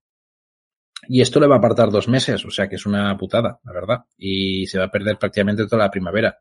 y 1.08 1.22
esto 1.22 1.40
le 1.40 1.48
va 1.48 1.56
a 1.56 1.58
apartar 1.60 1.92
dos 1.92 2.08
meses, 2.08 2.44
o 2.46 2.50
sea 2.50 2.68
que 2.68 2.76
es 2.76 2.86
una 2.86 3.16
putada, 3.18 3.60
la 3.64 3.74
verdad. 3.74 3.98
Y 4.18 4.66
se 4.68 4.80
va 4.80 4.86
a 4.86 4.92
perder 4.92 5.18
prácticamente 5.18 5.66
toda 5.66 5.84
la 5.84 5.92
primavera. 5.92 6.38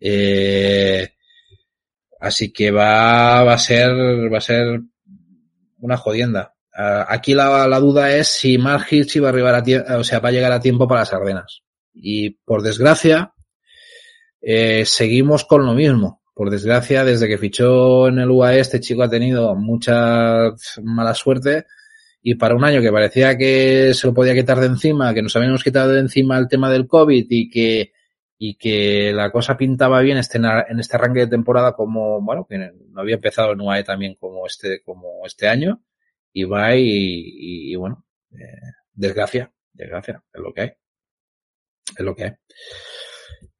Eh, 0.00 1.08
así 2.20 2.52
que 2.52 2.70
va, 2.70 3.44
va 3.44 3.54
a 3.54 3.58
ser, 3.58 3.90
va 4.32 4.38
a 4.38 4.40
ser 4.40 4.80
una 5.78 5.96
jodienda. 5.96 6.54
Uh, 6.72 7.04
aquí 7.08 7.34
la, 7.34 7.66
la, 7.66 7.80
duda 7.80 8.14
es 8.14 8.28
si 8.28 8.56
Mark 8.56 8.86
Hirschi 8.90 9.18
va 9.18 9.28
a 9.28 9.32
arribar 9.32 9.54
a 9.54 9.62
tiempo, 9.62 9.92
o 9.94 10.04
sea, 10.04 10.20
va 10.20 10.28
a 10.30 10.32
llegar 10.32 10.52
a 10.52 10.60
tiempo 10.60 10.86
para 10.88 11.00
las 11.00 11.12
Ardenas. 11.12 11.62
Y 11.92 12.30
por 12.30 12.62
desgracia, 12.62 13.34
eh, 14.40 14.84
seguimos 14.86 15.44
con 15.44 15.66
lo 15.66 15.74
mismo. 15.74 16.22
Por 16.34 16.50
desgracia, 16.50 17.04
desde 17.04 17.28
que 17.28 17.38
fichó 17.38 18.08
en 18.08 18.18
el 18.18 18.30
UAE, 18.30 18.60
este 18.60 18.80
chico 18.80 19.02
ha 19.02 19.10
tenido 19.10 19.54
mucha 19.56 20.52
mala 20.82 21.14
suerte. 21.14 21.66
Y 22.22 22.36
para 22.36 22.54
un 22.54 22.64
año 22.64 22.80
que 22.80 22.92
parecía 22.92 23.36
que 23.36 23.92
se 23.94 24.06
lo 24.06 24.14
podía 24.14 24.34
quitar 24.34 24.60
de 24.60 24.66
encima, 24.66 25.12
que 25.12 25.22
nos 25.22 25.34
habíamos 25.36 25.64
quitado 25.64 25.92
de 25.92 26.00
encima 26.00 26.38
el 26.38 26.48
tema 26.48 26.70
del 26.70 26.86
COVID 26.86 27.26
y 27.28 27.50
que 27.50 27.92
y 28.42 28.54
que 28.54 29.12
la 29.12 29.30
cosa 29.30 29.58
pintaba 29.58 30.00
bien 30.00 30.16
este, 30.16 30.38
en 30.38 30.80
este 30.80 30.96
arranque 30.96 31.20
de 31.20 31.26
temporada 31.26 31.74
como, 31.74 32.22
bueno, 32.22 32.46
que 32.48 32.56
no 32.56 33.02
había 33.02 33.16
empezado 33.16 33.52
en 33.52 33.60
UAE 33.60 33.84
también 33.84 34.14
como 34.14 34.46
este, 34.46 34.80
como 34.82 35.26
este 35.26 35.46
año, 35.46 35.82
y 36.32 36.44
va 36.44 36.74
y, 36.74 36.80
y, 37.70 37.76
bueno, 37.76 38.06
eh, 38.32 38.72
desgracia, 38.94 39.52
desgracia, 39.74 40.24
es 40.32 40.40
lo 40.40 40.54
que 40.54 40.60
hay. 40.62 40.72
Es 41.98 42.00
lo 42.00 42.16
que 42.16 42.24
hay. 42.24 42.32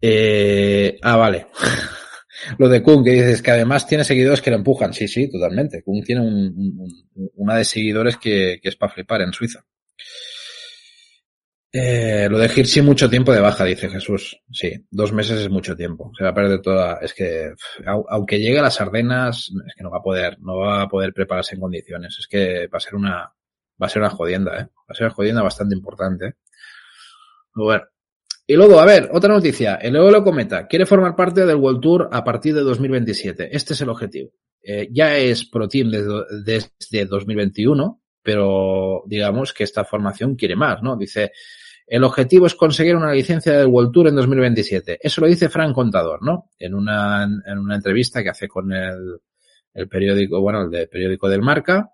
Eh, 0.01 0.99
ah, 1.03 1.17
vale. 1.17 1.49
lo 2.59 2.71
de 2.71 2.83
Kun, 2.83 3.05
que 3.05 3.11
dices 3.11 3.43
que 3.43 3.51
además 3.51 3.87
tiene 3.87 4.05
seguidores 4.05 4.41
que 4.41 4.51
lo 4.51 4.57
empujan. 4.57 4.95
Sí, 4.95 5.09
sí, 5.09 5.31
totalmente. 5.31 5.83
Kun 5.83 6.03
tiene 6.03 6.23
una 7.35 7.55
de 7.55 7.67
seguidores 7.67 8.17
que, 8.17 8.59
que 8.63 8.71
es 8.71 8.77
para 8.77 8.95
flipar 8.95 9.21
en 9.21 9.35
Suiza. 9.35 9.63
Eh, 11.73 12.27
lo 12.29 12.39
de 12.39 12.51
Hirschi 12.53 12.83
mucho 12.83 13.09
tiempo 13.09 13.33
de 13.33 13.41
baja, 13.41 13.65
dice 13.65 13.89
Jesús. 13.89 14.41
Sí, 14.51 14.87
dos 14.91 15.13
meses 15.13 15.41
es 15.41 15.49
mucho 15.49 15.77
tiempo. 15.77 16.11
Se 16.17 16.25
va 16.25 16.31
a 16.31 16.35
perder 16.35 16.61
toda. 16.61 16.99
Es 17.01 17.15
que, 17.15 17.55
aunque 17.87 18.41
llegue 18.41 18.59
a 18.59 18.63
las 18.63 18.81
Ardenas, 18.81 19.53
es 19.67 19.75
que 19.77 19.85
no 19.85 19.91
va 19.91 19.99
a 19.99 20.03
poder, 20.03 20.39
no 20.41 20.57
va 20.57 20.83
a 20.83 20.89
poder 20.89 21.13
prepararse 21.13 21.55
en 21.55 21.61
condiciones. 21.61 22.17
Es 22.19 22.27
que 22.27 22.67
va 22.67 22.79
a 22.79 22.81
ser 22.81 22.97
una, 22.97 23.33
va 23.81 23.87
a 23.87 23.89
ser 23.89 24.03
una 24.03 24.11
jodienda, 24.11 24.61
¿eh? 24.61 24.65
Va 24.65 24.89
a 24.89 24.95
ser 24.95 25.07
una 25.07 25.15
jodienda 25.15 25.43
bastante 25.43 25.75
importante. 25.75 26.27
¿eh? 26.27 26.35
Bueno. 27.55 27.85
Y 28.47 28.55
luego, 28.57 28.81
a 28.81 28.85
ver, 28.85 29.09
otra 29.13 29.33
noticia. 29.33 29.77
El 29.77 29.95
Eolo 29.95 30.25
Cometa 30.25 30.67
quiere 30.67 30.85
formar 30.85 31.15
parte 31.15 31.47
del 31.47 31.55
World 31.55 31.81
Tour 31.81 32.09
a 32.11 32.25
partir 32.25 32.53
de 32.53 32.63
2027. 32.63 33.57
Este 33.57 33.75
es 33.75 33.81
el 33.81 33.91
objetivo. 33.91 34.33
Eh, 34.61 34.89
ya 34.91 35.17
es 35.17 35.45
Pro 35.45 35.69
Team 35.69 35.89
desde, 35.89 36.25
desde 36.45 37.07
2021, 37.07 38.03
pero 38.23 39.03
digamos 39.07 39.53
que 39.53 39.65
esta 39.65 39.85
formación 39.85 40.37
quiere 40.37 40.57
más, 40.57 40.83
¿no? 40.83 40.97
Dice, 40.97 41.33
el 41.87 42.05
objetivo 42.05 42.47
es 42.47 42.55
conseguir 42.55 42.95
una 42.97 43.13
licencia 43.13 43.59
del 43.59 43.67
World 43.67 43.93
Tour 43.93 44.09
en 44.09 44.17
2027. 44.17 44.99
Eso 45.03 45.21
lo 45.21 45.27
dice 45.27 45.49
Frank 45.49 45.75
Contador, 45.75 46.23
¿no? 46.23 46.51
En 46.59 46.75
una, 46.75 47.25
en 47.25 47.59
una 47.59 47.77
entrevista 47.77 48.23
que 48.23 48.31
hace 48.31 48.47
con 48.47 48.73
el, 48.73 49.19
el 49.75 49.89
periódico, 49.89 50.41
bueno, 50.41 50.69
el 50.71 50.89
periódico 50.89 51.29
del 51.29 51.43
Marca. 51.43 51.93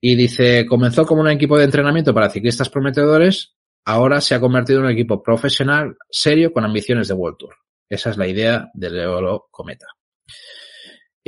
Y 0.00 0.14
dice, 0.14 0.66
comenzó 0.66 1.06
como 1.06 1.22
un 1.22 1.30
equipo 1.30 1.58
de 1.58 1.64
entrenamiento 1.64 2.14
para 2.14 2.30
ciclistas 2.30 2.68
prometedores, 2.68 3.56
ahora 3.84 4.20
se 4.20 4.34
ha 4.34 4.40
convertido 4.40 4.80
en 4.80 4.86
un 4.86 4.92
equipo 4.92 5.22
profesional, 5.22 5.96
serio, 6.10 6.52
con 6.52 6.64
ambiciones 6.64 7.08
de 7.08 7.14
World 7.14 7.38
Tour. 7.38 7.54
Esa 7.88 8.10
es 8.10 8.16
la 8.16 8.26
idea 8.26 8.70
del 8.74 8.98
Eolo 8.98 9.48
Cometa. 9.50 9.86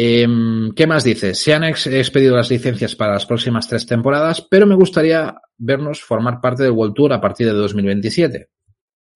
Em, 0.00 0.70
¿Qué 0.76 0.86
más 0.86 1.02
dice? 1.02 1.34
Se 1.34 1.52
han 1.52 1.64
expedido 1.64 2.36
las 2.36 2.48
licencias 2.52 2.94
para 2.94 3.14
las 3.14 3.26
próximas 3.26 3.68
tres 3.68 3.84
temporadas, 3.84 4.40
pero 4.48 4.64
me 4.64 4.76
gustaría 4.76 5.34
vernos 5.56 6.02
formar 6.02 6.40
parte 6.40 6.62
del 6.62 6.70
World 6.70 6.94
Tour 6.94 7.12
a 7.12 7.20
partir 7.20 7.48
de 7.48 7.52
2027. 7.52 8.48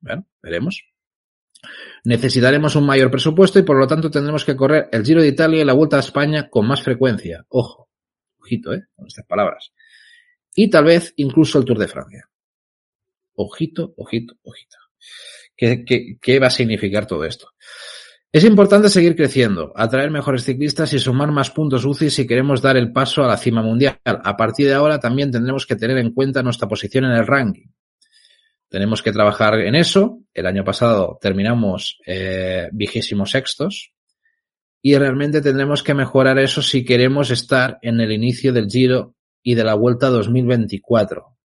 Bueno, 0.00 0.26
veremos. 0.42 0.82
Necesitaremos 2.02 2.74
un 2.74 2.84
mayor 2.84 3.12
presupuesto 3.12 3.60
y 3.60 3.62
por 3.62 3.78
lo 3.78 3.86
tanto 3.86 4.10
tendremos 4.10 4.44
que 4.44 4.56
correr 4.56 4.88
el 4.90 5.04
Giro 5.04 5.22
de 5.22 5.28
Italia 5.28 5.62
y 5.62 5.64
la 5.64 5.72
Vuelta 5.72 5.98
a 5.98 6.00
España 6.00 6.50
con 6.50 6.66
más 6.66 6.82
frecuencia. 6.82 7.46
Ojo, 7.50 7.88
ojito, 8.40 8.74
eh, 8.74 8.82
con 8.96 9.06
estas 9.06 9.24
palabras. 9.24 9.72
Y 10.52 10.68
tal 10.68 10.86
vez 10.86 11.14
incluso 11.14 11.60
el 11.60 11.64
Tour 11.64 11.78
de 11.78 11.86
Francia. 11.86 12.28
Ojito, 13.34 13.94
ojito, 13.98 14.34
ojito. 14.42 14.78
¿Qué, 15.56 15.84
qué, 15.84 16.18
qué 16.20 16.40
va 16.40 16.48
a 16.48 16.50
significar 16.50 17.06
todo 17.06 17.24
esto? 17.24 17.52
Es 18.34 18.44
importante 18.44 18.88
seguir 18.88 19.14
creciendo, 19.14 19.74
atraer 19.76 20.10
mejores 20.10 20.44
ciclistas 20.44 20.94
y 20.94 20.98
sumar 20.98 21.30
más 21.30 21.50
puntos 21.50 21.84
UCI 21.84 22.08
si 22.08 22.26
queremos 22.26 22.62
dar 22.62 22.78
el 22.78 22.90
paso 22.90 23.22
a 23.22 23.26
la 23.26 23.36
cima 23.36 23.60
mundial. 23.60 24.00
A 24.04 24.38
partir 24.38 24.68
de 24.68 24.72
ahora 24.72 24.98
también 24.98 25.30
tendremos 25.30 25.66
que 25.66 25.76
tener 25.76 25.98
en 25.98 26.14
cuenta 26.14 26.42
nuestra 26.42 26.66
posición 26.66 27.04
en 27.04 27.10
el 27.12 27.26
ranking. 27.26 27.66
Tenemos 28.70 29.02
que 29.02 29.12
trabajar 29.12 29.60
en 29.60 29.74
eso. 29.74 30.20
El 30.32 30.46
año 30.46 30.64
pasado 30.64 31.18
terminamos 31.20 31.98
eh, 32.06 32.70
vigísimos 32.72 33.32
sextos 33.32 33.92
y 34.80 34.96
realmente 34.96 35.42
tendremos 35.42 35.82
que 35.82 35.92
mejorar 35.92 36.38
eso 36.38 36.62
si 36.62 36.86
queremos 36.86 37.30
estar 37.30 37.78
en 37.82 38.00
el 38.00 38.12
inicio 38.12 38.54
del 38.54 38.70
Giro 38.70 39.14
y 39.42 39.56
de 39.56 39.64
la 39.64 39.74
Vuelta 39.74 40.08
2024. 40.08 41.36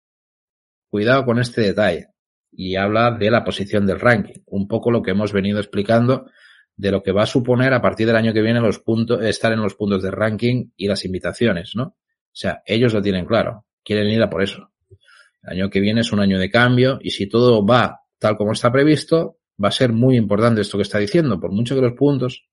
Cuidado 0.90 1.26
con 1.26 1.40
este 1.40 1.60
detalle. 1.64 2.08
Y 2.50 2.78
habla 2.78 3.12
de 3.12 3.30
la 3.30 3.44
posición 3.44 3.86
del 3.86 4.00
ranking, 4.00 4.40
un 4.46 4.70
poco 4.70 4.90
lo 4.90 5.02
que 5.02 5.12
hemos 5.12 5.34
venido 5.34 5.60
explicando 5.60 6.28
de 6.78 6.92
lo 6.92 7.02
que 7.02 7.12
va 7.12 7.24
a 7.24 7.28
suponer 7.28 7.74
a 7.74 7.82
partir 7.82 8.06
del 8.06 8.16
año 8.16 8.34
que 8.34 8.42
viene 8.42 8.62
los 8.62 8.80
puntos, 8.80 9.22
estar 9.24 9.52
en 9.52 9.62
los 9.62 9.74
puntos 9.74 10.04
de 10.04 10.12
ranking 10.12 10.70
y 10.78 10.88
las 10.88 11.04
invitaciones, 11.04 11.76
¿no? 11.76 11.84
O 11.84 12.40
sea, 12.40 12.62
ellos 12.66 12.94
lo 12.94 13.02
tienen 13.02 13.26
claro, 13.26 13.66
quieren 13.84 14.08
ir 14.08 14.22
a 14.22 14.30
por 14.30 14.44
eso. 14.44 14.70
El 15.42 15.54
año 15.54 15.70
que 15.72 15.80
viene 15.80 16.02
es 16.02 16.12
un 16.12 16.20
año 16.20 16.40
de 16.40 16.52
cambio 16.52 17.00
y 17.02 17.10
si 17.10 17.28
todo 17.28 17.66
va 17.66 18.02
tal 18.20 18.38
como 18.38 18.52
está 18.52 18.72
previsto, 18.72 19.40
va 19.64 19.70
a 19.70 19.72
ser 19.72 19.92
muy 19.92 20.18
importante 20.18 20.62
esto 20.62 20.78
que 20.78 20.84
está 20.84 21.00
diciendo, 21.00 21.40
por 21.40 21.52
mucho 21.52 21.74
que 21.74 21.82
los 21.82 21.94
puntos 21.94 22.48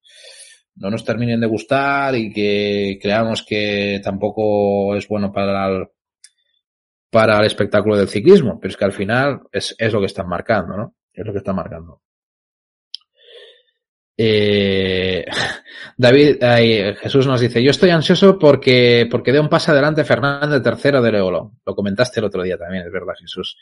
no 0.76 0.90
nos 0.90 1.04
terminen 1.04 1.40
de 1.40 1.46
gustar 1.46 2.14
y 2.14 2.32
que 2.32 2.98
creamos 3.00 3.42
que 3.42 4.00
tampoco 4.02 4.96
es 4.96 5.06
bueno 5.06 5.30
para 5.32 5.68
el, 5.68 5.86
para 7.10 7.38
el 7.40 7.46
espectáculo 7.46 7.96
del 7.96 8.08
ciclismo, 8.08 8.58
pero 8.58 8.72
es 8.72 8.76
que 8.76 8.84
al 8.86 8.92
final 8.92 9.42
es, 9.52 9.74
es 9.78 9.92
lo 9.92 10.00
que 10.00 10.06
están 10.06 10.28
marcando, 10.28 10.76
¿no? 10.76 10.96
Es 11.12 11.24
lo 11.24 11.32
que 11.32 11.38
están 11.38 11.56
marcando. 11.56 12.00
Eh, 14.16 15.24
David, 15.96 16.36
Jesús 17.00 17.26
nos 17.26 17.40
dice, 17.40 17.62
yo 17.62 17.70
estoy 17.70 17.90
ansioso 17.90 18.38
porque, 18.38 19.08
porque 19.10 19.32
de 19.32 19.40
un 19.40 19.48
paso 19.48 19.72
adelante 19.72 20.04
Fernando 20.04 20.56
III 20.56 21.02
de 21.02 21.12
Leolo. 21.12 21.52
Lo 21.64 21.74
comentaste 21.74 22.20
el 22.20 22.26
otro 22.26 22.42
día 22.42 22.56
también, 22.56 22.86
es 22.86 22.92
verdad, 22.92 23.14
Jesús. 23.18 23.56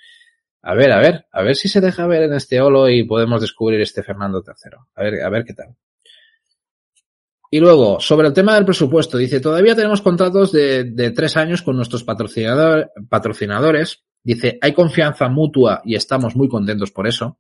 A 0.62 0.74
ver, 0.74 0.92
a 0.92 1.00
ver, 1.00 1.26
a 1.32 1.42
ver 1.42 1.56
si 1.56 1.68
se 1.68 1.80
deja 1.80 2.06
ver 2.06 2.22
en 2.22 2.34
este 2.34 2.60
Olo 2.60 2.88
y 2.88 3.02
podemos 3.04 3.40
descubrir 3.40 3.80
este 3.80 4.02
Fernando 4.02 4.44
III. 4.46 4.78
A 4.94 5.02
ver, 5.02 5.22
a 5.22 5.28
ver 5.28 5.44
qué 5.44 5.54
tal. 5.54 5.74
Y 7.50 7.58
luego, 7.58 8.00
sobre 8.00 8.28
el 8.28 8.32
tema 8.32 8.54
del 8.54 8.64
presupuesto, 8.64 9.18
dice, 9.18 9.40
todavía 9.40 9.74
tenemos 9.74 10.00
contratos 10.00 10.52
de, 10.52 10.84
de 10.84 11.10
tres 11.10 11.36
años 11.36 11.62
con 11.62 11.76
nuestros 11.76 12.04
patrocinador, 12.04 12.92
patrocinadores. 13.10 14.04
Dice, 14.22 14.58
hay 14.62 14.72
confianza 14.72 15.28
mutua 15.28 15.82
y 15.84 15.96
estamos 15.96 16.36
muy 16.36 16.48
contentos 16.48 16.92
por 16.92 17.08
eso. 17.08 17.38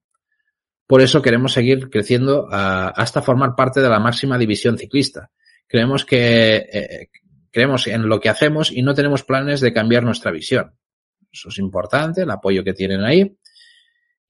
Por 0.86 1.00
eso 1.00 1.22
queremos 1.22 1.52
seguir 1.52 1.88
creciendo 1.90 2.48
hasta 2.50 3.22
formar 3.22 3.54
parte 3.56 3.80
de 3.80 3.88
la 3.88 4.00
máxima 4.00 4.36
división 4.36 4.76
ciclista. 4.76 5.30
Creemos 5.66 6.04
que 6.04 6.56
eh, 6.56 7.08
creemos 7.50 7.86
en 7.86 8.08
lo 8.08 8.20
que 8.20 8.28
hacemos 8.28 8.72
y 8.72 8.82
no 8.82 8.94
tenemos 8.94 9.22
planes 9.22 9.60
de 9.60 9.72
cambiar 9.72 10.02
nuestra 10.02 10.32
visión. 10.32 10.74
Eso 11.32 11.48
es 11.48 11.58
importante, 11.58 12.22
el 12.22 12.30
apoyo 12.30 12.64
que 12.64 12.74
tienen 12.74 13.04
ahí. 13.04 13.36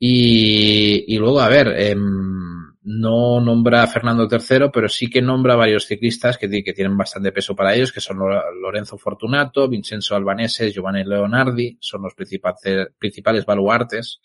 Y, 0.05 1.17
luego, 1.17 1.41
a 1.41 1.49
ver, 1.49 1.69
em, 1.79 2.75
no 2.83 3.41
nombra 3.41 3.85
a 3.85 3.87
Fernando 3.87 4.29
III, 4.29 4.71
pero 4.73 4.89
sí 4.89 5.09
que 5.09 5.23
nombra 5.23 5.55
a 5.55 5.57
varios 5.57 5.87
ciclistas 5.87 6.39
que, 6.39 6.49
que, 6.49 6.73
tienen 6.73 6.97
bastante 6.97 7.31
peso 7.31 7.55
para 7.55 7.73
ellos, 7.75 7.93
que 7.93 8.01
son 8.01 8.19
Lorenzo 8.61 8.99
Fortunato, 8.99 9.69
Vincenzo 9.69 10.17
Albanese, 10.17 10.73
Giovanni 10.73 11.05
Leonardi, 11.05 11.79
son 11.81 12.03
los 12.03 12.15
principales, 12.15 12.89
principales 12.99 13.47
baluartes. 13.47 14.21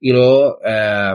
Y 0.00 0.12
luego, 0.12 0.58
eh, 0.64 1.14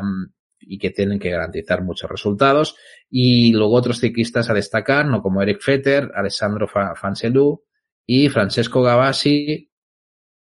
y 0.68 0.78
que 0.78 0.89
tienen 0.89 1.20
que 1.20 1.30
garantizar 1.30 1.84
muchos 1.84 2.09
resultados. 2.09 2.76
Y 3.09 3.53
luego 3.53 3.76
otros 3.76 3.99
ciclistas 3.99 4.49
a 4.49 4.53
destacar, 4.53 5.05
no 5.07 5.22
como 5.22 5.41
Eric 5.41 5.61
Fetter, 5.61 6.11
Alessandro 6.16 6.68
Fancelou 6.68 7.63
y 8.05 8.30
Francesco 8.30 8.82
Gavassi, 8.82 9.72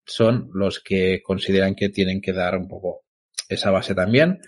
son 0.04 0.50
los 0.52 0.80
que 0.80 1.22
consideran 1.22 1.74
que 1.74 1.88
tienen 1.88 2.20
que 2.20 2.32
dar 2.32 2.56
un 2.56 2.68
poco 2.68 3.04
esa 3.48 3.70
base 3.70 3.94
también. 3.94 4.40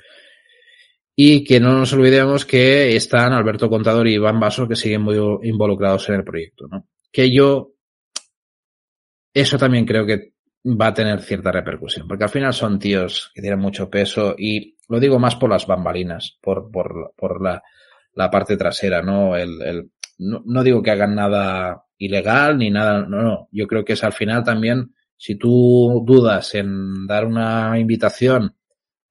Y 1.14 1.45
que 1.45 1.61
no 1.61 1.73
nos 1.73 1.93
olvidemos 1.95 2.45
que 2.45 2.95
están 2.95 3.33
Alberto 3.33 3.71
Contador 3.71 4.07
y 4.07 4.14
Iván 4.14 4.39
Basso 4.39 4.69
que 4.69 4.77
siguen 4.77 5.01
muy 5.01 5.17
involucrados 5.45 6.09
en 6.11 6.17
el 6.17 6.25
proyecto, 6.25 6.67
¿no? 6.69 6.89
Que 7.11 7.33
yo, 7.33 7.73
eso 9.33 9.57
también 9.57 9.87
creo 9.87 10.05
que 10.05 10.35
va 10.67 10.89
a 10.89 10.95
tener 10.95 11.23
cierta 11.23 11.53
repercusión, 11.53 12.07
porque 12.09 12.25
al 12.25 12.31
final 12.31 12.53
son 12.53 12.79
tíos 12.79 13.31
que 13.35 13.41
tienen 13.41 13.61
mucho 13.61 13.89
peso 13.89 14.35
y 14.37 14.76
lo 14.89 15.01
digo 15.01 15.18
más 15.18 15.37
por 15.37 15.51
las 15.51 15.66
bambalinas, 15.66 16.39
por, 16.41 16.70
por, 16.70 17.12
por 17.16 17.43
la, 17.43 17.62
la 18.14 18.30
parte 18.30 18.57
trasera, 18.57 19.03
¿no? 19.03 19.37
El, 19.37 19.62
el, 19.62 19.91
no, 20.18 20.43
no 20.45 20.62
digo 20.62 20.82
que 20.82 20.91
hagan 20.91 21.14
nada 21.14 21.84
ilegal 21.99 22.59
ni 22.59 22.70
nada, 22.70 23.07
no, 23.07 23.22
no, 23.22 23.49
yo 23.51 23.66
creo 23.66 23.84
que 23.84 23.95
es 23.95 24.05
al 24.05 24.12
final 24.12 24.45
también, 24.45 24.95
si 25.16 25.37
tú 25.37 26.03
dudas 26.07 26.55
en 26.55 27.07
dar 27.07 27.24
una 27.24 27.78
invitación 27.78 28.55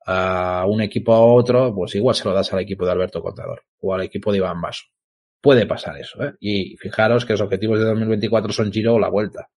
a 0.06 0.66
un 0.68 0.82
equipo 0.82 1.14
a 1.14 1.22
otro, 1.22 1.74
pues 1.74 1.96
igual 1.96 2.16
se 2.16 2.26
lo 2.26 2.34
das 2.34 2.54
al 2.54 2.60
equipo 2.60 2.86
de 2.86 2.92
Alberto 2.92 3.22
Contador 3.22 3.64
o 3.82 3.94
al 3.94 4.04
equipo 4.04 4.32
de 4.32 4.38
Iván 4.38 4.62
Basso. 4.62 4.84
Puede 5.42 5.66
pasar 5.66 5.98
eso, 5.98 6.24
¿eh? 6.24 6.34
Y 6.40 6.78
fijaros 6.78 7.26
que 7.26 7.34
los 7.34 7.42
objetivos 7.42 7.80
de 7.80 7.86
2024 7.86 8.54
son 8.54 8.72
Giro 8.72 8.96
o 8.96 9.00
la 9.00 9.10
Vuelta 9.10 9.50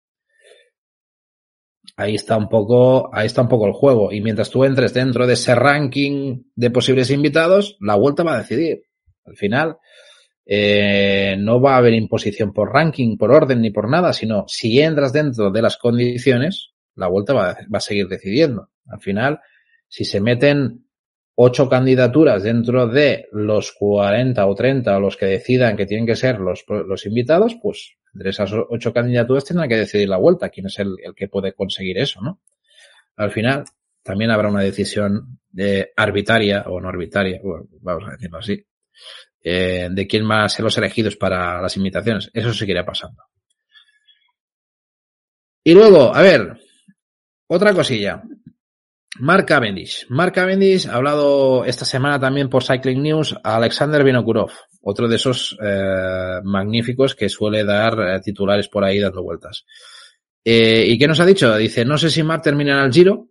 ahí 1.99 2.15
está 2.15 2.37
un 2.37 2.47
poco, 2.47 3.13
ahí 3.13 3.25
está 3.25 3.41
un 3.41 3.49
poco 3.49 3.67
el 3.67 3.73
juego. 3.73 4.13
Y 4.13 4.21
mientras 4.21 4.49
tú 4.49 4.63
entres 4.63 4.93
dentro 4.93 5.27
de 5.27 5.33
ese 5.33 5.53
ranking 5.53 6.43
de 6.55 6.71
posibles 6.71 7.11
invitados, 7.11 7.75
la 7.81 7.95
vuelta 7.95 8.23
va 8.23 8.35
a 8.35 8.37
decidir. 8.37 8.83
Al 9.25 9.35
final, 9.35 9.77
eh, 10.45 11.35
no 11.37 11.59
va 11.59 11.73
a 11.73 11.77
haber 11.77 11.93
imposición 11.93 12.53
por 12.53 12.71
ranking, 12.71 13.17
por 13.17 13.31
orden 13.31 13.59
ni 13.59 13.71
por 13.71 13.89
nada, 13.89 14.13
sino 14.13 14.45
si 14.47 14.79
entras 14.79 15.11
dentro 15.11 15.51
de 15.51 15.61
las 15.61 15.75
condiciones, 15.75 16.71
la 16.95 17.07
vuelta 17.07 17.33
va, 17.33 17.57
va 17.73 17.77
a 17.79 17.81
seguir 17.81 18.07
decidiendo. 18.07 18.69
Al 18.87 19.01
final, 19.01 19.41
si 19.89 20.05
se 20.05 20.21
meten 20.21 20.85
ocho 21.41 21.69
candidaturas 21.69 22.43
dentro 22.43 22.85
de 22.85 23.29
los 23.31 23.71
40 23.71 24.45
o 24.45 24.53
30 24.53 24.97
o 24.97 24.99
los 24.99 25.15
que 25.15 25.25
decidan 25.25 25.77
que 25.77 25.85
tienen 25.85 26.05
que 26.05 26.17
ser 26.17 26.37
los, 26.37 26.65
los 26.67 27.05
invitados, 27.05 27.55
pues 27.61 27.95
entre 28.13 28.31
esas 28.31 28.51
ocho 28.53 28.91
candidaturas 28.91 29.45
tendrán 29.45 29.69
que 29.69 29.77
decidir 29.77 30.09
la 30.09 30.17
vuelta, 30.17 30.49
quién 30.49 30.65
es 30.65 30.77
el, 30.79 30.95
el, 31.01 31.15
que 31.15 31.29
puede 31.29 31.53
conseguir 31.53 31.97
eso, 31.97 32.19
¿no? 32.21 32.41
Al 33.15 33.31
final, 33.31 33.63
también 34.03 34.31
habrá 34.31 34.49
una 34.49 34.63
decisión 34.63 35.39
eh, 35.57 35.93
arbitraria 35.95 36.63
o 36.67 36.81
no 36.81 36.89
arbitraria, 36.89 37.39
vamos 37.79 38.09
a 38.09 38.11
decirlo 38.11 38.39
así, 38.39 38.61
eh, 39.41 39.87
de 39.89 40.07
quién 40.07 40.27
van 40.27 40.41
a 40.41 40.49
ser 40.49 40.65
los 40.65 40.77
elegidos 40.77 41.15
para 41.15 41.61
las 41.61 41.77
invitaciones. 41.77 42.29
Eso 42.33 42.53
seguirá 42.53 42.85
pasando. 42.85 43.23
Y 45.63 45.73
luego, 45.73 46.13
a 46.13 46.21
ver, 46.21 46.57
otra 47.47 47.73
cosilla. 47.73 48.21
Mark 49.19 49.45
Cavendish. 49.45 50.05
Mark 50.09 50.33
Cavendish 50.33 50.87
ha 50.87 50.95
hablado 50.95 51.65
esta 51.65 51.83
semana 51.83 52.19
también 52.19 52.49
por 52.49 52.63
Cycling 52.63 53.01
News 53.01 53.35
a 53.43 53.57
Alexander 53.57 54.03
Vinokurov, 54.03 54.51
otro 54.81 55.09
de 55.09 55.17
esos 55.17 55.57
eh, 55.61 56.39
magníficos 56.43 57.15
que 57.15 57.27
suele 57.27 57.65
dar 57.65 57.99
eh, 57.99 58.21
titulares 58.21 58.69
por 58.69 58.83
ahí 58.83 58.99
dando 58.99 59.21
vueltas. 59.21 59.65
Eh, 60.43 60.85
¿Y 60.87 60.97
qué 60.97 61.07
nos 61.07 61.19
ha 61.19 61.25
dicho? 61.25 61.55
Dice, 61.57 61.83
no 61.83 61.97
sé 61.97 62.09
si 62.09 62.23
Mark 62.23 62.43
termina 62.43 62.79
en 62.79 62.85
el 62.85 62.93
Giro, 62.93 63.27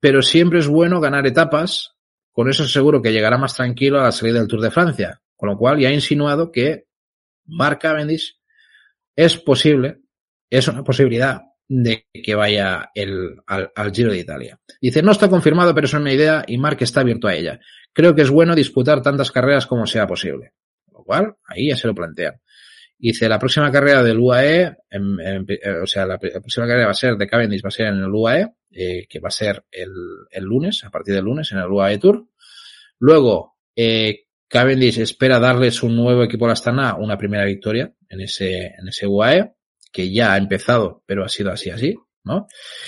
pero 0.00 0.22
siempre 0.22 0.60
es 0.60 0.68
bueno 0.68 1.00
ganar 1.00 1.26
etapas. 1.26 1.94
Con 2.32 2.48
eso 2.48 2.66
seguro 2.66 3.02
que 3.02 3.12
llegará 3.12 3.36
más 3.36 3.54
tranquilo 3.54 4.00
a 4.00 4.04
la 4.04 4.12
salida 4.12 4.38
del 4.38 4.48
Tour 4.48 4.60
de 4.60 4.70
Francia. 4.70 5.20
Con 5.36 5.50
lo 5.50 5.58
cual 5.58 5.80
ya 5.80 5.88
ha 5.88 5.92
insinuado 5.92 6.50
que 6.50 6.86
Mark 7.46 7.80
Cavendish 7.80 8.38
es 9.16 9.36
posible, 9.36 10.00
es 10.48 10.66
una 10.68 10.82
posibilidad 10.82 11.47
de 11.68 12.06
que 12.12 12.34
vaya 12.34 12.90
el, 12.94 13.36
al, 13.46 13.70
al, 13.74 13.92
Giro 13.92 14.10
de 14.10 14.18
Italia. 14.18 14.58
Dice, 14.80 15.02
no 15.02 15.12
está 15.12 15.28
confirmado, 15.28 15.74
pero 15.74 15.86
es 15.86 15.92
una 15.92 16.12
idea 16.12 16.44
y 16.46 16.56
Mark 16.56 16.78
está 16.80 17.02
abierto 17.02 17.28
a 17.28 17.34
ella. 17.34 17.60
Creo 17.92 18.14
que 18.14 18.22
es 18.22 18.30
bueno 18.30 18.54
disputar 18.54 19.02
tantas 19.02 19.30
carreras 19.30 19.66
como 19.66 19.86
sea 19.86 20.06
posible. 20.06 20.54
Lo 20.90 21.04
cual, 21.04 21.36
ahí 21.44 21.68
ya 21.68 21.76
se 21.76 21.86
lo 21.86 21.94
plantean. 21.94 22.40
Dice, 22.98 23.28
la 23.28 23.38
próxima 23.38 23.70
carrera 23.70 24.02
del 24.02 24.18
UAE, 24.18 24.76
en, 24.90 25.46
o 25.82 25.86
sea, 25.86 26.04
la, 26.04 26.18
próxima 26.18 26.66
carrera 26.66 26.86
va 26.86 26.90
a 26.90 26.94
ser 26.94 27.16
de 27.16 27.28
Cavendish, 27.28 27.62
va 27.64 27.68
a 27.68 27.70
ser 27.70 27.86
en 27.86 27.98
el 27.98 28.12
UAE, 28.12 28.48
eh, 28.72 29.06
que 29.08 29.20
va 29.20 29.28
a 29.28 29.30
ser 29.30 29.64
el, 29.70 29.92
el, 30.30 30.44
lunes, 30.44 30.82
a 30.84 30.90
partir 30.90 31.14
del 31.14 31.24
lunes, 31.24 31.52
en 31.52 31.58
el 31.58 31.70
UAE 31.70 31.98
Tour. 31.98 32.26
Luego, 32.98 33.56
eh, 33.76 34.24
Cavendish 34.48 34.98
espera 34.98 35.38
darles 35.38 35.82
un 35.82 35.94
nuevo 35.94 36.24
equipo 36.24 36.46
la 36.46 36.54
Astana 36.54 36.96
una 36.96 37.18
primera 37.18 37.44
victoria 37.44 37.92
en 38.08 38.20
ese, 38.22 38.74
en 38.78 38.88
ese 38.88 39.06
UAE, 39.06 39.52
que 39.92 40.12
ya 40.12 40.32
ha 40.32 40.36
empezado, 40.36 41.02
pero 41.06 41.24
ha 41.24 41.28
sido 41.28 41.50
así, 41.50 41.70
así, 41.70 41.96
¿no? 42.24 42.46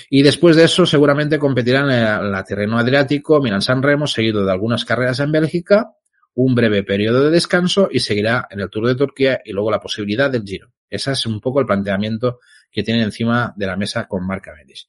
Y 0.08 0.22
después 0.22 0.56
de 0.56 0.64
eso, 0.64 0.86
seguramente 0.86 1.38
competirán 1.38 1.90
en 1.90 2.30
la 2.30 2.44
terreno 2.44 2.78
adriático, 2.78 3.40
Milan 3.40 3.62
San 3.62 3.82
Remo, 3.82 4.06
seguido 4.06 4.44
de 4.44 4.52
algunas 4.52 4.84
carreras 4.84 5.20
en 5.20 5.32
Bélgica, 5.32 5.92
un 6.34 6.54
breve 6.54 6.82
periodo 6.84 7.24
de 7.24 7.30
descanso 7.30 7.88
y 7.90 8.00
seguirá 8.00 8.46
en 8.50 8.60
el 8.60 8.70
Tour 8.70 8.88
de 8.88 8.94
Turquía 8.94 9.40
y 9.44 9.52
luego 9.52 9.70
la 9.70 9.80
posibilidad 9.80 10.30
del 10.30 10.44
Giro. 10.44 10.72
Ese 10.88 11.12
es 11.12 11.26
un 11.26 11.40
poco 11.40 11.60
el 11.60 11.66
planteamiento 11.66 12.40
que 12.70 12.82
tienen 12.82 13.04
encima 13.04 13.52
de 13.56 13.66
la 13.66 13.76
mesa 13.76 14.06
con 14.06 14.26
Mark 14.26 14.42
Cavendish. 14.42 14.88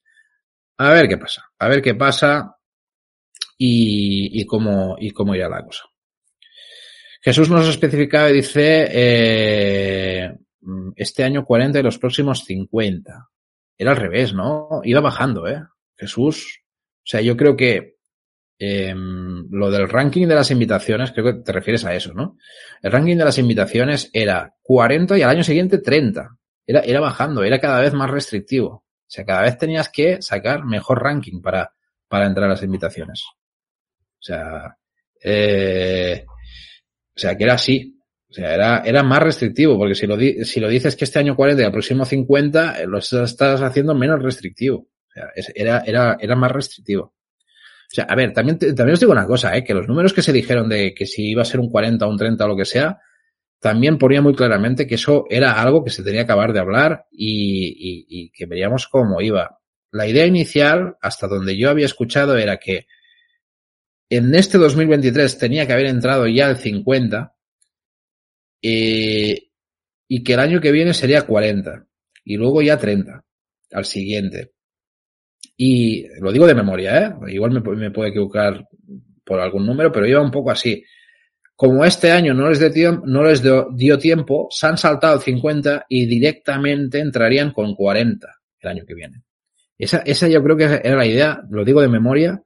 A 0.77 0.91
ver 0.91 1.07
qué 1.07 1.17
pasa, 1.17 1.51
a 1.57 1.67
ver 1.67 1.81
qué 1.81 1.95
pasa 1.95 2.55
y, 3.57 4.41
y 4.41 4.45
cómo, 4.45 4.95
y 4.99 5.11
cómo 5.11 5.35
irá 5.35 5.47
la 5.47 5.63
cosa. 5.63 5.83
Jesús 7.23 7.49
nos 7.49 7.67
especificaba 7.67 8.31
y 8.31 8.33
dice, 8.33 8.87
eh, 8.91 10.37
este 10.95 11.23
año 11.23 11.45
40 11.45 11.79
y 11.79 11.83
los 11.83 11.97
próximos 11.97 12.43
50. 12.45 13.29
Era 13.77 13.91
al 13.91 13.97
revés, 13.97 14.33
¿no? 14.33 14.81
Iba 14.83 15.01
bajando, 15.01 15.47
¿eh? 15.47 15.63
Jesús. 15.97 16.61
O 16.97 17.05
sea, 17.05 17.21
yo 17.21 17.35
creo 17.35 17.55
que 17.55 17.95
eh, 18.59 18.93
lo 18.95 19.71
del 19.71 19.89
ranking 19.89 20.27
de 20.27 20.35
las 20.35 20.51
invitaciones, 20.51 21.11
creo 21.11 21.25
que 21.25 21.43
te 21.43 21.51
refieres 21.51 21.83
a 21.85 21.95
eso, 21.95 22.13
¿no? 22.13 22.37
El 22.81 22.91
ranking 22.91 23.17
de 23.17 23.25
las 23.25 23.39
invitaciones 23.39 24.09
era 24.13 24.55
40 24.61 25.17
y 25.17 25.21
al 25.23 25.31
año 25.31 25.43
siguiente 25.43 25.79
30. 25.79 26.29
Era, 26.67 26.81
era 26.81 26.99
bajando, 26.99 27.43
era 27.43 27.59
cada 27.59 27.81
vez 27.81 27.93
más 27.93 28.09
restrictivo. 28.09 28.69
O 28.69 29.13
sea, 29.13 29.25
cada 29.25 29.41
vez 29.41 29.57
tenías 29.57 29.89
que 29.89 30.21
sacar 30.21 30.63
mejor 30.63 31.01
ranking 31.01 31.41
para, 31.41 31.73
para 32.07 32.27
entrar 32.27 32.45
a 32.45 32.49
las 32.53 32.63
invitaciones. 32.63 33.23
O 33.25 34.23
sea, 34.23 34.77
eh, 35.23 36.23
o 36.27 37.19
sea, 37.19 37.35
que 37.35 37.43
era 37.43 37.55
así. 37.55 37.99
O 38.31 38.33
sea, 38.33 38.53
era, 38.53 38.81
era 38.85 39.03
más 39.03 39.21
restrictivo, 39.21 39.77
porque 39.77 39.93
si 39.93 40.07
lo, 40.07 40.15
di, 40.15 40.45
si 40.45 40.61
lo 40.61 40.69
dices 40.69 40.95
que 40.95 41.03
este 41.03 41.19
año 41.19 41.35
40 41.35 41.61
y 41.61 41.65
el 41.65 41.71
próximo 41.71 42.05
50, 42.05 42.85
lo 42.85 42.99
estás 42.99 43.61
haciendo 43.61 43.93
menos 43.93 44.23
restrictivo. 44.23 44.77
O 44.77 45.11
sea, 45.13 45.31
era, 45.53 45.83
era, 45.85 46.17
era 46.17 46.35
más 46.37 46.49
restrictivo. 46.49 47.03
O 47.03 47.93
sea, 47.93 48.05
a 48.05 48.15
ver, 48.15 48.31
también, 48.31 48.57
también 48.57 48.91
os 48.91 49.01
digo 49.01 49.11
una 49.11 49.27
cosa, 49.27 49.57
¿eh? 49.57 49.65
que 49.65 49.73
los 49.73 49.85
números 49.85 50.13
que 50.13 50.21
se 50.21 50.31
dijeron 50.31 50.69
de 50.69 50.93
que 50.93 51.05
si 51.05 51.31
iba 51.31 51.41
a 51.41 51.45
ser 51.45 51.59
un 51.59 51.69
40 51.69 52.07
o 52.07 52.09
un 52.09 52.17
30 52.17 52.45
o 52.45 52.47
lo 52.47 52.55
que 52.55 52.63
sea, 52.63 53.01
también 53.59 53.97
ponía 53.97 54.21
muy 54.21 54.33
claramente 54.33 54.87
que 54.87 54.95
eso 54.95 55.25
era 55.29 55.61
algo 55.61 55.83
que 55.83 55.89
se 55.89 56.01
tenía 56.01 56.21
que 56.21 56.31
acabar 56.31 56.53
de 56.53 56.61
hablar 56.61 57.07
y, 57.11 57.67
y, 57.67 58.05
y 58.07 58.31
que 58.31 58.45
veríamos 58.45 58.87
cómo 58.87 59.19
iba. 59.19 59.59
La 59.91 60.07
idea 60.07 60.25
inicial, 60.25 60.95
hasta 61.01 61.27
donde 61.27 61.57
yo 61.57 61.69
había 61.69 61.85
escuchado, 61.85 62.37
era 62.37 62.55
que 62.55 62.87
en 64.09 64.33
este 64.35 64.57
2023 64.57 65.37
tenía 65.37 65.67
que 65.67 65.73
haber 65.73 65.87
entrado 65.87 66.27
ya 66.27 66.49
el 66.49 66.55
50 66.55 67.35
eh, 68.61 69.49
y 70.07 70.23
que 70.23 70.33
el 70.33 70.39
año 70.39 70.61
que 70.61 70.71
viene 70.71 70.93
sería 70.93 71.23
40 71.23 71.85
y 72.25 72.37
luego 72.37 72.61
ya 72.61 72.77
30 72.77 73.23
al 73.71 73.85
siguiente. 73.85 74.51
Y 75.57 76.07
lo 76.19 76.31
digo 76.31 76.47
de 76.47 76.55
memoria, 76.55 76.99
¿eh? 76.99 77.33
Igual 77.33 77.51
me, 77.51 77.75
me 77.75 77.91
puedo 77.91 78.09
equivocar 78.09 78.67
por 79.23 79.39
algún 79.39 79.65
número, 79.65 79.91
pero 79.91 80.07
iba 80.07 80.21
un 80.21 80.31
poco 80.31 80.51
así. 80.51 80.83
Como 81.55 81.85
este 81.85 82.11
año 82.11 82.33
no 82.33 82.49
les, 82.49 82.73
dio, 82.73 83.03
no 83.05 83.23
les 83.23 83.43
dio, 83.43 83.97
tiempo, 83.99 84.47
se 84.49 84.67
han 84.67 84.77
saltado 84.77 85.15
el 85.15 85.21
50 85.21 85.85
y 85.87 86.07
directamente 86.07 86.99
entrarían 86.99 87.51
con 87.51 87.75
40 87.75 88.27
el 88.59 88.69
año 88.69 88.83
que 88.85 88.95
viene. 88.95 89.23
Esa, 89.77 89.99
esa 89.99 90.27
yo 90.27 90.43
creo 90.43 90.57
que 90.57 90.63
era 90.63 90.95
la 90.95 91.05
idea, 91.05 91.41
lo 91.49 91.63
digo 91.63 91.81
de 91.81 91.87
memoria, 91.87 92.41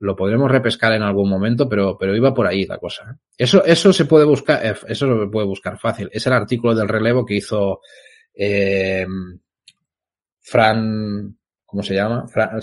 lo 0.00 0.14
podremos 0.14 0.50
repescar 0.50 0.92
en 0.92 1.02
algún 1.02 1.28
momento, 1.28 1.68
pero, 1.68 1.96
pero 1.98 2.14
iba 2.14 2.32
por 2.32 2.46
ahí 2.46 2.64
la 2.64 2.78
cosa. 2.78 3.10
¿eh? 3.10 3.16
Eso, 3.36 3.64
eso 3.64 3.92
se 3.92 4.04
puede 4.04 4.24
buscar, 4.24 4.64
eh, 4.64 4.74
eso 4.86 5.24
se 5.24 5.30
puede 5.30 5.46
buscar 5.46 5.78
fácil. 5.78 6.08
Es 6.12 6.26
el 6.26 6.32
artículo 6.32 6.74
del 6.74 6.88
relevo 6.88 7.26
que 7.26 7.34
hizo 7.34 7.80
eh, 8.34 9.06
Fran, 10.40 11.36
¿cómo 11.66 11.82
se 11.82 11.94
llama? 11.94 12.26
Fran, 12.28 12.60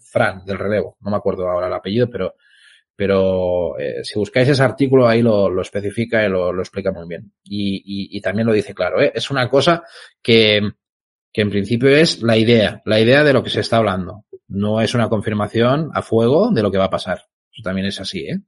Fran, 0.00 0.44
del 0.44 0.58
relevo. 0.58 0.96
No 1.00 1.10
me 1.10 1.16
acuerdo 1.16 1.48
ahora 1.48 1.66
el 1.66 1.72
apellido, 1.72 2.08
pero, 2.10 2.34
pero 2.94 3.78
eh, 3.78 4.04
si 4.04 4.18
buscáis 4.18 4.48
ese 4.48 4.62
artículo 4.62 5.08
ahí 5.08 5.22
lo, 5.22 5.48
lo 5.48 5.62
especifica 5.62 6.24
y 6.24 6.28
lo, 6.28 6.52
lo, 6.52 6.62
explica 6.62 6.92
muy 6.92 7.08
bien. 7.08 7.32
Y, 7.44 7.76
y, 7.76 8.16
y 8.16 8.20
también 8.20 8.46
lo 8.46 8.52
dice 8.52 8.74
claro. 8.74 9.00
¿eh? 9.00 9.10
Es 9.14 9.30
una 9.30 9.48
cosa 9.48 9.82
que, 10.22 10.60
que 11.32 11.42
en 11.42 11.50
principio 11.50 11.88
es 11.88 12.22
la 12.22 12.36
idea, 12.36 12.82
la 12.84 13.00
idea 13.00 13.24
de 13.24 13.32
lo 13.32 13.42
que 13.42 13.50
se 13.50 13.60
está 13.60 13.78
hablando. 13.78 14.24
No 14.48 14.80
es 14.80 14.94
una 14.94 15.08
confirmación 15.08 15.90
a 15.94 16.02
fuego 16.02 16.50
de 16.50 16.62
lo 16.62 16.70
que 16.70 16.78
va 16.78 16.86
a 16.86 16.90
pasar. 16.90 17.26
Eso 17.52 17.62
también 17.62 17.86
es 17.86 18.00
así, 18.00 18.20
¿eh? 18.20 18.40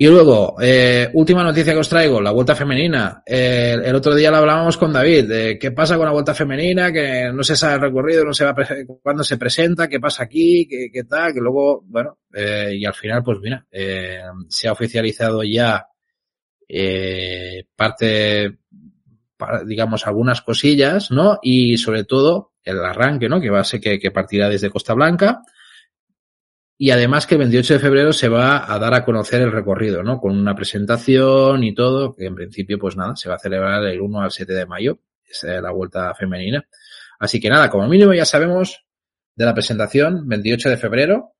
Y 0.00 0.06
luego, 0.06 0.54
eh, 0.60 1.10
última 1.14 1.42
noticia 1.42 1.72
que 1.72 1.80
os 1.80 1.88
traigo, 1.88 2.20
la 2.20 2.30
vuelta 2.30 2.54
femenina. 2.54 3.20
Eh, 3.26 3.76
el 3.84 3.96
otro 3.96 4.14
día 4.14 4.30
la 4.30 4.38
hablábamos 4.38 4.76
con 4.76 4.92
David, 4.92 5.24
de 5.28 5.58
qué 5.58 5.72
pasa 5.72 5.96
con 5.96 6.06
la 6.06 6.12
vuelta 6.12 6.34
femenina, 6.34 6.92
que 6.92 7.32
no 7.34 7.42
se 7.42 7.56
sabe 7.56 7.74
el 7.74 7.80
recorrido, 7.80 8.24
no 8.24 8.32
se 8.32 8.44
va 8.44 8.54
cuándo 9.02 9.24
se 9.24 9.36
presenta, 9.36 9.88
qué 9.88 9.98
pasa 9.98 10.22
aquí, 10.22 10.68
qué, 10.68 10.90
qué 10.92 11.02
tal, 11.02 11.34
que 11.34 11.40
luego, 11.40 11.82
bueno, 11.84 12.18
eh, 12.32 12.76
y 12.78 12.84
al 12.84 12.94
final, 12.94 13.24
pues 13.24 13.40
mira, 13.40 13.66
eh, 13.72 14.20
se 14.48 14.68
ha 14.68 14.72
oficializado 14.72 15.42
ya 15.42 15.88
eh, 16.68 17.64
parte, 17.74 18.58
digamos, 19.66 20.06
algunas 20.06 20.42
cosillas, 20.42 21.10
¿no? 21.10 21.40
Y 21.42 21.76
sobre 21.78 22.04
todo, 22.04 22.52
el 22.68 22.84
arranque, 22.84 23.28
¿no? 23.28 23.40
Que 23.40 23.50
va 23.50 23.60
a 23.60 23.64
ser 23.64 23.80
que, 23.80 23.98
que 23.98 24.10
partirá 24.10 24.48
desde 24.48 24.70
Costa 24.70 24.94
Blanca. 24.94 25.42
Y 26.80 26.90
además 26.90 27.26
que 27.26 27.34
el 27.34 27.40
28 27.40 27.74
de 27.74 27.80
febrero 27.80 28.12
se 28.12 28.28
va 28.28 28.72
a 28.72 28.78
dar 28.78 28.94
a 28.94 29.04
conocer 29.04 29.42
el 29.42 29.50
recorrido, 29.50 30.04
¿no? 30.04 30.20
Con 30.20 30.38
una 30.38 30.54
presentación 30.54 31.64
y 31.64 31.74
todo, 31.74 32.14
que 32.14 32.26
en 32.26 32.36
principio, 32.36 32.78
pues 32.78 32.96
nada, 32.96 33.16
se 33.16 33.28
va 33.28 33.34
a 33.34 33.38
celebrar 33.38 33.84
el 33.84 34.00
1 34.00 34.20
al 34.20 34.30
7 34.30 34.52
de 34.52 34.64
mayo, 34.64 35.00
es 35.28 35.42
la 35.42 35.72
vuelta 35.72 36.14
femenina. 36.14 36.64
Así 37.18 37.40
que 37.40 37.50
nada, 37.50 37.68
como 37.68 37.88
mínimo 37.88 38.14
ya 38.14 38.24
sabemos 38.24 38.84
de 39.34 39.44
la 39.44 39.54
presentación, 39.54 40.28
28 40.28 40.70
de 40.70 40.76
febrero. 40.76 41.32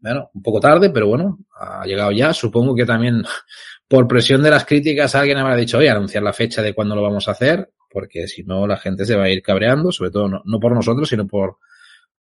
Bueno, 0.00 0.30
un 0.34 0.42
poco 0.42 0.58
tarde, 0.58 0.90
pero 0.90 1.06
bueno, 1.06 1.38
ha 1.56 1.84
llegado 1.84 2.10
ya. 2.10 2.32
Supongo 2.32 2.74
que 2.74 2.86
también 2.86 3.22
por 3.88 4.08
presión 4.08 4.42
de 4.42 4.50
las 4.50 4.64
críticas 4.64 5.14
alguien 5.14 5.38
habrá 5.38 5.54
dicho, 5.54 5.78
oye, 5.78 5.90
anunciar 5.90 6.24
la 6.24 6.32
fecha 6.32 6.60
de 6.60 6.74
cuándo 6.74 6.96
lo 6.96 7.02
vamos 7.02 7.28
a 7.28 7.32
hacer 7.32 7.70
porque 7.90 8.28
si 8.28 8.42
no 8.44 8.66
la 8.66 8.76
gente 8.76 9.04
se 9.04 9.16
va 9.16 9.24
a 9.24 9.30
ir 9.30 9.42
cabreando, 9.42 9.92
sobre 9.92 10.10
todo 10.10 10.28
no, 10.28 10.42
no 10.44 10.60
por 10.60 10.72
nosotros, 10.72 11.08
sino 11.08 11.26
por, 11.26 11.58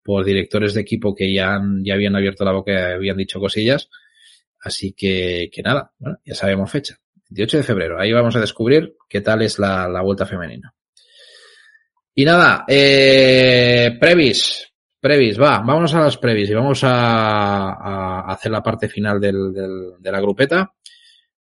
por 0.03 0.26
directores 0.26 0.74
de 0.74 0.82
equipo 0.82 1.15
que 1.15 1.34
ya, 1.34 1.53
han, 1.55 1.84
ya 1.84 1.93
habían 1.93 2.15
abierto 2.15 2.43
la 2.43 2.51
boca 2.51 2.72
y 2.72 2.93
habían 2.93 3.17
dicho 3.17 3.39
cosillas. 3.39 3.89
Así 4.61 4.93
que, 4.93 5.49
que 5.53 5.61
nada, 5.61 5.93
bueno, 5.99 6.20
ya 6.26 6.36
sabemos 6.36 6.72
fecha. 6.72 6.97
28 7.30 7.57
de 7.57 7.63
febrero. 7.63 7.99
Ahí 7.99 8.11
vamos 8.11 8.36
a 8.36 8.39
descubrir 8.39 8.95
qué 9.07 9.22
tal 9.22 9.41
es 9.41 9.59
la, 9.59 9.88
la 9.88 10.01
vuelta 10.01 10.26
femenina. 10.26 10.74
Y 12.15 12.26
nada, 12.26 12.65
eh, 12.67 13.97
previs. 13.99 14.65
Previs, 14.99 15.39
va, 15.39 15.59
vámonos 15.59 15.93
a 15.93 16.01
las 16.01 16.17
previs 16.17 16.49
y 16.49 16.53
vamos 16.53 16.84
a, 16.84 17.70
a 17.72 18.34
hacer 18.34 18.51
la 18.51 18.61
parte 18.61 18.89
final 18.89 19.17
del, 19.22 19.53
del, 19.53 19.93
de 19.97 20.11
la 20.11 20.20
grupeta. 20.20 20.74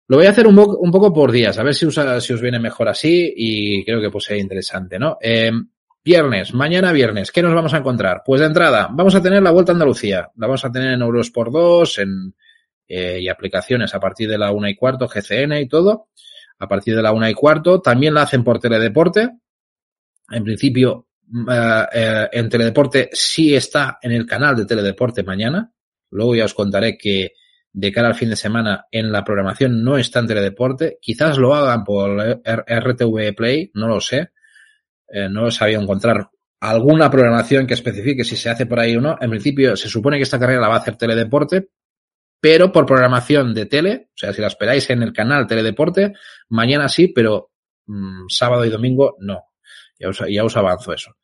Lo 0.07 0.17
voy 0.17 0.27
a 0.27 0.29
hacer 0.29 0.45
un, 0.45 0.55
poco, 0.55 1.13
por 1.13 1.31
días, 1.31 1.57
a 1.57 1.63
ver 1.63 1.73
si, 1.73 1.85
usa, 1.85 2.21
si 2.21 2.33
os 2.33 2.41
viene 2.41 2.59
mejor 2.59 2.87
así 2.87 3.33
y 3.35 3.83
creo 3.83 3.99
que 3.99 4.11
pues 4.11 4.25
sea 4.25 4.37
interesante, 4.37 4.99
¿no? 4.99 5.17
Eh, 5.19 5.51
Viernes, 6.05 6.53
mañana 6.53 6.91
viernes, 6.91 7.31
¿qué 7.31 7.41
nos 7.41 7.55
vamos 7.55 7.73
a 7.73 7.77
encontrar? 7.77 8.21
Pues 8.23 8.39
de 8.39 8.45
entrada, 8.45 8.89
vamos 8.91 9.15
a 9.15 9.23
tener 9.23 9.41
la 9.41 9.49
Vuelta 9.49 9.71
a 9.71 9.73
Andalucía. 9.73 10.29
La 10.35 10.45
vamos 10.45 10.63
a 10.63 10.71
tener 10.71 10.91
en 10.91 11.01
Eurosport 11.01 11.51
2 11.51 11.97
en, 11.97 12.35
eh, 12.87 13.21
y 13.21 13.27
aplicaciones 13.27 13.95
a 13.95 13.99
partir 13.99 14.29
de 14.29 14.37
la 14.37 14.51
una 14.51 14.69
y 14.69 14.75
cuarto, 14.75 15.07
GCN 15.07 15.53
y 15.53 15.67
todo. 15.67 16.09
A 16.59 16.67
partir 16.67 16.95
de 16.95 17.01
la 17.01 17.11
una 17.11 17.27
y 17.27 17.33
cuarto. 17.33 17.81
También 17.81 18.13
la 18.13 18.21
hacen 18.21 18.43
por 18.43 18.59
Teledeporte. 18.59 19.31
En 20.29 20.43
principio, 20.43 21.07
eh, 21.51 21.85
eh, 21.91 22.29
en 22.33 22.49
Teledeporte 22.49 23.09
sí 23.11 23.55
está 23.55 23.97
en 23.99 24.11
el 24.11 24.27
canal 24.27 24.55
de 24.55 24.65
Teledeporte 24.65 25.23
mañana. 25.23 25.71
Luego 26.11 26.35
ya 26.35 26.45
os 26.45 26.53
contaré 26.53 26.99
que 26.99 27.33
de 27.75 27.91
cara 27.91 28.07
al 28.07 28.15
fin 28.15 28.29
de 28.29 28.37
semana 28.37 28.85
en 28.89 29.11
la 29.11 29.25
programación 29.25 29.83
no 29.83 29.97
está 29.97 30.19
en 30.19 30.27
Teledeporte. 30.27 30.97
Quizás 31.01 31.37
lo 31.37 31.53
hagan 31.53 31.83
por 31.83 32.17
RTV 32.17 33.35
Play, 33.35 33.69
no 33.73 33.89
lo 33.89 33.99
sé. 33.99 34.31
Eh, 35.09 35.27
no 35.29 35.51
sabía 35.51 35.77
encontrar 35.77 36.29
alguna 36.61 37.11
programación 37.11 37.67
que 37.67 37.73
especifique 37.73 38.23
si 38.23 38.37
se 38.37 38.49
hace 38.49 38.65
por 38.65 38.79
ahí 38.79 38.95
o 38.95 39.01
no. 39.01 39.17
En 39.19 39.29
principio 39.29 39.75
se 39.75 39.89
supone 39.89 40.15
que 40.15 40.23
esta 40.23 40.39
carrera 40.39 40.61
la 40.61 40.69
va 40.69 40.75
a 40.75 40.79
hacer 40.79 40.95
Teledeporte, 40.95 41.67
pero 42.39 42.71
por 42.71 42.85
programación 42.85 43.53
de 43.53 43.65
tele, 43.65 44.07
o 44.07 44.17
sea, 44.17 44.31
si 44.31 44.39
la 44.39 44.47
esperáis 44.47 44.89
en 44.89 45.03
el 45.03 45.11
canal 45.11 45.45
Teledeporte, 45.45 46.13
mañana 46.47 46.87
sí, 46.87 47.09
pero 47.09 47.51
mm, 47.87 48.27
sábado 48.29 48.63
y 48.63 48.69
domingo 48.69 49.17
no. 49.19 49.43
Ya 49.99 50.07
os, 50.07 50.23
ya 50.29 50.45
os 50.45 50.55
avanzo 50.55 50.93
eso. 50.93 51.17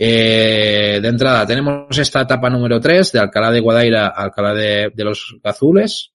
Eh, 0.00 1.00
de 1.02 1.08
entrada 1.08 1.44
tenemos 1.44 1.98
esta 1.98 2.20
etapa 2.20 2.48
número 2.48 2.78
3 2.78 3.10
de 3.10 3.18
Alcalá 3.18 3.50
de 3.50 3.58
Guadaira 3.58 4.06
a 4.06 4.22
Alcalá 4.22 4.54
de, 4.54 4.92
los 4.96 5.36
Azules. 5.42 6.12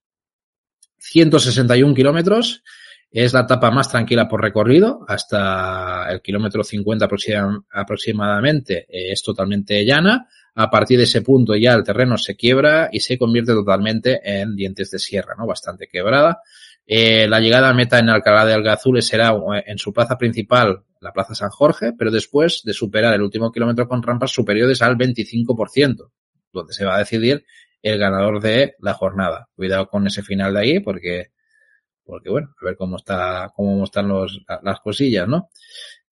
161 0.97 1.93
kilómetros 1.93 2.63
es 3.11 3.33
la 3.33 3.41
etapa 3.41 3.69
más 3.69 3.89
tranquila 3.89 4.27
por 4.27 4.41
recorrido, 4.41 5.05
hasta 5.07 6.09
el 6.09 6.21
kilómetro 6.21 6.63
50 6.63 7.07
aproximadamente 7.71 8.87
eh, 8.89 9.11
es 9.11 9.21
totalmente 9.21 9.85
llana. 9.85 10.27
A 10.55 10.69
partir 10.69 10.97
de 10.97 11.03
ese 11.03 11.21
punto 11.21 11.55
ya 11.55 11.73
el 11.73 11.83
terreno 11.83 12.17
se 12.17 12.35
quiebra 12.35 12.89
y 12.91 13.01
se 13.01 13.17
convierte 13.17 13.51
totalmente 13.51 14.21
en 14.23 14.55
dientes 14.55 14.91
de 14.91 14.99
sierra, 14.99 15.35
¿no? 15.37 15.45
Bastante 15.45 15.87
quebrada. 15.87 16.41
Eh, 16.85 17.27
la 17.27 17.39
llegada 17.39 17.69
a 17.69 17.73
meta 17.73 17.99
en 17.99 18.09
Alcalá 18.09 18.45
de 18.45 18.53
Algazules 18.53 19.05
será 19.05 19.33
en 19.65 19.77
su 19.77 19.93
plaza 19.93 20.17
principal, 20.17 20.83
la 21.03 21.11
Plaza 21.11 21.35
San 21.35 21.49
Jorge, 21.49 21.93
pero 21.97 22.09
después 22.09 22.61
de 22.63 22.73
superar 22.73 23.13
el 23.13 23.21
último 23.21 23.51
kilómetro 23.51 23.87
con 23.87 24.01
rampas 24.01 24.31
superiores 24.31 24.81
al 24.81 24.97
25%, 24.97 26.09
donde 26.51 26.73
se 26.73 26.85
va 26.85 26.95
a 26.95 26.99
decidir 26.99 27.45
el 27.81 27.99
ganador 27.99 28.41
de 28.41 28.75
la 28.79 28.93
jornada. 28.93 29.49
Cuidado 29.55 29.87
con 29.87 30.07
ese 30.07 30.23
final 30.23 30.53
de 30.53 30.59
ahí 30.59 30.79
porque 30.79 31.31
porque 32.05 32.29
bueno, 32.29 32.49
a 32.61 32.65
ver 32.65 32.75
cómo 32.75 32.97
está, 32.97 33.51
cómo 33.55 33.83
están 33.83 34.09
los, 34.09 34.41
las 34.61 34.79
cosillas, 34.81 35.27
¿no? 35.27 35.49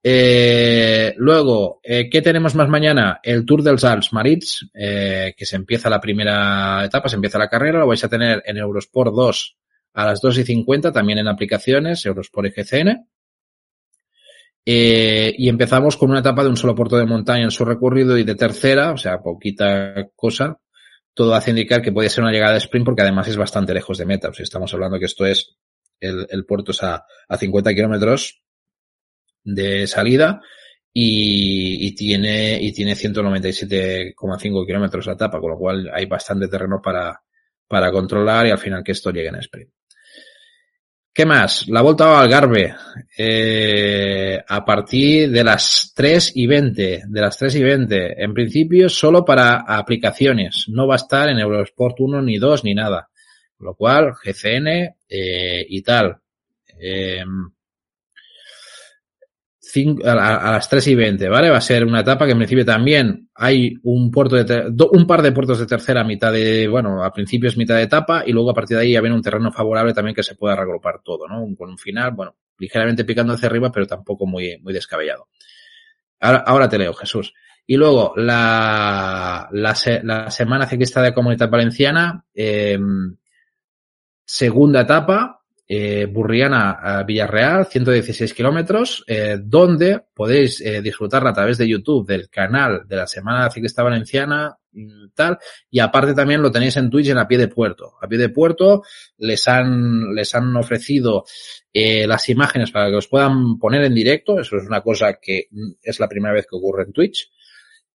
Eh, 0.04 1.14
luego, 1.18 1.80
eh, 1.84 2.10
¿qué 2.10 2.22
tenemos 2.22 2.56
más 2.56 2.70
mañana? 2.70 3.20
El 3.22 3.46
Tour 3.46 3.62
dels 3.62 3.84
Alps 3.84 4.14
Marits, 4.14 4.70
eh, 4.74 5.34
que 5.38 5.46
se 5.46 5.58
empieza 5.58 5.90
la 5.90 6.02
primera 6.02 6.84
etapa, 6.86 7.08
se 7.08 7.16
empieza 7.16 7.38
la 7.38 7.50
carrera, 7.50 7.80
lo 7.80 7.88
vais 7.88 8.04
a 8.04 8.10
tener 8.10 8.42
en 8.46 8.58
Eurosport 8.58 9.14
2 9.14 9.58
a 9.94 10.06
las 10.06 10.22
2 10.22 10.40
y 10.40 10.44
50, 10.44 10.92
también 10.92 11.20
en 11.20 11.28
aplicaciones, 11.28 12.06
Eurosport 12.06 12.48
y 12.48 12.62
GCN. 12.62 13.08
Eh, 14.66 15.34
y 15.38 15.50
empezamos 15.50 15.98
con 15.98 16.12
una 16.12 16.20
etapa 16.20 16.44
de 16.44 16.50
un 16.50 16.58
solo 16.58 16.76
puerto 16.76 16.98
de 16.98 17.06
montaña 17.06 17.44
en 17.44 17.52
su 17.52 17.66
recorrido 17.66 18.18
y 18.18 18.24
de 18.24 18.36
tercera, 18.36 18.92
o 18.92 18.98
sea, 18.98 19.20
poquita 19.22 20.10
cosa. 20.16 20.58
Todo 21.14 21.36
hace 21.36 21.52
indicar 21.52 21.82
que 21.82 21.92
puede 21.92 22.10
ser 22.10 22.24
una 22.24 22.32
llegada 22.32 22.54
de 22.54 22.60
sprint 22.60 22.86
porque 22.86 23.02
además 23.02 23.28
es 23.28 23.38
bastante 23.38 23.74
lejos 23.74 23.98
de 23.98 24.06
meta. 24.06 24.30
O 24.30 24.34
sea, 24.34 24.44
estamos 24.44 24.74
hablando 24.74 25.00
que 25.00 25.06
esto 25.06 25.26
es 25.26 25.58
el, 26.00 26.46
puerto 26.46 26.72
es 26.72 26.82
a, 26.84 27.06
a 27.28 27.38
50 27.38 27.74
kilómetros 27.74 28.42
de 29.44 29.88
salida 29.88 30.42
y, 30.94 31.88
y, 31.88 31.96
tiene, 31.96 32.62
y 32.62 32.74
tiene 32.74 32.96
197,5 32.96 34.66
kilómetros 34.66 35.06
la 35.06 35.14
etapa, 35.14 35.40
con 35.40 35.52
lo 35.52 35.58
cual 35.58 35.90
hay 35.94 36.06
bastante 36.06 36.48
terreno 36.48 36.82
para, 36.82 37.22
para 37.68 37.92
controlar 37.92 38.48
y 38.48 38.52
al 38.52 38.58
final 38.58 38.84
que 38.84 38.92
esto 38.92 39.12
llegue 39.12 39.30
en 39.30 39.36
sprint. 39.36 39.72
¿Qué 41.14 41.26
más? 41.26 41.68
La 41.68 41.82
vuelta 41.82 42.06
a 42.06 42.22
Algarve, 42.22 42.74
eh, 43.18 44.40
a 44.48 44.64
partir 44.64 45.30
de 45.30 45.44
las 45.44 45.92
3 45.94 46.32
y 46.36 46.48
20, 46.48 47.04
de 47.08 47.22
las 47.22 47.38
3 47.38 47.56
y 47.56 47.64
20, 47.64 48.24
en 48.24 48.34
principio 48.34 48.88
solo 48.88 49.26
para 49.26 49.66
aplicaciones, 49.68 50.66
no 50.70 50.88
va 50.88 50.96
a 50.96 50.98
estar 50.98 51.30
en 51.30 51.40
Eurosport 51.40 52.00
1 52.00 52.22
ni 52.22 52.38
2 52.38 52.64
ni 52.64 52.74
nada 52.74 53.10
lo 53.62 53.76
cual, 53.76 54.14
GCN 54.14 54.96
eh, 55.08 55.66
y 55.68 55.82
tal. 55.82 56.18
Eh, 56.80 57.24
a, 60.04 60.52
las 60.52 60.70
3 60.70 60.88
y 60.88 60.96
20, 60.96 61.30
¿vale? 61.30 61.50
Va 61.50 61.58
a 61.58 61.62
ser 61.62 61.86
una 61.86 62.02
etapa 62.02 62.26
que 62.26 62.32
en 62.32 62.38
principio 62.38 62.66
también 62.66 63.30
hay 63.36 63.76
un 63.84 64.12
puerto 64.12 64.44
de 64.44 64.74
un 64.92 65.08
par 65.08 65.22
de 65.22 65.32
puertos 65.32 65.60
de 65.60 65.66
tercera 65.66 66.04
mitad 66.04 66.32
de, 66.32 66.68
bueno, 66.68 67.04
a 67.04 67.12
principio 67.12 67.50
es 67.50 67.58
mitad 67.58 67.76
de 67.76 67.84
etapa 67.84 68.24
y 68.26 68.32
luego 68.32 68.52
a 68.52 68.54
partir 68.54 68.78
de 68.78 68.84
ahí 68.84 68.94
ya 68.94 69.02
viene 69.02 69.16
un 69.16 69.22
terreno 69.22 69.52
favorable 69.52 69.94
también 69.94 70.16
que 70.16 70.24
se 70.24 70.36
pueda 70.36 70.56
reagrupar 70.56 71.02
todo, 71.04 71.28
¿no? 71.28 71.46
Con 71.56 71.70
un 71.70 71.78
final, 71.78 72.12
bueno, 72.12 72.36
ligeramente 72.58 73.06
picando 73.06 73.34
hacia 73.34 73.48
arriba, 73.48 73.72
pero 73.72 73.88
tampoco 73.88 74.26
muy, 74.26 74.58
muy 74.62 74.74
descabellado. 74.74 75.28
Ahora, 76.20 76.44
ahora 76.46 76.70
te 76.70 76.78
leo, 76.78 76.94
Jesús. 76.94 77.34
Y 77.66 77.78
luego, 77.78 78.14
la, 78.16 79.48
la, 79.52 79.76
la 80.04 80.32
Semana 80.32 80.68
Ciclista 80.68 81.02
de 81.02 81.14
Comunidad 81.14 81.50
Valenciana, 81.50 82.26
eh, 82.34 82.78
Segunda 84.34 84.80
etapa, 84.80 85.41
eh, 85.74 86.06
Burriana 86.06 86.72
a 86.72 87.04
Villarreal, 87.04 87.66
116 87.66 88.34
kilómetros, 88.34 89.06
eh, 89.08 89.38
donde 89.42 90.02
podéis 90.14 90.60
eh, 90.60 90.82
disfrutarla 90.82 91.30
a 91.30 91.34
través 91.34 91.58
de 91.58 91.70
YouTube 91.70 92.06
del 92.06 92.30
canal 92.30 92.82
de 92.86 92.98
la 92.98 93.08
Semana 93.08 93.50
Ciclista 93.50 93.82
Valenciana 93.82 94.58
y 94.74 95.08
tal, 95.16 95.38
y 95.70 95.80
aparte 95.80 96.14
también 96.14 96.42
lo 96.42 96.52
tenéis 96.52 96.76
en 96.76 96.90
Twitch 96.90 97.08
en 97.08 97.20
a 97.20 97.26
pie 97.26 97.38
de 97.38 97.48
puerto. 97.48 97.94
A 98.02 98.08
pie 98.10 98.18
de 98.18 98.28
puerto 98.28 98.84
les 99.20 99.48
han, 99.48 100.14
les 100.14 100.36
han 100.36 100.54
ofrecido 100.58 101.24
eh, 101.72 102.06
las 102.06 102.28
imágenes 102.28 102.70
para 102.70 102.90
que 102.90 102.98
os 102.98 103.08
puedan 103.08 103.58
poner 103.58 103.86
en 103.86 103.96
directo, 103.96 104.42
eso 104.42 104.58
es 104.58 104.68
una 104.68 104.82
cosa 104.82 105.20
que 105.22 105.48
es 105.82 106.00
la 106.02 106.10
primera 106.10 106.34
vez 106.34 106.48
que 106.48 106.58
ocurre 106.58 106.84
en 106.84 106.92
Twitch. 106.92 107.32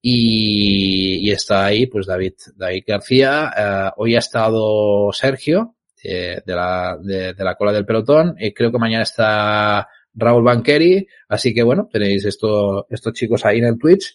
Y, 0.00 1.28
y 1.28 1.30
está 1.30 1.66
ahí, 1.66 1.86
pues 1.88 2.06
David, 2.06 2.34
David 2.54 2.84
García, 2.86 3.52
eh, 3.54 3.90
hoy 3.98 4.14
ha 4.14 4.20
estado 4.20 5.12
Sergio, 5.12 5.75
eh, 6.08 6.42
de, 6.44 6.54
la, 6.54 6.96
de, 7.02 7.34
la 7.38 7.54
cola 7.54 7.72
del 7.72 7.86
pelotón. 7.86 8.36
y 8.38 8.52
creo 8.52 8.70
que 8.70 8.78
mañana 8.78 9.02
está 9.02 9.88
Raúl 10.14 10.44
Banqueri, 10.44 11.06
así 11.28 11.52
que 11.52 11.62
bueno, 11.62 11.88
tenéis 11.90 12.24
esto, 12.24 12.86
estos 12.90 13.12
chicos 13.12 13.44
ahí 13.44 13.58
en 13.58 13.66
el 13.66 13.78
Twitch 13.78 14.14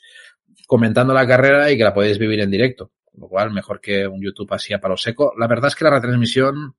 comentando 0.71 1.13
la 1.13 1.27
carrera 1.27 1.69
y 1.69 1.77
que 1.77 1.83
la 1.83 1.93
podéis 1.93 2.17
vivir 2.17 2.39
en 2.39 2.49
directo. 2.49 2.91
Lo 3.17 3.27
cual, 3.27 3.51
mejor 3.51 3.81
que 3.81 4.07
un 4.07 4.21
YouTube 4.21 4.53
así 4.53 4.73
a 4.73 4.79
palo 4.79 4.95
seco. 4.95 5.33
La 5.37 5.47
verdad 5.47 5.67
es 5.67 5.75
que 5.75 5.83
la 5.83 5.89
retransmisión, 5.89 6.75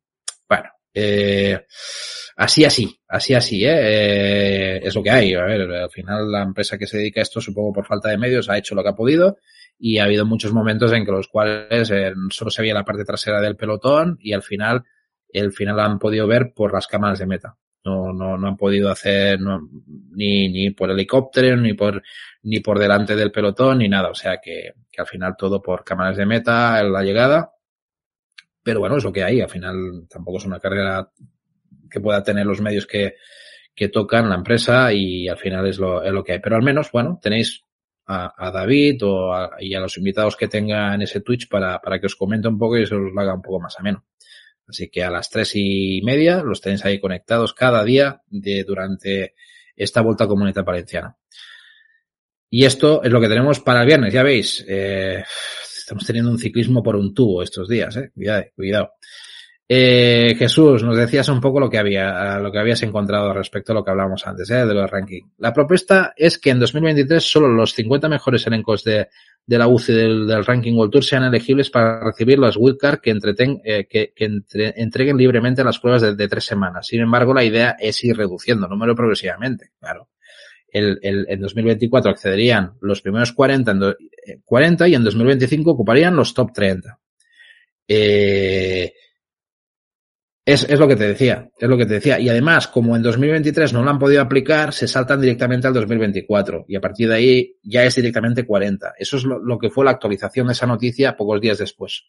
bueno, 0.48 0.70
eh, 0.94 1.66
así, 2.36 2.64
así, 2.64 2.98
así, 3.06 3.34
así, 3.34 3.64
¿eh? 3.66 3.70
¿eh? 3.74 4.80
es 4.82 4.94
lo 4.94 5.02
que 5.02 5.10
hay. 5.10 5.34
A 5.34 5.44
ver, 5.44 5.60
al 5.70 5.90
final 5.90 6.32
la 6.32 6.42
empresa 6.42 6.78
que 6.78 6.86
se 6.86 6.96
dedica 6.96 7.20
a 7.20 7.22
esto, 7.22 7.40
supongo 7.40 7.72
por 7.74 7.86
falta 7.86 8.08
de 8.08 8.16
medios, 8.16 8.48
ha 8.48 8.56
hecho 8.56 8.74
lo 8.74 8.82
que 8.82 8.88
ha 8.88 8.94
podido 8.94 9.36
y 9.78 9.98
ha 9.98 10.04
habido 10.04 10.24
muchos 10.24 10.52
momentos 10.52 10.92
en 10.92 11.04
que 11.04 11.12
los 11.12 11.28
cuales 11.28 11.90
eh, 11.90 12.12
solo 12.30 12.50
se 12.50 12.62
veía 12.62 12.74
la 12.74 12.84
parte 12.84 13.04
trasera 13.04 13.40
del 13.40 13.56
pelotón 13.56 14.16
y 14.20 14.32
al 14.32 14.42
final 14.42 14.84
el 15.32 15.52
final 15.52 15.80
han 15.80 15.98
podido 15.98 16.26
ver 16.26 16.52
por 16.54 16.72
las 16.72 16.86
cámaras 16.86 17.18
de 17.18 17.26
meta. 17.26 17.56
No, 17.84 18.12
no, 18.12 18.38
no 18.38 18.48
han 18.48 18.56
podido 18.56 18.90
hacer 18.90 19.40
ni, 19.40 20.48
ni 20.48 20.70
por 20.70 20.90
helicóptero, 20.90 21.56
ni 21.56 21.74
por, 21.74 22.00
ni 22.42 22.60
por 22.60 22.78
delante 22.78 23.16
del 23.16 23.32
pelotón, 23.32 23.78
ni 23.78 23.88
nada. 23.88 24.10
O 24.10 24.14
sea 24.14 24.38
que, 24.40 24.74
que 24.90 25.00
al 25.00 25.06
final 25.06 25.34
todo 25.36 25.60
por 25.60 25.82
cámaras 25.82 26.16
de 26.16 26.26
meta 26.26 26.80
en 26.80 26.92
la 26.92 27.02
llegada. 27.02 27.52
Pero 28.62 28.78
bueno, 28.78 28.96
es 28.96 29.04
lo 29.04 29.12
que 29.12 29.24
hay. 29.24 29.40
Al 29.40 29.48
final 29.48 30.06
tampoco 30.08 30.38
es 30.38 30.44
una 30.44 30.60
carrera 30.60 31.10
que 31.90 32.00
pueda 32.00 32.22
tener 32.22 32.46
los 32.46 32.60
medios 32.60 32.86
que, 32.86 33.16
que 33.74 33.88
tocan 33.88 34.28
la 34.28 34.36
empresa 34.36 34.92
y 34.92 35.28
al 35.28 35.38
final 35.38 35.66
es 35.66 35.78
lo, 35.78 36.02
es 36.04 36.12
lo 36.12 36.22
que 36.22 36.32
hay. 36.32 36.38
Pero 36.38 36.56
al 36.56 36.62
menos, 36.62 36.90
bueno, 36.92 37.18
tenéis 37.20 37.64
a, 38.06 38.32
a 38.36 38.50
David 38.50 39.02
o 39.04 39.32
a, 39.32 39.56
y 39.58 39.74
a 39.74 39.80
los 39.80 39.96
invitados 39.98 40.36
que 40.36 40.48
tengan 40.48 41.02
ese 41.02 41.20
Twitch 41.20 41.48
para, 41.48 41.80
para 41.80 41.98
que 41.98 42.06
os 42.06 42.16
comente 42.16 42.48
un 42.48 42.58
poco 42.58 42.78
y 42.78 42.86
se 42.86 42.94
os 42.94 43.12
lo 43.12 43.20
haga 43.20 43.34
un 43.34 43.42
poco 43.42 43.60
más 43.60 43.78
ameno. 43.78 44.04
Así 44.72 44.88
que 44.88 45.04
a 45.04 45.10
las 45.10 45.28
tres 45.28 45.52
y 45.54 46.00
media 46.02 46.42
los 46.42 46.62
tenéis 46.62 46.82
ahí 46.86 46.98
conectados 46.98 47.52
cada 47.52 47.84
día 47.84 48.22
de, 48.28 48.64
durante 48.64 49.34
esta 49.76 50.00
vuelta 50.00 50.26
comunitaria 50.26 50.64
valenciana. 50.64 51.16
Y 52.48 52.64
esto 52.64 53.02
es 53.02 53.12
lo 53.12 53.20
que 53.20 53.28
tenemos 53.28 53.60
para 53.60 53.82
el 53.82 53.86
viernes, 53.86 54.14
ya 54.14 54.22
veis. 54.22 54.64
Eh, 54.66 55.22
estamos 55.76 56.06
teniendo 56.06 56.30
un 56.30 56.38
ciclismo 56.38 56.82
por 56.82 56.96
un 56.96 57.12
tubo 57.12 57.42
estos 57.42 57.68
días, 57.68 57.94
eh. 57.98 58.10
Cuidado, 58.14 58.44
cuidado. 58.56 58.92
Eh, 59.74 60.34
Jesús, 60.38 60.82
nos 60.82 60.98
decías 60.98 61.30
un 61.30 61.40
poco 61.40 61.58
lo 61.58 61.70
que 61.70 61.78
había, 61.78 62.38
lo 62.38 62.52
que 62.52 62.58
habías 62.58 62.82
encontrado 62.82 63.32
respecto 63.32 63.72
a 63.72 63.74
lo 63.74 63.82
que 63.82 63.90
hablábamos 63.90 64.26
antes, 64.26 64.50
¿eh? 64.50 64.66
de 64.66 64.74
los 64.74 64.90
rankings. 64.90 65.30
La 65.38 65.54
propuesta 65.54 66.12
es 66.14 66.36
que 66.36 66.50
en 66.50 66.60
2023 66.60 67.24
solo 67.24 67.48
los 67.48 67.72
50 67.72 68.06
mejores 68.10 68.46
elencos 68.46 68.84
de, 68.84 69.08
la 69.46 69.68
UCI 69.68 69.94
del, 69.94 70.26
del, 70.26 70.44
ranking 70.44 70.74
World 70.74 70.92
Tour 70.92 71.04
sean 71.04 71.24
elegibles 71.24 71.70
para 71.70 72.04
recibir 72.04 72.38
las 72.38 72.58
wildcards 72.58 73.00
eh, 73.64 73.86
que, 73.88 74.12
que 74.14 74.24
entre, 74.26 74.74
entreguen 74.76 75.16
libremente 75.16 75.64
las 75.64 75.78
pruebas 75.78 76.18
de, 76.18 76.28
tres 76.28 76.44
semanas. 76.44 76.86
Sin 76.86 77.00
embargo, 77.00 77.32
la 77.32 77.42
idea 77.42 77.74
es 77.80 78.04
ir 78.04 78.14
reduciendo 78.14 78.66
el 78.66 78.70
número 78.70 78.94
progresivamente, 78.94 79.70
claro. 79.80 80.10
en 80.70 81.40
2024 81.40 82.10
accederían 82.10 82.74
los 82.82 83.00
primeros 83.00 83.32
40, 83.32 83.70
en 83.70 83.78
do, 83.78 83.96
40 84.44 84.88
y 84.88 84.94
en 84.96 85.02
2025 85.02 85.70
ocuparían 85.70 86.14
los 86.14 86.34
top 86.34 86.52
30. 86.52 86.98
Eh, 87.88 88.92
es, 90.44 90.64
es, 90.68 90.78
lo 90.78 90.88
que 90.88 90.96
te 90.96 91.06
decía, 91.06 91.48
es 91.56 91.68
lo 91.68 91.76
que 91.76 91.86
te 91.86 91.94
decía. 91.94 92.18
Y 92.18 92.28
además, 92.28 92.66
como 92.66 92.96
en 92.96 93.02
2023 93.02 93.72
no 93.72 93.82
lo 93.82 93.90
han 93.90 93.98
podido 93.98 94.22
aplicar, 94.22 94.72
se 94.72 94.88
saltan 94.88 95.20
directamente 95.20 95.68
al 95.68 95.74
2024 95.74 96.64
y 96.66 96.74
a 96.76 96.80
partir 96.80 97.08
de 97.08 97.14
ahí 97.14 97.56
ya 97.62 97.84
es 97.84 97.94
directamente 97.94 98.44
40. 98.44 98.94
Eso 98.98 99.16
es 99.16 99.24
lo, 99.24 99.58
que 99.58 99.70
fue 99.70 99.84
la 99.84 99.92
actualización 99.92 100.48
de 100.48 100.54
esa 100.54 100.66
noticia 100.66 101.16
pocos 101.16 101.40
días 101.40 101.58
después, 101.58 102.06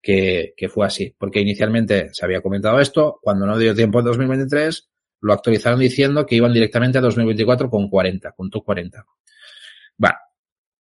que, 0.00 0.54
que, 0.56 0.68
fue 0.68 0.86
así. 0.86 1.14
Porque 1.16 1.40
inicialmente 1.40 2.10
se 2.12 2.24
había 2.24 2.40
comentado 2.40 2.80
esto, 2.80 3.20
cuando 3.22 3.46
no 3.46 3.56
dio 3.56 3.74
tiempo 3.74 4.00
en 4.00 4.06
2023, 4.06 4.88
lo 5.20 5.32
actualizaron 5.32 5.78
diciendo 5.78 6.26
que 6.26 6.34
iban 6.34 6.52
directamente 6.52 6.98
a 6.98 7.00
2024 7.00 7.70
con 7.70 7.88
40, 7.88 8.32
punto 8.32 8.60
40. 8.62 9.06
Bueno, 9.96 10.16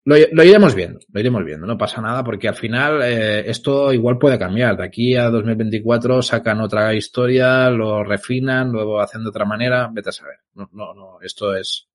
lo, 0.07 0.44
iremos 0.44 0.74
viendo, 0.74 1.00
lo 1.11 1.20
iremos 1.20 1.44
viendo, 1.44 1.66
no 1.66 1.78
pasa 1.78 2.02
nada 2.02 2.22
porque 2.22 2.46
al 2.46 2.55
final 2.55 3.00
eh, 3.02 3.48
esto 3.48 3.90
igual 3.90 4.18
puede 4.18 4.38
cambiar. 4.38 4.76
De 4.76 4.84
aquí 4.84 5.16
a 5.16 5.30
2024 5.30 6.20
sacan 6.20 6.61
otra 6.61 6.92
historia, 6.92 7.70
lo 7.70 8.05
refinan, 8.05 8.70
luego 8.70 9.00
hacen 9.00 9.22
de 9.22 9.30
otra 9.30 9.46
manera, 9.46 9.88
vete 9.90 10.11
a 10.11 10.12
saber. 10.12 10.36
No, 10.55 10.68
no, 10.72 10.92
no, 10.92 11.18
esto 11.22 11.57
es, 11.57 11.88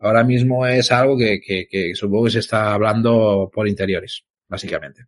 ahora 0.00 0.24
mismo 0.24 0.66
es 0.66 0.90
algo 0.90 1.16
que, 1.16 1.40
que, 1.40 1.68
que 1.70 1.94
supongo 1.94 2.24
que 2.24 2.32
se 2.32 2.38
está 2.40 2.74
hablando 2.74 3.48
por 3.52 3.68
interiores, 3.68 4.24
básicamente. 4.48 5.06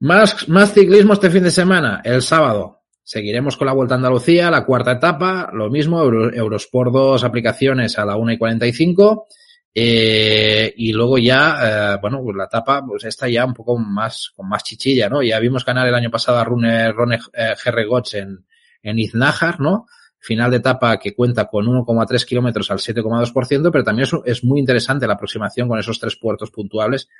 Más, 0.00 0.46
más 0.50 0.74
ciclismo 0.74 1.14
este 1.14 1.30
fin 1.30 1.44
de 1.44 1.50
semana, 1.50 2.02
el 2.04 2.20
sábado. 2.20 2.82
Seguiremos 3.02 3.56
con 3.56 3.68
la 3.68 3.72
Vuelta 3.72 3.94
a 3.94 3.96
Andalucía, 3.96 4.50
la 4.50 4.66
cuarta 4.66 4.92
etapa, 4.92 5.48
lo 5.54 5.70
mismo, 5.70 6.02
Euro, 6.02 6.30
Eurosport 6.34 6.92
2 6.92 7.24
aplicaciones 7.24 7.98
a 7.98 8.04
la 8.04 8.16
1 8.16 8.32
y 8.32 8.38
45 8.38 9.28
eh, 9.78 10.72
y 10.74 10.90
luego 10.94 11.18
ya, 11.18 11.58
eh, 11.94 11.98
bueno, 12.00 12.22
pues 12.24 12.34
la 12.34 12.44
etapa, 12.44 12.82
pues 12.82 13.04
esta 13.04 13.28
ya 13.28 13.44
un 13.44 13.52
poco 13.52 13.76
más, 13.76 14.32
con 14.34 14.48
más 14.48 14.64
chichilla, 14.64 15.10
¿no? 15.10 15.22
Ya 15.22 15.38
vimos 15.38 15.66
ganar 15.66 15.86
el 15.86 15.94
año 15.94 16.10
pasado 16.10 16.38
a 16.38 16.44
Rune, 16.44 16.92
Rone 16.92 17.18
eh, 17.34 17.54
Gerregotz 17.58 18.14
en, 18.14 18.46
en 18.82 18.98
Iznajar, 18.98 19.60
¿no? 19.60 19.84
Final 20.18 20.50
de 20.50 20.56
etapa 20.56 20.98
que 20.98 21.14
cuenta 21.14 21.44
con 21.44 21.66
1,3 21.66 22.24
kilómetros 22.24 22.70
al 22.70 22.78
7,2%, 22.78 23.70
pero 23.70 23.84
también 23.84 24.04
es, 24.04 24.14
es, 24.24 24.44
muy 24.44 24.60
interesante 24.60 25.06
la 25.06 25.12
aproximación 25.12 25.68
con 25.68 25.78
esos 25.78 26.00
tres 26.00 26.16
puertos 26.16 26.50
puntuables 26.50 27.10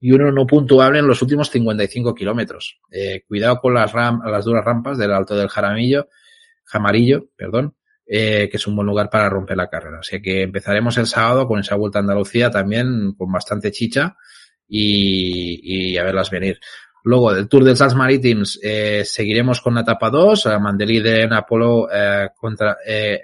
y 0.00 0.10
uno 0.10 0.32
no 0.32 0.48
puntuable 0.48 0.98
en 0.98 1.06
los 1.06 1.22
últimos 1.22 1.48
55 1.48 2.12
kilómetros. 2.12 2.80
Eh, 2.90 3.22
cuidado 3.28 3.60
con 3.60 3.72
las, 3.72 3.92
ram, 3.92 4.20
las 4.24 4.44
duras 4.44 4.64
rampas 4.64 4.98
del 4.98 5.12
Alto 5.12 5.36
del 5.36 5.48
Jaramillo, 5.48 6.08
Jamarillo, 6.64 7.28
perdón, 7.36 7.76
eh, 8.12 8.48
que 8.50 8.56
es 8.56 8.66
un 8.66 8.74
buen 8.74 8.88
lugar 8.88 9.08
para 9.08 9.28
romper 9.28 9.56
la 9.56 9.68
carrera. 9.70 10.00
Así 10.00 10.20
que 10.20 10.42
empezaremos 10.42 10.98
el 10.98 11.06
sábado 11.06 11.46
con 11.46 11.60
esa 11.60 11.76
vuelta 11.76 12.00
a 12.00 12.02
Andalucía 12.02 12.50
también 12.50 13.14
con 13.16 13.30
bastante 13.30 13.70
chicha 13.70 14.16
y, 14.66 15.96
a 15.96 16.02
verlas 16.02 16.28
venir. 16.28 16.58
Luego, 17.04 17.32
del 17.32 17.48
Tour 17.48 17.62
de 17.62 17.76
Sals 17.76 17.94
Maritims, 17.94 18.58
eh, 18.62 19.04
seguiremos 19.04 19.60
con 19.60 19.76
la 19.76 19.82
etapa 19.82 20.10
2, 20.10 20.46
a 20.46 20.58
Mandelí 20.58 20.98
de 20.98 21.28
Napolo 21.28 21.88
eh, 21.90 22.30
contra, 22.36 22.78
eh, 22.84 23.22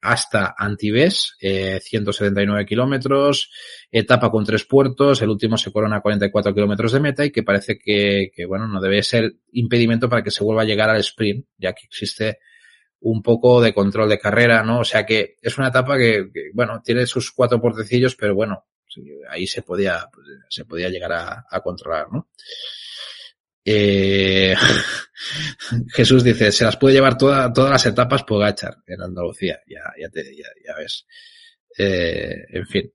hasta 0.00 0.54
Antibes, 0.56 1.36
eh, 1.40 1.80
179 1.82 2.64
kilómetros, 2.64 3.50
etapa 3.90 4.30
con 4.30 4.44
tres 4.44 4.64
puertos, 4.64 5.22
el 5.22 5.30
último 5.30 5.56
se 5.56 5.72
corona 5.72 5.96
a 5.96 6.00
44 6.00 6.54
kilómetros 6.54 6.92
de 6.92 7.00
meta 7.00 7.24
y 7.24 7.32
que 7.32 7.42
parece 7.42 7.78
que, 7.78 8.30
que, 8.32 8.46
bueno, 8.46 8.68
no 8.68 8.80
debe 8.80 9.02
ser 9.02 9.34
impedimento 9.52 10.08
para 10.08 10.22
que 10.22 10.30
se 10.30 10.44
vuelva 10.44 10.62
a 10.62 10.66
llegar 10.66 10.88
al 10.88 11.00
sprint, 11.00 11.46
ya 11.58 11.72
que 11.72 11.86
existe 11.86 12.38
un 13.04 13.22
poco 13.22 13.60
de 13.60 13.74
control 13.74 14.08
de 14.08 14.18
carrera, 14.18 14.62
¿no? 14.62 14.80
O 14.80 14.84
sea 14.84 15.04
que 15.04 15.36
es 15.42 15.58
una 15.58 15.68
etapa 15.68 15.98
que, 15.98 16.30
bueno, 16.54 16.80
tiene 16.82 17.06
sus 17.06 17.32
cuatro 17.32 17.60
portecillos, 17.60 18.16
pero 18.16 18.34
bueno, 18.34 18.66
ahí 19.28 19.46
se 19.46 19.60
podía, 19.60 20.08
se 20.48 20.64
podía 20.64 20.88
llegar 20.88 21.12
a, 21.12 21.60
controlar, 21.62 22.06
¿no? 22.10 22.30
Eh, 23.62 24.54
Jesús 25.92 26.24
dice, 26.24 26.50
se 26.50 26.64
las 26.64 26.78
puede 26.78 26.94
llevar 26.94 27.18
toda, 27.18 27.52
todas 27.52 27.72
las 27.72 27.86
etapas 27.86 28.22
por 28.24 28.40
Gachar 28.40 28.78
en 28.86 29.02
Andalucía, 29.02 29.60
ya, 29.66 29.82
ya, 30.00 30.08
te, 30.08 30.34
ya, 30.34 30.48
ya 30.66 30.74
ves. 30.74 31.06
Eh, 31.76 32.46
en 32.48 32.66
fin. 32.66 32.92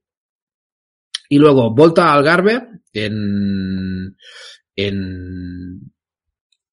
Y 1.28 1.38
luego, 1.38 1.72
Volta 1.72 2.10
al 2.10 2.18
Algarve 2.18 2.66
en, 2.92 4.16
en, 4.74 5.92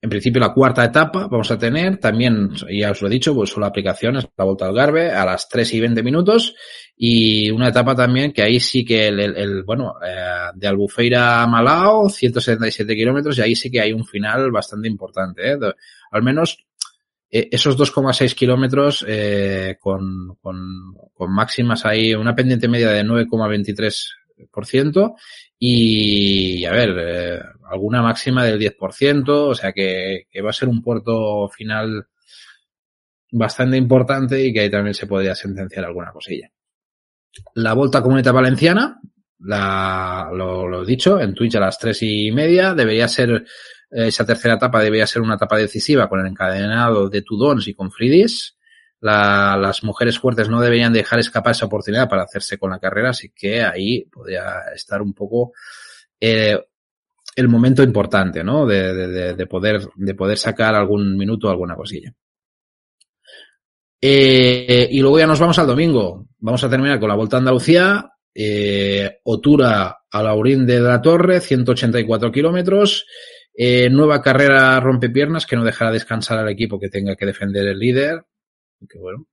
en 0.07 0.09
principio 0.09 0.39
la 0.39 0.53
cuarta 0.53 0.85
etapa 0.85 1.27
vamos 1.27 1.51
a 1.51 1.57
tener, 1.57 1.97
también, 1.97 2.51
ya 2.71 2.91
os 2.91 3.01
lo 3.01 3.09
he 3.09 3.11
dicho, 3.11 3.35
pues 3.35 3.49
solo 3.49 3.65
aplicaciones, 3.65 4.25
la 4.37 4.45
vuelta 4.45 4.65
al 4.65 4.73
Garbe 4.73 5.11
a 5.11 5.25
las 5.25 5.49
3 5.49 5.73
y 5.73 5.81
20 5.81 6.01
minutos 6.01 6.55
y 6.95 7.51
una 7.51 7.67
etapa 7.67 7.93
también 7.93 8.31
que 8.31 8.41
ahí 8.41 8.61
sí 8.61 8.85
que 8.85 9.09
el, 9.09 9.19
el, 9.19 9.35
el 9.35 9.63
bueno, 9.63 9.95
eh, 10.01 10.51
de 10.55 10.65
Albufeira 10.65 11.43
a 11.43 11.47
Malao, 11.47 12.07
177 12.07 12.95
kilómetros 12.95 13.37
y 13.37 13.41
ahí 13.41 13.53
sí 13.53 13.69
que 13.69 13.81
hay 13.81 13.91
un 13.91 14.05
final 14.05 14.49
bastante 14.49 14.87
importante, 14.87 15.51
¿eh? 15.51 15.57
al 16.11 16.23
menos 16.23 16.65
eh, 17.29 17.49
esos 17.51 17.77
2,6 17.77 18.33
kilómetros 18.33 19.03
eh, 19.05 19.75
con, 19.77 20.37
con, 20.41 20.95
con 21.13 21.33
máximas 21.33 21.85
ahí, 21.85 22.13
una 22.13 22.33
pendiente 22.33 22.69
media 22.69 22.91
de 22.91 23.03
9,23% 23.03 25.15
y, 25.59 26.65
a 26.65 26.71
ver, 26.71 26.95
eh, 26.97 27.39
alguna 27.69 28.01
máxima 28.01 28.43
del 28.43 28.59
10%, 28.59 29.29
o 29.29 29.55
sea 29.55 29.71
que, 29.73 30.27
va 30.43 30.49
a 30.49 30.53
ser 30.53 30.69
un 30.69 30.81
puerto 30.81 31.49
final 31.49 32.07
bastante 33.31 33.77
importante 33.77 34.43
y 34.43 34.53
que 34.53 34.61
ahí 34.61 34.69
también 34.69 34.93
se 34.93 35.07
podría 35.07 35.35
sentenciar 35.35 35.85
alguna 35.85 36.11
cosilla. 36.11 36.49
La 37.55 37.73
Volta 37.73 38.01
Comunidad 38.01 38.33
Valenciana, 38.33 38.99
la, 39.39 40.29
lo, 40.33 40.67
lo 40.67 40.85
dicho, 40.85 41.19
en 41.19 41.33
Twitch 41.33 41.55
a 41.55 41.59
las 41.59 41.77
tres 41.77 42.01
y 42.03 42.31
media, 42.31 42.73
debería 42.73 43.07
ser, 43.07 43.45
esa 43.89 44.25
tercera 44.25 44.55
etapa 44.55 44.81
debería 44.81 45.07
ser 45.07 45.21
una 45.21 45.35
etapa 45.35 45.57
decisiva 45.57 46.07
con 46.07 46.19
el 46.19 46.27
encadenado 46.27 47.09
de 47.09 47.21
Tudons 47.21 47.67
y 47.67 47.73
con 47.73 47.91
Fridis. 47.91 48.56
La, 48.99 49.57
las 49.57 49.83
mujeres 49.83 50.17
fuertes 50.17 50.49
no 50.49 50.59
deberían 50.59 50.91
dejar 50.91 51.19
escapar 51.19 51.51
esa 51.51 51.67
oportunidad 51.67 52.09
para 52.09 52.23
hacerse 52.23 52.57
con 52.57 52.71
la 52.71 52.79
carrera, 52.79 53.11
así 53.11 53.29
que 53.29 53.61
ahí 53.61 54.05
podría 54.05 54.61
estar 54.73 55.01
un 55.01 55.13
poco 55.13 55.53
eh, 56.19 56.59
el 57.35 57.47
momento 57.47 57.83
importante, 57.83 58.43
¿no? 58.43 58.65
De, 58.65 58.93
de, 58.93 59.35
de, 59.35 59.45
poder, 59.45 59.87
de 59.95 60.15
poder 60.15 60.37
sacar 60.37 60.73
algún 60.73 61.15
minuto, 61.15 61.49
alguna 61.49 61.75
cosilla. 61.75 62.11
Eh, 64.01 64.87
y 64.91 64.99
luego 64.99 65.19
ya 65.19 65.27
nos 65.27 65.39
vamos 65.39 65.59
al 65.59 65.67
domingo. 65.67 66.27
Vamos 66.39 66.63
a 66.63 66.69
terminar 66.69 66.99
con 66.99 67.09
la 67.09 67.15
Vuelta 67.15 67.37
a 67.37 67.39
Andalucía, 67.39 68.11
eh, 68.33 69.19
Otura 69.23 69.99
a 70.09 70.23
Laurín 70.23 70.65
de 70.65 70.79
la 70.79 70.99
Torre, 71.01 71.39
184 71.39 72.31
kilómetros. 72.31 73.05
Nueva 73.89 74.21
carrera 74.21 74.79
rompepiernas 74.79 75.47
que 75.47 75.55
no 75.55 75.63
dejará 75.63 75.91
descansar 75.91 76.37
al 76.37 76.49
equipo 76.49 76.79
que 76.79 76.89
tenga 76.89 77.15
que 77.15 77.25
defender 77.25 77.67
el 77.67 77.79
líder. 77.79 78.23
Que 78.87 78.99
bueno, 78.99 79.25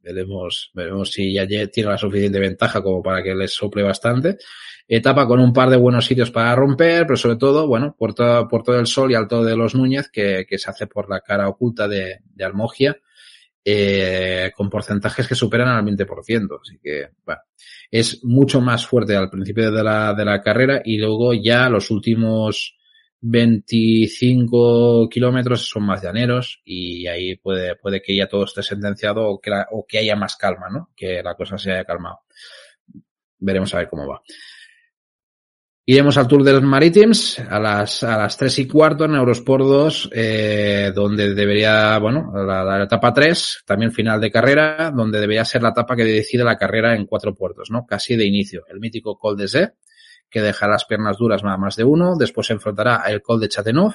veremos, 0.00 0.70
veremos 0.72 1.10
si 1.10 1.34
ya 1.34 1.46
tiene 1.46 1.90
la 1.90 1.98
suficiente 1.98 2.38
ventaja 2.38 2.82
como 2.82 3.02
para 3.02 3.22
que 3.22 3.34
les 3.34 3.52
sople 3.52 3.82
bastante. 3.82 4.38
Etapa 4.88 5.26
con 5.26 5.40
un 5.40 5.52
par 5.52 5.68
de 5.68 5.76
buenos 5.76 6.06
sitios 6.06 6.30
para 6.30 6.54
romper, 6.54 7.06
pero 7.06 7.16
sobre 7.16 7.36
todo, 7.36 7.66
bueno, 7.66 7.96
Puerto, 7.98 8.46
Puerto 8.48 8.72
del 8.72 8.86
Sol 8.86 9.10
y 9.10 9.14
Alto 9.14 9.42
de 9.42 9.56
los 9.56 9.74
Núñez, 9.74 10.08
que, 10.10 10.46
que 10.48 10.58
se 10.58 10.70
hace 10.70 10.86
por 10.86 11.10
la 11.10 11.20
cara 11.20 11.48
oculta 11.48 11.88
de, 11.88 12.20
de 12.22 12.44
Almogia, 12.44 12.96
eh, 13.64 14.52
con 14.54 14.70
porcentajes 14.70 15.26
que 15.26 15.34
superan 15.34 15.68
al 15.68 15.84
20%. 15.84 16.60
Así 16.62 16.78
que, 16.80 17.08
bueno, 17.24 17.40
es 17.90 18.22
mucho 18.22 18.60
más 18.60 18.86
fuerte 18.86 19.16
al 19.16 19.28
principio 19.28 19.72
de 19.72 19.82
la, 19.82 20.14
de 20.14 20.24
la 20.24 20.40
carrera 20.40 20.82
y 20.84 20.98
luego 20.98 21.34
ya 21.34 21.68
los 21.68 21.90
últimos 21.90 22.76
25 23.20 25.08
kilómetros 25.08 25.68
son 25.68 25.84
más 25.84 26.02
llaneros 26.02 26.60
y 26.64 27.06
ahí 27.06 27.36
puede, 27.36 27.76
puede 27.76 28.02
que 28.02 28.16
ya 28.16 28.28
todo 28.28 28.44
esté 28.44 28.62
sentenciado 28.62 29.28
o 29.28 29.40
que, 29.40 29.50
la, 29.50 29.66
o 29.70 29.84
que 29.86 29.98
haya 29.98 30.16
más 30.16 30.36
calma, 30.36 30.68
¿no? 30.68 30.90
Que 30.96 31.22
la 31.22 31.34
cosa 31.34 31.58
se 31.58 31.72
haya 31.72 31.84
calmado. 31.84 32.20
Veremos 33.38 33.74
a 33.74 33.78
ver 33.78 33.88
cómo 33.88 34.06
va. 34.06 34.22
Iremos 35.88 36.18
al 36.18 36.26
Tour 36.26 36.42
de 36.42 36.52
los 36.52 36.64
Maritims 36.64 37.38
a 37.38 37.60
las, 37.60 38.02
a 38.02 38.18
las 38.18 38.36
3 38.36 38.58
y 38.58 38.66
cuarto 38.66 39.04
en 39.04 39.14
Eurosport 39.14 39.64
2, 39.64 40.10
eh, 40.12 40.90
donde 40.92 41.32
debería, 41.32 41.96
bueno, 42.00 42.32
la, 42.34 42.82
etapa 42.82 43.12
3, 43.12 43.62
también 43.64 43.92
final 43.92 44.20
de 44.20 44.32
carrera, 44.32 44.90
donde 44.90 45.20
debería 45.20 45.44
ser 45.44 45.62
la 45.62 45.68
etapa 45.68 45.94
que 45.94 46.02
decide 46.04 46.42
la 46.42 46.56
carrera 46.56 46.96
en 46.96 47.06
cuatro 47.06 47.36
puertos, 47.36 47.70
¿no? 47.70 47.86
Casi 47.86 48.16
de 48.16 48.26
inicio. 48.26 48.64
El 48.68 48.80
mítico 48.80 49.16
Col 49.16 49.36
de 49.36 49.46
que 50.30 50.42
deja 50.42 50.68
las 50.68 50.84
piernas 50.84 51.18
duras 51.18 51.42
nada 51.42 51.56
más 51.56 51.76
de 51.76 51.84
uno, 51.84 52.16
después 52.16 52.46
se 52.46 52.54
enfrentará 52.54 52.96
al 52.96 53.22
Col 53.22 53.40
de 53.40 53.48
Chatenov, 53.48 53.94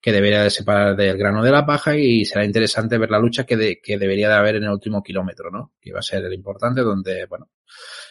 que 0.00 0.12
debería 0.12 0.42
de 0.42 0.50
separar 0.50 0.96
del 0.96 1.16
grano 1.16 1.42
de 1.42 1.50
la 1.50 1.66
paja 1.66 1.96
y 1.96 2.24
será 2.24 2.44
interesante 2.44 2.98
ver 2.98 3.10
la 3.10 3.18
lucha 3.18 3.44
que, 3.44 3.56
de, 3.56 3.80
que 3.82 3.98
debería 3.98 4.28
de 4.28 4.34
haber 4.34 4.56
en 4.56 4.64
el 4.64 4.70
último 4.70 5.02
kilómetro, 5.02 5.50
¿no? 5.50 5.72
Que 5.80 5.92
va 5.92 5.98
a 5.98 6.02
ser 6.02 6.24
el 6.24 6.32
importante 6.32 6.82
donde, 6.82 7.26
bueno, 7.26 7.50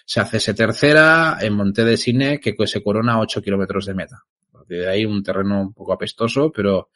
se 0.05 0.19
hace 0.19 0.37
ese 0.37 0.53
tercera 0.53 1.37
en 1.39 1.53
Monte 1.53 1.85
de 1.85 1.97
Cine 1.97 2.39
que 2.39 2.55
se 2.67 2.83
corona 2.83 3.13
a 3.13 3.19
8 3.19 3.41
kilómetros 3.41 3.85
de 3.85 3.93
meta. 3.93 4.23
De 4.67 4.87
ahí 4.87 5.05
un 5.05 5.23
terreno 5.23 5.61
un 5.61 5.73
poco 5.73 5.93
apestoso, 5.93 6.51
pero, 6.51 6.89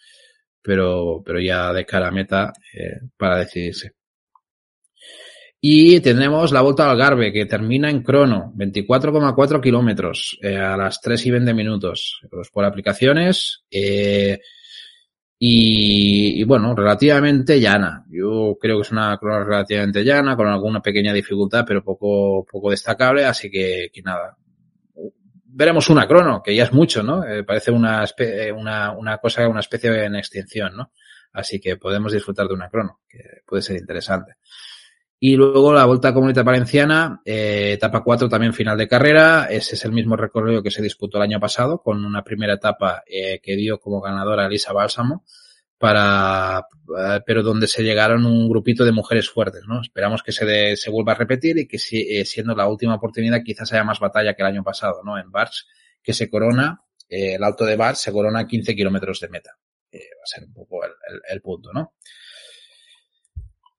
pero, 0.62 1.22
pero 1.26 1.40
ya 1.40 1.72
de 1.72 1.86
cara 1.86 2.10
a 2.10 2.12
meta 2.12 2.52
eh, 2.74 3.00
para 3.16 3.38
decidirse. 3.38 3.94
Y 5.64 6.00
tendremos 6.00 6.52
la 6.52 6.62
Vuelta 6.62 6.86
al 6.86 6.92
Algarve, 6.92 7.32
que 7.32 7.46
termina 7.46 7.88
en 7.88 8.02
crono, 8.02 8.52
24,4 8.56 9.62
kilómetros, 9.62 10.40
eh, 10.42 10.58
a 10.58 10.76
las 10.76 11.00
3 11.00 11.24
y 11.28 11.32
20 11.32 11.54
minutos. 11.54 12.20
Pues 12.32 12.50
por 12.50 12.66
aplicaciones, 12.66 13.64
eh, 13.70 14.40
y, 15.44 16.44
bueno, 16.44 16.76
relativamente 16.76 17.60
llana. 17.60 18.06
Yo 18.10 18.58
creo 18.60 18.78
que 18.78 18.82
es 18.84 18.92
una 18.92 19.18
crono 19.18 19.44
relativamente 19.44 20.04
llana, 20.04 20.36
con 20.36 20.48
alguna 20.48 20.82
pequeña 20.82 21.14
dificultad, 21.14 21.64
pero 21.68 21.84
poco, 21.84 22.46
poco 22.46 22.70
destacable, 22.70 23.26
así 23.26 23.50
que, 23.50 23.90
que 23.92 24.02
nada. 24.04 24.38
Veremos 25.46 25.90
una 25.90 26.08
crono, 26.08 26.42
que 26.44 26.56
ya 26.56 26.64
es 26.64 26.74
mucho, 26.74 27.02
¿no? 27.04 27.24
Eh, 27.24 27.44
parece 27.44 27.72
una, 27.72 28.06
una, 28.56 28.92
una 28.92 29.18
cosa, 29.18 29.48
una 29.48 29.62
especie 29.62 30.06
en 30.06 30.16
extinción, 30.16 30.76
¿no? 30.76 30.92
Así 31.34 31.60
que 31.60 31.76
podemos 31.78 32.14
disfrutar 32.14 32.48
de 32.48 32.54
una 32.54 32.70
crono, 32.70 33.02
que 33.08 33.24
puede 33.46 33.64
ser 33.64 33.78
interesante. 33.78 34.34
Y 35.24 35.36
luego 35.36 35.72
la 35.72 35.86
Vuelta 35.86 36.16
Comunitaria 36.16 36.52
Valenciana, 36.52 37.22
eh, 37.24 37.74
etapa 37.74 38.02
4 38.02 38.28
también 38.28 38.56
final 38.56 38.76
de 38.76 38.88
carrera. 38.88 39.46
Ese 39.52 39.76
es 39.76 39.86
el 39.86 39.92
mismo 39.92 40.16
recorrido 40.16 40.64
que 40.64 40.72
se 40.72 40.82
disputó 40.82 41.20
el 41.20 41.26
año 41.26 41.40
pasado, 41.40 41.80
con 41.84 42.04
una 42.04 42.24
primera 42.24 42.56
etapa 42.56 43.04
eh, 43.06 43.40
que 43.40 43.56
dio 43.56 43.80
como 43.80 44.02
ganadora 44.02 44.48
Elisa 44.48 44.74
Bálsamo, 44.74 45.24
para, 45.78 46.66
eh, 46.98 47.20
pero 47.24 47.44
donde 47.44 47.68
se 47.68 47.84
llegaron 47.84 48.26
un 48.26 48.50
grupito 48.50 48.84
de 48.84 48.92
mujeres 48.92 49.30
fuertes, 49.30 49.62
¿no? 49.68 49.82
Esperamos 49.82 50.24
que 50.24 50.32
se, 50.32 50.76
se 50.76 50.90
vuelva 50.90 51.12
a 51.12 51.16
repetir 51.16 51.56
y 51.60 51.68
que 51.68 51.78
si, 51.78 52.02
eh, 52.02 52.26
siendo 52.26 52.56
la 52.56 52.68
última 52.68 52.96
oportunidad 52.96 53.44
quizás 53.46 53.72
haya 53.74 53.84
más 53.84 54.00
batalla 54.00 54.34
que 54.34 54.42
el 54.42 54.48
año 54.48 54.64
pasado, 54.64 55.04
¿no? 55.06 55.20
En 55.20 55.30
Bars, 55.30 55.68
que 56.02 56.14
se 56.14 56.32
corona, 56.32 56.82
eh, 57.08 57.36
el 57.36 57.44
alto 57.44 57.64
de 57.64 57.76
Bars 57.76 58.00
se 58.00 58.12
corona 58.12 58.40
a 58.40 58.48
15 58.48 58.76
kilómetros 58.76 59.20
de 59.20 59.30
meta. 59.30 59.52
va 59.94 60.24
a 60.24 60.26
ser 60.26 60.46
un 60.46 60.54
poco 60.54 60.84
el, 60.84 60.92
el 61.30 61.42
punto, 61.42 61.72
¿no? 61.72 61.94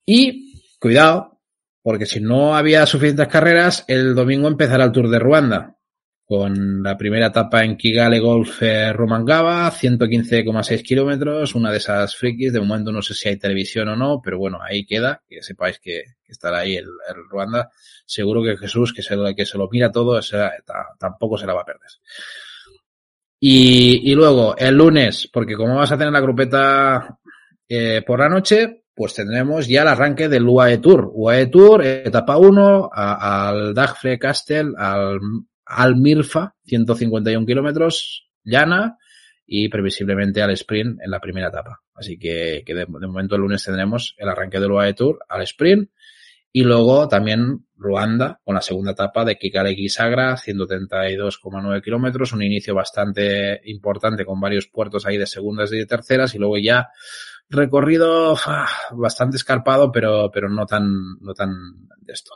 Y 0.07 0.52
Cuidado, 0.83 1.39
porque 1.81 2.07
si 2.07 2.19
no 2.19 2.57
había 2.57 2.85
suficientes 2.87 3.29
carreras, 3.29 3.85
el 3.87 4.17
domingo 4.17 4.49
empezará 4.49 4.83
el 4.83 4.91
Tour 4.91 5.11
de 5.11 5.21
Ruanda, 5.21 5.77
con 6.25 6.83
la 6.83 6.99
primera 6.99 7.29
etapa 7.29 7.63
en 7.63 7.77
Kigali 7.77 8.19
Golf 8.19 8.61
eh, 8.63 8.93
Romangaba, 8.93 9.71
115,6 9.71 10.83
kilómetros, 10.83 11.55
una 11.55 11.71
de 11.71 11.77
esas 11.77 12.17
frikis, 12.17 12.53
de 12.53 12.59
momento 12.59 12.91
no 12.91 13.01
sé 13.01 13.15
si 13.15 13.29
hay 13.29 13.37
televisión 13.37 13.91
o 13.91 13.97
no, 13.97 14.21
pero 14.21 14.39
bueno, 14.39 14.59
ahí 14.61 14.85
queda, 14.85 15.23
que 15.29 15.41
sepáis 15.41 15.79
que, 15.79 16.03
estará 16.27 16.59
ahí 16.59 16.75
el, 16.75 16.89
el, 17.09 17.29
Ruanda, 17.31 17.71
seguro 18.05 18.43
que 18.43 18.57
Jesús, 18.57 18.93
que 18.93 19.03
se 19.03 19.15
lo, 19.15 19.33
que 19.37 19.47
se 19.47 19.59
lo 19.59 19.69
mira 19.71 19.93
todo, 19.93 20.19
tampoco 20.99 21.39
se 21.39 21.47
la 21.47 21.55
va 21.55 21.61
a 21.61 21.67
perder. 21.67 21.91
Y, 23.39 24.11
y 24.11 24.17
luego, 24.17 24.57
el 24.59 24.77
lunes, 24.77 25.31
porque 25.33 25.55
como 25.55 25.77
vas 25.77 25.93
a 25.93 25.97
tener 25.97 26.13
la 26.13 26.21
grupeta 26.21 27.21
eh, 27.69 28.03
por 28.05 28.19
la 28.19 28.29
noche, 28.29 28.82
pues 29.03 29.15
tendremos 29.15 29.67
ya 29.67 29.83
el 29.83 29.89
arranque 29.89 30.29
del 30.29 30.47
UAE 30.47 30.79
Tour. 30.79 31.11
UAE 31.13 31.47
Tour, 31.49 31.85
etapa 31.85 32.37
1, 32.37 32.91
al 32.93 33.75
Dagfre 33.75 34.17
Castle, 34.17 34.75
al, 34.79 35.19
al 35.65 35.97
Mirfa, 35.97 36.55
151 36.67 37.45
kilómetros, 37.45 38.31
llana, 38.45 38.99
y 39.45 39.69
previsiblemente 39.69 40.41
al 40.41 40.53
sprint 40.53 41.01
en 41.03 41.11
la 41.11 41.19
primera 41.19 41.49
etapa. 41.49 41.81
Así 41.97 42.17
que, 42.17 42.63
que 42.65 42.75
de, 42.77 42.87
momento 42.87 43.35
el 43.35 43.41
lunes 43.41 43.65
tendremos 43.65 44.15
el 44.19 44.29
arranque 44.29 44.61
del 44.61 44.71
UAE 44.71 44.95
Tour 44.95 45.19
al 45.29 45.43
sprint 45.43 45.91
y 46.53 46.63
luego 46.63 47.09
también 47.09 47.67
Ruanda 47.75 48.41
con 48.45 48.55
la 48.55 48.61
segunda 48.61 48.93
etapa 48.93 49.25
de 49.25 49.37
Kigali 49.37 49.89
Sagra, 49.89 50.37
132,9 50.37 51.83
kilómetros, 51.83 52.33
un 52.33 52.45
inicio 52.45 52.73
bastante 52.73 53.63
importante 53.65 54.25
con 54.25 54.41
varios 54.41 54.69
puertos 54.69 55.07
ahí 55.07 55.19
de 55.19 55.27
segundas 55.27 55.73
y 55.73 55.79
de 55.79 55.87
terceras 55.87 56.37
y 56.37 56.39
luego 56.39 56.57
ya 56.59 56.91
recorrido 57.53 58.37
ah, 58.47 58.69
bastante 58.93 59.37
escarpado, 59.37 59.93
pero, 59.93 60.31
pero 60.33 60.49
no 60.49 60.67
tan, 60.67 61.19
no 61.21 61.35
tan 61.35 61.53
de 62.01 62.13
esto. 62.13 62.33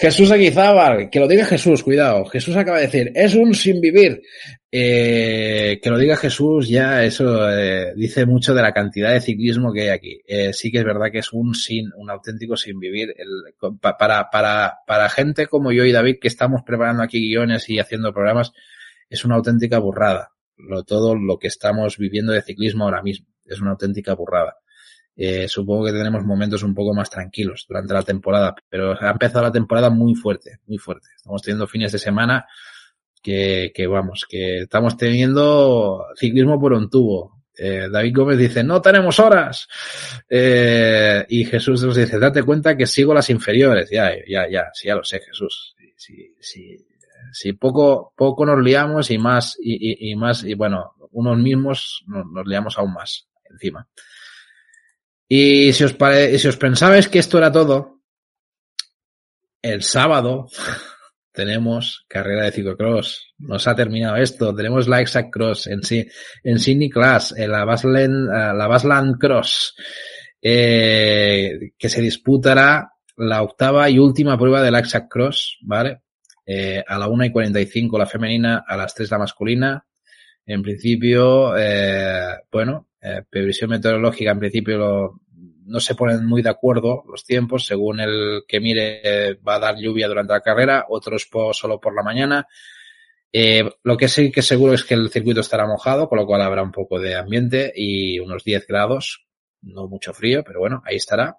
Jesús 0.00 0.30
Aguizábal, 0.30 1.10
que 1.10 1.18
lo 1.18 1.26
diga 1.26 1.44
Jesús, 1.44 1.82
cuidado. 1.82 2.24
Jesús 2.26 2.54
acaba 2.54 2.78
de 2.78 2.86
decir, 2.86 3.10
es 3.16 3.34
un 3.34 3.52
sin 3.52 3.80
vivir. 3.80 4.22
Eh, 4.70 5.80
que 5.82 5.90
lo 5.90 5.98
diga 5.98 6.16
Jesús, 6.16 6.68
ya 6.68 7.02
eso 7.02 7.50
eh, 7.50 7.94
dice 7.96 8.24
mucho 8.24 8.54
de 8.54 8.62
la 8.62 8.72
cantidad 8.72 9.12
de 9.12 9.20
ciclismo 9.20 9.72
que 9.72 9.82
hay 9.82 9.88
aquí. 9.88 10.20
Eh, 10.24 10.52
sí 10.52 10.70
que 10.70 10.78
es 10.78 10.84
verdad 10.84 11.10
que 11.10 11.18
es 11.18 11.32
un 11.32 11.52
sin, 11.52 11.90
un 11.96 12.10
auténtico 12.10 12.56
sin 12.56 12.78
vivir. 12.78 13.12
Para, 13.80 14.30
para, 14.30 14.74
para 14.86 15.08
gente 15.08 15.48
como 15.48 15.72
yo 15.72 15.84
y 15.84 15.90
David, 15.90 16.18
que 16.20 16.28
estamos 16.28 16.62
preparando 16.64 17.02
aquí 17.02 17.18
guiones 17.18 17.68
y 17.68 17.80
haciendo 17.80 18.12
programas, 18.12 18.52
es 19.10 19.24
una 19.24 19.34
auténtica 19.34 19.80
burrada. 19.80 20.30
Lo, 20.56 20.84
todo 20.84 21.16
lo 21.16 21.40
que 21.40 21.48
estamos 21.48 21.98
viviendo 21.98 22.32
de 22.32 22.42
ciclismo 22.42 22.84
ahora 22.84 23.02
mismo. 23.02 23.26
Es 23.48 23.60
una 23.60 23.72
auténtica 23.72 24.14
burrada. 24.14 24.56
Eh, 25.20 25.48
supongo 25.48 25.86
que 25.86 25.90
tendremos 25.90 26.24
momentos 26.24 26.62
un 26.62 26.72
poco 26.72 26.94
más 26.94 27.10
tranquilos 27.10 27.66
durante 27.68 27.92
la 27.92 28.04
temporada, 28.04 28.54
pero 28.68 28.96
ha 29.00 29.10
empezado 29.10 29.42
la 29.42 29.50
temporada 29.50 29.90
muy 29.90 30.14
fuerte, 30.14 30.60
muy 30.68 30.78
fuerte. 30.78 31.08
Estamos 31.16 31.42
teniendo 31.42 31.66
fines 31.66 31.90
de 31.90 31.98
semana 31.98 32.46
que, 33.20 33.72
vamos, 33.90 34.26
que 34.28 34.60
estamos 34.60 34.96
teniendo 34.96 36.06
ciclismo 36.14 36.60
por 36.60 36.72
un 36.72 36.88
tubo. 36.88 37.42
Eh, 37.52 37.88
David 37.90 38.14
Gómez 38.14 38.38
dice, 38.38 38.62
no 38.62 38.80
tenemos 38.80 39.18
horas. 39.18 39.66
Eh, 40.30 41.26
y 41.28 41.44
Jesús 41.46 41.82
nos 41.82 41.96
dice, 41.96 42.20
date 42.20 42.44
cuenta 42.44 42.76
que 42.76 42.86
sigo 42.86 43.12
las 43.12 43.28
inferiores. 43.28 43.90
Ya, 43.90 44.12
ya, 44.24 44.48
ya, 44.48 44.68
sí, 44.72 44.86
ya 44.86 44.94
lo 44.94 45.02
sé, 45.02 45.18
Jesús. 45.18 45.74
Sí, 45.96 46.32
sí, 47.32 47.52
poco, 47.54 48.12
poco 48.16 48.46
nos 48.46 48.62
liamos 48.62 49.10
y 49.10 49.18
más, 49.18 49.56
y, 49.60 49.74
y, 49.74 50.12
y 50.12 50.14
más, 50.14 50.44
y 50.44 50.54
bueno, 50.54 50.92
unos 51.10 51.38
mismos 51.38 52.04
nos, 52.06 52.24
nos 52.26 52.46
liamos 52.46 52.78
aún 52.78 52.92
más 52.92 53.27
encima. 53.50 53.88
Y 55.28 55.74
si 55.74 55.84
os, 55.84 56.56
pensabais 56.56 57.08
que 57.08 57.18
esto 57.18 57.36
era 57.36 57.52
todo, 57.52 58.00
el 59.60 59.82
sábado 59.82 60.48
tenemos 61.32 62.06
carrera 62.08 62.44
de 62.44 62.52
ciclocross. 62.52 63.34
Nos 63.38 63.68
ha 63.68 63.76
terminado 63.76 64.16
esto. 64.16 64.54
Tenemos 64.54 64.88
la 64.88 65.02
Exact 65.02 65.30
Cross 65.30 65.66
en, 65.66 65.80
en 66.44 66.58
Sydney 66.58 66.88
Class, 66.88 67.34
en 67.36 67.52
la 67.52 67.66
Basland, 67.66 68.30
eh, 68.30 68.54
la 68.56 68.66
Basland 68.66 69.18
Cross, 69.18 69.74
eh, 70.40 71.72
que 71.78 71.88
se 71.90 72.00
disputará 72.00 72.90
la 73.18 73.42
octava 73.42 73.90
y 73.90 73.98
última 73.98 74.38
prueba 74.38 74.62
del 74.62 74.76
Exact 74.76 75.10
Cross, 75.10 75.58
¿vale? 75.60 76.00
Eh, 76.46 76.82
a 76.86 76.98
la 76.98 77.08
1 77.08 77.26
y 77.26 77.32
45 77.32 77.98
la 77.98 78.06
femenina, 78.06 78.64
a 78.66 78.76
las 78.78 78.94
3 78.94 79.10
la 79.10 79.18
masculina. 79.18 79.84
En 80.46 80.62
principio, 80.62 81.52
bueno, 82.50 82.87
eh, 83.00 83.22
previsión 83.28 83.70
meteorológica 83.70 84.30
en 84.30 84.38
principio 84.38 85.20
no 85.66 85.80
se 85.80 85.94
ponen 85.94 86.26
muy 86.26 86.42
de 86.42 86.50
acuerdo 86.50 87.04
los 87.08 87.24
tiempos, 87.24 87.66
según 87.66 88.00
el 88.00 88.42
que 88.48 88.58
mire 88.60 89.34
va 89.46 89.56
a 89.56 89.58
dar 89.58 89.76
lluvia 89.76 90.08
durante 90.08 90.32
la 90.32 90.40
carrera, 90.40 90.86
otros 90.88 91.28
solo 91.52 91.78
por 91.78 91.94
la 91.94 92.02
mañana. 92.02 92.46
Eh, 93.32 93.68
lo 93.82 93.96
que 93.96 94.08
sí 94.08 94.30
que 94.30 94.42
seguro 94.42 94.72
es 94.72 94.84
que 94.84 94.94
el 94.94 95.10
circuito 95.10 95.40
estará 95.40 95.66
mojado, 95.66 96.08
con 96.08 96.18
lo 96.18 96.26
cual 96.26 96.42
habrá 96.42 96.62
un 96.62 96.72
poco 96.72 96.98
de 96.98 97.14
ambiente 97.14 97.72
y 97.74 98.18
unos 98.18 98.42
10 98.44 98.66
grados, 98.66 99.26
no 99.62 99.86
mucho 99.86 100.14
frío, 100.14 100.42
pero 100.44 100.60
bueno, 100.60 100.82
ahí 100.86 100.96
estará. 100.96 101.36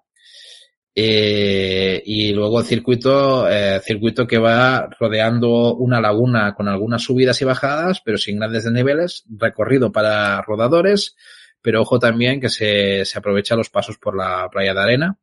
Eh, 0.94 2.02
y 2.04 2.32
luego 2.32 2.60
el 2.60 2.66
circuito, 2.66 3.48
eh, 3.48 3.80
circuito 3.82 4.26
que 4.26 4.38
va 4.38 4.88
rodeando 4.98 5.74
una 5.74 6.00
laguna 6.00 6.54
con 6.54 6.68
algunas 6.68 7.02
subidas 7.02 7.40
y 7.42 7.44
bajadas, 7.44 8.00
pero 8.04 8.18
sin 8.18 8.38
grandes 8.38 8.64
desniveles, 8.64 9.24
recorrido 9.28 9.92
para 9.92 10.42
rodadores, 10.42 11.16
pero 11.62 11.82
ojo 11.82 11.98
también 11.98 12.40
que 12.40 12.48
se, 12.48 13.04
se 13.04 13.18
aprovecha 13.18 13.56
los 13.56 13.70
pasos 13.70 13.98
por 13.98 14.16
la 14.16 14.48
playa 14.50 14.74
de 14.74 14.80
arena 14.80 15.18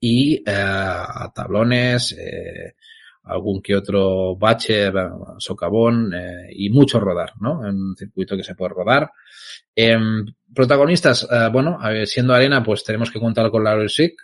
y 0.00 0.36
eh, 0.36 0.42
a 0.46 1.30
tablones, 1.34 2.12
eh, 2.12 2.74
algún 3.24 3.60
que 3.60 3.76
otro 3.76 4.36
bache, 4.36 4.90
socavón 5.38 6.12
eh, 6.14 6.48
y 6.50 6.70
mucho 6.70 6.98
rodar, 6.98 7.32
¿no? 7.40 7.60
Un 7.60 7.94
circuito 7.96 8.36
que 8.36 8.44
se 8.44 8.54
puede 8.54 8.74
rodar. 8.74 9.10
Eh, 9.74 9.98
protagonistas, 10.54 11.28
bueno, 11.52 11.78
siendo 12.06 12.34
arena, 12.34 12.62
pues 12.62 12.82
tenemos 12.82 13.10
que 13.10 13.20
contar 13.20 13.50
con 13.50 13.62
Laurel 13.62 13.90
Sick, 13.90 14.14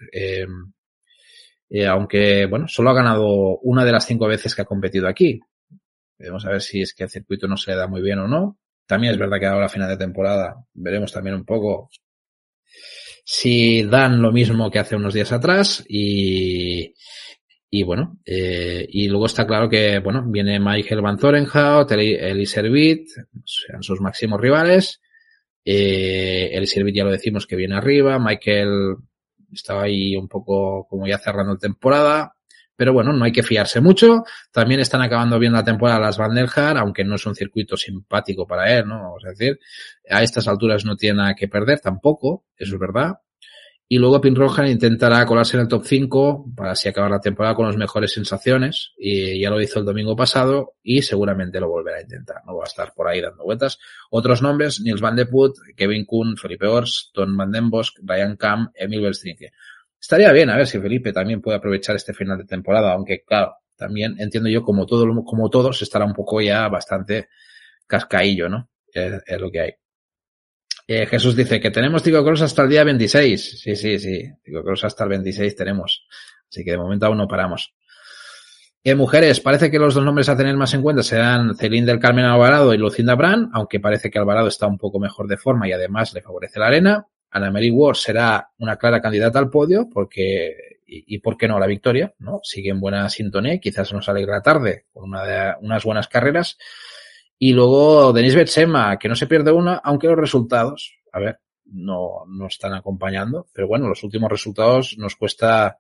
eh, 1.75 1.87
aunque, 1.87 2.47
bueno, 2.47 2.69
solo 2.69 2.91
ha 2.91 2.95
ganado 2.95 3.59
una 3.59 3.85
de 3.85 3.93
las 3.93 4.07
cinco 4.07 4.27
veces 4.27 4.55
que 4.55 4.63
ha 4.63 4.67
competido 4.67 5.09
aquí. 5.09 5.41
Vamos 6.19 6.47
a 6.47 6.51
ver 6.51 6.63
si 6.63 6.81
es 6.81 6.95
que 6.95 7.05
el 7.05 7.11
circuito 7.11 7.49
no 7.49 7.57
se 7.57 7.73
le 7.73 7.77
da 7.77 7.87
muy 7.87 8.01
bien 8.01 8.21
o 8.21 8.29
no. 8.29 8.59
También 8.87 9.13
es 9.13 9.19
verdad 9.19 9.39
que 9.39 9.47
ahora 9.47 9.67
a 9.67 9.71
final 9.71 9.89
de 9.89 9.97
temporada 9.97 10.57
veremos 10.75 11.13
también 11.13 11.37
un 11.37 11.45
poco 11.45 11.91
si 13.25 13.83
dan 13.85 14.21
lo 14.21 14.33
mismo 14.33 14.71
que 14.71 14.79
hace 14.79 14.97
unos 14.97 15.15
días 15.15 15.33
atrás 15.33 15.83
y, 15.89 16.95
y 17.71 17.83
bueno, 17.83 18.19
eh, 18.25 18.87
y 18.89 19.09
luego 19.09 19.27
está 19.27 19.47
claro 19.47 19.69
que, 19.69 19.99
bueno, 19.99 20.23
viene 20.27 20.61
Michael 20.61 21.01
Van 21.01 21.19
Zorenhout, 21.19 21.91
Eli 21.91 22.47
Servit, 22.47 23.09
sean 23.45 23.83
sus 23.83 24.01
máximos 24.01 24.41
rivales. 24.41 25.01
Eh, 25.65 26.63
Servit 26.67 26.95
ya 26.95 27.05
lo 27.05 27.11
decimos 27.11 27.47
que 27.47 27.57
viene 27.57 27.75
arriba, 27.75 28.19
Michael 28.19 28.97
estaba 29.51 29.85
ahí 29.85 30.15
un 30.17 30.29
poco 30.29 30.87
como 30.89 31.07
ya 31.07 31.19
cerrando 31.19 31.57
temporada. 31.57 32.35
Pero 32.77 32.93
bueno, 32.93 33.13
no 33.13 33.25
hay 33.25 33.33
que 33.33 33.43
fiarse 33.43 33.81
mucho. 33.81 34.25
También 34.51 34.81
están 34.81 35.03
acabando 35.03 35.39
bien 35.39 35.53
la 35.53 35.65
temporada 35.65 36.01
las 36.01 36.19
Van 36.19 36.35
der 36.35 36.49
Haar, 36.55 36.79
aunque 36.79 37.05
no 37.05 37.15
es 37.15 37.27
un 37.27 37.35
circuito 37.35 37.77
simpático 37.77 38.47
para 38.47 38.77
él, 38.77 38.87
¿no? 38.87 39.01
Vamos 39.01 39.25
a 39.25 39.31
decir, 39.31 39.59
a 40.11 40.23
estas 40.23 40.49
alturas 40.49 40.85
no 40.85 40.97
tiene 40.97 41.19
nada 41.19 41.35
que 41.35 41.49
perder 41.49 41.81
tampoco, 41.81 42.45
eso 42.57 42.75
es 42.75 42.81
verdad. 42.81 43.15
Y 43.87 43.99
luego 43.99 44.21
Pinroja 44.21 44.67
intentará 44.67 45.27
colarse 45.27 45.57
en 45.57 45.63
el 45.63 45.69
top 45.69 45.85
5 45.85 46.53
para 46.57 46.73
así 46.73 46.89
acabar 46.89 47.11
la 47.11 47.21
temporada 47.21 47.55
con 47.55 47.67
las 47.67 47.77
mejores 47.77 48.13
sensaciones. 48.13 48.93
Y 48.97 49.41
ya 49.41 49.51
lo 49.51 49.61
hizo 49.61 49.79
el 49.79 49.85
domingo 49.85 50.17
pasado 50.17 50.73
y 50.83 51.03
seguramente 51.03 51.61
lo 51.61 51.69
volverá 51.69 51.99
a 51.99 52.03
intentar. 52.03 52.39
No 52.47 52.57
va 52.57 52.65
a 52.65 52.67
estar 52.67 52.95
por 52.95 53.09
ahí 53.09 53.21
dando 53.21 53.45
vueltas. 53.45 53.79
Otros 54.11 54.41
nombres, 54.41 54.81
Niels 54.81 55.03
Van 55.03 55.17
de 55.17 55.27
Put, 55.27 55.57
Kevin 55.77 56.07
Kuhn, 56.07 56.37
Felipe 56.39 56.67
Ors, 56.67 57.11
Tom 57.13 57.37
Van 57.37 57.53
Den 57.53 57.69
Bosch, 57.69 57.93
Ryan 58.03 58.37
Kam, 58.37 58.71
Emil 58.75 59.03
Belstrinke. 59.03 59.53
Estaría 60.05 60.31
bien 60.33 60.51
a 60.51 60.57
ver 60.59 60.67
si 60.67 60.79
Felipe 60.79 61.15
también 61.15 61.41
puede 61.41 61.57
aprovechar 61.57 61.97
este 61.97 62.13
final 62.13 62.37
de 62.37 62.45
temporada, 62.45 62.93
aunque 62.93 63.25
claro, 63.25 63.55
también 63.75 64.15
entiendo 64.19 64.51
yo 64.51 64.63
como 64.63 64.85
todo, 64.85 65.07
como 65.25 65.49
todos 65.49 65.81
estará 65.81 66.05
un 66.05 66.13
poco 66.13 66.43
ya 66.43 66.69
bastante 66.69 67.31
cascaillo, 67.87 68.51
¿no? 68.51 68.69
Es, 68.93 69.23
lo 69.41 69.51
que 69.51 69.61
hay. 69.61 69.73
Eh, 70.87 71.07
Jesús 71.07 71.35
dice 71.35 71.59
que 71.59 71.71
tenemos 71.71 72.03
Tico 72.03 72.23
Cross 72.23 72.43
hasta 72.43 72.65
el 72.65 72.69
día 72.69 72.85
26. 72.85 73.63
Sí, 73.63 73.75
sí, 73.75 73.99
sí. 73.99 74.31
Tico 74.43 74.63
Cross 74.63 74.85
hasta 74.85 75.05
el 75.05 75.09
26 75.09 75.57
tenemos. 75.57 76.07
Así 76.51 76.63
que 76.63 76.73
de 76.73 76.77
momento 76.77 77.07
aún 77.07 77.17
no 77.17 77.27
paramos. 77.27 77.73
Eh, 78.83 78.95
mujeres, 78.95 79.41
parece 79.41 79.71
que 79.71 79.79
los 79.79 79.95
dos 79.95 80.05
nombres 80.05 80.29
a 80.29 80.37
tener 80.37 80.55
más 80.55 80.75
en 80.75 80.83
cuenta 80.83 81.03
serán 81.03 81.57
Celine 81.57 81.87
del 81.87 81.99
Carmen 81.99 82.27
Alvarado 82.27 82.75
y 82.75 82.77
Lucinda 82.77 83.15
Brand, 83.15 83.49
aunque 83.55 83.81
parece 83.81 84.11
que 84.11 84.19
Alvarado 84.19 84.49
está 84.49 84.67
un 84.67 84.77
poco 84.77 85.01
mejor 85.01 85.29
de 85.29 85.39
forma 85.39 85.67
y 85.67 85.73
además 85.73 86.13
le 86.13 86.21
favorece 86.21 86.61
la 86.61 86.67
arena. 86.67 87.07
Ana 87.35 87.51
Mary 87.51 87.71
Ward 87.71 87.97
será 87.97 88.51
una 88.59 88.77
clara 88.77 89.01
candidata 89.01 89.41
al 89.41 89.51
podio 89.51 89.89
porque, 89.93 90.79
y, 90.87 91.17
y 91.17 91.19
por 91.19 91.37
qué 91.37 91.49
no 91.49 91.59
la 91.59 91.67
victoria, 91.67 92.15
¿no? 92.21 92.39
Sigue 92.45 92.71
en 92.71 92.81
buena 92.81 93.09
sintonía, 93.09 93.59
quizás 93.59 93.93
nos 93.93 94.09
alegra 94.09 94.41
tarde 94.41 94.87
con 94.93 95.11
una 95.11 95.25
de, 95.25 95.55
unas 95.61 95.83
buenas 95.83 96.07
carreras. 96.07 96.57
Y 97.37 97.53
luego 97.53 98.13
Denis 98.13 98.37
Betsema, 98.37 98.97
que 98.99 99.09
no 99.09 99.17
se 99.17 99.27
pierde 99.27 99.51
una, 99.51 99.75
aunque 99.75 100.07
los 100.07 100.17
resultados, 100.17 100.97
a 101.13 101.19
ver, 101.19 101.41
no, 101.67 102.25
no 102.29 102.47
están 102.47 102.73
acompañando. 102.73 103.49
Pero 103.53 103.67
bueno, 103.67 103.89
los 103.89 104.05
últimos 104.05 104.31
resultados 104.31 104.97
nos 104.97 105.17
cuesta, 105.17 105.79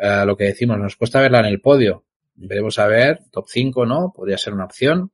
eh, 0.00 0.22
lo 0.24 0.36
que 0.36 0.44
decimos, 0.44 0.78
nos 0.78 0.94
cuesta 0.94 1.20
verla 1.20 1.40
en 1.40 1.46
el 1.46 1.60
podio. 1.60 2.04
Veremos 2.36 2.78
a 2.78 2.86
ver, 2.86 3.24
top 3.32 3.46
5, 3.48 3.86
¿no? 3.86 4.12
Podría 4.14 4.38
ser 4.38 4.54
una 4.54 4.66
opción. 4.66 5.10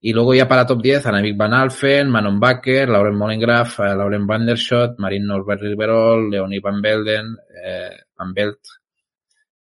Y 0.00 0.12
luego 0.12 0.32
ya 0.34 0.46
para 0.46 0.64
top 0.64 0.80
10, 0.80 1.06
Annemiek 1.06 1.36
Van 1.36 1.52
Alphen, 1.52 2.08
Manon 2.08 2.38
Bakker, 2.38 2.88
Lauren 2.88 3.16
Mollengraf, 3.16 3.80
eh, 3.80 3.94
Lauren 3.96 4.26
Van 4.26 4.46
der 4.46 4.56
Schot, 4.56 4.98
Marin 4.98 5.26
Norbert 5.26 5.60
Riverol, 5.60 6.30
Leonie 6.30 6.60
Van 6.60 6.80
Belden, 6.80 7.36
eh, 7.64 7.96
Van 8.16 8.32
Belt, 8.32 8.60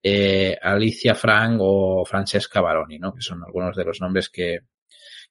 eh, 0.04 0.58
Alicia 0.62 1.16
Frank 1.16 1.58
o 1.62 2.04
Francesca 2.06 2.60
Baroni, 2.60 3.00
¿no? 3.00 3.14
Que 3.14 3.22
son 3.22 3.44
algunos 3.44 3.76
de 3.78 3.86
los 3.86 4.02
nombres 4.02 4.30
que, 4.30 4.60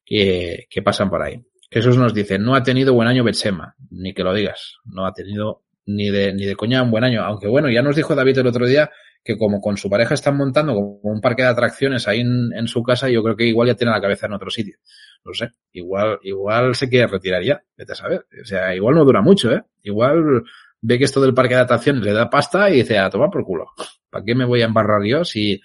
que, 0.04 0.66
que 0.70 0.82
pasan 0.82 1.10
por 1.10 1.22
ahí. 1.22 1.38
Jesús 1.70 1.98
nos 1.98 2.14
dice, 2.14 2.38
no 2.38 2.54
ha 2.54 2.62
tenido 2.62 2.94
buen 2.94 3.08
año 3.08 3.24
Betsema, 3.24 3.74
ni 3.90 4.14
que 4.14 4.24
lo 4.24 4.32
digas, 4.32 4.76
no 4.84 5.06
ha 5.06 5.12
tenido 5.12 5.64
ni 5.86 6.08
de, 6.08 6.32
ni 6.32 6.46
de 6.46 6.56
coña 6.56 6.82
un 6.82 6.90
buen 6.90 7.04
año, 7.04 7.22
aunque 7.22 7.46
bueno, 7.46 7.68
ya 7.68 7.82
nos 7.82 7.96
dijo 7.96 8.14
David 8.14 8.38
el 8.38 8.46
otro 8.46 8.66
día 8.66 8.90
que 9.24 9.38
como 9.38 9.60
con 9.60 9.76
su 9.78 9.88
pareja 9.88 10.14
están 10.14 10.36
montando 10.36 10.74
como 10.74 11.00
un 11.02 11.20
parque 11.20 11.42
de 11.42 11.48
atracciones 11.48 12.06
ahí 12.06 12.20
en, 12.20 12.52
en 12.54 12.68
su 12.68 12.82
casa, 12.82 13.08
yo 13.08 13.22
creo 13.22 13.34
que 13.34 13.46
igual 13.46 13.68
ya 13.68 13.74
tiene 13.74 13.92
la 13.92 14.00
cabeza 14.00 14.26
en 14.26 14.34
otro 14.34 14.50
sitio. 14.50 14.76
No 15.24 15.32
sé, 15.32 15.52
igual, 15.72 16.18
igual 16.22 16.74
se 16.74 16.88
quiere 16.88 17.06
retirar 17.06 17.42
ya, 17.42 17.62
vete 17.76 17.92
a 17.92 17.96
saber. 17.96 18.26
O 18.42 18.44
sea, 18.44 18.74
igual 18.74 18.94
no 18.94 19.04
dura 19.04 19.22
mucho, 19.22 19.50
¿eh? 19.50 19.62
Igual 19.82 20.44
ve 20.82 20.98
que 20.98 21.04
esto 21.04 21.20
del 21.22 21.32
parque 21.32 21.54
de 21.54 21.62
atracciones 21.62 22.02
le 22.02 22.12
da 22.12 22.28
pasta 22.28 22.68
y 22.68 22.74
dice, 22.74 22.98
a 22.98 23.08
tomar 23.08 23.30
por 23.30 23.42
culo. 23.42 23.66
¿Para 24.10 24.22
qué 24.22 24.34
me 24.34 24.44
voy 24.44 24.60
a 24.60 24.66
embarrar 24.66 25.02
yo 25.02 25.24
si, 25.24 25.58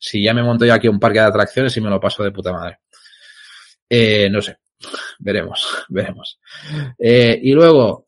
si 0.00 0.24
ya 0.24 0.34
me 0.34 0.42
monto 0.42 0.66
yo 0.66 0.74
aquí 0.74 0.88
un 0.88 0.98
parque 0.98 1.20
de 1.20 1.26
atracciones 1.26 1.76
y 1.76 1.80
me 1.80 1.88
lo 1.88 2.00
paso 2.00 2.24
de 2.24 2.32
puta 2.32 2.52
madre? 2.52 2.80
Eh, 3.88 4.28
no 4.28 4.42
sé, 4.42 4.58
veremos, 5.20 5.84
veremos. 5.88 6.40
Eh, 6.98 7.38
y 7.40 7.52
luego, 7.52 8.05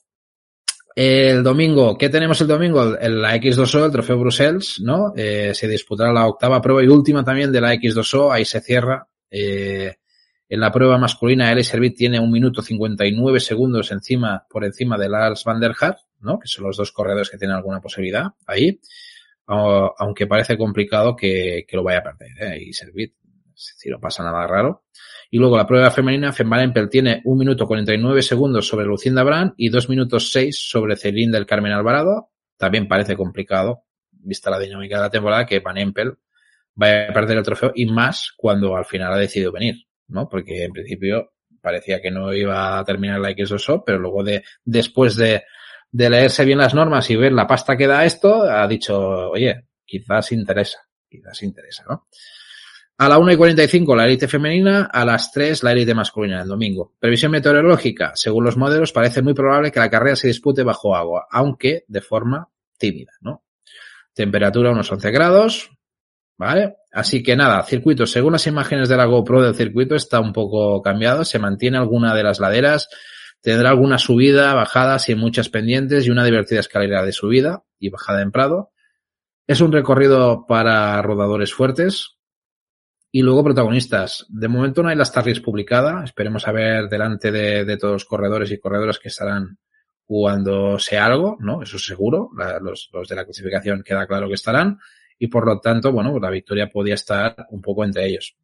el 1.01 1.45
domingo, 1.45 1.97
¿qué 1.97 2.09
tenemos 2.09 2.41
el 2.41 2.49
domingo? 2.49 2.85
La 2.85 3.37
X2O, 3.37 3.85
el 3.85 3.93
trofeo 3.93 4.19
Brussels, 4.19 4.81
¿no? 4.81 5.13
Eh, 5.15 5.53
se 5.55 5.69
disputará 5.69 6.13
la 6.13 6.27
octava 6.27 6.61
prueba 6.61 6.83
y 6.83 6.89
última 6.89 7.23
también 7.23 7.53
de 7.53 7.61
la 7.61 7.73
X2O, 7.73 8.33
ahí 8.33 8.45
se 8.45 8.61
cierra. 8.61 9.07
Eh, 9.31 9.95
en 10.49 10.59
la 10.59 10.73
prueba 10.73 10.99
masculina, 10.99 11.53
Eli 11.53 11.63
Servit 11.63 11.97
tiene 11.97 12.19
un 12.19 12.33
minuto 12.33 12.63
59 12.63 13.39
segundos 13.39 13.93
encima, 13.93 14.45
por 14.51 14.65
encima 14.65 14.99
de 14.99 15.09
Lars 15.09 15.45
van 15.45 15.61
der 15.61 15.77
¿no? 16.19 16.41
Que 16.41 16.49
son 16.49 16.65
los 16.65 16.77
dos 16.77 16.91
corredores 16.91 17.31
que 17.31 17.39
tienen 17.39 17.57
alguna 17.57 17.81
posibilidad 17.81 18.33
ahí. 18.45 18.81
aunque 19.47 20.27
parece 20.27 20.59
complicado 20.59 21.15
que, 21.15 21.65
que 21.69 21.77
lo 21.77 21.85
vaya 21.85 22.01
a 22.01 22.03
perder, 22.03 22.55
¿eh? 22.55 22.59
Y 22.61 22.73
Servit, 22.73 23.15
si 23.59 23.91
no 23.91 23.99
pasa 23.99 24.23
nada 24.23 24.47
raro. 24.47 24.85
Y 25.31 25.39
luego 25.39 25.57
la 25.57 25.67
prueba 25.67 25.91
femenina, 25.91 26.33
Fembalempel 26.33 26.89
tiene 26.89 27.21
un 27.25 27.39
minuto 27.39 27.67
49 27.67 28.23
segundos 28.23 28.67
sobre 28.67 28.87
Lucinda 28.87 29.23
Brand 29.23 29.53
y 29.57 29.69
dos 29.69 29.89
minutos 29.89 30.33
6 30.33 30.57
sobre 30.59 30.97
Celine 30.97 31.33
del 31.33 31.47
Carmen 31.47 31.73
Alvarado. 31.73 32.31
También 32.57 32.89
parece 32.89 33.17
complicado, 33.17 33.85
vista 34.11 34.51
la 34.51 34.59
dinámica 34.59 34.97
de 34.97 35.03
la 35.03 35.11
temporada, 35.11 35.47
que 35.47 35.61
Van 35.61 35.77
Empel 35.77 36.17
vaya 36.75 37.09
a 37.11 37.13
perder 37.13 37.39
el 37.39 37.45
trofeo 37.45 37.73
y 37.75 37.87
más 37.87 38.33
cuando 38.37 38.77
al 38.77 38.85
final 38.85 39.13
ha 39.13 39.19
decidido 39.19 39.53
venir, 39.53 39.87
¿no? 40.07 40.29
Porque 40.29 40.65
en 40.65 40.73
principio 40.73 41.33
parecía 41.61 42.01
que 42.01 42.11
no 42.11 42.33
iba 42.33 42.79
a 42.79 42.85
terminar 42.85 43.21
la 43.21 43.31
X2O, 43.31 43.83
pero 43.85 43.99
luego 43.99 44.23
de, 44.23 44.45
después 44.65 45.17
de, 45.17 45.45
de 45.91 46.11
leerse 46.11 46.45
bien 46.45 46.59
las 46.59 46.75
normas 46.75 47.11
y 47.11 47.17
ver 47.17 47.33
la 47.33 47.47
pasta 47.47 47.77
que 47.77 47.87
da 47.87 48.05
esto, 48.05 48.43
ha 48.43 48.67
dicho, 48.69 49.31
oye, 49.31 49.67
quizás 49.85 50.33
interesa, 50.33 50.79
quizás 51.09 51.43
interesa, 51.43 51.85
¿no? 51.89 52.07
A 53.01 53.09
la 53.09 53.19
1 53.19 53.31
y 53.31 53.37
45 53.37 53.95
la 53.95 54.07
élite 54.07 54.27
femenina, 54.27 54.83
a 54.93 55.05
las 55.05 55.31
3 55.31 55.63
la 55.63 55.71
élite 55.71 55.95
masculina 55.95 56.43
el 56.43 56.49
domingo. 56.49 56.95
Previsión 56.99 57.31
meteorológica. 57.31 58.11
Según 58.17 58.43
los 58.43 58.57
modelos, 58.57 58.91
parece 58.91 59.23
muy 59.23 59.35
probable 59.35 59.71
que 59.71 59.79
la 59.79 59.89
carrera 59.89 60.17
se 60.17 60.27
dispute 60.27 60.65
bajo 60.65 60.97
agua, 60.97 61.29
aunque 61.31 61.85
de 61.87 62.01
forma 62.01 62.49
tímida, 62.77 63.13
¿no? 63.21 63.45
Temperatura 64.13 64.73
unos 64.73 64.91
11 64.91 65.13
grados, 65.13 65.71
¿vale? 66.37 66.75
Así 66.91 67.23
que 67.23 67.37
nada, 67.37 67.63
circuito, 67.63 68.05
según 68.05 68.33
las 68.33 68.49
imágenes 68.49 68.89
de 68.89 68.97
la 68.97 69.05
GoPro 69.05 69.43
del 69.43 69.55
circuito, 69.55 69.95
está 69.95 70.19
un 70.19 70.33
poco 70.33 70.83
cambiado, 70.83 71.25
se 71.25 71.39
mantiene 71.39 71.79
alguna 71.79 72.17
de 72.17 72.25
las 72.25 72.41
laderas, 72.41 72.89
tendrá 73.41 73.71
alguna 73.71 73.99
subida, 73.99 74.55
bajada 74.55 74.99
sin 74.99 75.19
muchas 75.19 75.49
pendientes 75.49 76.05
y 76.05 76.11
una 76.11 76.25
divertida 76.25 76.59
escalera 76.59 77.05
de 77.05 77.13
subida 77.13 77.63
y 77.79 77.91
bajada 77.91 78.23
en 78.23 78.33
Prado. 78.33 78.73
Es 79.47 79.61
un 79.61 79.71
recorrido 79.71 80.47
para 80.49 81.01
rodadores 81.01 81.55
fuertes, 81.55 82.18
y 83.11 83.23
luego 83.23 83.45
protagonistas. 83.45 84.27
De 84.29 84.49
momento 84.49 84.83
no 84.83 84.91
hay 84.91 84.97
la 84.97 85.05
Starlist 85.05 85.43
publicada. 85.43 86.05
Esperemos 86.05 86.47
a 86.47 86.53
ver 86.53 86.89
delante 86.89 87.31
de, 87.33 87.65
de 87.65 87.77
todos 87.77 87.93
los 87.93 88.05
corredores 88.05 88.51
y 88.51 88.59
corredoras 88.59 88.99
que 88.99 89.09
estarán 89.09 89.59
jugándose 90.07 90.99
algo, 90.99 91.37
¿no? 91.41 91.63
Eso 91.63 91.79
seguro. 91.79 92.31
La, 92.37 92.59
los, 92.61 92.91
los, 92.93 93.09
de 93.09 93.17
la 93.17 93.25
clasificación 93.25 93.83
queda 93.83 94.07
claro 94.07 94.29
que 94.29 94.35
estarán. 94.35 94.79
Y 95.19 95.29
por 95.29 95.47
lo 95.47 95.59
tanto, 95.61 95.93
bueno, 95.93 96.11
pues 96.11 96.23
la 96.23 96.31
victoria 96.31 96.71
podía 96.71 96.95
estar 96.95 97.47
un 97.51 97.61
poco 97.61 97.85
entre 97.85 98.07
ellos. 98.07 98.37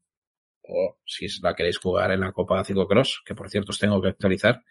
O 0.62 0.96
si 1.04 1.26
la 1.42 1.54
queréis 1.54 1.78
jugar 1.78 2.12
en 2.12 2.20
la 2.20 2.32
Copa 2.32 2.62
Cross, 2.64 3.22
que 3.24 3.34
por 3.34 3.50
cierto 3.50 3.70
os 3.70 3.78
tengo 3.78 4.00
que 4.00 4.08
actualizar. 4.08 4.62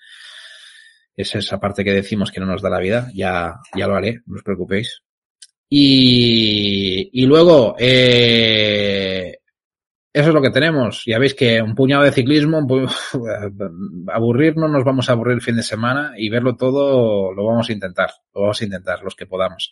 Es 1.15 1.35
esa 1.35 1.59
parte 1.59 1.83
que 1.83 1.93
decimos 1.93 2.31
que 2.31 2.39
no 2.39 2.47
nos 2.47 2.61
da 2.61 2.69
la 2.69 2.79
vida. 2.79 3.09
Ya, 3.13 3.59
ya 3.75 3.87
lo 3.87 3.95
haré, 3.95 4.21
no 4.25 4.35
os 4.37 4.43
preocupéis. 4.43 5.03
Y, 5.69 7.09
y 7.13 7.25
luego, 7.25 7.75
eh, 7.79 9.37
eso 10.13 10.29
es 10.29 10.33
lo 10.33 10.43
que 10.43 10.51
tenemos. 10.51 11.03
Ya 11.07 11.17
veis 11.17 11.33
que 11.33 11.59
un 11.59 11.73
puñado 11.73 12.03
de 12.03 12.11
ciclismo, 12.11 12.59
aburrirnos, 14.13 14.69
nos 14.69 14.83
vamos 14.83 15.09
a 15.09 15.13
aburrir 15.13 15.33
el 15.33 15.41
fin 15.41 15.55
de 15.55 15.63
semana 15.63 16.13
y 16.15 16.29
verlo 16.29 16.55
todo 16.55 17.33
lo 17.33 17.45
vamos 17.45 17.67
a 17.69 17.73
intentar. 17.73 18.11
Lo 18.33 18.41
vamos 18.41 18.61
a 18.61 18.65
intentar, 18.65 19.03
los 19.03 19.15
que 19.15 19.25
podamos. 19.25 19.71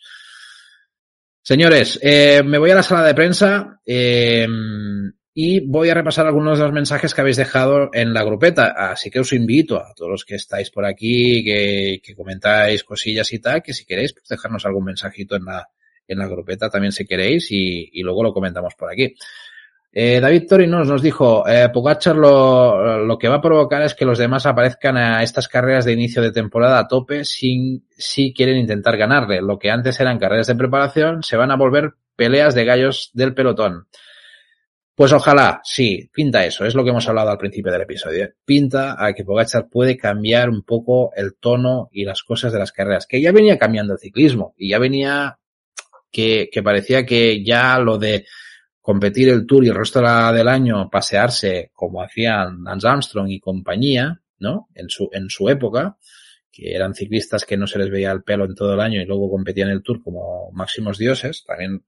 Señores, 1.42 1.98
eh, 2.02 2.42
me 2.44 2.58
voy 2.58 2.72
a 2.72 2.74
la 2.74 2.82
sala 2.82 3.04
de 3.04 3.14
prensa 3.14 3.80
eh, 3.86 4.48
y 5.32 5.60
voy 5.60 5.90
a 5.90 5.94
repasar 5.94 6.26
algunos 6.26 6.58
de 6.58 6.64
los 6.64 6.72
mensajes 6.72 7.14
que 7.14 7.20
habéis 7.20 7.36
dejado 7.36 7.90
en 7.92 8.12
la 8.12 8.24
grupeta. 8.24 8.74
Así 8.76 9.12
que 9.12 9.20
os 9.20 9.32
invito 9.32 9.76
a 9.76 9.94
todos 9.94 10.10
los 10.10 10.24
que 10.24 10.34
estáis 10.34 10.70
por 10.70 10.84
aquí, 10.84 11.44
que, 11.44 12.14
comentáis 12.16 12.82
cosillas 12.82 13.32
y 13.32 13.38
tal, 13.38 13.62
que 13.62 13.74
si 13.74 13.84
queréis, 13.84 14.12
pues 14.12 14.26
dejarnos 14.26 14.66
algún 14.66 14.86
mensajito 14.86 15.36
en 15.36 15.44
la, 15.44 15.68
en 16.08 16.18
la 16.18 16.26
grupeta 16.26 16.68
también 16.68 16.90
si 16.90 17.04
queréis 17.04 17.52
y, 17.52 17.90
y 17.92 18.02
luego 18.02 18.24
lo 18.24 18.32
comentamos 18.32 18.74
por 18.74 18.90
aquí. 18.90 19.14
Eh, 19.94 20.20
David 20.20 20.46
Torinos 20.48 20.88
nos 20.88 21.02
dijo, 21.02 21.46
eh, 21.46 21.68
Pogachar 21.70 22.16
lo, 22.16 23.04
lo, 23.04 23.18
que 23.18 23.28
va 23.28 23.36
a 23.36 23.42
provocar 23.42 23.82
es 23.82 23.94
que 23.94 24.06
los 24.06 24.16
demás 24.16 24.46
aparezcan 24.46 24.96
a 24.96 25.22
estas 25.22 25.48
carreras 25.48 25.84
de 25.84 25.92
inicio 25.92 26.22
de 26.22 26.32
temporada 26.32 26.78
a 26.78 26.88
tope 26.88 27.26
sin, 27.26 27.86
si 27.90 28.32
quieren 28.32 28.56
intentar 28.56 28.96
ganarle. 28.96 29.42
Lo 29.42 29.58
que 29.58 29.70
antes 29.70 30.00
eran 30.00 30.18
carreras 30.18 30.46
de 30.46 30.54
preparación 30.54 31.22
se 31.22 31.36
van 31.36 31.50
a 31.50 31.56
volver 31.56 31.92
peleas 32.16 32.54
de 32.54 32.64
gallos 32.64 33.10
del 33.12 33.34
pelotón. 33.34 33.86
Pues 34.94 35.12
ojalá, 35.12 35.60
sí, 35.62 36.08
pinta 36.12 36.44
eso, 36.44 36.64
es 36.64 36.74
lo 36.74 36.84
que 36.84 36.90
hemos 36.90 37.08
hablado 37.08 37.30
al 37.30 37.38
principio 37.38 37.72
del 37.72 37.82
episodio. 37.82 38.30
Pinta 38.46 38.96
a 38.98 39.12
que 39.12 39.24
Pogachar 39.24 39.68
puede 39.68 39.98
cambiar 39.98 40.48
un 40.48 40.62
poco 40.62 41.12
el 41.14 41.34
tono 41.34 41.90
y 41.92 42.04
las 42.04 42.22
cosas 42.22 42.52
de 42.52 42.58
las 42.58 42.72
carreras, 42.72 43.06
que 43.06 43.20
ya 43.20 43.32
venía 43.32 43.58
cambiando 43.58 43.92
el 43.92 43.98
ciclismo 43.98 44.54
y 44.56 44.70
ya 44.70 44.78
venía 44.78 45.38
que, 46.10 46.48
que 46.50 46.62
parecía 46.62 47.04
que 47.04 47.44
ya 47.44 47.78
lo 47.78 47.98
de 47.98 48.24
competir 48.82 49.28
el 49.28 49.46
Tour 49.46 49.64
y 49.64 49.68
el 49.68 49.76
resto 49.76 50.00
del 50.00 50.48
año 50.48 50.90
pasearse 50.90 51.70
como 51.72 52.02
hacían 52.02 52.64
Lance 52.64 52.88
Armstrong 52.88 53.30
y 53.30 53.40
compañía, 53.40 54.20
¿no? 54.40 54.68
En 54.74 54.90
su, 54.90 55.08
en 55.12 55.30
su 55.30 55.48
época, 55.48 55.96
que 56.50 56.74
eran 56.74 56.92
ciclistas 56.92 57.46
que 57.46 57.56
no 57.56 57.68
se 57.68 57.78
les 57.78 57.90
veía 57.90 58.10
el 58.10 58.24
pelo 58.24 58.44
en 58.44 58.56
todo 58.56 58.74
el 58.74 58.80
año 58.80 59.00
y 59.00 59.06
luego 59.06 59.30
competían 59.30 59.70
el 59.70 59.82
Tour 59.82 60.02
como 60.02 60.50
máximos 60.52 60.98
dioses. 60.98 61.44
También 61.46 61.84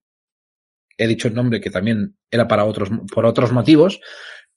he 0.96 1.08
dicho 1.08 1.26
el 1.26 1.34
nombre 1.34 1.60
que 1.60 1.70
también 1.70 2.16
era 2.30 2.46
para 2.46 2.64
otros, 2.64 2.88
por 3.12 3.26
otros 3.26 3.50
motivos, 3.50 4.00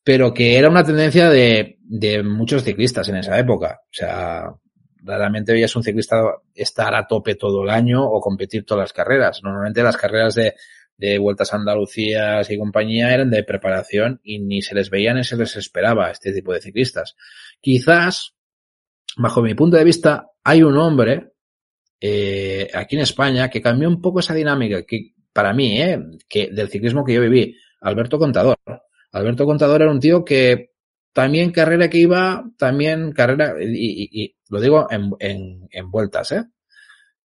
pero 0.03 0.31
que 0.31 0.57
era 0.57 0.69
una 0.69 0.83
tendencia 0.83 1.29
de, 1.29 1.79
de 1.81 2.21
muchos 2.21 2.63
ciclistas 2.63 3.09
en 3.09 3.17
esa 3.17 3.37
época. 3.39 3.79
O 3.81 3.93
sea, 3.93 4.43
raramente 5.01 5.53
veías 5.53 5.75
un 5.75 5.83
ciclista 5.83 6.21
estar 6.53 6.93
a 6.93 7.07
tope 7.07 7.33
todo 7.33 7.63
el 7.63 7.71
año 7.71 8.05
o 8.05 8.21
competir 8.21 8.63
todas 8.63 8.83
las 8.83 8.93
carreras. 8.93 9.41
Normalmente 9.41 9.81
las 9.81 9.97
carreras 9.97 10.35
de, 10.35 10.53
de 10.97 11.19
vueltas 11.19 11.53
a 11.53 11.57
Andalucía 11.57 12.41
y 12.47 12.57
compañía 12.57 13.13
eran 13.13 13.29
de 13.29 13.43
preparación 13.43 14.19
y 14.23 14.39
ni 14.39 14.61
se 14.61 14.75
les 14.75 14.89
veía 14.89 15.13
ni 15.13 15.23
se 15.23 15.37
les 15.37 15.55
esperaba 15.55 16.09
este 16.09 16.33
tipo 16.33 16.53
de 16.53 16.61
ciclistas. 16.61 17.15
Quizás, 17.61 18.33
bajo 19.15 19.41
mi 19.41 19.53
punto 19.53 19.77
de 19.77 19.83
vista, 19.83 20.31
hay 20.43 20.63
un 20.63 20.77
hombre 20.77 21.33
eh, 21.99 22.69
aquí 22.73 22.95
en 22.95 23.03
España 23.03 23.49
que 23.49 23.61
cambió 23.61 23.87
un 23.87 24.01
poco 24.01 24.19
esa 24.19 24.33
dinámica 24.33 24.83
que 24.83 25.13
para 25.31 25.53
mí, 25.53 25.79
eh, 25.81 25.99
que 26.27 26.49
del 26.51 26.69
ciclismo 26.69 27.05
que 27.05 27.13
yo 27.13 27.21
viví, 27.21 27.55
Alberto 27.81 28.17
Contador. 28.17 28.57
Alberto 29.11 29.45
Contador 29.45 29.83
era 29.83 29.91
un 29.91 29.99
tío 29.99 30.25
que 30.25 30.71
también 31.13 31.51
carrera 31.51 31.89
que 31.89 31.99
iba, 31.99 32.43
también 32.57 33.11
carrera, 33.11 33.55
y, 33.59 34.23
y, 34.23 34.35
lo 34.49 34.59
digo 34.59 34.87
en, 34.89 35.11
en, 35.19 35.67
en, 35.71 35.91
vueltas, 35.91 36.31
¿eh? 36.31 36.43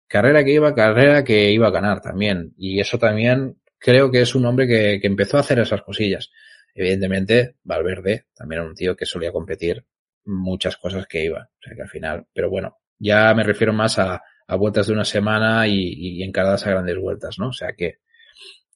Carrera 0.07 0.43
que 0.43 0.53
iba, 0.53 0.75
carrera 0.75 1.23
que 1.23 1.51
iba 1.51 1.67
a 1.67 1.71
ganar 1.71 2.01
también. 2.01 2.53
Y 2.57 2.79
eso 2.79 2.99
también 2.99 3.57
creo 3.83 4.09
que 4.09 4.21
es 4.21 4.33
un 4.33 4.45
hombre 4.45 4.65
que, 4.65 4.99
que 5.01 5.07
empezó 5.07 5.37
a 5.37 5.41
hacer 5.41 5.59
esas 5.59 5.81
cosillas. 5.81 6.31
Evidentemente, 6.73 7.57
Valverde 7.63 8.27
también 8.33 8.61
era 8.61 8.69
un 8.69 8.75
tío 8.75 8.95
que 8.95 9.05
solía 9.05 9.31
competir 9.31 9.85
muchas 10.25 10.77
cosas 10.77 11.05
que 11.05 11.25
iba. 11.25 11.41
O 11.41 11.61
sea 11.61 11.75
que 11.75 11.81
al 11.81 11.89
final, 11.89 12.25
pero 12.33 12.49
bueno, 12.49 12.77
ya 12.97 13.33
me 13.33 13.43
refiero 13.43 13.73
más 13.73 13.99
a, 13.99 14.23
a 14.47 14.55
vueltas 14.55 14.87
de 14.87 14.93
una 14.93 15.03
semana 15.03 15.67
y, 15.67 15.75
y, 15.75 16.23
encaradas 16.23 16.65
a 16.65 16.71
grandes 16.71 16.97
vueltas, 16.97 17.37
¿no? 17.39 17.49
O 17.49 17.53
sea 17.53 17.73
que 17.73 17.99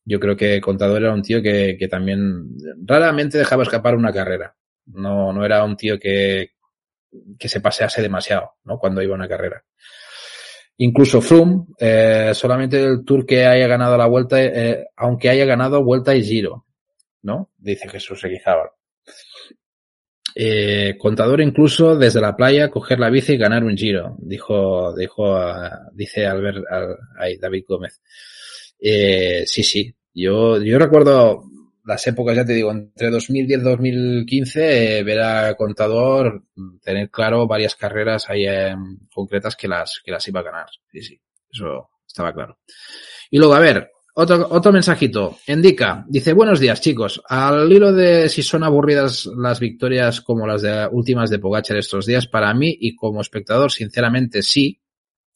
yo 0.04 0.20
creo 0.20 0.36
que 0.36 0.62
Contador 0.62 1.02
era 1.02 1.14
un 1.14 1.22
tío 1.22 1.42
que, 1.42 1.78
que 1.80 1.88
también 1.88 2.50
raramente 2.86 3.38
dejaba 3.38 3.64
escapar 3.64 3.96
una 3.96 4.14
carrera. 4.14 4.56
No, 4.86 5.34
no 5.34 5.46
era 5.46 5.64
un 5.64 5.78
tío 5.78 5.98
que, 6.00 6.52
que 7.40 7.50
se 7.50 7.62
pasease 7.62 8.02
demasiado, 8.02 8.56
¿no? 8.66 8.78
Cuando 8.78 9.02
iba 9.02 9.14
a 9.14 9.18
una 9.18 9.28
carrera. 9.28 9.64
Incluso 10.78 11.22
Froome, 11.22 11.66
eh, 11.80 12.32
solamente 12.34 12.84
el 12.84 13.04
Tour 13.04 13.26
que 13.26 13.46
haya 13.46 13.68
ganado 13.68 13.98
la 13.98 14.06
vuelta, 14.06 14.42
eh, 14.44 14.86
aunque 14.96 15.30
haya 15.30 15.46
ganado 15.46 15.84
vuelta 15.84 16.16
y 16.16 16.24
giro, 16.24 16.66
¿no? 17.24 17.50
Dice 17.58 17.90
Jesús 17.90 18.24
Eguizábal. 18.24 18.70
Eh, 20.40 20.96
contador 21.00 21.42
incluso 21.42 21.96
desde 21.96 22.22
la 22.22 22.36
playa 22.36 22.70
coger 22.70 23.00
la 23.00 23.10
bici 23.10 23.34
y 23.34 23.38
ganar 23.38 23.64
un 23.64 23.76
giro, 23.76 24.16
dijo, 24.20 24.96
dijo, 24.96 25.36
dice 25.94 26.28
Albert, 26.28 26.64
al, 26.70 26.96
ay, 27.18 27.38
David 27.38 27.64
Gómez. 27.68 28.00
Eh, 28.80 29.44
sí, 29.48 29.64
sí. 29.64 29.96
Yo, 30.14 30.62
yo 30.62 30.78
recuerdo 30.78 31.44
las 31.88 32.06
épocas, 32.06 32.36
ya 32.36 32.46
te 32.46 32.54
digo, 32.54 32.70
entre 32.70 33.10
2010 33.10 33.60
y 33.60 33.64
2015, 33.64 35.00
eh, 35.00 35.04
ver 35.04 35.22
a 35.22 35.56
Contador 35.56 36.44
tener 36.84 37.10
claro 37.10 37.48
varias 37.48 37.76
carreras 37.76 38.30
ahí 38.30 38.46
eh, 38.46 38.76
concretas 39.14 39.56
que 39.56 39.70
las, 39.70 40.02
que 40.04 40.12
las 40.12 40.28
iba 40.28 40.42
a 40.42 40.44
ganar. 40.44 40.66
Sí, 40.92 41.02
sí, 41.02 41.22
eso 41.50 41.90
estaba 42.06 42.34
claro. 42.34 42.60
Y 43.32 43.38
luego, 43.38 43.56
a 43.56 43.60
ver, 43.60 43.90
otro, 44.16 44.48
otro 44.50 44.74
mensajito. 44.74 45.38
Indica, 45.48 46.06
dice, 46.10 46.34
buenos 46.34 46.60
días 46.60 46.82
chicos. 46.82 47.22
Al 47.26 47.72
hilo 47.72 47.94
de 47.94 48.28
si 48.28 48.44
son 48.44 48.66
aburridas 48.66 49.26
las 49.38 49.62
victorias 49.62 50.20
como 50.20 50.46
las 50.46 50.64
de, 50.64 50.90
últimas 50.92 51.30
de 51.30 51.40
Pogachar 51.40 51.78
estos 51.78 52.06
días, 52.06 52.28
para 52.28 52.54
mí 52.54 52.78
y 52.82 52.98
como 52.98 53.22
espectador, 53.22 53.72
sinceramente 53.72 54.42
sí, 54.42 54.82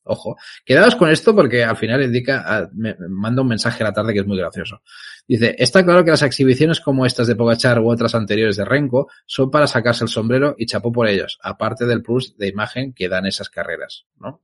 Ojo, 0.03 0.35
quedaos 0.65 0.95
con 0.95 1.11
esto 1.11 1.35
porque 1.35 1.63
al 1.63 1.77
final 1.77 2.01
indica, 2.01 2.43
ah, 2.45 2.69
manda 3.07 3.43
un 3.43 3.47
mensaje 3.47 3.83
a 3.83 3.87
la 3.87 3.93
tarde 3.93 4.13
que 4.13 4.21
es 4.21 4.25
muy 4.25 4.37
gracioso. 4.37 4.81
Dice, 5.27 5.55
está 5.57 5.83
claro 5.85 6.03
que 6.03 6.11
las 6.11 6.23
exhibiciones 6.23 6.81
como 6.81 7.05
estas 7.05 7.27
de 7.27 7.35
Pogachar 7.35 7.79
u 7.79 7.89
otras 7.89 8.15
anteriores 8.15 8.57
de 8.57 8.65
Renko 8.65 9.09
son 9.25 9.49
para 9.49 9.67
sacarse 9.67 10.03
el 10.03 10.09
sombrero 10.09 10.55
y 10.57 10.65
chapó 10.65 10.91
por 10.91 11.07
ellos, 11.07 11.39
aparte 11.41 11.85
del 11.85 12.01
plus 12.01 12.37
de 12.37 12.47
imagen 12.47 12.93
que 12.93 13.07
dan 13.07 13.25
esas 13.25 13.49
carreras, 13.49 14.05
¿no? 14.19 14.41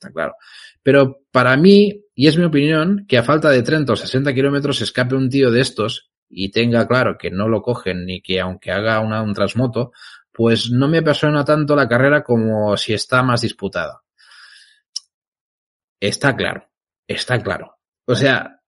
Está 0.00 0.12
claro. 0.12 0.36
Pero 0.82 1.20
para 1.30 1.56
mí, 1.58 2.04
y 2.14 2.26
es 2.26 2.38
mi 2.38 2.44
opinión, 2.44 3.04
que 3.06 3.18
a 3.18 3.22
falta 3.22 3.50
de 3.50 3.62
30 3.62 3.92
o 3.92 3.96
60 3.96 4.32
kilómetros 4.32 4.80
escape 4.80 5.14
un 5.14 5.28
tío 5.28 5.50
de 5.50 5.60
estos 5.60 6.10
y 6.26 6.50
tenga 6.50 6.88
claro 6.88 7.18
que 7.18 7.30
no 7.30 7.48
lo 7.48 7.60
cogen 7.60 8.06
ni 8.06 8.22
que 8.22 8.40
aunque 8.40 8.70
haga 8.70 9.00
una, 9.00 9.20
un 9.20 9.34
transmoto, 9.34 9.92
pues 10.32 10.70
no 10.70 10.88
me 10.88 10.98
apasiona 10.98 11.44
tanto 11.44 11.76
la 11.76 11.86
carrera 11.86 12.22
como 12.22 12.76
si 12.78 12.94
está 12.94 13.22
más 13.22 13.42
disputada. 13.42 14.02
Está 16.00 16.34
claro, 16.34 16.66
está 17.06 17.42
claro. 17.42 17.76
O 18.06 18.14
sea, 18.14 18.59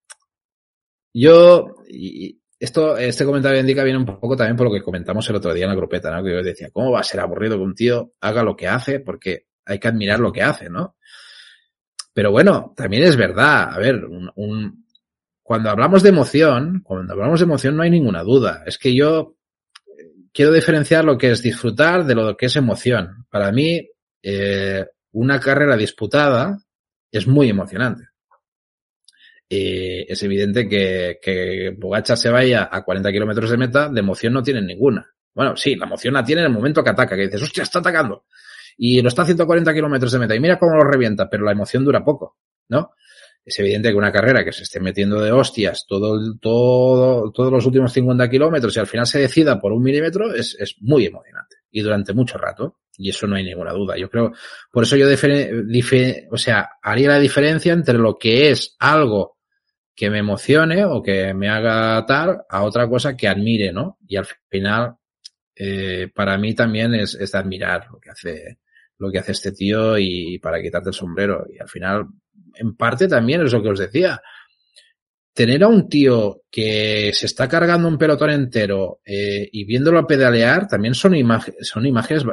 yo, 1.12 1.76
y 1.88 2.40
esto, 2.58 2.96
este 2.96 3.24
comentario 3.24 3.60
indica 3.60 3.82
viene 3.82 3.98
un 3.98 4.06
poco 4.06 4.36
también 4.36 4.56
por 4.56 4.68
lo 4.68 4.72
que 4.72 4.82
comentamos 4.82 5.28
el 5.28 5.36
otro 5.36 5.52
día 5.52 5.64
en 5.64 5.70
la 5.70 5.76
grupeta, 5.76 6.10
¿no? 6.14 6.22
Que 6.22 6.32
yo 6.32 6.42
decía, 6.42 6.70
¿cómo 6.70 6.92
va 6.92 7.00
a 7.00 7.04
ser 7.04 7.20
aburrido 7.20 7.56
que 7.56 7.64
un 7.64 7.74
tío 7.74 8.12
haga 8.20 8.42
lo 8.42 8.56
que 8.56 8.68
hace? 8.68 9.00
Porque 9.00 9.46
hay 9.64 9.78
que 9.78 9.88
admirar 9.88 10.20
lo 10.20 10.32
que 10.32 10.42
hace, 10.42 10.70
¿no? 10.70 10.96
Pero 12.14 12.30
bueno, 12.30 12.72
también 12.76 13.02
es 13.04 13.16
verdad, 13.16 13.74
a 13.74 13.78
ver, 13.78 14.04
un, 14.04 14.30
un, 14.36 14.86
cuando 15.42 15.70
hablamos 15.70 16.02
de 16.02 16.10
emoción, 16.10 16.80
cuando 16.84 17.12
hablamos 17.12 17.40
de 17.40 17.44
emoción 17.44 17.76
no 17.76 17.82
hay 17.82 17.90
ninguna 17.90 18.22
duda. 18.22 18.62
Es 18.66 18.78
que 18.78 18.94
yo 18.94 19.36
quiero 20.32 20.52
diferenciar 20.52 21.04
lo 21.04 21.18
que 21.18 21.30
es 21.30 21.42
disfrutar 21.42 22.04
de 22.04 22.14
lo 22.14 22.36
que 22.36 22.46
es 22.46 22.56
emoción. 22.56 23.26
Para 23.30 23.52
mí, 23.52 23.88
eh, 24.22 24.86
una 25.12 25.40
carrera 25.40 25.76
disputada 25.76 26.58
es 27.10 27.26
muy 27.26 27.50
emocionante. 27.50 28.04
Es 29.54 30.22
evidente 30.22 30.68
que, 30.68 31.18
que 31.20 31.74
Bogacha 31.76 32.16
se 32.16 32.30
vaya 32.30 32.68
a 32.70 32.82
40 32.82 33.12
kilómetros 33.12 33.50
de 33.50 33.56
meta, 33.56 33.88
de 33.88 34.00
emoción 34.00 34.32
no 34.32 34.42
tiene 34.42 34.62
ninguna. 34.62 35.06
Bueno, 35.34 35.56
sí, 35.56 35.76
la 35.76 35.86
emoción 35.86 36.14
la 36.14 36.24
tiene 36.24 36.42
en 36.42 36.48
el 36.48 36.52
momento 36.52 36.82
que 36.82 36.90
ataca, 36.90 37.16
que 37.16 37.22
dices, 37.22 37.42
hostia, 37.42 37.62
está 37.62 37.78
atacando. 37.78 38.24
Y 38.76 39.00
lo 39.02 39.08
está 39.08 39.22
a 39.22 39.26
140 39.26 39.72
kilómetros 39.74 40.12
de 40.12 40.18
meta. 40.18 40.34
Y 40.34 40.40
mira 40.40 40.58
cómo 40.58 40.76
lo 40.76 40.84
revienta, 40.84 41.28
pero 41.28 41.44
la 41.44 41.52
emoción 41.52 41.84
dura 41.84 42.04
poco, 42.04 42.38
¿no? 42.68 42.92
Es 43.44 43.58
evidente 43.58 43.90
que 43.90 43.96
una 43.96 44.12
carrera 44.12 44.44
que 44.44 44.52
se 44.52 44.62
esté 44.62 44.78
metiendo 44.78 45.20
de 45.20 45.32
hostias 45.32 45.84
todo, 45.88 46.36
todo, 46.38 47.32
todos 47.32 47.52
los 47.52 47.66
últimos 47.66 47.92
50 47.92 48.30
kilómetros 48.30 48.76
y 48.76 48.80
al 48.80 48.86
final 48.86 49.06
se 49.06 49.18
decida 49.18 49.60
por 49.60 49.72
un 49.72 49.82
milímetro 49.82 50.32
es, 50.32 50.56
es 50.60 50.76
muy 50.80 51.06
emocionante. 51.06 51.56
Y 51.70 51.80
durante 51.80 52.14
mucho 52.14 52.38
rato. 52.38 52.78
Y 52.96 53.10
eso 53.10 53.26
no 53.26 53.36
hay 53.36 53.44
ninguna 53.44 53.72
duda. 53.72 53.96
Yo 53.96 54.08
creo, 54.08 54.32
por 54.70 54.84
eso 54.84 54.96
yo, 54.96 55.08
dife, 55.08 56.28
o 56.30 56.36
sea, 56.36 56.70
haría 56.82 57.08
la 57.08 57.18
diferencia 57.18 57.72
entre 57.72 57.98
lo 57.98 58.16
que 58.16 58.50
es 58.50 58.76
algo 58.78 59.38
que 59.94 60.10
me 60.10 60.18
emocione 60.18 60.84
o 60.84 61.02
que 61.02 61.34
me 61.34 61.48
haga 61.48 62.04
tal 62.06 62.42
a 62.48 62.62
otra 62.62 62.88
cosa 62.88 63.16
que 63.16 63.28
admire, 63.28 63.72
¿no? 63.72 63.98
Y 64.06 64.16
al 64.16 64.26
final, 64.48 64.96
eh, 65.54 66.08
para 66.14 66.38
mí 66.38 66.54
también 66.54 66.94
es, 66.94 67.18
de 67.18 67.38
admirar 67.38 67.88
lo 67.90 68.00
que 68.00 68.10
hace, 68.10 68.58
lo 68.98 69.10
que 69.10 69.18
hace 69.18 69.32
este 69.32 69.52
tío 69.52 69.98
y, 69.98 70.34
y 70.34 70.38
para 70.38 70.62
quitarte 70.62 70.90
el 70.90 70.94
sombrero. 70.94 71.46
Y 71.52 71.60
al 71.60 71.68
final, 71.68 72.06
en 72.54 72.76
parte 72.76 73.08
también 73.08 73.42
es 73.42 73.52
lo 73.52 73.62
que 73.62 73.68
os 73.68 73.78
decía. 73.78 74.20
Tener 75.34 75.64
a 75.64 75.68
un 75.68 75.88
tío 75.88 76.42
que 76.50 77.10
se 77.14 77.26
está 77.26 77.48
cargando 77.48 77.88
un 77.88 77.96
pelotón 77.96 78.30
entero 78.30 79.00
eh, 79.04 79.48
y 79.50 79.64
viéndolo 79.64 80.06
pedalear, 80.06 80.68
también 80.68 80.94
son, 80.94 81.14
imágenes 81.14 81.66
son 81.66 81.86
imágenes 81.86 82.24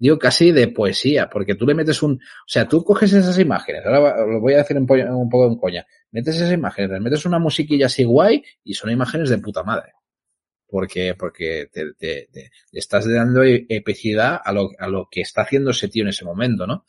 digo 0.00 0.18
casi 0.18 0.50
de 0.50 0.68
poesía, 0.68 1.28
porque 1.28 1.54
tú 1.54 1.66
le 1.66 1.74
metes 1.74 2.02
un, 2.02 2.14
o 2.14 2.48
sea, 2.48 2.66
tú 2.66 2.82
coges 2.82 3.12
esas 3.12 3.38
imágenes, 3.38 3.84
ahora 3.84 4.26
lo 4.26 4.40
voy 4.40 4.54
a 4.54 4.58
decir 4.58 4.76
un, 4.76 4.90
un 4.90 5.28
poco 5.28 5.46
en 5.46 5.56
coña, 5.56 5.86
metes 6.10 6.36
esas 6.36 6.52
imágenes, 6.52 6.90
le 6.90 7.00
metes 7.00 7.24
una 7.26 7.38
musiquilla 7.38 7.86
así 7.86 8.02
guay 8.02 8.42
y 8.64 8.74
son 8.74 8.90
imágenes 8.90 9.28
de 9.28 9.38
puta 9.38 9.62
madre. 9.62 9.92
Porque, 10.72 11.16
porque 11.18 11.68
te, 11.72 11.94
te, 11.94 12.28
te 12.32 12.50
estás 12.70 13.04
dando 13.12 13.42
epicidad 13.42 14.40
a 14.44 14.52
lo, 14.52 14.70
a 14.78 14.86
lo 14.86 15.08
que 15.10 15.20
está 15.20 15.42
haciendo 15.42 15.72
ese 15.72 15.88
tío 15.88 16.04
en 16.04 16.10
ese 16.10 16.24
momento, 16.24 16.64
¿no? 16.64 16.84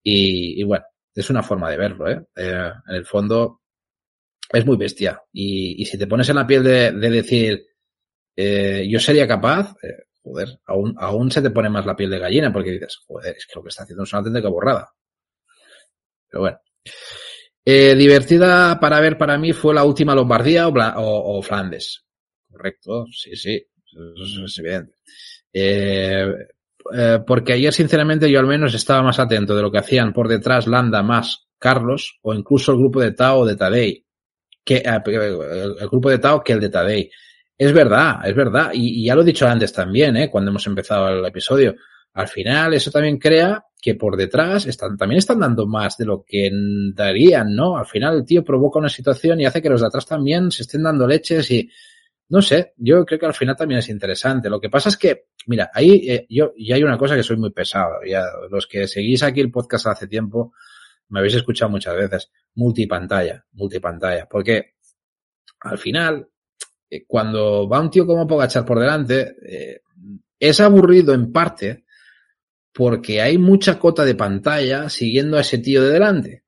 Y, 0.00 0.60
y 0.60 0.62
bueno, 0.62 0.84
es 1.12 1.28
una 1.28 1.42
forma 1.42 1.68
de 1.68 1.76
verlo, 1.76 2.08
¿eh? 2.08 2.24
eh 2.36 2.70
en 2.88 2.94
el 2.94 3.04
fondo, 3.04 3.62
es 4.52 4.64
muy 4.64 4.76
bestia. 4.76 5.20
Y, 5.32 5.82
y 5.82 5.84
si 5.86 5.98
te 5.98 6.06
pones 6.06 6.28
en 6.28 6.36
la 6.36 6.46
piel 6.46 6.62
de, 6.62 6.92
de 6.92 7.10
decir, 7.10 7.66
eh, 8.36 8.86
yo 8.88 9.00
sería 9.00 9.26
capaz, 9.26 9.74
eh, 9.82 10.04
joder, 10.26 10.58
aún, 10.66 10.94
aún 10.98 11.30
se 11.30 11.40
te 11.40 11.50
pone 11.50 11.70
más 11.70 11.86
la 11.86 11.94
piel 11.94 12.10
de 12.10 12.18
gallina 12.18 12.52
porque 12.52 12.72
dices, 12.72 12.98
joder, 13.06 13.36
es 13.36 13.46
que 13.46 13.52
lo 13.54 13.62
que 13.62 13.68
está 13.68 13.84
haciendo 13.84 14.02
es 14.02 14.12
una 14.12 14.18
auténtica 14.18 14.48
borrada. 14.48 14.92
Pero 16.28 16.40
bueno. 16.40 16.58
Eh, 17.64 17.94
divertida 17.94 18.78
para 18.80 19.00
ver 19.00 19.16
para 19.16 19.38
mí 19.38 19.52
fue 19.52 19.72
la 19.72 19.84
última 19.84 20.16
Lombardía 20.16 20.66
o, 20.66 20.72
o, 21.38 21.42
Flandes. 21.42 22.04
Correcto, 22.50 23.06
sí, 23.12 23.36
sí, 23.36 23.64
eso 23.86 24.44
es 24.44 24.58
evidente. 24.58 24.94
Eh, 25.52 26.26
eh, 26.92 27.18
porque 27.24 27.52
ayer, 27.52 27.72
sinceramente, 27.72 28.30
yo 28.30 28.40
al 28.40 28.46
menos 28.46 28.74
estaba 28.74 29.02
más 29.02 29.18
atento 29.20 29.54
de 29.54 29.62
lo 29.62 29.70
que 29.70 29.78
hacían 29.78 30.12
por 30.12 30.28
detrás 30.28 30.66
Landa 30.66 31.02
más 31.02 31.48
Carlos 31.58 32.18
o 32.22 32.34
incluso 32.34 32.72
el 32.72 32.78
grupo 32.78 33.00
de 33.00 33.12
Tao 33.12 33.46
de 33.46 33.56
Tadei. 33.56 34.04
Que, 34.64 34.76
eh, 34.76 35.00
el 35.06 35.88
grupo 35.88 36.10
de 36.10 36.18
Tao 36.18 36.42
que 36.42 36.52
el 36.52 36.60
de 36.60 36.68
Tadei. 36.68 37.10
Es 37.58 37.72
verdad, 37.72 38.20
es 38.24 38.34
verdad. 38.34 38.70
Y, 38.74 39.04
ya 39.04 39.14
lo 39.14 39.22
he 39.22 39.24
dicho 39.24 39.46
antes 39.46 39.72
también, 39.72 40.16
¿eh? 40.16 40.30
cuando 40.30 40.50
hemos 40.50 40.66
empezado 40.66 41.08
el 41.08 41.24
episodio. 41.24 41.74
al 42.14 42.28
final 42.28 42.74
eso 42.74 42.90
también 42.90 43.18
crea 43.18 43.62
que 43.80 43.94
por 43.94 44.16
detrás 44.16 44.66
están, 44.66 44.96
también 44.96 45.18
están 45.18 45.38
dando 45.38 45.66
más 45.66 45.96
de 45.96 46.06
lo 46.06 46.24
que 46.26 46.50
darían, 46.94 47.54
¿no? 47.54 47.76
Al 47.76 47.86
final 47.86 48.16
el 48.16 48.24
tío 48.24 48.42
provoca 48.42 48.78
una 48.78 48.88
situación 48.88 49.40
y 49.40 49.46
hace 49.46 49.62
que 49.62 49.68
los 49.68 49.80
de 49.80 49.86
atrás 49.86 50.06
también 50.06 50.50
se 50.50 50.62
estén 50.62 50.82
dando 50.82 51.06
leches 51.06 51.50
y, 51.50 51.70
no 52.28 52.42
sé, 52.42 52.72
yo 52.76 53.04
creo 53.04 53.20
que 53.20 53.26
al 53.26 53.34
final 53.34 53.54
también 53.56 53.78
es 53.78 53.88
interesante. 53.88 54.50
Lo 54.50 54.60
que 54.60 54.70
pasa 54.70 54.88
es 54.88 54.96
que, 54.96 55.26
mira, 55.46 55.70
ahí 55.72 56.04
eh, 56.08 56.26
yo, 56.28 56.52
y 56.56 56.72
hay 56.72 56.82
una 56.82 56.98
cosa 56.98 57.14
que 57.14 57.22
soy 57.22 57.36
muy 57.36 57.50
pesado. 57.52 58.00
Ya, 58.04 58.24
los 58.50 58.66
que 58.66 58.88
seguís 58.88 59.22
aquí 59.22 59.40
el 59.40 59.50
podcast 59.50 59.86
hace 59.86 60.08
tiempo, 60.08 60.52
me 61.08 61.20
habéis 61.20 61.34
escuchado 61.36 61.70
muchas 61.70 61.94
veces, 61.94 62.32
multipantalla, 62.54 63.44
multipantalla. 63.52 64.26
Porque 64.28 64.74
al 65.60 65.78
final, 65.78 66.28
eh, 66.90 67.04
cuando 67.06 67.68
va 67.68 67.80
un 67.80 67.90
tío 67.90 68.06
como 68.06 68.26
Pogachar 68.26 68.64
por 68.64 68.78
delante, 68.78 69.36
eh, 69.42 69.80
es 70.38 70.60
aburrido 70.60 71.14
en 71.14 71.32
parte 71.32 71.84
porque 72.72 73.22
hay 73.22 73.38
mucha 73.38 73.78
cota 73.78 74.04
de 74.04 74.14
pantalla 74.14 74.88
siguiendo 74.90 75.38
a 75.38 75.40
ese 75.40 75.58
tío 75.58 75.82
de 75.82 75.90
delante. 75.90 76.44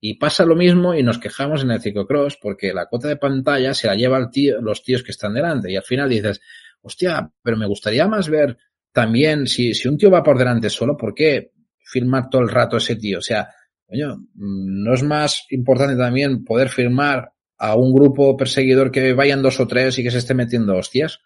Y 0.00 0.14
pasa 0.14 0.44
lo 0.44 0.56
mismo 0.56 0.94
y 0.94 1.02
nos 1.02 1.18
quejamos 1.18 1.62
en 1.62 1.70
el 1.70 1.80
ciclocross 1.80 2.38
porque 2.40 2.72
la 2.72 2.86
cota 2.86 3.08
de 3.08 3.16
pantalla 3.16 3.74
se 3.74 3.86
la 3.86 3.94
lleva 3.94 4.18
el 4.18 4.30
tío, 4.30 4.60
los 4.60 4.82
tíos 4.82 5.02
que 5.02 5.10
están 5.10 5.34
delante. 5.34 5.70
Y 5.70 5.76
al 5.76 5.82
final 5.82 6.08
dices, 6.08 6.40
hostia, 6.80 7.30
pero 7.42 7.56
me 7.56 7.66
gustaría 7.66 8.06
más 8.08 8.28
ver 8.28 8.56
también, 8.92 9.46
si, 9.46 9.74
si 9.74 9.88
un 9.88 9.98
tío 9.98 10.10
va 10.10 10.22
por 10.22 10.38
delante 10.38 10.70
solo, 10.70 10.96
¿por 10.96 11.14
qué 11.14 11.52
filmar 11.78 12.30
todo 12.30 12.42
el 12.42 12.48
rato 12.48 12.78
ese 12.78 12.96
tío? 12.96 13.18
O 13.18 13.22
sea, 13.22 13.50
coño, 13.86 14.16
¿no 14.34 14.94
es 14.94 15.02
más 15.02 15.44
importante 15.50 15.96
también 15.96 16.44
poder 16.44 16.70
filmar 16.70 17.32
a 17.58 17.74
un 17.74 17.92
grupo 17.94 18.36
perseguidor 18.36 18.90
que 18.90 19.12
vayan 19.12 19.42
dos 19.42 19.60
o 19.60 19.66
tres 19.66 19.98
y 19.98 20.02
que 20.02 20.10
se 20.10 20.18
esté 20.18 20.34
metiendo 20.34 20.76
hostias? 20.76 21.20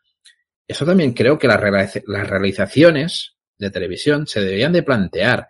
Eso 0.70 0.86
también 0.86 1.14
creo 1.14 1.36
que 1.36 1.48
las, 1.48 1.60
realizaciones 1.60 3.34
de 3.58 3.70
televisión 3.70 4.28
se 4.28 4.40
deberían 4.40 4.72
de 4.72 4.84
plantear. 4.84 5.48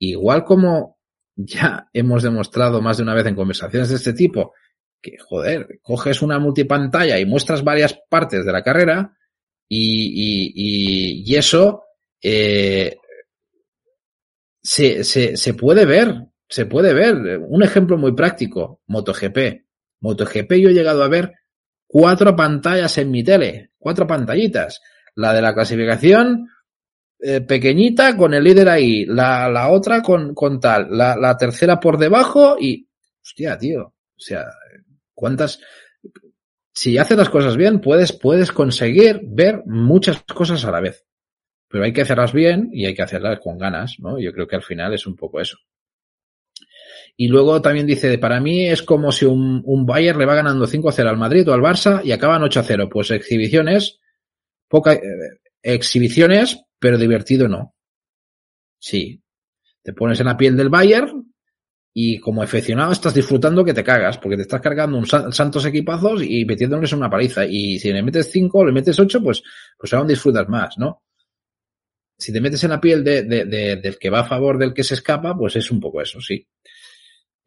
Igual 0.00 0.44
como 0.44 0.98
ya 1.36 1.88
hemos 1.92 2.24
demostrado 2.24 2.82
más 2.82 2.96
de 2.96 3.04
una 3.04 3.14
vez 3.14 3.26
en 3.26 3.36
conversaciones 3.36 3.90
de 3.90 3.94
este 3.94 4.12
tipo, 4.12 4.54
que 5.00 5.18
joder, 5.18 5.78
coges 5.82 6.20
una 6.20 6.40
multipantalla 6.40 7.18
y 7.20 7.26
muestras 7.26 7.62
varias 7.62 7.96
partes 8.08 8.44
de 8.44 8.52
la 8.52 8.64
carrera 8.64 9.16
y, 9.68 11.32
eso 11.36 11.84
eh, 12.20 12.96
se, 14.60 15.04
se 15.04 15.54
puede 15.54 15.86
ver, 15.86 16.26
se 16.48 16.66
puede 16.66 16.92
ver. 16.92 17.38
Un 17.38 17.62
ejemplo 17.62 17.96
muy 17.96 18.16
práctico, 18.16 18.80
MotoGP. 18.88 19.69
MotoGP 20.00 20.52
yo 20.54 20.68
he 20.70 20.74
llegado 20.74 21.02
a 21.02 21.08
ver 21.08 21.32
cuatro 21.86 22.34
pantallas 22.36 22.96
en 22.98 23.10
mi 23.10 23.24
tele, 23.24 23.72
cuatro 23.78 24.06
pantallitas. 24.06 24.80
La 25.16 25.32
de 25.32 25.42
la 25.42 25.54
clasificación, 25.54 26.48
eh, 27.18 27.40
pequeñita 27.40 28.16
con 28.16 28.32
el 28.32 28.44
líder 28.44 28.68
ahí, 28.68 29.04
la, 29.04 29.48
la 29.48 29.70
otra 29.70 30.00
con, 30.00 30.34
con 30.34 30.60
tal, 30.60 30.88
la, 30.90 31.16
la 31.16 31.36
tercera 31.36 31.78
por 31.78 31.98
debajo 31.98 32.56
y, 32.58 32.88
hostia, 33.22 33.58
tío, 33.58 33.82
o 33.82 33.94
sea, 34.16 34.46
cuántas, 35.14 35.60
si 36.72 36.96
haces 36.96 37.18
las 37.18 37.28
cosas 37.28 37.56
bien, 37.56 37.80
puedes, 37.80 38.12
puedes 38.12 38.52
conseguir 38.52 39.20
ver 39.24 39.62
muchas 39.66 40.22
cosas 40.22 40.64
a 40.64 40.70
la 40.70 40.80
vez. 40.80 41.04
Pero 41.68 41.84
hay 41.84 41.92
que 41.92 42.02
hacerlas 42.02 42.32
bien 42.32 42.70
y 42.72 42.86
hay 42.86 42.94
que 42.94 43.02
hacerlas 43.02 43.38
con 43.40 43.58
ganas, 43.58 43.96
¿no? 43.98 44.18
Yo 44.18 44.32
creo 44.32 44.46
que 44.48 44.56
al 44.56 44.62
final 44.62 44.94
es 44.94 45.06
un 45.06 45.14
poco 45.14 45.40
eso. 45.40 45.58
Y 47.16 47.28
luego 47.28 47.60
también 47.60 47.86
dice, 47.86 48.18
para 48.18 48.40
mí 48.40 48.68
es 48.68 48.82
como 48.82 49.12
si 49.12 49.26
un, 49.26 49.62
un 49.64 49.86
Bayern 49.86 50.18
le 50.18 50.26
va 50.26 50.34
ganando 50.34 50.66
5-0 50.66 51.06
al 51.06 51.16
Madrid 51.16 51.48
o 51.48 51.52
al 51.52 51.60
Barça 51.60 52.00
y 52.04 52.12
acaban 52.12 52.42
8-0. 52.42 52.88
Pues 52.90 53.10
exhibiciones, 53.10 54.00
poca, 54.68 54.94
eh, 54.94 55.00
exhibiciones, 55.62 56.62
pero 56.78 56.98
divertido 56.98 57.48
no. 57.48 57.74
Sí. 58.78 59.22
Te 59.82 59.92
pones 59.92 60.20
en 60.20 60.26
la 60.26 60.36
piel 60.36 60.56
del 60.56 60.68
Bayern 60.68 61.30
y 61.92 62.18
como 62.18 62.42
aficionado 62.42 62.92
estás 62.92 63.14
disfrutando 63.14 63.64
que 63.64 63.74
te 63.74 63.82
cagas, 63.82 64.18
porque 64.18 64.36
te 64.36 64.42
estás 64.42 64.60
cargando 64.60 64.96
un 64.96 65.06
santos 65.06 65.64
equipazos 65.66 66.22
y 66.22 66.44
metiéndoles 66.44 66.92
una 66.92 67.10
paliza. 67.10 67.44
Y 67.46 67.78
si 67.78 67.92
le 67.92 68.02
metes 68.02 68.30
cinco 68.30 68.58
o 68.58 68.64
le 68.64 68.72
metes 68.72 68.98
ocho, 68.98 69.22
pues, 69.22 69.42
pues 69.76 69.92
aún 69.92 70.06
disfrutas 70.06 70.48
más, 70.48 70.78
¿no? 70.78 71.02
Si 72.16 72.32
te 72.32 72.40
metes 72.40 72.62
en 72.64 72.70
la 72.70 72.80
piel 72.80 73.02
de, 73.02 73.22
del 73.22 73.98
que 73.98 74.10
va 74.10 74.20
a 74.20 74.24
favor 74.24 74.58
del 74.58 74.74
que 74.74 74.84
se 74.84 74.94
escapa, 74.94 75.36
pues 75.36 75.56
es 75.56 75.70
un 75.70 75.80
poco 75.80 76.00
eso, 76.02 76.20
sí. 76.20 76.46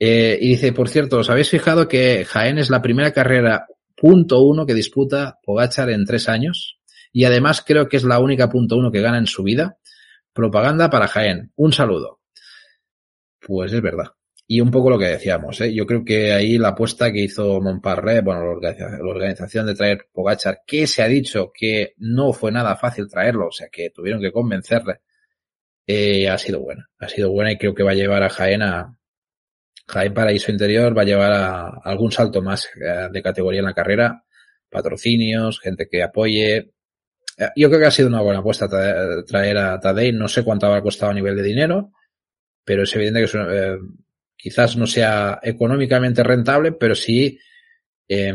Eh, 0.06 0.38
y 0.42 0.50
dice, 0.50 0.74
por 0.74 0.90
cierto, 0.90 1.20
¿os 1.20 1.30
habéis 1.30 1.50
fijado 1.50 1.88
que 1.88 2.26
Jaén 2.26 2.58
es 2.58 2.70
la 2.70 2.82
primera 2.82 3.14
carrera 3.14 3.68
punto 3.96 4.42
uno 4.42 4.66
que 4.66 4.74
disputa 4.74 5.40
Pogachar 5.46 5.90
en 5.92 6.04
tres 6.06 6.28
años? 6.28 6.80
y 7.14 7.26
además 7.26 7.64
creo 7.66 7.88
que 7.88 7.98
es 7.98 8.04
la 8.04 8.20
única 8.20 8.50
punto 8.50 8.76
uno 8.76 8.92
que 8.92 9.00
gana 9.00 9.20
en 9.20 9.28
su 9.28 9.44
vida. 9.44 9.78
Propaganda 10.34 10.90
para 10.90 11.08
Jaén. 11.08 11.52
Un 11.56 11.72
saludo. 11.72 12.22
Pues 13.40 13.72
es 13.72 13.82
verdad. 13.82 14.08
Y 14.48 14.60
un 14.60 14.72
poco 14.72 14.90
lo 14.90 15.00
que 15.00 15.06
decíamos, 15.06 15.62
¿eh? 15.62 15.74
yo 15.74 15.86
creo 15.86 16.04
que 16.04 16.34
ahí 16.34 16.58
la 16.58 16.70
apuesta 16.70 17.14
que 17.14 17.22
hizo 17.22 17.62
Montparre, 17.62 18.22
bueno, 18.22 18.60
la 18.60 19.10
organización 19.10 19.68
de 19.68 19.76
traer 19.76 20.08
Pogachar, 20.12 20.64
que 20.68 20.86
se 20.86 21.02
ha 21.02 21.08
dicho 21.08 21.52
que 21.54 21.94
no 21.98 22.34
fue 22.34 22.52
nada 22.52 22.76
fácil 22.76 23.08
traerlo, 23.08 23.48
o 23.48 23.52
sea 23.52 23.70
que 23.72 23.92
tuvieron 23.92 24.22
que 24.22 24.34
convencerle, 24.34 25.00
eh, 25.88 26.28
ha 26.28 26.38
sido 26.38 26.60
buena. 26.60 26.90
Ha 26.98 27.08
sido 27.08 27.32
buena 27.32 27.54
y 27.54 27.58
creo 27.58 27.74
que 27.74 27.84
va 27.84 27.92
a 27.92 27.96
llevar 27.96 28.24
a 28.24 28.30
Jaén 28.30 28.64
a, 28.64 28.98
Jaén 29.88 30.14
Paraíso 30.14 30.52
Interior 30.52 30.98
va 30.98 31.02
a 31.02 31.06
llevar 31.06 31.32
a, 31.34 31.68
algún 31.84 32.12
salto 32.12 32.42
más 32.42 32.70
eh, 32.76 33.10
de 33.12 33.22
categoría 33.22 33.60
en 33.60 33.66
la 33.66 33.74
carrera, 33.74 34.24
patrocinios, 34.70 35.60
gente 35.60 35.88
que 35.90 36.04
apoye, 36.04 36.74
eh, 37.38 37.50
yo 37.56 37.70
creo 37.70 37.82
que 37.82 37.88
ha 37.88 37.92
sido 37.92 38.10
una 38.10 38.22
buena 38.22 38.40
apuesta 38.40 38.68
traer 39.26 39.58
a 39.58 39.80
Tadei. 39.80 40.12
No 40.12 40.28
sé 40.28 40.44
cuánto 40.44 40.68
habrá 40.68 40.82
costado 40.82 41.12
a 41.12 41.16
nivel 41.16 41.36
de 41.36 41.44
dinero, 41.44 41.92
pero 42.64 42.84
es 42.84 42.96
evidente 42.96 43.26
que 43.26 43.38
eh, 43.38 43.78
quizás 44.36 44.78
no 44.78 44.88
sea 44.88 45.40
económicamente 45.42 46.24
rentable, 46.24 46.74
pero 46.74 46.96
sí 46.96 47.40
eh, 48.08 48.34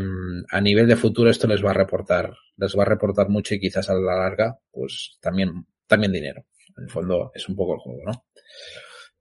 a 0.49 0.61
nivel 0.61 0.87
de 0.87 0.95
futuro 0.95 1.29
esto 1.29 1.47
les 1.47 1.63
va 1.63 1.71
a 1.71 1.75
reportar, 1.75 2.33
les 2.57 2.77
va 2.77 2.83
a 2.83 2.87
reportar 2.87 3.29
mucho 3.29 3.55
y 3.55 3.59
quizás 3.59 3.89
a 3.89 3.93
la 3.93 4.15
larga, 4.15 4.57
pues 4.71 5.17
también, 5.21 5.65
también 5.87 6.11
dinero. 6.11 6.45
En 6.77 6.85
el 6.85 6.89
fondo 6.89 7.31
es 7.33 7.47
un 7.47 7.55
poco 7.55 7.73
el 7.75 7.79
juego, 7.79 8.01
¿no? 8.05 8.25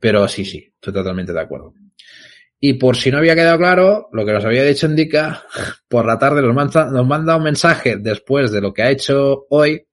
Pero 0.00 0.28
sí, 0.28 0.44
sí, 0.44 0.72
estoy 0.74 0.92
totalmente 0.92 1.32
de 1.32 1.40
acuerdo. 1.40 1.74
Y 2.60 2.74
por 2.74 2.96
si 2.96 3.10
no 3.10 3.18
había 3.18 3.36
quedado 3.36 3.58
claro, 3.58 4.08
lo 4.12 4.26
que 4.26 4.32
nos 4.32 4.44
había 4.44 4.64
dicho 4.64 4.86
Indica, 4.86 5.44
por 5.88 6.06
la 6.06 6.18
tarde 6.18 6.42
nos 6.42 6.54
manda, 7.06 7.36
un 7.36 7.42
mensaje 7.42 7.96
después 7.98 8.50
de 8.50 8.60
lo 8.60 8.72
que 8.72 8.82
ha 8.82 8.90
hecho 8.90 9.46
hoy 9.50 9.86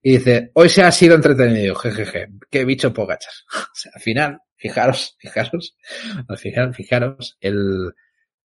y 0.00 0.12
dice, 0.12 0.52
hoy 0.54 0.68
se 0.68 0.84
ha 0.84 0.92
sido 0.92 1.16
entretenido, 1.16 1.74
jejeje, 1.74 2.28
qué 2.50 2.64
bicho 2.64 2.92
pogachas. 2.92 3.44
O 3.54 3.80
sea, 3.80 3.92
al 3.94 4.00
final, 4.00 4.40
fijaros, 4.56 5.16
fijaros, 5.20 5.76
al 6.28 6.38
final, 6.38 6.74
fijaros 6.74 7.36
el, 7.40 7.92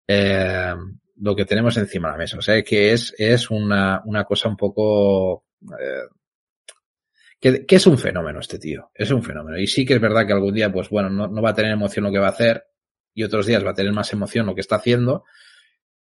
eh, 0.08 0.74
lo 1.16 1.36
que 1.36 1.44
tenemos 1.44 1.76
encima 1.76 2.08
de 2.08 2.12
la 2.12 2.18
mesa. 2.18 2.38
O 2.38 2.42
sea, 2.42 2.62
que 2.62 2.92
es, 2.92 3.14
es 3.18 3.50
una, 3.50 4.02
una 4.06 4.24
cosa 4.24 4.48
un 4.48 4.56
poco, 4.56 5.44
eh, 5.78 6.08
que, 7.42 7.66
que, 7.66 7.76
es 7.76 7.86
un 7.86 7.98
fenómeno 7.98 8.38
este 8.38 8.58
tío, 8.58 8.90
es 8.94 9.10
un 9.10 9.22
fenómeno. 9.22 9.58
Y 9.58 9.66
sí 9.66 9.84
que 9.84 9.94
es 9.94 10.00
verdad 10.00 10.26
que 10.26 10.32
algún 10.32 10.54
día, 10.54 10.72
pues 10.72 10.88
bueno, 10.88 11.10
no, 11.10 11.26
no 11.26 11.42
va 11.42 11.50
a 11.50 11.54
tener 11.54 11.72
emoción 11.72 12.04
lo 12.04 12.12
que 12.12 12.20
va 12.20 12.28
a 12.28 12.30
hacer, 12.30 12.64
y 13.14 13.24
otros 13.24 13.46
días 13.46 13.66
va 13.66 13.70
a 13.70 13.74
tener 13.74 13.92
más 13.92 14.12
emoción 14.12 14.46
lo 14.46 14.54
que 14.54 14.60
está 14.60 14.76
haciendo, 14.76 15.24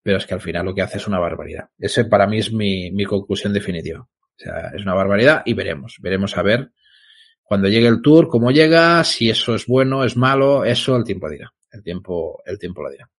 pero 0.03 0.19
es 0.19 0.27
que 0.27 0.35
al 0.35 0.41
final 0.41 0.67
lo 0.67 0.75
que 0.75 0.83
hace 0.83 0.99
es 0.99 1.07
una 1.07 1.21
barbaridad. 1.21 1.71
Ese 1.79 2.05
para 2.05 2.27
mí 2.27 2.39
es 2.39 2.53
mi, 2.53 2.91
mi 2.91 3.05
conclusión 3.05 3.53
definitiva. 3.53 4.01
O 4.01 4.35
sea, 4.37 4.73
es 4.75 4.83
una 4.83 4.95
barbaridad 4.95 5.43
y 5.45 5.55
veremos, 5.55 5.97
veremos 6.01 6.37
a 6.37 6.43
ver 6.43 6.73
cuando 7.53 7.69
llegue 7.69 7.87
el 7.87 8.01
tour, 8.01 8.29
cómo 8.29 8.51
llega, 8.51 9.05
si 9.05 9.29
eso 9.29 9.55
es 9.55 9.67
bueno, 9.67 10.05
es 10.05 10.17
malo, 10.17 10.65
eso 10.65 10.97
el 10.97 11.05
tiempo 11.05 11.29
dirá. 11.29 11.53
El 11.71 11.83
tiempo, 11.83 12.43
el 12.47 12.59
tiempo 12.59 12.83
lo 12.83 12.91
dirá. 12.91 13.11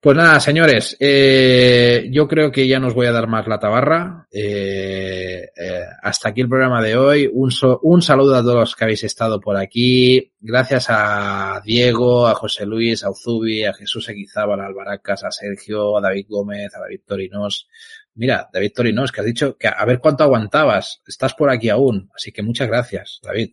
Pues 0.00 0.16
nada, 0.16 0.38
señores, 0.38 0.96
eh, 1.00 2.08
yo 2.12 2.28
creo 2.28 2.52
que 2.52 2.68
ya 2.68 2.78
nos 2.78 2.94
voy 2.94 3.08
a 3.08 3.12
dar 3.12 3.26
más 3.26 3.48
la 3.48 3.58
tabarra. 3.58 4.28
Eh, 4.30 5.48
eh, 5.56 5.82
hasta 6.00 6.28
aquí 6.28 6.40
el 6.40 6.48
programa 6.48 6.80
de 6.80 6.96
hoy. 6.96 7.28
Un, 7.32 7.50
saludo 7.50 8.36
a 8.36 8.42
todos 8.42 8.54
los 8.54 8.76
que 8.76 8.84
habéis 8.84 9.02
estado 9.02 9.40
por 9.40 9.56
aquí. 9.56 10.32
Gracias 10.38 10.86
a 10.88 11.60
Diego, 11.64 12.28
a 12.28 12.36
José 12.36 12.64
Luis, 12.64 13.02
a 13.02 13.10
Uzubi, 13.10 13.64
a 13.64 13.74
Jesús 13.74 14.08
Equizábal, 14.08 14.60
a 14.60 14.66
Albaracas, 14.66 15.24
a 15.24 15.32
Sergio, 15.32 15.98
a 15.98 16.00
David 16.00 16.26
Gómez, 16.28 16.72
a 16.76 16.78
David 16.78 17.00
Torinos. 17.04 17.68
Mira, 18.14 18.48
David 18.52 18.72
Torinos, 18.72 19.10
que 19.10 19.20
has 19.20 19.26
dicho 19.26 19.56
que 19.58 19.66
a 19.66 19.84
ver 19.84 19.98
cuánto 19.98 20.22
aguantabas. 20.22 21.02
Estás 21.08 21.34
por 21.34 21.50
aquí 21.50 21.70
aún. 21.70 22.08
Así 22.14 22.30
que 22.30 22.44
muchas 22.44 22.68
gracias, 22.68 23.18
David. 23.20 23.50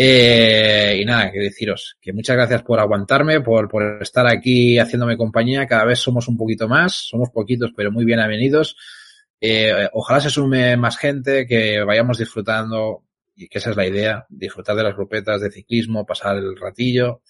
Eh, 0.00 0.96
y 1.00 1.04
nada, 1.04 1.32
que 1.32 1.40
deciros 1.40 1.96
que 2.00 2.12
muchas 2.12 2.36
gracias 2.36 2.62
por 2.62 2.78
aguantarme, 2.78 3.40
por, 3.40 3.68
por 3.68 4.00
estar 4.00 4.28
aquí 4.28 4.78
haciéndome 4.78 5.16
compañía. 5.16 5.66
Cada 5.66 5.84
vez 5.84 5.98
somos 5.98 6.28
un 6.28 6.36
poquito 6.36 6.68
más, 6.68 7.08
somos 7.08 7.30
poquitos, 7.30 7.72
pero 7.76 7.90
muy 7.90 8.04
bienvenidos. 8.04 8.76
Eh, 9.40 9.88
ojalá 9.92 10.20
se 10.20 10.30
sume 10.30 10.76
más 10.76 10.96
gente, 10.98 11.48
que 11.48 11.82
vayamos 11.82 12.18
disfrutando, 12.18 13.02
y 13.34 13.48
que 13.48 13.58
esa 13.58 13.70
es 13.70 13.76
la 13.76 13.88
idea, 13.88 14.24
disfrutar 14.28 14.76
de 14.76 14.84
las 14.84 14.94
grupetas 14.94 15.40
de 15.40 15.50
ciclismo, 15.50 16.06
pasar 16.06 16.36
el 16.36 16.56
ratillo. 16.56 17.22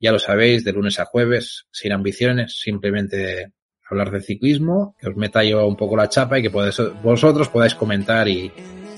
Ya 0.00 0.10
lo 0.10 0.18
sabéis, 0.18 0.64
de 0.64 0.72
lunes 0.72 0.98
a 0.98 1.04
jueves, 1.04 1.66
sin 1.70 1.92
ambiciones, 1.92 2.58
simplemente 2.58 3.52
hablar 3.88 4.10
de 4.10 4.20
ciclismo, 4.20 4.96
que 4.98 5.08
os 5.08 5.16
meta 5.16 5.44
yo 5.44 5.64
un 5.64 5.76
poco 5.76 5.96
la 5.96 6.08
chapa 6.08 6.40
y 6.40 6.42
que 6.42 6.48
vosotros 6.48 7.48
podáis 7.50 7.76
comentar 7.76 8.26
y, 8.26 8.50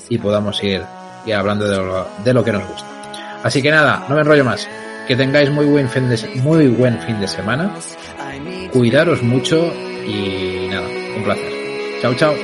y 0.09 0.17
podamos 0.17 0.65
ir 0.65 0.81
y 1.27 1.33
hablando 1.33 1.69
de 1.69 1.77
lo, 1.77 2.09
de 2.25 2.33
lo 2.33 2.43
que 2.43 2.53
nos 2.53 2.67
gusta. 2.67 3.02
Así 3.43 3.63
que 3.63 3.71
nada, 3.71 4.05
no 4.09 4.15
me 4.15 4.21
enrollo 4.21 4.45
más. 4.45 4.69
Que 5.07 5.17
tengáis 5.17 5.51
muy 5.51 5.67
buen 5.67 5.89
fin 5.89 6.09
de, 6.09 6.19
muy 6.37 6.69
buen 6.69 6.99
fin 7.01 7.21
de 7.21 7.29
semana. 7.29 7.75
Cuidaros 8.73 9.23
mucho 9.23 9.73
y 10.07 10.69
nada, 10.71 10.87
un 11.17 11.25
placer. 11.25 11.53
Chao, 12.01 12.15
chao. 12.15 12.35